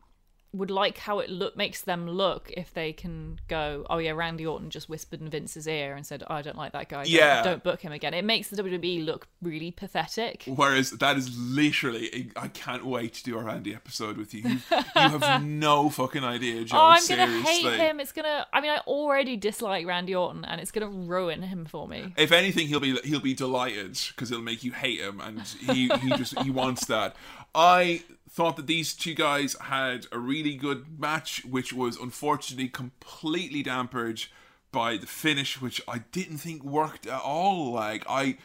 would 0.54 0.72
like 0.72 0.98
how 0.98 1.20
it 1.20 1.30
look 1.30 1.56
makes 1.58 1.82
them 1.82 2.10
look 2.10 2.52
if 2.56 2.74
they 2.74 2.93
can 2.93 3.38
go, 3.48 3.86
oh 3.89 3.98
yeah, 3.98 4.12
Randy 4.12 4.45
Orton 4.45 4.70
just 4.70 4.88
whispered 4.89 5.22
in 5.22 5.30
Vince's 5.30 5.68
ear 5.68 5.95
and 5.95 6.06
said, 6.06 6.24
oh, 6.28 6.34
I 6.36 6.41
don't 6.41 6.58
like 6.58 6.72
that 6.72 6.89
guy. 6.89 7.04
Don't- 7.04 7.12
Yeah. 7.12 7.43
don't 7.43 7.64
book 7.64 7.82
him 7.82 7.91
again. 7.91 8.14
It 8.14 8.24
makes 8.26 8.48
the 8.50 8.62
WWE 8.64 9.06
look 9.06 9.28
really 9.41 9.72
pathetic. 9.72 10.43
Whereas 10.48 10.91
that 10.91 11.18
is 11.18 11.38
literally, 11.38 12.32
I 12.36 12.48
can't 12.48 12.86
wait 12.86 13.14
to 13.16 13.24
do 13.24 13.38
a 13.38 13.43
Randy 13.43 13.76
episode 13.76 14.18
with 14.18 14.34
you. 14.34 14.41
You, 14.43 14.50
you 14.72 14.84
have 14.95 15.43
no 15.43 15.89
fucking 15.89 16.24
idea, 16.24 16.64
Joe. 16.64 16.78
Oh, 16.78 16.86
I'm 16.88 17.02
seriously. 17.02 17.34
gonna 17.36 17.45
hate 17.48 17.80
him. 17.80 18.00
It's 18.00 18.12
gonna. 18.14 18.48
I 18.54 18.62
mean, 18.62 18.72
I 18.72 18.78
already 18.88 19.36
dislike 19.38 19.86
Randy 19.86 20.16
Orton, 20.16 20.45
and 20.45 20.62
it's 20.62 20.72
gonna 20.72 20.89
ruin 20.89 21.41
him 21.41 21.66
for 21.66 21.88
me. 21.88 22.14
If 22.18 22.32
anything, 22.32 22.68
he'll 22.68 22.80
be 22.80 22.98
he'll 23.04 23.20
be 23.20 23.34
delighted 23.34 24.00
because 24.10 24.32
it'll 24.32 24.43
make 24.43 24.64
you 24.64 24.72
hate 24.72 25.00
him, 25.02 25.20
and 25.20 25.41
he 25.41 25.89
he 25.89 26.10
just 26.16 26.38
he 26.39 26.50
wants 26.52 26.86
that. 26.86 27.16
I 27.56 28.04
thought 28.30 28.56
that 28.58 28.68
these 28.68 28.93
two 28.93 29.14
guys 29.14 29.56
had 29.62 30.06
a 30.12 30.20
really 30.20 30.56
good 30.56 31.00
match, 31.00 31.43
which 31.45 31.74
was 31.74 31.98
unfortunately 31.98 32.70
completely 32.70 33.64
dampered 33.64 34.28
by 34.72 34.98
the 34.98 35.08
finish, 35.08 35.60
which 35.62 35.82
I 35.88 36.00
didn't 36.12 36.38
think 36.38 36.64
worked 36.64 37.08
at 37.08 37.22
all. 37.22 37.72
Like 37.72 38.04
I. 38.10 38.38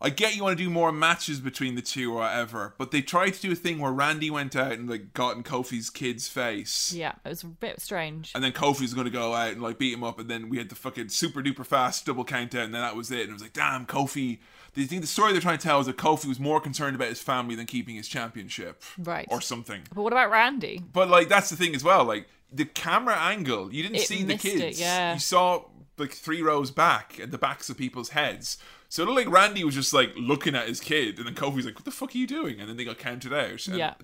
I 0.00 0.10
get 0.10 0.36
you 0.36 0.42
want 0.42 0.58
to 0.58 0.62
do 0.62 0.68
more 0.68 0.92
matches 0.92 1.40
between 1.40 1.76
the 1.76 1.80
two 1.80 2.12
or 2.12 2.16
whatever, 2.16 2.74
but 2.76 2.90
they 2.90 3.00
tried 3.00 3.30
to 3.34 3.40
do 3.40 3.52
a 3.52 3.54
thing 3.54 3.78
where 3.78 3.92
Randy 3.92 4.28
went 4.28 4.54
out 4.54 4.72
and 4.72 4.90
like 4.90 5.14
got 5.14 5.34
in 5.34 5.42
Kofi's 5.42 5.88
kid's 5.88 6.28
face. 6.28 6.92
Yeah, 6.92 7.14
it 7.24 7.28
was 7.28 7.42
a 7.42 7.46
bit 7.46 7.80
strange. 7.80 8.32
And 8.34 8.44
then 8.44 8.52
Kofi's 8.52 8.92
going 8.92 9.06
to 9.06 9.10
go 9.10 9.32
out 9.32 9.52
and 9.52 9.62
like 9.62 9.78
beat 9.78 9.94
him 9.94 10.04
up, 10.04 10.18
and 10.18 10.28
then 10.28 10.50
we 10.50 10.58
had 10.58 10.68
the 10.68 10.74
fucking 10.74 11.08
super 11.08 11.42
duper 11.42 11.64
fast 11.64 12.04
double 12.04 12.24
count 12.24 12.54
out, 12.54 12.64
and 12.64 12.74
then 12.74 12.82
that 12.82 12.96
was 12.96 13.10
it. 13.10 13.20
And 13.20 13.30
it 13.30 13.32
was 13.32 13.40
like, 13.40 13.54
damn, 13.54 13.86
Kofi. 13.86 14.40
The 14.74 14.84
thing, 14.86 15.00
the 15.00 15.06
story 15.06 15.32
they're 15.32 15.40
trying 15.40 15.58
to 15.58 15.62
tell 15.62 15.80
is 15.80 15.86
that 15.86 15.96
Kofi 15.96 16.26
was 16.26 16.38
more 16.40 16.60
concerned 16.60 16.96
about 16.96 17.08
his 17.08 17.22
family 17.22 17.54
than 17.54 17.66
keeping 17.66 17.96
his 17.96 18.08
championship, 18.08 18.82
Right. 18.98 19.26
or 19.30 19.40
something. 19.40 19.82
But 19.94 20.02
what 20.02 20.12
about 20.12 20.30
Randy? 20.30 20.82
But 20.92 21.08
like 21.08 21.28
that's 21.28 21.48
the 21.50 21.56
thing 21.56 21.74
as 21.74 21.84
well. 21.84 22.04
Like 22.04 22.28
the 22.52 22.64
camera 22.64 23.16
angle, 23.16 23.72
you 23.72 23.82
didn't 23.82 23.96
It 23.96 24.08
see 24.08 24.22
the 24.22 24.34
missed 24.34 24.44
it, 24.44 24.58
kids. 24.58 24.80
yeah. 24.80 25.14
You 25.14 25.20
saw 25.20 25.64
like 25.96 26.12
three 26.12 26.42
rows 26.42 26.70
back 26.72 27.18
at 27.20 27.30
the 27.30 27.38
backs 27.38 27.70
of 27.70 27.78
people's 27.78 28.10
heads. 28.10 28.58
So 28.88 29.02
it 29.02 29.06
looked 29.06 29.26
like 29.26 29.34
Randy 29.34 29.64
was 29.64 29.74
just 29.74 29.92
like 29.92 30.12
looking 30.16 30.54
at 30.54 30.68
his 30.68 30.80
kid, 30.80 31.18
and 31.18 31.26
then 31.26 31.34
Kofi's 31.34 31.64
like, 31.66 31.74
"What 31.76 31.84
the 31.84 31.90
fuck 31.90 32.14
are 32.14 32.18
you 32.18 32.26
doing?" 32.26 32.58
And 32.60 32.68
then 32.68 32.76
they 32.76 32.84
got 32.84 32.98
counted 32.98 33.32
out. 33.32 33.66
And 33.68 33.76
Yeah. 33.78 33.94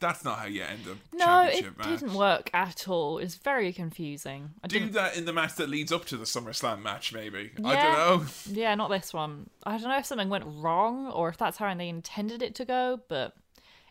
That's 0.00 0.24
not 0.24 0.38
how 0.38 0.46
you 0.46 0.62
end 0.62 0.80
a 0.86 1.16
No, 1.16 1.42
it 1.44 1.76
match. 1.76 1.86
didn't 2.00 2.14
work 2.14 2.50
at 2.54 2.86
all. 2.88 3.18
It's 3.18 3.34
very 3.34 3.72
confusing. 3.72 4.50
I 4.62 4.68
do 4.68 4.78
didn't. 4.78 4.92
that 4.94 5.16
in 5.16 5.24
the 5.24 5.32
match 5.32 5.54
that 5.56 5.68
leads 5.68 5.90
up 5.90 6.04
to 6.06 6.16
the 6.16 6.24
SummerSlam 6.24 6.82
match, 6.82 7.12
maybe. 7.12 7.50
I 7.64 7.72
Yeah. 7.72 7.96
don't 7.96 8.22
know. 8.22 8.26
Yeah, 8.52 8.74
not 8.76 8.90
this 8.90 9.12
one. 9.12 9.50
I 9.64 9.72
don't 9.78 9.88
know 9.88 9.98
if 9.98 10.06
something 10.06 10.28
went 10.28 10.44
wrong 10.46 11.08
or 11.08 11.28
if 11.28 11.36
that's 11.36 11.56
how 11.58 11.74
they 11.74 11.88
intended 11.88 12.42
it 12.42 12.54
to 12.56 12.64
go, 12.64 13.00
but 13.08 13.34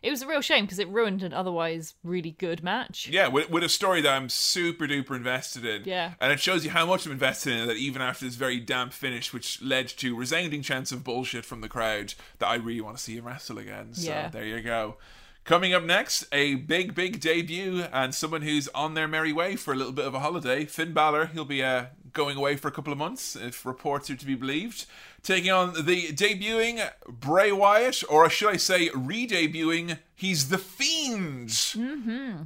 it 0.00 0.10
was 0.10 0.22
a 0.22 0.28
real 0.28 0.40
shame 0.40 0.64
because 0.64 0.78
it 0.78 0.88
ruined 0.88 1.22
an 1.24 1.32
otherwise 1.34 1.94
really 2.04 2.30
good 2.30 2.62
match. 2.62 3.08
Yeah, 3.08 3.26
with, 3.28 3.50
with 3.50 3.64
a 3.64 3.68
story 3.68 4.00
that 4.00 4.12
I'm 4.12 4.28
super 4.28 4.86
duper 4.86 5.16
invested 5.16 5.64
in. 5.64 5.82
Yeah. 5.84 6.12
And 6.20 6.32
it 6.32 6.38
shows 6.40 6.64
you 6.64 6.70
how 6.70 6.86
much 6.86 7.04
I'm 7.04 7.10
invested 7.12 7.52
in 7.52 7.58
it 7.60 7.66
that 7.66 7.76
even 7.76 8.00
after 8.00 8.24
this 8.24 8.36
very 8.36 8.60
damp 8.60 8.92
finish, 8.92 9.32
which 9.32 9.60
led 9.60 9.88
to 9.88 10.14
resounding 10.16 10.62
chants 10.62 10.92
of 10.92 11.02
bullshit 11.04 11.44
from 11.44 11.60
the 11.62 11.68
crowd, 11.68 12.14
that 12.38 12.46
I 12.46 12.54
really 12.54 12.80
want 12.80 12.96
to 12.96 13.02
see 13.02 13.16
him 13.16 13.26
wrestle 13.26 13.58
again. 13.58 13.92
So 13.92 14.08
Yeah. 14.08 14.28
there 14.28 14.44
you 14.46 14.60
go. 14.62 14.96
Coming 15.48 15.72
up 15.72 15.82
next, 15.82 16.26
a 16.30 16.56
big, 16.56 16.94
big 16.94 17.20
debut 17.20 17.86
and 17.90 18.14
someone 18.14 18.42
who's 18.42 18.68
on 18.74 18.92
their 18.92 19.08
merry 19.08 19.32
way 19.32 19.56
for 19.56 19.72
a 19.72 19.76
little 19.76 19.94
bit 19.94 20.04
of 20.04 20.12
a 20.12 20.18
holiday. 20.18 20.66
Finn 20.66 20.92
Balor, 20.92 21.30
he'll 21.32 21.46
be 21.46 21.62
uh, 21.62 21.86
going 22.12 22.36
away 22.36 22.56
for 22.56 22.68
a 22.68 22.70
couple 22.70 22.92
of 22.92 22.98
months, 22.98 23.34
if 23.34 23.64
reports 23.64 24.10
are 24.10 24.16
to 24.16 24.26
be 24.26 24.34
believed. 24.34 24.84
Taking 25.22 25.50
on 25.50 25.72
the 25.86 26.08
debuting 26.08 26.86
Bray 27.08 27.50
Wyatt, 27.50 28.02
or 28.10 28.28
should 28.28 28.50
I 28.50 28.56
say, 28.58 28.90
re 28.94 29.26
debuting, 29.26 29.98
he's 30.14 30.50
The 30.50 30.58
Fiend. 30.58 31.50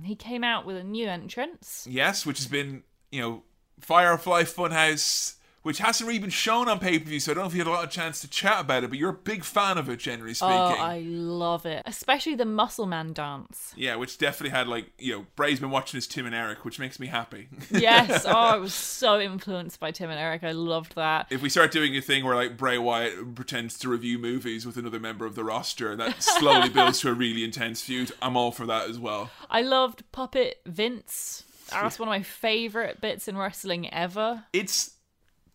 He 0.04 0.14
came 0.14 0.44
out 0.44 0.64
with 0.64 0.76
a 0.76 0.84
new 0.84 1.08
entrance. 1.08 1.84
Yes, 1.90 2.24
which 2.24 2.38
has 2.38 2.46
been, 2.46 2.84
you 3.10 3.20
know, 3.20 3.42
Firefly 3.80 4.44
Funhouse, 4.44 5.38
which 5.62 5.78
hasn't 5.78 6.06
really 6.06 6.18
been 6.18 6.30
shown 6.30 6.68
on 6.68 6.78
pay 6.78 6.98
per 6.98 7.04
view, 7.04 7.20
so 7.20 7.32
I 7.32 7.34
don't 7.34 7.44
know 7.44 7.48
if 7.48 7.54
you 7.54 7.60
had 7.60 7.66
a 7.66 7.70
lot 7.70 7.84
of 7.84 7.90
chance 7.90 8.20
to 8.20 8.28
chat 8.28 8.60
about 8.60 8.84
it, 8.84 8.90
but 8.90 8.98
you're 8.98 9.10
a 9.10 9.14
big 9.14 9.44
fan 9.44 9.78
of 9.78 9.88
it, 9.88 9.98
generally 9.98 10.32
oh, 10.32 10.34
speaking. 10.34 10.50
Oh, 10.50 10.76
I 10.76 11.00
love 11.04 11.66
it. 11.66 11.82
Especially 11.86 12.34
the 12.34 12.44
Muscle 12.44 12.86
Man 12.86 13.12
dance. 13.12 13.72
Yeah, 13.76 13.96
which 13.96 14.18
definitely 14.18 14.56
had, 14.56 14.68
like, 14.68 14.86
you 14.98 15.12
know, 15.12 15.26
Bray's 15.36 15.60
been 15.60 15.70
watching 15.70 15.98
his 15.98 16.06
Tim 16.06 16.26
and 16.26 16.34
Eric, 16.34 16.64
which 16.64 16.78
makes 16.78 16.98
me 16.98 17.06
happy. 17.06 17.48
Yes. 17.70 18.24
oh, 18.26 18.30
I 18.30 18.56
was 18.56 18.74
so 18.74 19.20
influenced 19.20 19.78
by 19.78 19.92
Tim 19.92 20.10
and 20.10 20.18
Eric. 20.18 20.42
I 20.44 20.52
loved 20.52 20.96
that. 20.96 21.26
if 21.30 21.42
we 21.42 21.48
start 21.48 21.70
doing 21.70 21.96
a 21.96 22.00
thing 22.00 22.24
where, 22.24 22.34
like, 22.34 22.56
Bray 22.56 22.78
Wyatt 22.78 23.34
pretends 23.34 23.78
to 23.80 23.88
review 23.88 24.18
movies 24.18 24.66
with 24.66 24.76
another 24.76 25.00
member 25.00 25.26
of 25.26 25.34
the 25.34 25.44
roster 25.44 25.92
and 25.92 26.00
that 26.00 26.22
slowly 26.22 26.68
builds 26.70 27.00
to 27.00 27.10
a 27.10 27.14
really 27.14 27.44
intense 27.44 27.82
feud, 27.82 28.12
I'm 28.20 28.36
all 28.36 28.50
for 28.50 28.66
that 28.66 28.88
as 28.88 28.98
well. 28.98 29.30
I 29.48 29.62
loved 29.62 30.02
Puppet 30.12 30.60
Vince. 30.66 31.44
That's 31.70 31.98
one 31.98 32.08
of 32.08 32.12
my 32.12 32.22
favorite 32.22 33.00
bits 33.00 33.28
in 33.28 33.36
wrestling 33.36 33.92
ever. 33.92 34.44
It's 34.52 34.90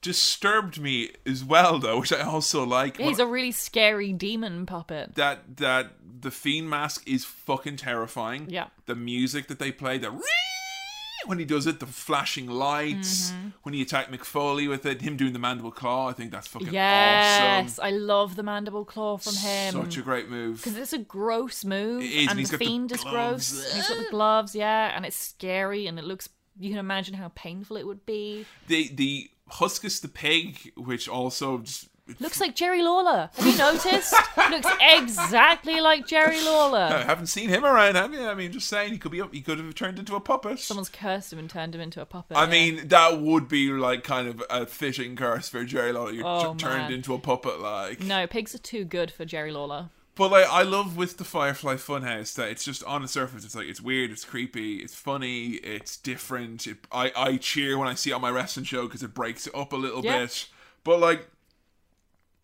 disturbed 0.02 0.80
me 0.80 1.12
as 1.26 1.44
well, 1.44 1.80
though, 1.80 2.00
which 2.00 2.14
I 2.14 2.22
also 2.22 2.66
like. 2.66 2.98
He's 2.98 3.20
a 3.20 3.28
really 3.28 3.52
scary 3.52 4.14
demon 4.14 4.66
puppet. 4.66 5.16
that 5.16 5.58
that 5.58 5.94
the 6.20 6.32
fiend 6.32 6.70
mask 6.70 7.08
is 7.08 7.26
fucking 7.26 7.78
terrifying. 7.78 8.48
Yeah. 8.50 8.68
The 8.86 8.96
music 8.96 9.48
that 9.48 9.60
they 9.60 9.72
play, 9.72 9.98
the 9.98 10.12
when 11.26 11.40
he 11.40 11.46
does 11.46 11.68
it, 11.68 11.80
the 11.80 11.86
flashing 11.86 12.48
lights, 12.48 13.32
Mm-hmm. 13.32 13.50
when 13.64 13.74
he 13.74 13.82
attacked 13.82 14.12
Mick 14.12 14.24
Foley 14.24 14.68
with 14.68 14.86
it, 14.86 15.02
him 15.02 15.18
doing 15.18 15.34
the 15.34 15.40
mandible 15.40 15.72
claw, 15.72 16.08
I 16.10 16.14
think 16.14 16.32
that's 16.32 16.48
fucking 16.48 16.72
Yes, 16.74 17.74
awesome. 17.74 17.86
I 17.86 17.90
love 17.92 18.36
the 18.36 18.44
mandible 18.44 18.86
claw 18.86 19.18
from 19.18 19.36
him. 19.36 19.74
Such 19.74 19.98
a 19.98 20.02
great 20.02 20.30
move. 20.30 20.58
because 20.58 20.78
it's 20.78 20.94
a 20.94 20.98
gross 21.00 21.66
move, 21.66 22.02
It 22.04 22.06
is, 22.12 22.22
and 22.22 22.30
and 22.32 22.40
he's 22.40 22.50
the 22.52 22.58
got 22.58 22.60
the 22.60 22.66
fiend 22.66 22.92
is 22.94 23.02
gloves. 23.04 23.52
gross. 23.52 23.66
and 23.66 23.76
he's 23.76 23.90
got 23.90 23.98
the 23.98 24.10
gloves, 24.12 24.56
yeah, 24.56 24.96
and 24.96 25.06
it's 25.06 25.18
scary, 25.18 25.86
and 25.88 26.00
it 26.00 26.06
looks. 26.06 26.30
You 26.60 26.70
can 26.72 26.80
imagine 26.80 27.14
how 27.14 27.32
painful 27.36 27.78
it 27.78 27.86
would 27.86 28.06
be. 28.06 28.46
The 28.68 28.90
the 28.94 29.30
Huskus 29.54 30.02
the 30.02 30.08
pig, 30.08 30.74
which 30.76 31.08
also 31.08 31.60
just 31.60 31.90
Looks 32.20 32.40
like 32.40 32.56
Jerry 32.56 32.82
Lawler. 32.82 33.30
Have 33.36 33.46
you 33.46 33.58
noticed? 33.58 34.14
looks 34.50 34.68
exactly 34.80 35.82
like 35.82 36.08
Jerry 36.08 36.42
Lawler. 36.42 36.80
I 36.80 37.02
haven't 37.04 37.28
seen 37.28 37.50
him 37.50 37.66
around, 37.66 37.96
have 37.96 38.14
you? 38.14 38.26
I 38.26 38.34
mean, 38.34 38.52
just 38.52 38.68
saying, 38.68 38.94
he 38.94 38.98
could 38.98 39.12
be 39.12 39.22
he 39.32 39.42
could 39.42 39.60
have 39.60 39.76
turned 39.76 40.00
into 40.00 40.16
a 40.16 40.22
puppet. 40.22 40.60
Someone's 40.60 40.90
cursed 40.90 41.34
him 41.34 41.40
and 41.40 41.50
turned 41.50 41.76
him 41.76 41.82
into 41.82 42.02
a 42.02 42.06
puppet. 42.06 42.38
I 42.38 42.46
yeah. 42.46 42.50
mean, 42.50 42.88
that 42.88 43.20
would 43.20 43.48
be 43.50 43.70
like 43.72 44.04
kind 44.04 44.28
of 44.28 44.42
a 44.50 44.66
fitting 44.66 45.16
curse 45.16 45.50
for 45.50 45.64
Jerry 45.66 45.92
Lawler. 45.92 46.12
You're 46.12 46.26
Oh, 46.26 46.54
t- 46.54 46.60
turned 46.60 46.94
into 46.94 47.14
a 47.14 47.20
puppet, 47.20 47.60
like. 47.60 48.00
no, 48.00 48.26
pigs 48.26 48.56
are 48.56 48.60
too 48.60 48.86
good 48.86 49.12
for 49.12 49.26
Jerry 49.26 49.52
Lawler. 49.52 49.90
But 50.18 50.32
like, 50.32 50.48
I 50.50 50.64
love 50.64 50.98
with 50.98 51.18
the 51.18 51.24
Firefly 51.24 51.76
Funhouse 51.76 52.34
that 52.36 52.50
it's 52.50 52.64
just 52.66 52.84
on 52.86 53.04
the 53.04 53.08
surface. 53.08 53.46
It's 53.46 53.56
like 53.56 53.68
it's 53.68 53.80
weird, 53.80 54.10
it's 54.12 54.26
creepy, 54.26 54.78
it's 54.78 54.96
funny, 54.96 55.52
it's 55.64 55.96
different. 55.96 56.66
It, 56.66 56.78
I 56.92 57.12
I 57.16 57.38
cheer 57.38 57.78
when 57.78 57.88
I 57.88 57.94
see 57.94 58.10
it 58.10 58.14
on 58.14 58.22
my 58.22 58.32
wrestling 58.32 58.66
show 58.66 58.84
because 58.88 59.04
it 59.04 59.14
breaks 59.14 59.46
it 59.48 59.54
up 59.56 59.74
a 59.74 59.78
little 59.78 60.04
Yeah. 60.04 60.20
bit. 60.20 60.48
But 60.84 61.00
like, 61.00 61.28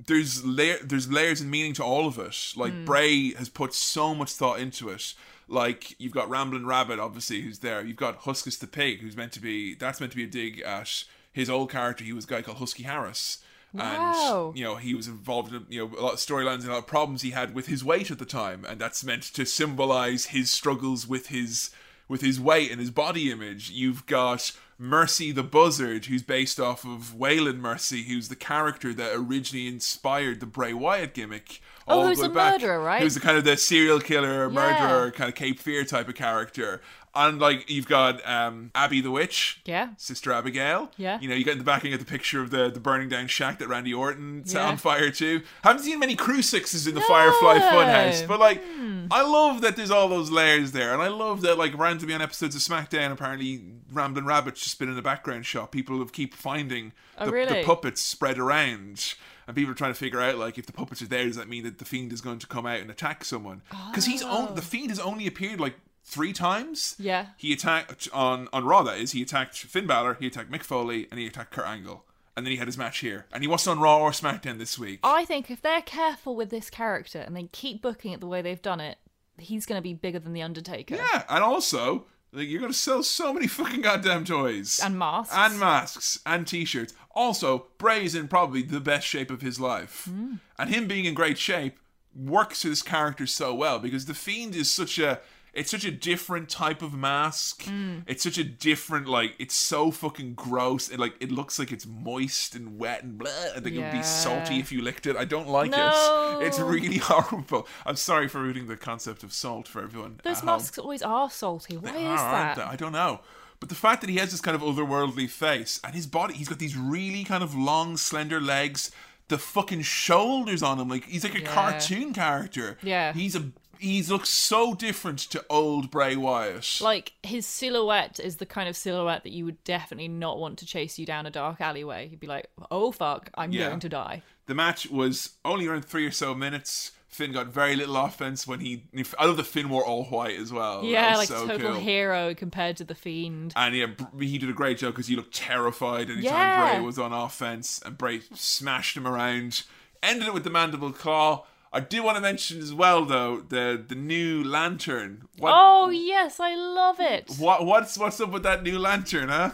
there's 0.05 0.43
layer 0.45 0.77
there's 0.83 1.09
layers 1.11 1.41
and 1.41 1.49
meaning 1.49 1.73
to 1.73 1.83
all 1.83 2.07
of 2.07 2.17
it. 2.19 2.53
Like 2.55 2.73
Hmm. 2.73 2.85
Bray 2.85 3.33
has 3.33 3.49
put 3.49 3.73
so 3.73 4.13
much 4.13 4.31
thought 4.31 4.59
into 4.59 4.89
it. 4.89 5.13
Like 5.47 5.99
you've 5.99 6.13
got 6.13 6.29
Ramblin' 6.29 6.65
Rabbit, 6.65 6.99
obviously, 6.99 7.41
who's 7.41 7.59
there. 7.59 7.83
You've 7.83 7.97
got 7.97 8.21
Huskus 8.23 8.59
the 8.59 8.67
pig, 8.67 9.01
who's 9.01 9.17
meant 9.17 9.31
to 9.33 9.39
be 9.39 9.75
that's 9.75 9.99
meant 9.99 10.11
to 10.11 10.17
be 10.17 10.23
a 10.23 10.27
dig 10.27 10.59
at 10.61 11.03
his 11.31 11.49
old 11.49 11.71
character. 11.71 12.03
He 12.03 12.13
was 12.13 12.25
a 12.25 12.27
guy 12.27 12.41
called 12.41 12.57
Husky 12.57 12.83
Harris. 12.83 13.39
Wow. 13.73 14.49
And 14.49 14.57
you 14.57 14.63
know 14.63 14.75
he 14.75 14.93
was 14.93 15.07
involved 15.07 15.53
in 15.53 15.65
you 15.69 15.79
know 15.87 15.97
a 15.97 16.01
lot 16.01 16.13
of 16.13 16.19
storylines 16.19 16.59
and 16.61 16.69
a 16.69 16.73
lot 16.73 16.77
of 16.79 16.87
problems 16.87 17.21
he 17.23 17.31
had 17.31 17.53
with 17.55 17.67
his 17.67 17.83
weight 17.83 18.11
at 18.11 18.19
the 18.19 18.25
time, 18.25 18.65
and 18.67 18.79
that's 18.79 19.03
meant 19.03 19.23
to 19.23 19.45
symbolize 19.45 20.25
his 20.27 20.51
struggles 20.51 21.07
with 21.07 21.27
his 21.27 21.69
with 22.07 22.21
his 22.21 22.39
weight 22.39 22.69
and 22.71 22.79
his 22.79 22.91
body 22.91 23.31
image. 23.31 23.69
You've 23.71 24.05
got 24.05 24.51
Mercy 24.77 25.31
the 25.31 25.43
Buzzard, 25.43 26.05
who's 26.05 26.21
based 26.23 26.59
off 26.59 26.83
of 26.83 27.15
Waylon 27.17 27.57
Mercy, 27.59 28.03
who's 28.03 28.27
the 28.27 28.35
character 28.35 28.93
that 28.93 29.13
originally 29.15 29.67
inspired 29.67 30.39
the 30.39 30.45
Bray 30.45 30.73
Wyatt 30.73 31.13
gimmick. 31.13 31.61
Oh, 31.87 31.99
all 32.01 32.07
who's 32.07 32.17
the 32.17 32.23
way 32.25 32.31
a 32.31 32.35
back. 32.35 32.51
murderer, 32.61 32.81
right? 32.81 33.01
Who's 33.01 33.13
the 33.13 33.19
kind 33.21 33.37
of 33.37 33.43
the 33.43 33.55
serial 33.57 33.99
killer, 33.99 34.49
murderer, 34.49 35.05
Yeah. 35.05 35.11
kind 35.11 35.29
of 35.29 35.35
Cape 35.35 35.59
Fear 35.59 35.85
type 35.85 36.07
of 36.09 36.15
character. 36.15 36.81
And 37.15 37.39
like 37.39 37.69
you've 37.69 37.87
got 37.87 38.27
um, 38.27 38.71
Abby 38.73 38.99
the 38.99 39.11
Witch, 39.11 39.61
Yeah. 39.65 39.89
Sister 39.97 40.31
Abigail. 40.31 40.89
Yeah. 40.97 41.19
You 41.19 41.29
know, 41.29 41.35
you 41.35 41.43
get 41.43 41.51
in 41.53 41.57
the 41.59 41.63
backing 41.63 41.93
of 41.93 41.99
the 41.99 42.05
picture 42.05 42.41
of 42.41 42.49
the, 42.49 42.71
the 42.71 42.79
burning 42.79 43.07
down 43.07 43.27
shack 43.27 43.59
that 43.59 43.67
Randy 43.67 43.93
Orton 43.93 44.45
set 44.47 44.61
Yeah. 44.63 44.69
on 44.69 44.77
fire 44.77 45.11
too. 45.11 45.41
Haven't 45.63 45.83
seen 45.83 45.99
many 45.99 46.15
crucifixes 46.15 46.87
in 46.87 46.95
the 46.95 47.01
Firefly 47.01 47.59
No. 47.59 47.71
Funhouse, 47.71 48.27
but 48.27 48.39
like, 48.39 48.63
Hmm. 48.63 49.05
I 49.11 49.21
love 49.21 49.61
that 49.61 49.75
there's 49.75 49.91
all 49.91 50.07
those 50.09 50.31
layers 50.31 50.71
there, 50.71 50.91
and 50.93 51.01
I 51.03 51.07
love 51.09 51.41
that 51.41 51.57
like 51.57 51.77
randomly 51.77 52.15
on 52.15 52.21
episodes 52.21 52.55
of 52.55 52.61
SmackDown, 52.61 53.11
apparently 53.11 53.61
Ramblin' 53.91 54.25
Rabbit's 54.25 54.63
just 54.63 54.79
been 54.79 54.89
in 54.89 54.95
the 54.95 55.01
background 55.03 55.45
shot. 55.45 55.71
People 55.71 55.99
have 55.99 56.13
keep 56.13 56.33
finding 56.33 56.93
Oh, 57.19 57.27
the, 57.27 57.31
really? 57.31 57.59
the 57.59 57.63
puppets 57.65 58.01
spread 58.01 58.39
around. 58.39 59.13
and 59.45 59.55
people 59.55 59.71
are 59.71 59.75
trying 59.75 59.91
to 59.93 59.99
figure 59.99 60.21
out 60.21 60.37
like 60.37 60.57
if 60.57 60.65
the 60.65 60.73
puppets 60.73 61.01
are 61.01 61.07
there, 61.07 61.25
does 61.25 61.35
that 61.35 61.47
mean 61.49 61.63
that 61.65 61.77
the 61.77 61.85
fiend 61.85 62.11
is 62.13 62.21
going 62.21 62.39
to 62.39 62.47
come 62.47 62.65
out 62.65 62.79
and 62.79 62.89
attack 62.89 63.23
someone? 63.25 63.61
Because 63.91 64.05
he's 64.05 64.23
on 64.23 64.55
the 64.55 64.61
fiend 64.63 64.89
has 64.89 64.99
only 64.99 65.27
appeared 65.27 65.59
like 65.59 65.75
three 66.03 66.33
times. 66.33 66.95
Yeah. 66.99 67.27
He 67.37 67.53
attacked 67.53 68.07
on 68.13 68.47
on 68.53 68.65
Raw. 68.65 68.83
That 68.83 68.97
is, 68.99 69.11
he 69.11 69.21
attacked 69.21 69.57
Finn 69.57 69.87
Balor, 69.87 70.15
he 70.19 70.27
attacked 70.27 70.51
Mick 70.51 70.63
Foley, 70.63 71.07
and 71.11 71.19
he 71.19 71.27
attacked 71.27 71.51
Kurt 71.51 71.65
Angle. 71.67 72.05
And 72.35 72.45
then 72.45 72.51
he 72.51 72.57
had 72.57 72.67
his 72.67 72.77
match 72.79 72.97
here, 72.99 73.27
and 73.31 73.43
he 73.43 73.47
wasn't 73.47 73.77
on 73.77 73.83
Raw 73.83 73.99
or 73.99 74.09
SmackDown 74.11 74.57
this 74.57 74.79
week. 74.79 74.99
I 75.03 75.23
think 75.23 75.51
if 75.51 75.61
they're 75.61 75.81
careful 75.83 76.35
with 76.35 76.49
this 76.49 76.71
character 76.71 77.19
and 77.19 77.35
they 77.35 77.43
keep 77.51 77.81
booking 77.83 78.11
it 78.11 78.21
the 78.21 78.25
way 78.27 78.41
they've 78.41 78.59
done 78.61 78.79
it, 78.79 78.97
he's 79.37 79.67
going 79.67 79.77
to 79.77 79.83
be 79.83 79.93
bigger 79.93 80.17
than 80.17 80.33
the 80.33 80.41
Undertaker. 80.41 80.95
Yeah, 80.95 81.23
and 81.29 81.43
also 81.43 82.05
like 82.35 82.47
you're 82.47 82.61
gonna 82.61 82.73
sell 82.73 83.03
so 83.03 83.31
many 83.31 83.45
fucking 83.45 83.81
goddamn 83.81 84.25
toys 84.25 84.79
And 84.83 84.97
masks. 84.97 85.35
and 85.37 85.59
masks 85.59 86.19
and 86.25 86.47
t-shirts. 86.47 86.95
Also, 87.13 87.67
Bray 87.77 88.03
is 88.03 88.15
in 88.15 88.27
probably 88.27 88.63
the 88.63 88.79
best 88.79 89.05
shape 89.05 89.29
of 89.29 89.41
his 89.41 89.59
life, 89.59 90.05
Hmm. 90.05 90.37
and 90.57 90.71
him 90.71 90.87
being 90.87 91.05
in 91.05 91.13
great 91.13 91.37
shape 91.37 91.77
works 92.15 92.61
to 92.61 92.69
this 92.69 92.81
character 92.81 93.27
so 93.27 93.53
well 93.53 93.77
because 93.77 94.05
the 94.07 94.15
Fiend 94.15 94.55
is 94.55 94.71
such 94.71 94.97
a 94.97 95.19
it's 95.53 95.69
such 95.69 95.85
a 95.85 95.91
different 95.91 96.49
type 96.49 96.81
of 96.81 96.93
mask. 96.93 97.65
Hmm. 97.65 97.99
It's 98.07 98.23
such 98.23 98.37
a 98.37 98.43
different 98.43 99.07
like 99.07 99.35
it's 99.37 99.55
so 99.55 99.91
fucking 99.91 100.33
gross. 100.33 100.89
It 100.89 100.99
like 100.99 101.13
it 101.19 101.31
looks 101.31 101.59
like 101.59 101.71
it's 101.71 101.85
moist 101.85 102.55
and 102.55 102.79
wet 102.79 103.03
and 103.03 103.17
blah. 103.17 103.29
And 103.55 103.63
like 103.63 103.73
it 103.73 103.79
would 103.81 103.91
be 103.91 104.01
salty 104.03 104.59
if 104.59 104.71
you 104.71 104.81
licked 104.81 105.05
it. 105.05 105.15
I 105.15 105.25
don't 105.25 105.47
like 105.49 105.71
No. 105.71 106.39
it. 106.41 106.47
It's 106.47 106.59
really 106.59 106.97
horrible. 107.03 107.67
I'm 107.85 107.95
sorry 107.95 108.27
for 108.27 108.41
ruining 108.41 108.67
the 108.67 108.77
concept 108.77 109.23
of 109.23 109.31
salt 109.31 109.67
for 109.67 109.83
everyone. 109.83 110.19
Those 110.23 110.37
at 110.37 110.43
home. 110.43 110.45
masks 110.47 110.77
always 110.79 111.01
are 111.03 111.29
salty. 111.29 111.77
Why 111.77 111.91
They 111.91 111.99
is 112.05 112.19
are, 112.19 112.55
that? 112.55 112.57
I 112.59 112.75
don't 112.75 112.91
know. 112.93 113.19
But 113.59 113.69
the 113.69 113.75
fact 113.75 114.01
that 114.01 114.09
he 114.09 114.17
has 114.17 114.31
this 114.31 114.41
kind 114.41 114.55
of 114.55 114.61
otherworldly 114.61 115.29
face 115.29 115.79
and 115.83 115.93
his 115.93 116.05
body, 116.07 116.33
he's 116.33 116.49
got 116.49 116.59
these 116.59 116.75
really 116.75 117.23
kind 117.23 117.43
of 117.43 117.55
long, 117.55 117.95
slender 117.95 118.41
legs, 118.41 118.91
the 119.29 119.37
fucking 119.37 119.83
shoulders 119.83 120.61
on 120.61 120.79
him, 120.79 120.89
like 120.89 121.05
he's 121.05 121.23
like 121.23 121.35
a 121.35 121.39
Yeah. 121.41 121.53
cartoon 121.53 122.13
character. 122.13 122.77
Yeah. 122.83 123.13
He's 123.13 123.35
a 123.37 123.51
he 123.79 124.01
looks 124.03 124.29
so 124.29 124.73
different 124.73 125.19
to 125.19 125.43
old 125.49 125.91
Bray 125.91 126.15
Wyatt. 126.15 126.79
Like 126.81 127.13
his 127.23 127.45
silhouette 127.45 128.19
is 128.19 128.37
the 128.37 128.45
kind 128.45 128.69
of 128.69 128.75
silhouette 128.75 129.23
that 129.23 129.31
you 129.31 129.45
would 129.45 129.63
definitely 129.63 130.07
not 130.07 130.39
want 130.39 130.57
to 130.59 130.65
chase 130.65 130.97
you 130.99 131.05
down 131.05 131.25
a 131.25 131.31
dark 131.31 131.61
alleyway. 131.61 132.07
You'd 132.09 132.19
be 132.19 132.27
like, 132.27 132.47
"Oh 132.71 132.91
fuck, 132.91 133.29
I'm 133.35 133.51
Yeah. 133.51 133.67
going 133.69 133.79
to 133.81 133.89
die." 133.89 134.21
the 134.45 134.53
match 134.53 134.89
was 134.89 135.37
only 135.45 135.67
around 135.67 135.85
three 135.85 136.05
or 136.05 136.11
so 136.11 136.35
minutes. 136.35 136.91
Finn 137.07 137.31
got 137.31 137.47
very 137.47 137.75
little 137.75 137.95
offense 137.95 138.45
when 138.47 138.59
he. 138.59 138.83
I 139.19 139.25
love 139.25 139.37
the 139.37 139.43
Finn 139.43 139.69
wore 139.69 139.85
all 139.85 140.03
white 140.05 140.37
as 140.39 140.51
well. 140.51 140.83
Yeah, 140.83 141.15
like 141.15 141.27
so 141.27 141.45
total 141.47 141.73
cool. 141.73 141.79
hero 141.79 142.33
compared 142.33 142.75
to 142.77 142.83
the 142.83 142.95
fiend. 142.95 143.53
And 143.55 143.75
yeah, 143.75 143.85
he 144.19 144.37
did 144.39 144.49
a 144.49 144.53
great 144.53 144.79
job 144.79 144.93
because 144.93 145.07
he 145.07 145.15
looked 145.15 145.33
terrified 145.35 146.09
anytime 146.09 146.23
Yeah. 146.23 146.73
Bray 146.77 146.83
was 146.85 146.97
on 146.97 147.13
offense, 147.13 147.79
and 147.85 147.97
Bray 147.97 148.21
smashed 148.33 148.97
him 148.97 149.05
around. 149.07 149.63
Ended 150.01 150.27
it 150.29 150.33
with 150.33 150.43
the 150.43 150.49
mandible 150.49 150.91
claw. 150.91 151.45
I 151.75 151.79
do 151.79 152.03
want 152.03 152.15
to 152.17 152.21
mention 152.21 152.59
as 152.61 152.71
well, 152.73 153.03
though, 153.03 153.41
the 153.41 153.83
the 153.85 153.95
new 153.95 154.43
lantern. 154.43 155.23
What, 155.39 155.53
Oh 155.55 155.89
yes, 155.89 156.39
I 156.39 156.55
love 156.55 156.99
it. 156.99 157.35
what 157.39 157.65
what's 157.65 157.97
what's 157.97 158.19
up 158.21 158.29
with 158.31 158.43
that 158.43 158.61
new 158.63 158.77
lantern, 158.77 159.29
huh? 159.29 159.51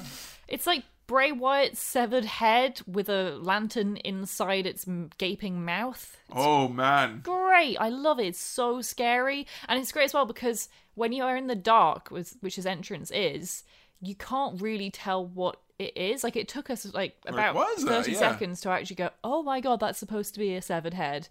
It's 0.47 0.67
like 0.67 0.84
Bray 1.07 1.32
Wyatt's 1.32 1.80
severed 1.82 2.26
head 2.26 2.82
with 2.86 3.07
a 3.09 3.38
lantern 3.38 3.97
inside 3.97 4.67
its 4.67 4.86
gaping 5.17 5.63
mouth. 5.63 6.17
Oh 6.34 6.67
man, 6.67 7.22
Great, 7.24 7.78
I 7.78 7.89
love 7.89 8.20
it. 8.20 8.28
It's 8.28 8.39
so 8.39 8.82
scary, 8.82 9.47
and 9.67 9.80
it's 9.80 9.91
great 9.91 10.05
as 10.05 10.13
well 10.13 10.26
because 10.26 10.70
when 10.95 11.13
you 11.13 11.24
are 11.24 11.38
in 11.38 11.47
the 11.47 11.55
dark, 11.55 12.09
which 12.09 12.32
which 12.41 12.57
his 12.57 12.65
entrance 12.65 13.11
is, 13.11 13.63
you 14.01 14.13
can't 14.13 14.61
really 14.61 14.91
tell 14.91 15.26
what 15.26 15.57
it 15.80 15.95
is. 15.95 16.24
Like 16.24 16.36
it 16.36 16.49
took 16.49 16.70
us 16.70 16.86
like 16.93 17.15
about 17.26 17.55
uh, 17.55 17.65
thirty 17.80 18.11
Yeah. 18.11 18.20
seconds 18.20 18.59
to 18.61 18.70
actually 18.70 18.97
go, 18.97 19.09
"Oh 19.24 19.41
my 19.41 19.61
god, 19.61 19.80
that's 19.80 19.97
supposed 19.99 20.34
to 20.34 20.39
be 20.39 20.53
a 20.53 20.61
severed 20.61 20.93
head." 20.95 21.30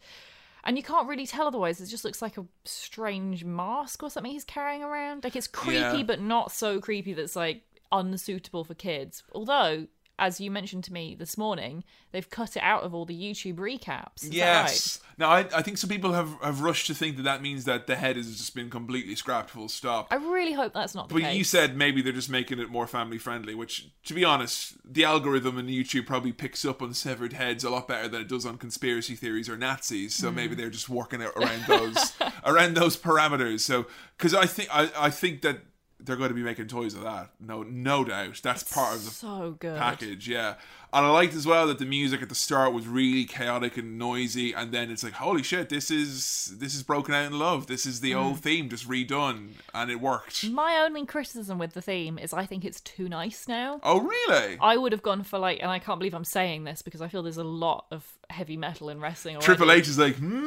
And 0.64 0.76
you 0.76 0.82
can't 0.82 1.08
really 1.08 1.26
tell 1.26 1.46
otherwise. 1.46 1.80
It 1.80 1.86
just 1.86 2.04
looks 2.04 2.20
like 2.20 2.36
a 2.36 2.44
strange 2.64 3.44
mask 3.44 4.02
or 4.02 4.10
something 4.10 4.32
he's 4.32 4.44
carrying 4.44 4.82
around. 4.82 5.24
Like 5.24 5.36
it's 5.36 5.46
creepy, 5.46 5.78
Yeah. 5.98 6.02
but 6.02 6.20
not 6.20 6.52
so 6.52 6.80
creepy 6.80 7.12
that's 7.14 7.36
like 7.36 7.62
unsuitable 7.92 8.64
for 8.64 8.74
kids. 8.74 9.22
Although, 9.32 9.86
as 10.18 10.40
you 10.40 10.50
mentioned 10.50 10.84
to 10.84 10.92
me 10.92 11.14
this 11.14 11.38
morning, 11.38 11.84
they've 12.12 12.28
cut 12.28 12.56
it 12.56 12.62
out 12.62 12.82
of 12.82 12.94
all 12.94 13.04
the 13.04 13.14
YouTube 13.18 13.56
recaps. 13.56 14.22
Is 14.24 14.30
that 14.30 14.36
right? 14.36 14.36
yes. 14.36 15.00
Now 15.16 15.30
I, 15.30 15.40
I 15.54 15.62
think 15.62 15.78
some 15.78 15.90
people 15.90 16.12
have 16.12 16.30
have 16.42 16.60
rushed 16.60 16.86
to 16.88 16.94
think 16.94 17.16
that 17.16 17.22
that 17.24 17.42
means 17.42 17.64
that 17.64 17.86
the 17.86 17.96
head 17.96 18.16
has 18.16 18.36
just 18.36 18.54
been 18.54 18.70
completely 18.70 19.14
scrapped, 19.16 19.50
full 19.50 19.68
stop. 19.68 20.08
I 20.10 20.16
really 20.16 20.52
hope 20.52 20.72
that's 20.74 20.94
not 20.94 21.08
the 21.08 21.14
But 21.14 21.22
case. 21.22 21.36
you 21.36 21.44
said 21.44 21.76
maybe 21.76 22.02
they're 22.02 22.12
just 22.12 22.30
making 22.30 22.58
it 22.60 22.68
more 22.70 22.86
family 22.86 23.18
friendly, 23.18 23.54
which, 23.54 23.88
to 24.04 24.14
be 24.14 24.24
honest, 24.24 24.74
the 24.84 25.04
algorithm 25.04 25.58
in 25.58 25.66
YouTube 25.66 26.06
probably 26.06 26.32
picks 26.32 26.64
up 26.64 26.80
on 26.82 26.94
severed 26.94 27.32
heads 27.32 27.64
a 27.64 27.70
lot 27.70 27.88
better 27.88 28.06
than 28.08 28.20
it 28.22 28.28
does 28.28 28.46
on 28.46 28.58
conspiracy 28.58 29.14
theories 29.16 29.48
or 29.48 29.56
Nazis. 29.56 30.14
So 30.14 30.30
maybe 30.30 30.54
Hmm. 30.54 30.60
they're 30.60 30.70
just 30.70 30.88
working 30.88 31.20
it 31.20 31.30
around 31.36 31.64
those 31.66 32.12
around 32.44 32.74
those 32.76 32.96
parameters. 32.96 33.60
So 33.60 33.86
because 34.16 34.34
I 34.34 34.46
think 34.46 34.68
I, 34.72 34.90
I 34.96 35.10
think 35.10 35.42
that 35.42 35.58
they're 36.00 36.16
going 36.16 36.28
to 36.28 36.34
be 36.34 36.42
making 36.42 36.68
toys 36.68 36.94
of 36.94 37.02
that. 37.02 37.30
No, 37.40 37.62
no 37.62 38.04
doubt. 38.04 38.40
That's 38.42 38.62
part 38.62 38.94
of 38.96 39.04
the 39.04 39.10
so 39.10 39.56
good. 39.58 39.78
package, 39.78 40.28
yeah. 40.28 40.54
And 40.92 41.04
I 41.04 41.10
liked 41.10 41.34
as 41.34 41.46
well 41.46 41.66
that 41.66 41.78
the 41.78 41.84
music 41.84 42.22
at 42.22 42.28
the 42.30 42.34
start 42.34 42.72
was 42.72 42.86
really 42.88 43.24
chaotic 43.26 43.76
and 43.76 43.98
noisy, 43.98 44.52
and 44.54 44.72
then 44.72 44.90
it's 44.90 45.04
like, 45.04 45.12
holy 45.14 45.42
shit, 45.42 45.68
this 45.68 45.90
is 45.90 46.54
this 46.58 46.74
is 46.74 46.82
broken 46.82 47.14
out 47.14 47.26
in 47.26 47.38
love. 47.38 47.66
This 47.66 47.84
is 47.84 48.00
the 48.00 48.12
Hmm. 48.12 48.18
old 48.18 48.40
theme 48.40 48.68
just 48.70 48.88
redone, 48.88 49.50
and 49.74 49.90
it 49.90 50.00
worked. 50.00 50.48
My 50.48 50.76
only 50.78 51.04
criticism 51.04 51.58
with 51.58 51.74
the 51.74 51.82
theme 51.82 52.18
is 52.18 52.32
I 52.32 52.46
think 52.46 52.64
it's 52.64 52.80
too 52.80 53.08
nice 53.08 53.46
now. 53.46 53.80
Oh, 53.82 54.00
really? 54.00 54.56
I 54.60 54.76
would 54.76 54.92
have 54.92 55.02
gone 55.02 55.24
for 55.24 55.38
like, 55.38 55.58
and 55.60 55.70
I 55.70 55.78
can't 55.78 55.98
believe 55.98 56.14
I'm 56.14 56.24
saying 56.24 56.64
this 56.64 56.80
because 56.82 57.02
I 57.02 57.08
feel 57.08 57.22
there's 57.22 57.36
a 57.36 57.44
lot 57.44 57.84
of 57.90 58.06
heavy 58.30 58.56
metal 58.56 58.88
in 58.90 59.00
wrestling. 59.00 59.36
Already. 59.36 59.46
Triple 59.46 59.70
H 59.72 59.88
is 59.88 59.98
like, 59.98 60.16
hmm? 60.16 60.46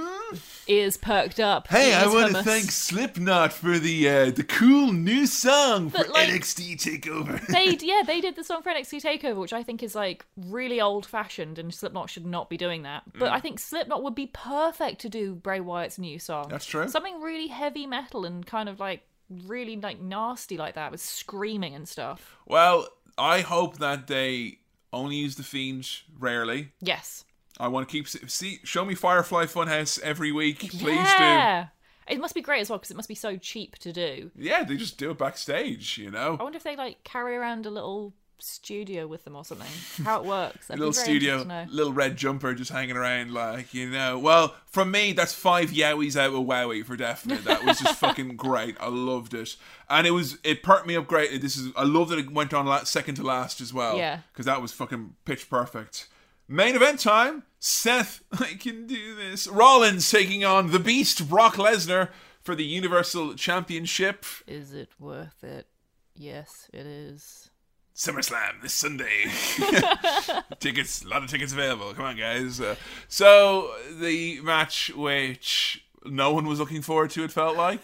ears 0.67 0.97
perked 0.97 1.39
up. 1.39 1.67
Hey, 1.67 1.93
I 1.93 2.07
want 2.07 2.35
to 2.35 2.43
thank 2.43 2.71
Slipknot 2.71 3.53
for 3.53 3.77
the 3.79 4.09
uh, 4.09 4.31
the 4.31 4.43
cool 4.43 4.91
new 4.91 5.25
song 5.27 5.89
for 5.89 5.99
like- 5.99 6.29
NXT 6.29 6.77
Takeover. 6.77 7.45
they 7.47 7.77
yeah 7.85 8.01
they 8.05 8.21
did 8.21 8.35
the 8.35 8.43
song 8.43 8.61
for 8.63 8.69
NXT 8.71 9.01
Takeover, 9.03 9.37
which 9.37 9.53
I 9.53 9.61
think 9.63 9.83
is 9.83 9.93
like 9.95 10.25
really 10.37 10.79
old 10.81 11.05
fashioned, 11.05 11.59
and 11.59 11.73
Slipknot 11.73 12.09
should 12.09 12.25
not 12.25 12.49
be 12.49 12.57
doing 12.57 12.83
that. 12.83 13.03
But 13.13 13.29
Mm. 13.31 13.33
I 13.33 13.39
think 13.39 13.59
Slipknot 13.59 14.01
would 14.03 14.15
be 14.15 14.27
perfect 14.27 15.01
to 15.01 15.09
do 15.09 15.35
Bray 15.35 15.59
Wyatt's 15.59 15.97
new 15.99 16.19
song. 16.19 16.47
That's 16.49 16.65
true. 16.65 16.87
Something 16.87 17.21
really 17.21 17.47
heavy 17.47 17.85
metal 17.85 18.25
and 18.25 18.45
kind 18.45 18.69
of 18.69 18.79
like 18.79 19.03
really 19.29 19.75
like 19.77 19.99
nasty 19.99 20.57
like 20.57 20.75
that 20.75 20.91
with 20.91 21.01
screaming 21.01 21.73
and 21.75 21.87
stuff. 21.87 22.37
well, 22.45 22.87
I 23.17 23.41
hope 23.41 23.77
that 23.79 24.07
they 24.07 24.59
only 24.93 25.17
use 25.17 25.35
the 25.35 25.43
Fiend 25.43 25.87
rarely. 26.17 26.71
Yes. 26.81 27.25
I 27.59 27.67
want 27.67 27.87
to 27.87 27.91
keep 27.91 28.07
see 28.07 28.59
show 28.63 28.83
me 28.85 28.95
Firefly 28.95 29.45
Funhouse 29.45 29.99
every 30.01 30.31
week, 30.31 30.59
please 30.59 30.79
do. 30.81 30.89
yeah. 30.89 31.67
It 32.07 32.19
must 32.19 32.33
be 32.35 32.41
great 32.41 32.61
as 32.61 32.69
well 32.69 32.79
because 32.79 32.91
it 32.91 32.97
must 32.97 33.07
be 33.09 33.15
so 33.15 33.37
cheap 33.37 33.77
to 33.79 33.93
do. 33.93 34.31
Yeah, 34.35 34.63
they 34.63 34.75
just 34.75 34.97
do 34.97 35.11
it 35.11 35.17
backstage, 35.17 35.97
you 35.97 36.09
know. 36.09 36.35
I 36.39 36.43
wonder 36.43 36.57
if 36.57 36.63
they 36.63 36.75
like 36.75 37.03
carry 37.03 37.35
around 37.35 37.65
a 37.65 37.69
little 37.69 38.13
studio 38.41 39.07
with 39.07 39.23
them 39.23 39.35
or 39.35 39.45
something. 39.45 39.67
How 40.05 40.19
it 40.21 40.25
works. 40.25 40.69
Little 40.69 40.93
studio, 40.93 41.33
interesting 41.39 41.49
to 41.49 41.65
know. 41.65 41.71
little 41.71 41.93
red 41.93 42.17
jumper 42.17 42.53
just 42.53 42.71
hanging 42.71 42.97
around, 42.97 43.33
like 43.33 43.73
you 43.73 43.89
know. 43.89 44.19
Well, 44.19 44.55
from 44.65 44.91
me, 44.91 45.13
that's 45.13 45.33
five 45.33 45.71
yowies 45.71 46.15
out 46.15 46.33
of 46.33 46.45
Wowie 46.45 46.85
for 46.85 46.95
definite. 46.97 47.43
That 47.43 47.63
was 47.63 47.79
just 47.79 47.99
fucking 47.99 48.35
great. 48.35 48.75
I 48.79 48.87
loved 48.89 49.33
it, 49.33 49.55
and 49.89 50.05
it 50.07 50.11
was 50.11 50.37
it 50.43 50.63
perked 50.63 50.87
me 50.87 50.95
up 50.95 51.07
great. 51.07 51.41
This 51.41 51.55
is 51.57 51.71
I 51.75 51.83
love 51.83 52.09
that 52.09 52.19
it 52.19 52.31
went 52.31 52.53
on 52.53 52.65
la- 52.65 52.83
second 52.83 53.15
to 53.15 53.23
last 53.23 53.61
as 53.61 53.73
well. 53.73 53.97
Yeah. 53.97 54.19
because 54.33 54.45
that 54.45 54.61
was 54.61 54.71
fucking 54.71 55.15
pitch 55.25 55.49
perfect. 55.49 56.07
Main 56.47 56.75
event 56.75 56.99
time. 56.99 57.43
Seth, 57.59 58.23
I 58.33 58.55
can 58.59 58.87
do 58.87 59.15
this. 59.15 59.47
Rollins 59.47 60.09
taking 60.09 60.43
on 60.43 60.71
the 60.71 60.79
Beast 60.79 61.29
Brock 61.29 61.55
Lesnar 61.55 62.09
for 62.41 62.55
the 62.55 62.65
Universal 62.65 63.35
Championship. 63.35 64.25
Is 64.47 64.73
it 64.73 64.89
worth 64.99 65.43
it? 65.43 65.67
Yes, 66.15 66.67
it 66.73 66.87
is. 66.87 67.50
SummerSlam 67.95 68.61
this 68.61 68.73
Sunday. 68.73 69.25
tickets, 70.59 71.03
a 71.03 71.07
lot 71.07 71.23
of 71.23 71.29
tickets 71.29 71.53
available. 71.53 71.93
Come 71.93 72.05
on, 72.05 72.17
guys. 72.17 72.59
Uh, 72.61 72.75
so 73.07 73.71
the 73.99 74.39
match, 74.41 74.91
which 74.95 75.83
no 76.05 76.33
one 76.33 76.47
was 76.47 76.59
looking 76.59 76.81
forward 76.81 77.09
to, 77.11 77.23
it 77.23 77.31
felt 77.31 77.57
like. 77.57 77.81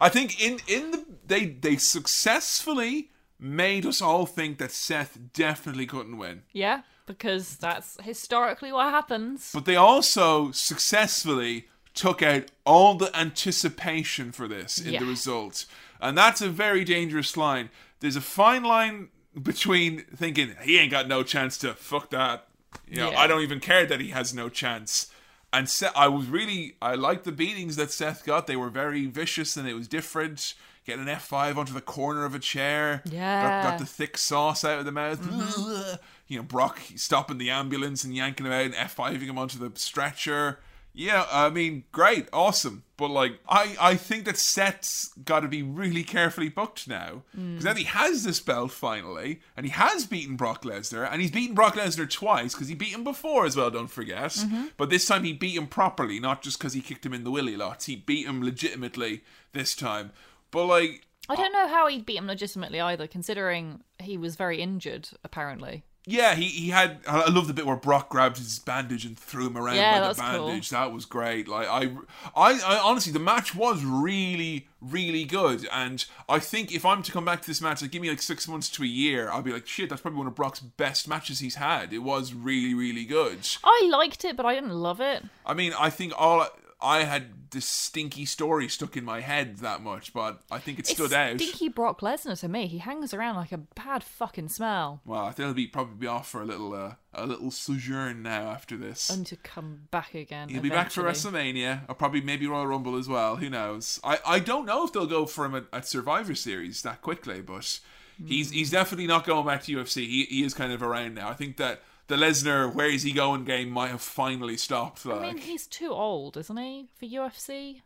I 0.00 0.08
think 0.08 0.40
in 0.42 0.58
in 0.68 0.90
the 0.92 1.04
they 1.26 1.46
they 1.46 1.76
successfully 1.76 3.10
made 3.38 3.84
us 3.84 4.00
all 4.00 4.24
think 4.26 4.58
that 4.58 4.70
Seth 4.70 5.18
definitely 5.32 5.84
couldn't 5.86 6.16
win, 6.16 6.42
Yeah, 6.52 6.82
because 7.06 7.56
that's 7.56 7.98
historically 8.02 8.70
what 8.72 8.90
happens. 8.90 9.50
but 9.52 9.64
they 9.64 9.74
also 9.74 10.52
successfully 10.52 11.66
took 11.92 12.22
out 12.22 12.44
all 12.64 12.94
the 12.94 13.14
anticipation 13.16 14.30
for 14.32 14.46
this 14.46 14.78
in 14.78 14.84
the 14.86 14.92
Yeah. 14.92 15.08
result, 15.08 15.66
and 16.00 16.16
that's 16.16 16.40
a 16.40 16.48
very 16.48 16.84
dangerous 16.84 17.36
line. 17.36 17.68
There's 18.00 18.16
a 18.16 18.20
fine 18.20 18.62
line 18.62 19.08
between 19.40 20.04
thinking 20.16 20.54
he 20.62 20.78
ain't 20.78 20.90
got 20.90 21.08
no 21.08 21.22
chance 21.22 21.56
to 21.58 21.74
fuck 21.74 22.10
that. 22.10 22.48
You 22.88 22.96
know, 22.98 23.10
Yeah. 23.10 23.18
I 23.18 23.26
don't 23.26 23.42
even 23.42 23.60
care 23.60 23.86
that 23.86 24.00
he 24.00 24.08
has 24.08 24.34
no 24.34 24.48
chance. 24.48 25.10
And 25.52 25.68
Seth, 25.68 25.92
I 25.94 26.08
was 26.08 26.26
really, 26.26 26.76
I 26.80 26.94
liked 26.94 27.24
the 27.24 27.32
beatings 27.32 27.76
that 27.76 27.90
Seth 27.90 28.24
got. 28.24 28.46
They 28.46 28.56
were 28.56 28.70
very 28.70 29.06
vicious 29.06 29.56
and 29.56 29.68
it 29.68 29.74
was 29.74 29.88
different. 29.88 30.54
Getting 30.84 31.06
an 31.08 31.14
F5 31.14 31.56
onto 31.58 31.72
the 31.74 31.80
corner 31.80 32.24
of 32.24 32.34
a 32.34 32.38
chair. 32.40 33.02
Got, 33.04 33.12
Yeah. 33.12 33.62
got 33.62 33.78
the 33.78 33.86
thick 33.86 34.16
sauce 34.18 34.64
out 34.64 34.78
of 34.80 34.84
the 34.84 34.92
mouth. 34.92 35.20
Mm-hmm. 35.22 35.94
you 36.26 36.38
know, 36.38 36.42
Brock 36.42 36.80
stopping 36.96 37.38
the 37.38 37.50
ambulance 37.50 38.02
and 38.04 38.14
yanking 38.16 38.46
him 38.46 38.52
out 38.52 38.64
and 38.64 38.74
F5ing 38.74 39.20
him 39.20 39.38
onto 39.38 39.58
the 39.58 39.78
stretcher. 39.78 40.58
Yeah, 40.94 41.26
I 41.30 41.48
mean, 41.48 41.84
great, 41.90 42.28
awesome. 42.32 42.84
But 42.98 43.10
like, 43.10 43.40
I, 43.48 43.76
I 43.80 43.94
think 43.96 44.26
that 44.26 44.36
Seth's 44.36 45.08
got 45.24 45.40
to 45.40 45.48
be 45.48 45.62
really 45.62 46.04
carefully 46.04 46.48
booked 46.48 46.86
now 46.86 47.22
mm. 47.36 47.52
because 47.52 47.64
now 47.64 47.74
he 47.74 47.84
has 47.84 48.24
this 48.24 48.40
belt 48.40 48.72
finally, 48.72 49.40
and 49.56 49.64
he 49.64 49.72
has 49.72 50.06
beaten 50.06 50.36
Brock 50.36 50.62
Lesnar, 50.64 51.08
and 51.10 51.20
he's 51.20 51.30
beaten 51.30 51.54
Brock 51.54 51.74
Lesnar 51.76 52.08
twice 52.08 52.54
because 52.54 52.68
he 52.68 52.74
beat 52.74 52.92
him 52.92 53.04
before 53.04 53.46
as 53.46 53.56
well. 53.56 53.70
Don't 53.70 53.88
forget, 53.88 54.32
mm-hmm. 54.32 54.66
but 54.76 54.90
this 54.90 55.06
time 55.06 55.24
he 55.24 55.32
beat 55.32 55.56
him 55.56 55.66
properly, 55.66 56.20
not 56.20 56.42
just 56.42 56.58
because 56.58 56.74
he 56.74 56.80
kicked 56.80 57.06
him 57.06 57.14
in 57.14 57.24
the 57.24 57.30
willy 57.30 57.56
lots. 57.56 57.86
He 57.86 57.96
beat 57.96 58.26
him 58.26 58.42
legitimately 58.42 59.22
this 59.52 59.74
time. 59.74 60.12
But 60.50 60.66
like, 60.66 61.06
I 61.28 61.36
don't 61.36 61.52
know 61.52 61.68
how 61.68 61.86
he 61.88 62.00
beat 62.00 62.18
him 62.18 62.26
legitimately 62.26 62.80
either, 62.80 63.06
considering 63.06 63.82
he 63.98 64.18
was 64.18 64.36
very 64.36 64.60
injured, 64.60 65.08
apparently. 65.24 65.84
Yeah, 66.04 66.34
he, 66.34 66.46
he 66.46 66.70
had. 66.70 66.98
I 67.06 67.30
love 67.30 67.46
the 67.46 67.54
bit 67.54 67.64
where 67.64 67.76
Brock 67.76 68.08
grabbed 68.08 68.36
his 68.38 68.58
bandage 68.58 69.04
and 69.04 69.16
threw 69.16 69.46
him 69.46 69.56
around 69.56 69.76
Yeah, 69.76 69.92
by 69.94 70.00
the 70.00 70.06
that's 70.14 70.18
cool. 70.36 70.46
bandage. 70.48 70.70
That 70.70 70.92
was 70.92 71.04
great. 71.06 71.46
Like 71.46 71.68
I, 71.68 71.90
I, 72.34 72.58
I 72.60 72.78
honestly, 72.82 73.12
the 73.12 73.20
match 73.20 73.54
was 73.54 73.84
really, 73.84 74.66
really 74.80 75.24
good. 75.24 75.68
And 75.72 76.04
I 76.28 76.40
think 76.40 76.74
if 76.74 76.84
I'm 76.84 77.04
to 77.04 77.12
come 77.12 77.24
back 77.24 77.40
to 77.42 77.46
this 77.46 77.60
match, 77.60 77.82
like 77.82 77.92
give 77.92 78.02
me 78.02 78.10
like 78.10 78.20
six 78.20 78.48
months 78.48 78.68
to 78.70 78.82
a 78.82 78.86
year, 78.86 79.30
I'll 79.30 79.42
be 79.42 79.52
like, 79.52 79.68
shit, 79.68 79.90
that's 79.90 80.02
probably 80.02 80.18
one 80.18 80.26
of 80.26 80.34
Brock's 80.34 80.58
best 80.58 81.06
matches 81.06 81.38
he's 81.38 81.54
had. 81.54 81.92
It 81.92 81.98
was 82.00 82.34
really, 82.34 82.74
really 82.74 83.04
good. 83.04 83.46
I 83.62 83.88
liked 83.92 84.24
it, 84.24 84.36
but 84.36 84.44
I 84.44 84.54
didn't 84.54 84.70
love 84.74 85.00
it. 85.00 85.22
I 85.46 85.54
mean, 85.54 85.72
I 85.78 85.88
think 85.90 86.14
all 86.16 86.48
I 86.82 87.04
had 87.04 87.50
this 87.50 87.66
stinky 87.66 88.24
story 88.24 88.68
stuck 88.68 88.96
in 88.96 89.04
my 89.04 89.20
head 89.20 89.58
that 89.58 89.82
much, 89.82 90.12
but 90.12 90.42
I 90.50 90.58
think 90.58 90.78
it 90.78 90.86
stood 90.86 91.06
it's 91.06 91.14
out. 91.14 91.40
stinky 91.40 91.68
Brock 91.68 92.00
Lesnar 92.00 92.38
to 92.40 92.48
me. 92.48 92.66
He 92.66 92.78
hangs 92.78 93.14
around 93.14 93.36
like 93.36 93.52
a 93.52 93.58
bad 93.58 94.02
fucking 94.02 94.48
smell. 94.48 95.00
Well, 95.04 95.24
I 95.24 95.32
think 95.32 95.46
he'll 95.46 95.54
be 95.54 95.66
probably 95.66 95.96
be 95.96 96.06
off 96.06 96.28
for 96.28 96.42
a 96.42 96.44
little, 96.44 96.74
uh, 96.74 96.94
a 97.14 97.26
little 97.26 97.50
sojourn 97.50 98.22
now 98.22 98.50
after 98.50 98.76
this. 98.76 99.10
And 99.10 99.26
to 99.26 99.36
come 99.36 99.82
back 99.90 100.14
again. 100.14 100.48
He'll 100.48 100.62
be 100.62 100.70
back 100.70 100.90
for 100.90 101.02
eventually. 101.02 101.34
WrestleMania, 101.34 101.82
or 101.88 101.94
probably 101.94 102.20
maybe 102.20 102.46
Royal 102.46 102.66
Rumble 102.66 102.96
as 102.96 103.08
well. 103.08 103.36
Who 103.36 103.48
knows? 103.48 104.00
I, 104.02 104.18
I 104.26 104.38
don't 104.40 104.66
know 104.66 104.84
if 104.84 104.92
they'll 104.92 105.06
go 105.06 105.26
for 105.26 105.44
him 105.44 105.54
at, 105.54 105.64
at 105.72 105.86
Survivor 105.86 106.34
Series 106.34 106.82
that 106.82 107.02
quickly, 107.02 107.42
but 107.42 107.80
he's 108.26 108.50
he's 108.50 108.70
definitely 108.70 109.06
not 109.06 109.24
going 109.26 109.46
back 109.46 109.62
to 109.64 109.76
UFC. 109.76 110.06
He, 110.06 110.24
he 110.24 110.42
is 110.42 110.54
kind 110.54 110.72
of 110.72 110.82
around 110.82 111.14
now. 111.14 111.28
I 111.28 111.34
think 111.34 111.56
that 111.58 111.82
the 112.08 112.16
Lesnar 112.16 112.72
where 112.74 112.88
is 112.88 113.02
he 113.02 113.12
going 113.12 113.44
game 113.44 113.70
might 113.70 113.90
have 113.90 114.02
finally 114.02 114.56
stopped. 114.56 115.04
Like 115.06 115.20
I 115.20 115.26
mean, 115.32 115.38
he's 115.38 115.66
too 115.66 115.90
old, 115.92 116.36
isn't 116.36 116.56
he, 116.56 116.88
for 116.98 117.06
UFC? 117.06 117.82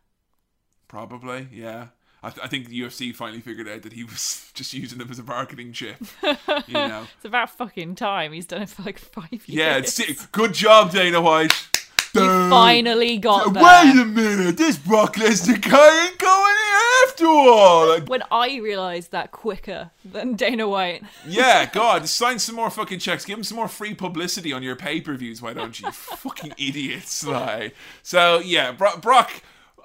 probably, 0.87 1.47
yeah. 1.51 1.87
I, 2.23 2.29
th- 2.29 2.43
I 2.43 2.47
think 2.47 2.67
the 2.67 2.81
UFC 2.81 3.15
finally 3.15 3.41
figured 3.41 3.67
out 3.67 3.83
that 3.83 3.93
he 3.93 4.03
was 4.03 4.49
just 4.53 4.73
using 4.73 4.97
them 4.97 5.09
as 5.11 5.19
a 5.19 5.23
marketing 5.23 5.71
chip. 5.73 5.97
You 6.23 6.35
know. 6.73 7.05
It's 7.15 7.25
about 7.25 7.49
fucking 7.51 7.95
time. 7.95 8.33
He's 8.33 8.45
done 8.47 8.63
it 8.63 8.69
for 8.69 8.83
like 8.83 8.97
five 8.97 9.47
years. 9.47 9.49
Yeah, 9.49 9.77
it's 9.77 10.25
good 10.27 10.53
job, 10.53 10.91
Dana 10.91 11.21
White. 11.21 11.53
You 12.13 12.49
finally 12.49 13.17
got 13.19 13.53
there. 13.53 13.63
Wait 13.63 14.01
a 14.01 14.05
minute, 14.05 14.57
this 14.57 14.77
Brock 14.77 15.15
Lesnar 15.17 15.61
guy 15.61 16.05
ain't 16.07 16.17
going 16.17 16.46
Like, 17.25 18.09
when 18.09 18.23
I 18.31 18.57
realised 18.57 19.11
that 19.11 19.31
quicker 19.31 19.91
than 20.05 20.35
Dana 20.35 20.67
White. 20.67 21.03
Yeah, 21.25 21.65
God, 21.73 22.07
sign 22.07 22.39
some 22.39 22.55
more 22.55 22.69
fucking 22.69 22.99
checks. 22.99 23.25
Give 23.25 23.37
him 23.37 23.43
some 23.43 23.57
more 23.57 23.67
free 23.67 23.93
publicity 23.93 24.53
on 24.53 24.63
your 24.63 24.75
pay 24.75 25.01
per 25.01 25.15
views. 25.15 25.41
Why 25.41 25.53
don't 25.53 25.79
you, 25.79 25.91
fucking 25.91 26.53
idiots? 26.57 27.25
Like, 27.25 27.75
so 28.03 28.39
yeah, 28.39 28.71
Bro- 28.71 28.97
Brock. 28.97 29.41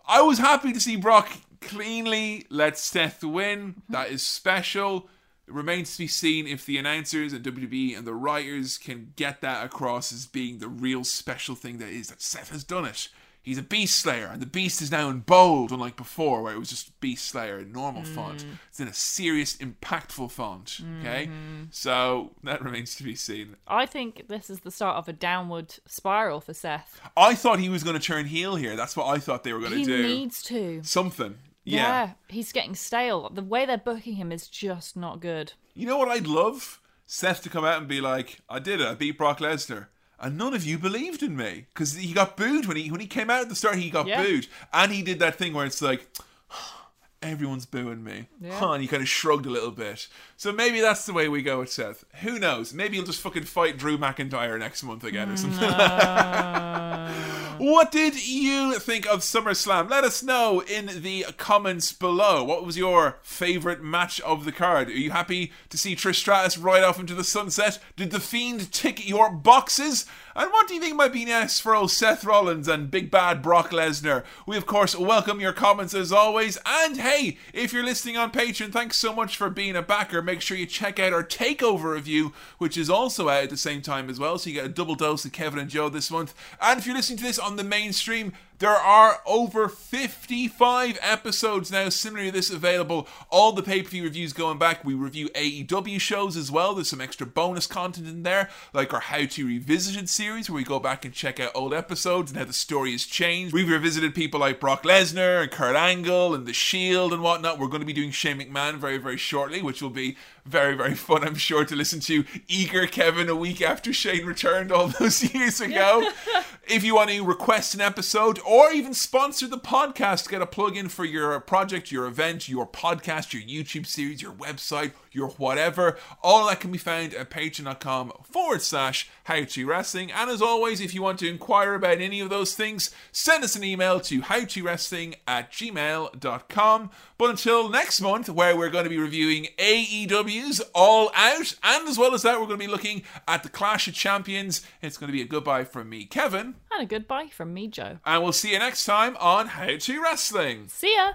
I 0.07 0.20
was 0.22 0.39
happy 0.39 0.72
to 0.72 0.80
see 0.80 0.97
Brock 0.97 1.30
cleanly 1.61 2.47
let 2.51 2.76
Seth 2.78 3.22
win. 3.22 3.59
Mm-hmm. 3.61 3.93
That 3.93 4.11
is 4.11 4.22
special. 4.22 5.09
It 5.47 5.55
remains 5.55 5.93
to 5.93 5.99
be 5.99 6.07
seen 6.07 6.47
if 6.47 6.66
the 6.66 6.78
announcers 6.78 7.33
and 7.33 7.45
WWE 7.45 7.97
and 7.97 8.07
the 8.07 8.14
writers 8.14 8.78
can 8.78 9.12
get 9.16 9.41
that 9.41 9.64
across 9.64 10.12
as 10.12 10.26
being 10.26 10.59
the 10.59 10.68
real 10.68 11.05
special 11.05 11.55
thing 11.55 11.78
that 11.78 11.89
is 11.89 12.09
that 12.09 12.22
Seth 12.22 12.51
has 12.51 12.64
done 12.64 12.85
it. 12.85 13.09
He's 13.43 13.59
a 13.59 13.62
beast 13.62 13.99
slayer, 13.99 14.30
and 14.32 14.40
the 14.40 14.47
beast 14.47 14.80
is 14.80 14.93
now 14.93 15.11
in 15.11 15.20
bold, 15.20 15.72
unlike 15.72 15.97
before, 15.97 16.43
where 16.43 16.55
it 16.55 16.59
was 16.59 16.70
just 16.70 16.99
beast 17.01 17.26
slayer 17.26 17.59
in 17.59 17.72
normal 17.72 18.03
mm. 18.03 18.14
font. 18.14 18.47
It's 18.68 18.78
in 18.78 18.86
a 18.86 18.95
serious, 18.95 19.57
impactful 19.57 20.30
font. 20.30 20.80
Okay, 21.01 21.26
mm-hmm. 21.26 21.64
so 21.72 22.30
that 22.45 22.62
remains 22.62 22.95
to 22.97 23.03
be 23.03 23.16
seen. 23.16 23.57
I 23.66 23.84
think 23.84 24.28
this 24.28 24.49
is 24.49 24.61
the 24.61 24.70
start 24.70 24.97
of 24.97 25.09
a 25.09 25.12
downward 25.12 25.74
spiral 25.86 26.40
for 26.40 26.55
Seth. 26.55 27.01
I 27.16 27.34
thought 27.34 27.59
he 27.59 27.68
was 27.68 27.82
going 27.82 27.99
to 27.99 28.07
turn 28.07 28.26
heel 28.26 28.55
here. 28.55 28.76
That's 28.76 28.97
what 28.97 29.09
I 29.09 29.18
thought 29.18 29.43
they 29.43 29.53
were 29.53 29.61
going 29.61 29.72
to 29.72 29.84
do. 29.84 30.03
He 30.03 30.14
needs 30.14 30.43
to. 30.45 30.80
Something. 30.84 31.34
Yeah. 31.64 31.80
yeah. 31.80 32.11
he's 32.28 32.53
getting 32.53 32.76
stale. 32.76 33.28
The 33.28 33.43
way 33.43 33.66
they're 33.66 33.76
booking 33.76 34.14
him 34.14 34.30
is 34.30 34.47
just 34.47 34.97
not 34.97 35.20
good. 35.20 35.55
You 35.74 35.86
know 35.86 35.99
what 35.99 36.09
I'd 36.09 36.26
love? 36.28 36.80
Seth 37.07 37.43
to 37.43 37.51
come 37.51 37.64
out 37.64 37.78
and 37.78 37.88
be 37.88 38.01
like, 38.01 38.38
"I 38.49 38.61
did 38.61 38.80
it. 38.80 38.86
I 38.86 38.95
beat 38.95 39.18
Brock 39.18 39.40
Lesnar." 39.40 39.88
And 40.23 40.39
none 40.39 40.55
of 40.55 40.64
you 40.64 40.79
believed 40.79 41.23
in 41.23 41.37
me 41.37 41.66
because 41.75 41.95
he 41.95 42.12
got 42.12 42.37
booed 42.37 42.66
when 42.66 42.77
he 42.77 42.91
when 42.91 43.01
he 43.01 43.07
came 43.09 43.29
out 43.29 43.43
at 43.43 43.49
the 43.49 43.57
start. 43.57 43.75
He 43.77 43.91
got 43.91 44.07
Yeah. 44.07 44.23
booed, 44.23 44.47
and 44.73 44.93
he 44.93 45.03
did 45.03 45.18
that 45.18 45.35
thing 45.37 45.53
where 45.53 45.66
it's 45.66 45.83
like, 45.83 46.07
everyone's 47.23 47.66
booing 47.66 48.03
me, 48.05 48.27
Yeah. 48.41 48.59
huh? 48.59 48.73
And 48.73 48.83
he 48.83 48.89
kind 48.89 49.03
of 49.03 49.09
shrugged 49.09 49.47
a 49.47 49.51
little 49.51 49.73
bit. 49.73 50.07
So 50.37 50.53
maybe 50.53 50.81
that's 50.81 51.07
the 51.07 51.12
way 51.12 51.29
we 51.29 51.43
go 51.43 51.59
with 51.59 51.73
Seth. 51.73 52.05
Who 52.23 52.39
knows? 52.39 52.73
Maybe 52.73 52.97
he'll 52.97 53.05
just 53.07 53.20
fucking 53.20 53.45
fight 53.45 53.77
Drew 53.79 53.99
McIntyre 53.99 54.59
next 54.59 54.83
month 54.85 55.03
again 55.05 55.29
or 55.29 55.33
hmm, 55.33 55.37
something. 55.37 55.68
Uh, 55.73 57.51
What 57.63 57.93
did 57.93 58.27
you 58.27 58.81
think 58.81 59.07
of 59.07 59.21
SummerSlam? 59.21 59.89
Let 59.89 60.03
us 60.03 60.21
know 60.21 60.63
in 60.63 61.03
the 61.03 61.27
comments 61.37 61.93
below. 61.93 62.43
What 62.43 62.67
was 62.67 62.77
your 62.77 63.21
favorite 63.23 63.81
match 63.81 64.21
of 64.23 64.45
the 64.45 64.51
card? 64.51 64.89
Are 64.89 64.91
you 64.91 65.13
happy 65.13 65.53
to 65.69 65.79
see 65.79 65.95
Trish 65.95 66.17
Stratus 66.17 66.59
ride 66.59 66.83
off 66.83 66.99
into 66.99 67.15
the 67.15 67.23
sunset? 67.23 67.79
Did 67.95 68.11
the 68.11 68.19
Fiend 68.19 68.73
tick 68.73 69.09
your 69.09 69.31
boxes? 69.31 70.07
And 70.35 70.51
what 70.51 70.67
do 70.67 70.75
you 70.75 70.81
think 70.81 70.97
might 70.97 71.13
be 71.13 71.27
next 71.27 71.61
for 71.61 71.75
old 71.75 71.91
Seth 71.91 72.25
Rollins 72.25 72.67
and 72.67 72.91
Big 72.91 73.11
Bad 73.11 73.43
Brock 73.43 73.71
Lesnar? 73.71 74.25
We, 74.47 74.57
of 74.57 74.67
course, 74.67 74.97
welcome 74.97 75.41
your 75.41 75.53
comments 75.53 75.95
as 75.95 76.11
always. 76.11 76.59
And 76.67 76.97
hey, 76.97 77.37
if 77.53 77.73
you're 77.73 77.85
listening 77.85 78.17
on 78.17 78.33
Patreon, 78.33 78.73
thanks 78.73 78.97
so 78.97 79.15
much 79.15 79.37
for 79.37 79.51
being 79.51 79.77
a 79.77 79.83
backer. 79.83 80.23
Make 80.23 80.41
sure 80.41 80.57
you 80.57 80.67
check 80.67 80.99
out 80.99 81.13
our 81.13 81.23
takeover 81.23 81.95
review, 81.95 82.33
which 82.59 82.77
is 82.77 82.91
also 82.91 83.29
out 83.29 83.45
at 83.45 83.51
the 83.51 83.57
same 83.57 83.83
time 83.83 84.09
as 84.09 84.19
well. 84.19 84.39
So 84.39 84.51
you 84.51 84.57
get 84.57 84.65
a 84.65 84.71
double 84.71 84.95
dose 84.95 85.25
of 85.25 85.33
Kevin 85.33 85.61
and 85.61 85.71
Joe 85.71 85.89
this 85.91 86.11
month. 86.11 86.35
And 86.61 86.81
if 86.81 86.87
you're 86.87 86.97
listening 86.97 87.19
to 87.19 87.25
this 87.25 87.39
on 87.39 87.51
the 87.57 87.64
mainstream, 87.64 88.32
there 88.63 88.71
are 88.71 89.19
over 89.27 89.69
55 89.69 90.97
episodes 91.03 91.73
now 91.73 91.89
similar 91.89 92.27
to 92.27 92.31
this 92.31 92.49
available. 92.49 93.09
All 93.29 93.51
the 93.51 93.61
pay 93.61 93.83
per 93.83 93.89
view 93.89 94.05
reviews 94.05 94.33
going 94.33 94.57
back. 94.57 94.85
We 94.85 94.95
review 94.95 95.31
AEW 95.31 96.01
shows 96.01 96.37
as 96.37 96.49
well. 96.49 96.73
There's 96.73 96.89
some 96.89 97.01
extra 97.01 97.27
bonus 97.27 97.67
content 97.67 98.07
in 98.07 98.23
there, 98.23 98.49
like 98.73 98.95
our 98.95 99.01
How 99.01 99.25
to 99.25 99.47
Revisited 99.49 100.09
series, 100.09 100.49
where 100.49 100.59
we 100.59 100.63
go 100.63 100.79
back 100.79 101.05
and 101.05 101.13
check 101.13 101.41
out 101.41 101.51
old 101.57 101.75
episodes 101.75 102.31
and 102.31 102.39
how 102.39 102.45
the 102.45 102.53
story 102.53 102.93
has 102.93 103.05
changed. 103.05 103.53
We've 103.53 103.69
revisited 103.69 104.15
people 104.15 104.39
like 104.39 104.61
Brock 104.61 104.85
Lesnar 104.85 105.43
and 105.43 105.51
Kurt 105.51 105.75
Angle 105.75 106.33
and 106.33 106.47
The 106.47 106.53
Shield 106.53 107.13
and 107.13 107.21
whatnot. 107.21 107.59
We're 107.59 107.67
going 107.67 107.81
to 107.81 107.87
be 107.87 107.93
doing 107.93 108.13
Shane 108.13 108.39
McMahon 108.39 108.77
very, 108.77 108.99
very 108.99 109.17
shortly, 109.17 109.61
which 109.61 109.83
will 109.83 109.91
be 109.91 110.17
very, 110.45 110.77
very 110.77 110.95
fun, 110.95 111.25
I'm 111.25 111.35
sure, 111.35 111.65
to 111.65 111.75
listen 111.75 111.99
to 112.01 112.25
eager 112.47 112.87
Kevin 112.87 113.29
a 113.29 113.35
week 113.35 113.61
after 113.61 113.93
Shane 113.93 114.25
returned 114.25 114.71
all 114.71 114.87
those 115.01 115.35
years 115.35 115.61
ago. 115.61 116.09
if 116.69 116.85
you 116.85 116.95
want 116.95 117.11
to 117.11 117.25
request 117.25 117.75
an 117.75 117.81
episode 117.81 118.39
or 118.53 118.70
even 118.70 118.92
sponsor 118.92 119.46
the 119.46 119.57
podcast, 119.57 120.28
get 120.28 120.42
a 120.42 120.46
plug 120.46 120.76
in 120.76 120.90
for 120.90 121.07
your 121.07 121.40
project, 121.40 121.90
your 121.90 122.05
event, 122.05 122.50
your 122.50 122.66
podcast, 122.66 123.32
your 123.32 123.40
YouTube 123.40 123.86
series, 123.86 124.20
your 124.20 124.32
website, 124.32 124.92
your 125.13 125.29
whatever, 125.31 125.97
all 126.23 126.47
that 126.47 126.61
can 126.61 126.73
be 126.73 126.79
found 126.79 127.15
at 127.15 127.31
patreon.com 127.31 128.13
forward 128.25 128.63
slash 128.63 129.09
how 129.25 129.45
to 129.45 129.67
wrestling. 129.67 130.11
And 130.11 130.31
as 130.31 130.43
always, 130.43 130.81
if 130.81 130.95
you 130.95 131.03
want 131.03 131.19
to 131.21 131.29
inquire 131.29 131.75
about 131.75 132.01
any 132.01 132.21
of 132.21 132.31
those 132.31 132.55
things, 132.55 132.91
send 133.13 133.45
us 133.45 133.57
an 133.57 133.65
email 133.65 134.01
to 134.01 134.21
how 134.23 134.45
to 134.45 134.63
wrestling 134.63 135.15
at 135.27 135.51
gmail.com. 135.53 136.91
But 137.19 137.31
until 137.31 137.69
next 137.69 138.01
month, 138.01 138.29
where 138.29 138.57
we're 138.57 138.71
going 138.71 138.85
to 138.85 138.91
be 138.91 138.99
reviewing 138.99 139.47
AEW's 139.59 140.61
All 140.75 141.11
Out, 141.15 141.55
and 141.63 141.89
as 141.89 141.99
well 141.99 142.15
as 142.15 142.23
that, 142.23 142.41
we're 142.41 142.47
going 142.47 142.59
to 142.59 142.67
be 142.67 142.71
looking 142.73 143.03
at 143.29 143.43
the 143.43 143.49
Clash 143.49 143.87
of 143.87 143.95
Champions. 143.95 144.63
It's 144.81 144.97
going 144.97 145.09
to 145.09 145.13
be 145.17 145.23
a 145.23 145.27
goodbye 145.27 145.65
from 145.65 145.89
me, 145.89 146.05
Kevin, 146.05 146.57
And 146.73 146.83
a 146.83 146.87
goodbye 146.87 147.29
from 147.29 147.55
me, 147.55 147.69
Joe. 147.69 147.99
and 148.05 148.23
we'll 148.23 148.33
see 148.33 148.53
you 148.53 148.59
next 148.59 148.85
time 148.85 149.17
on 149.21 149.49
How 149.49 149.77
to 149.77 150.03
Wrestling. 150.03 150.67
See 150.69 150.95
ya! 150.97 151.13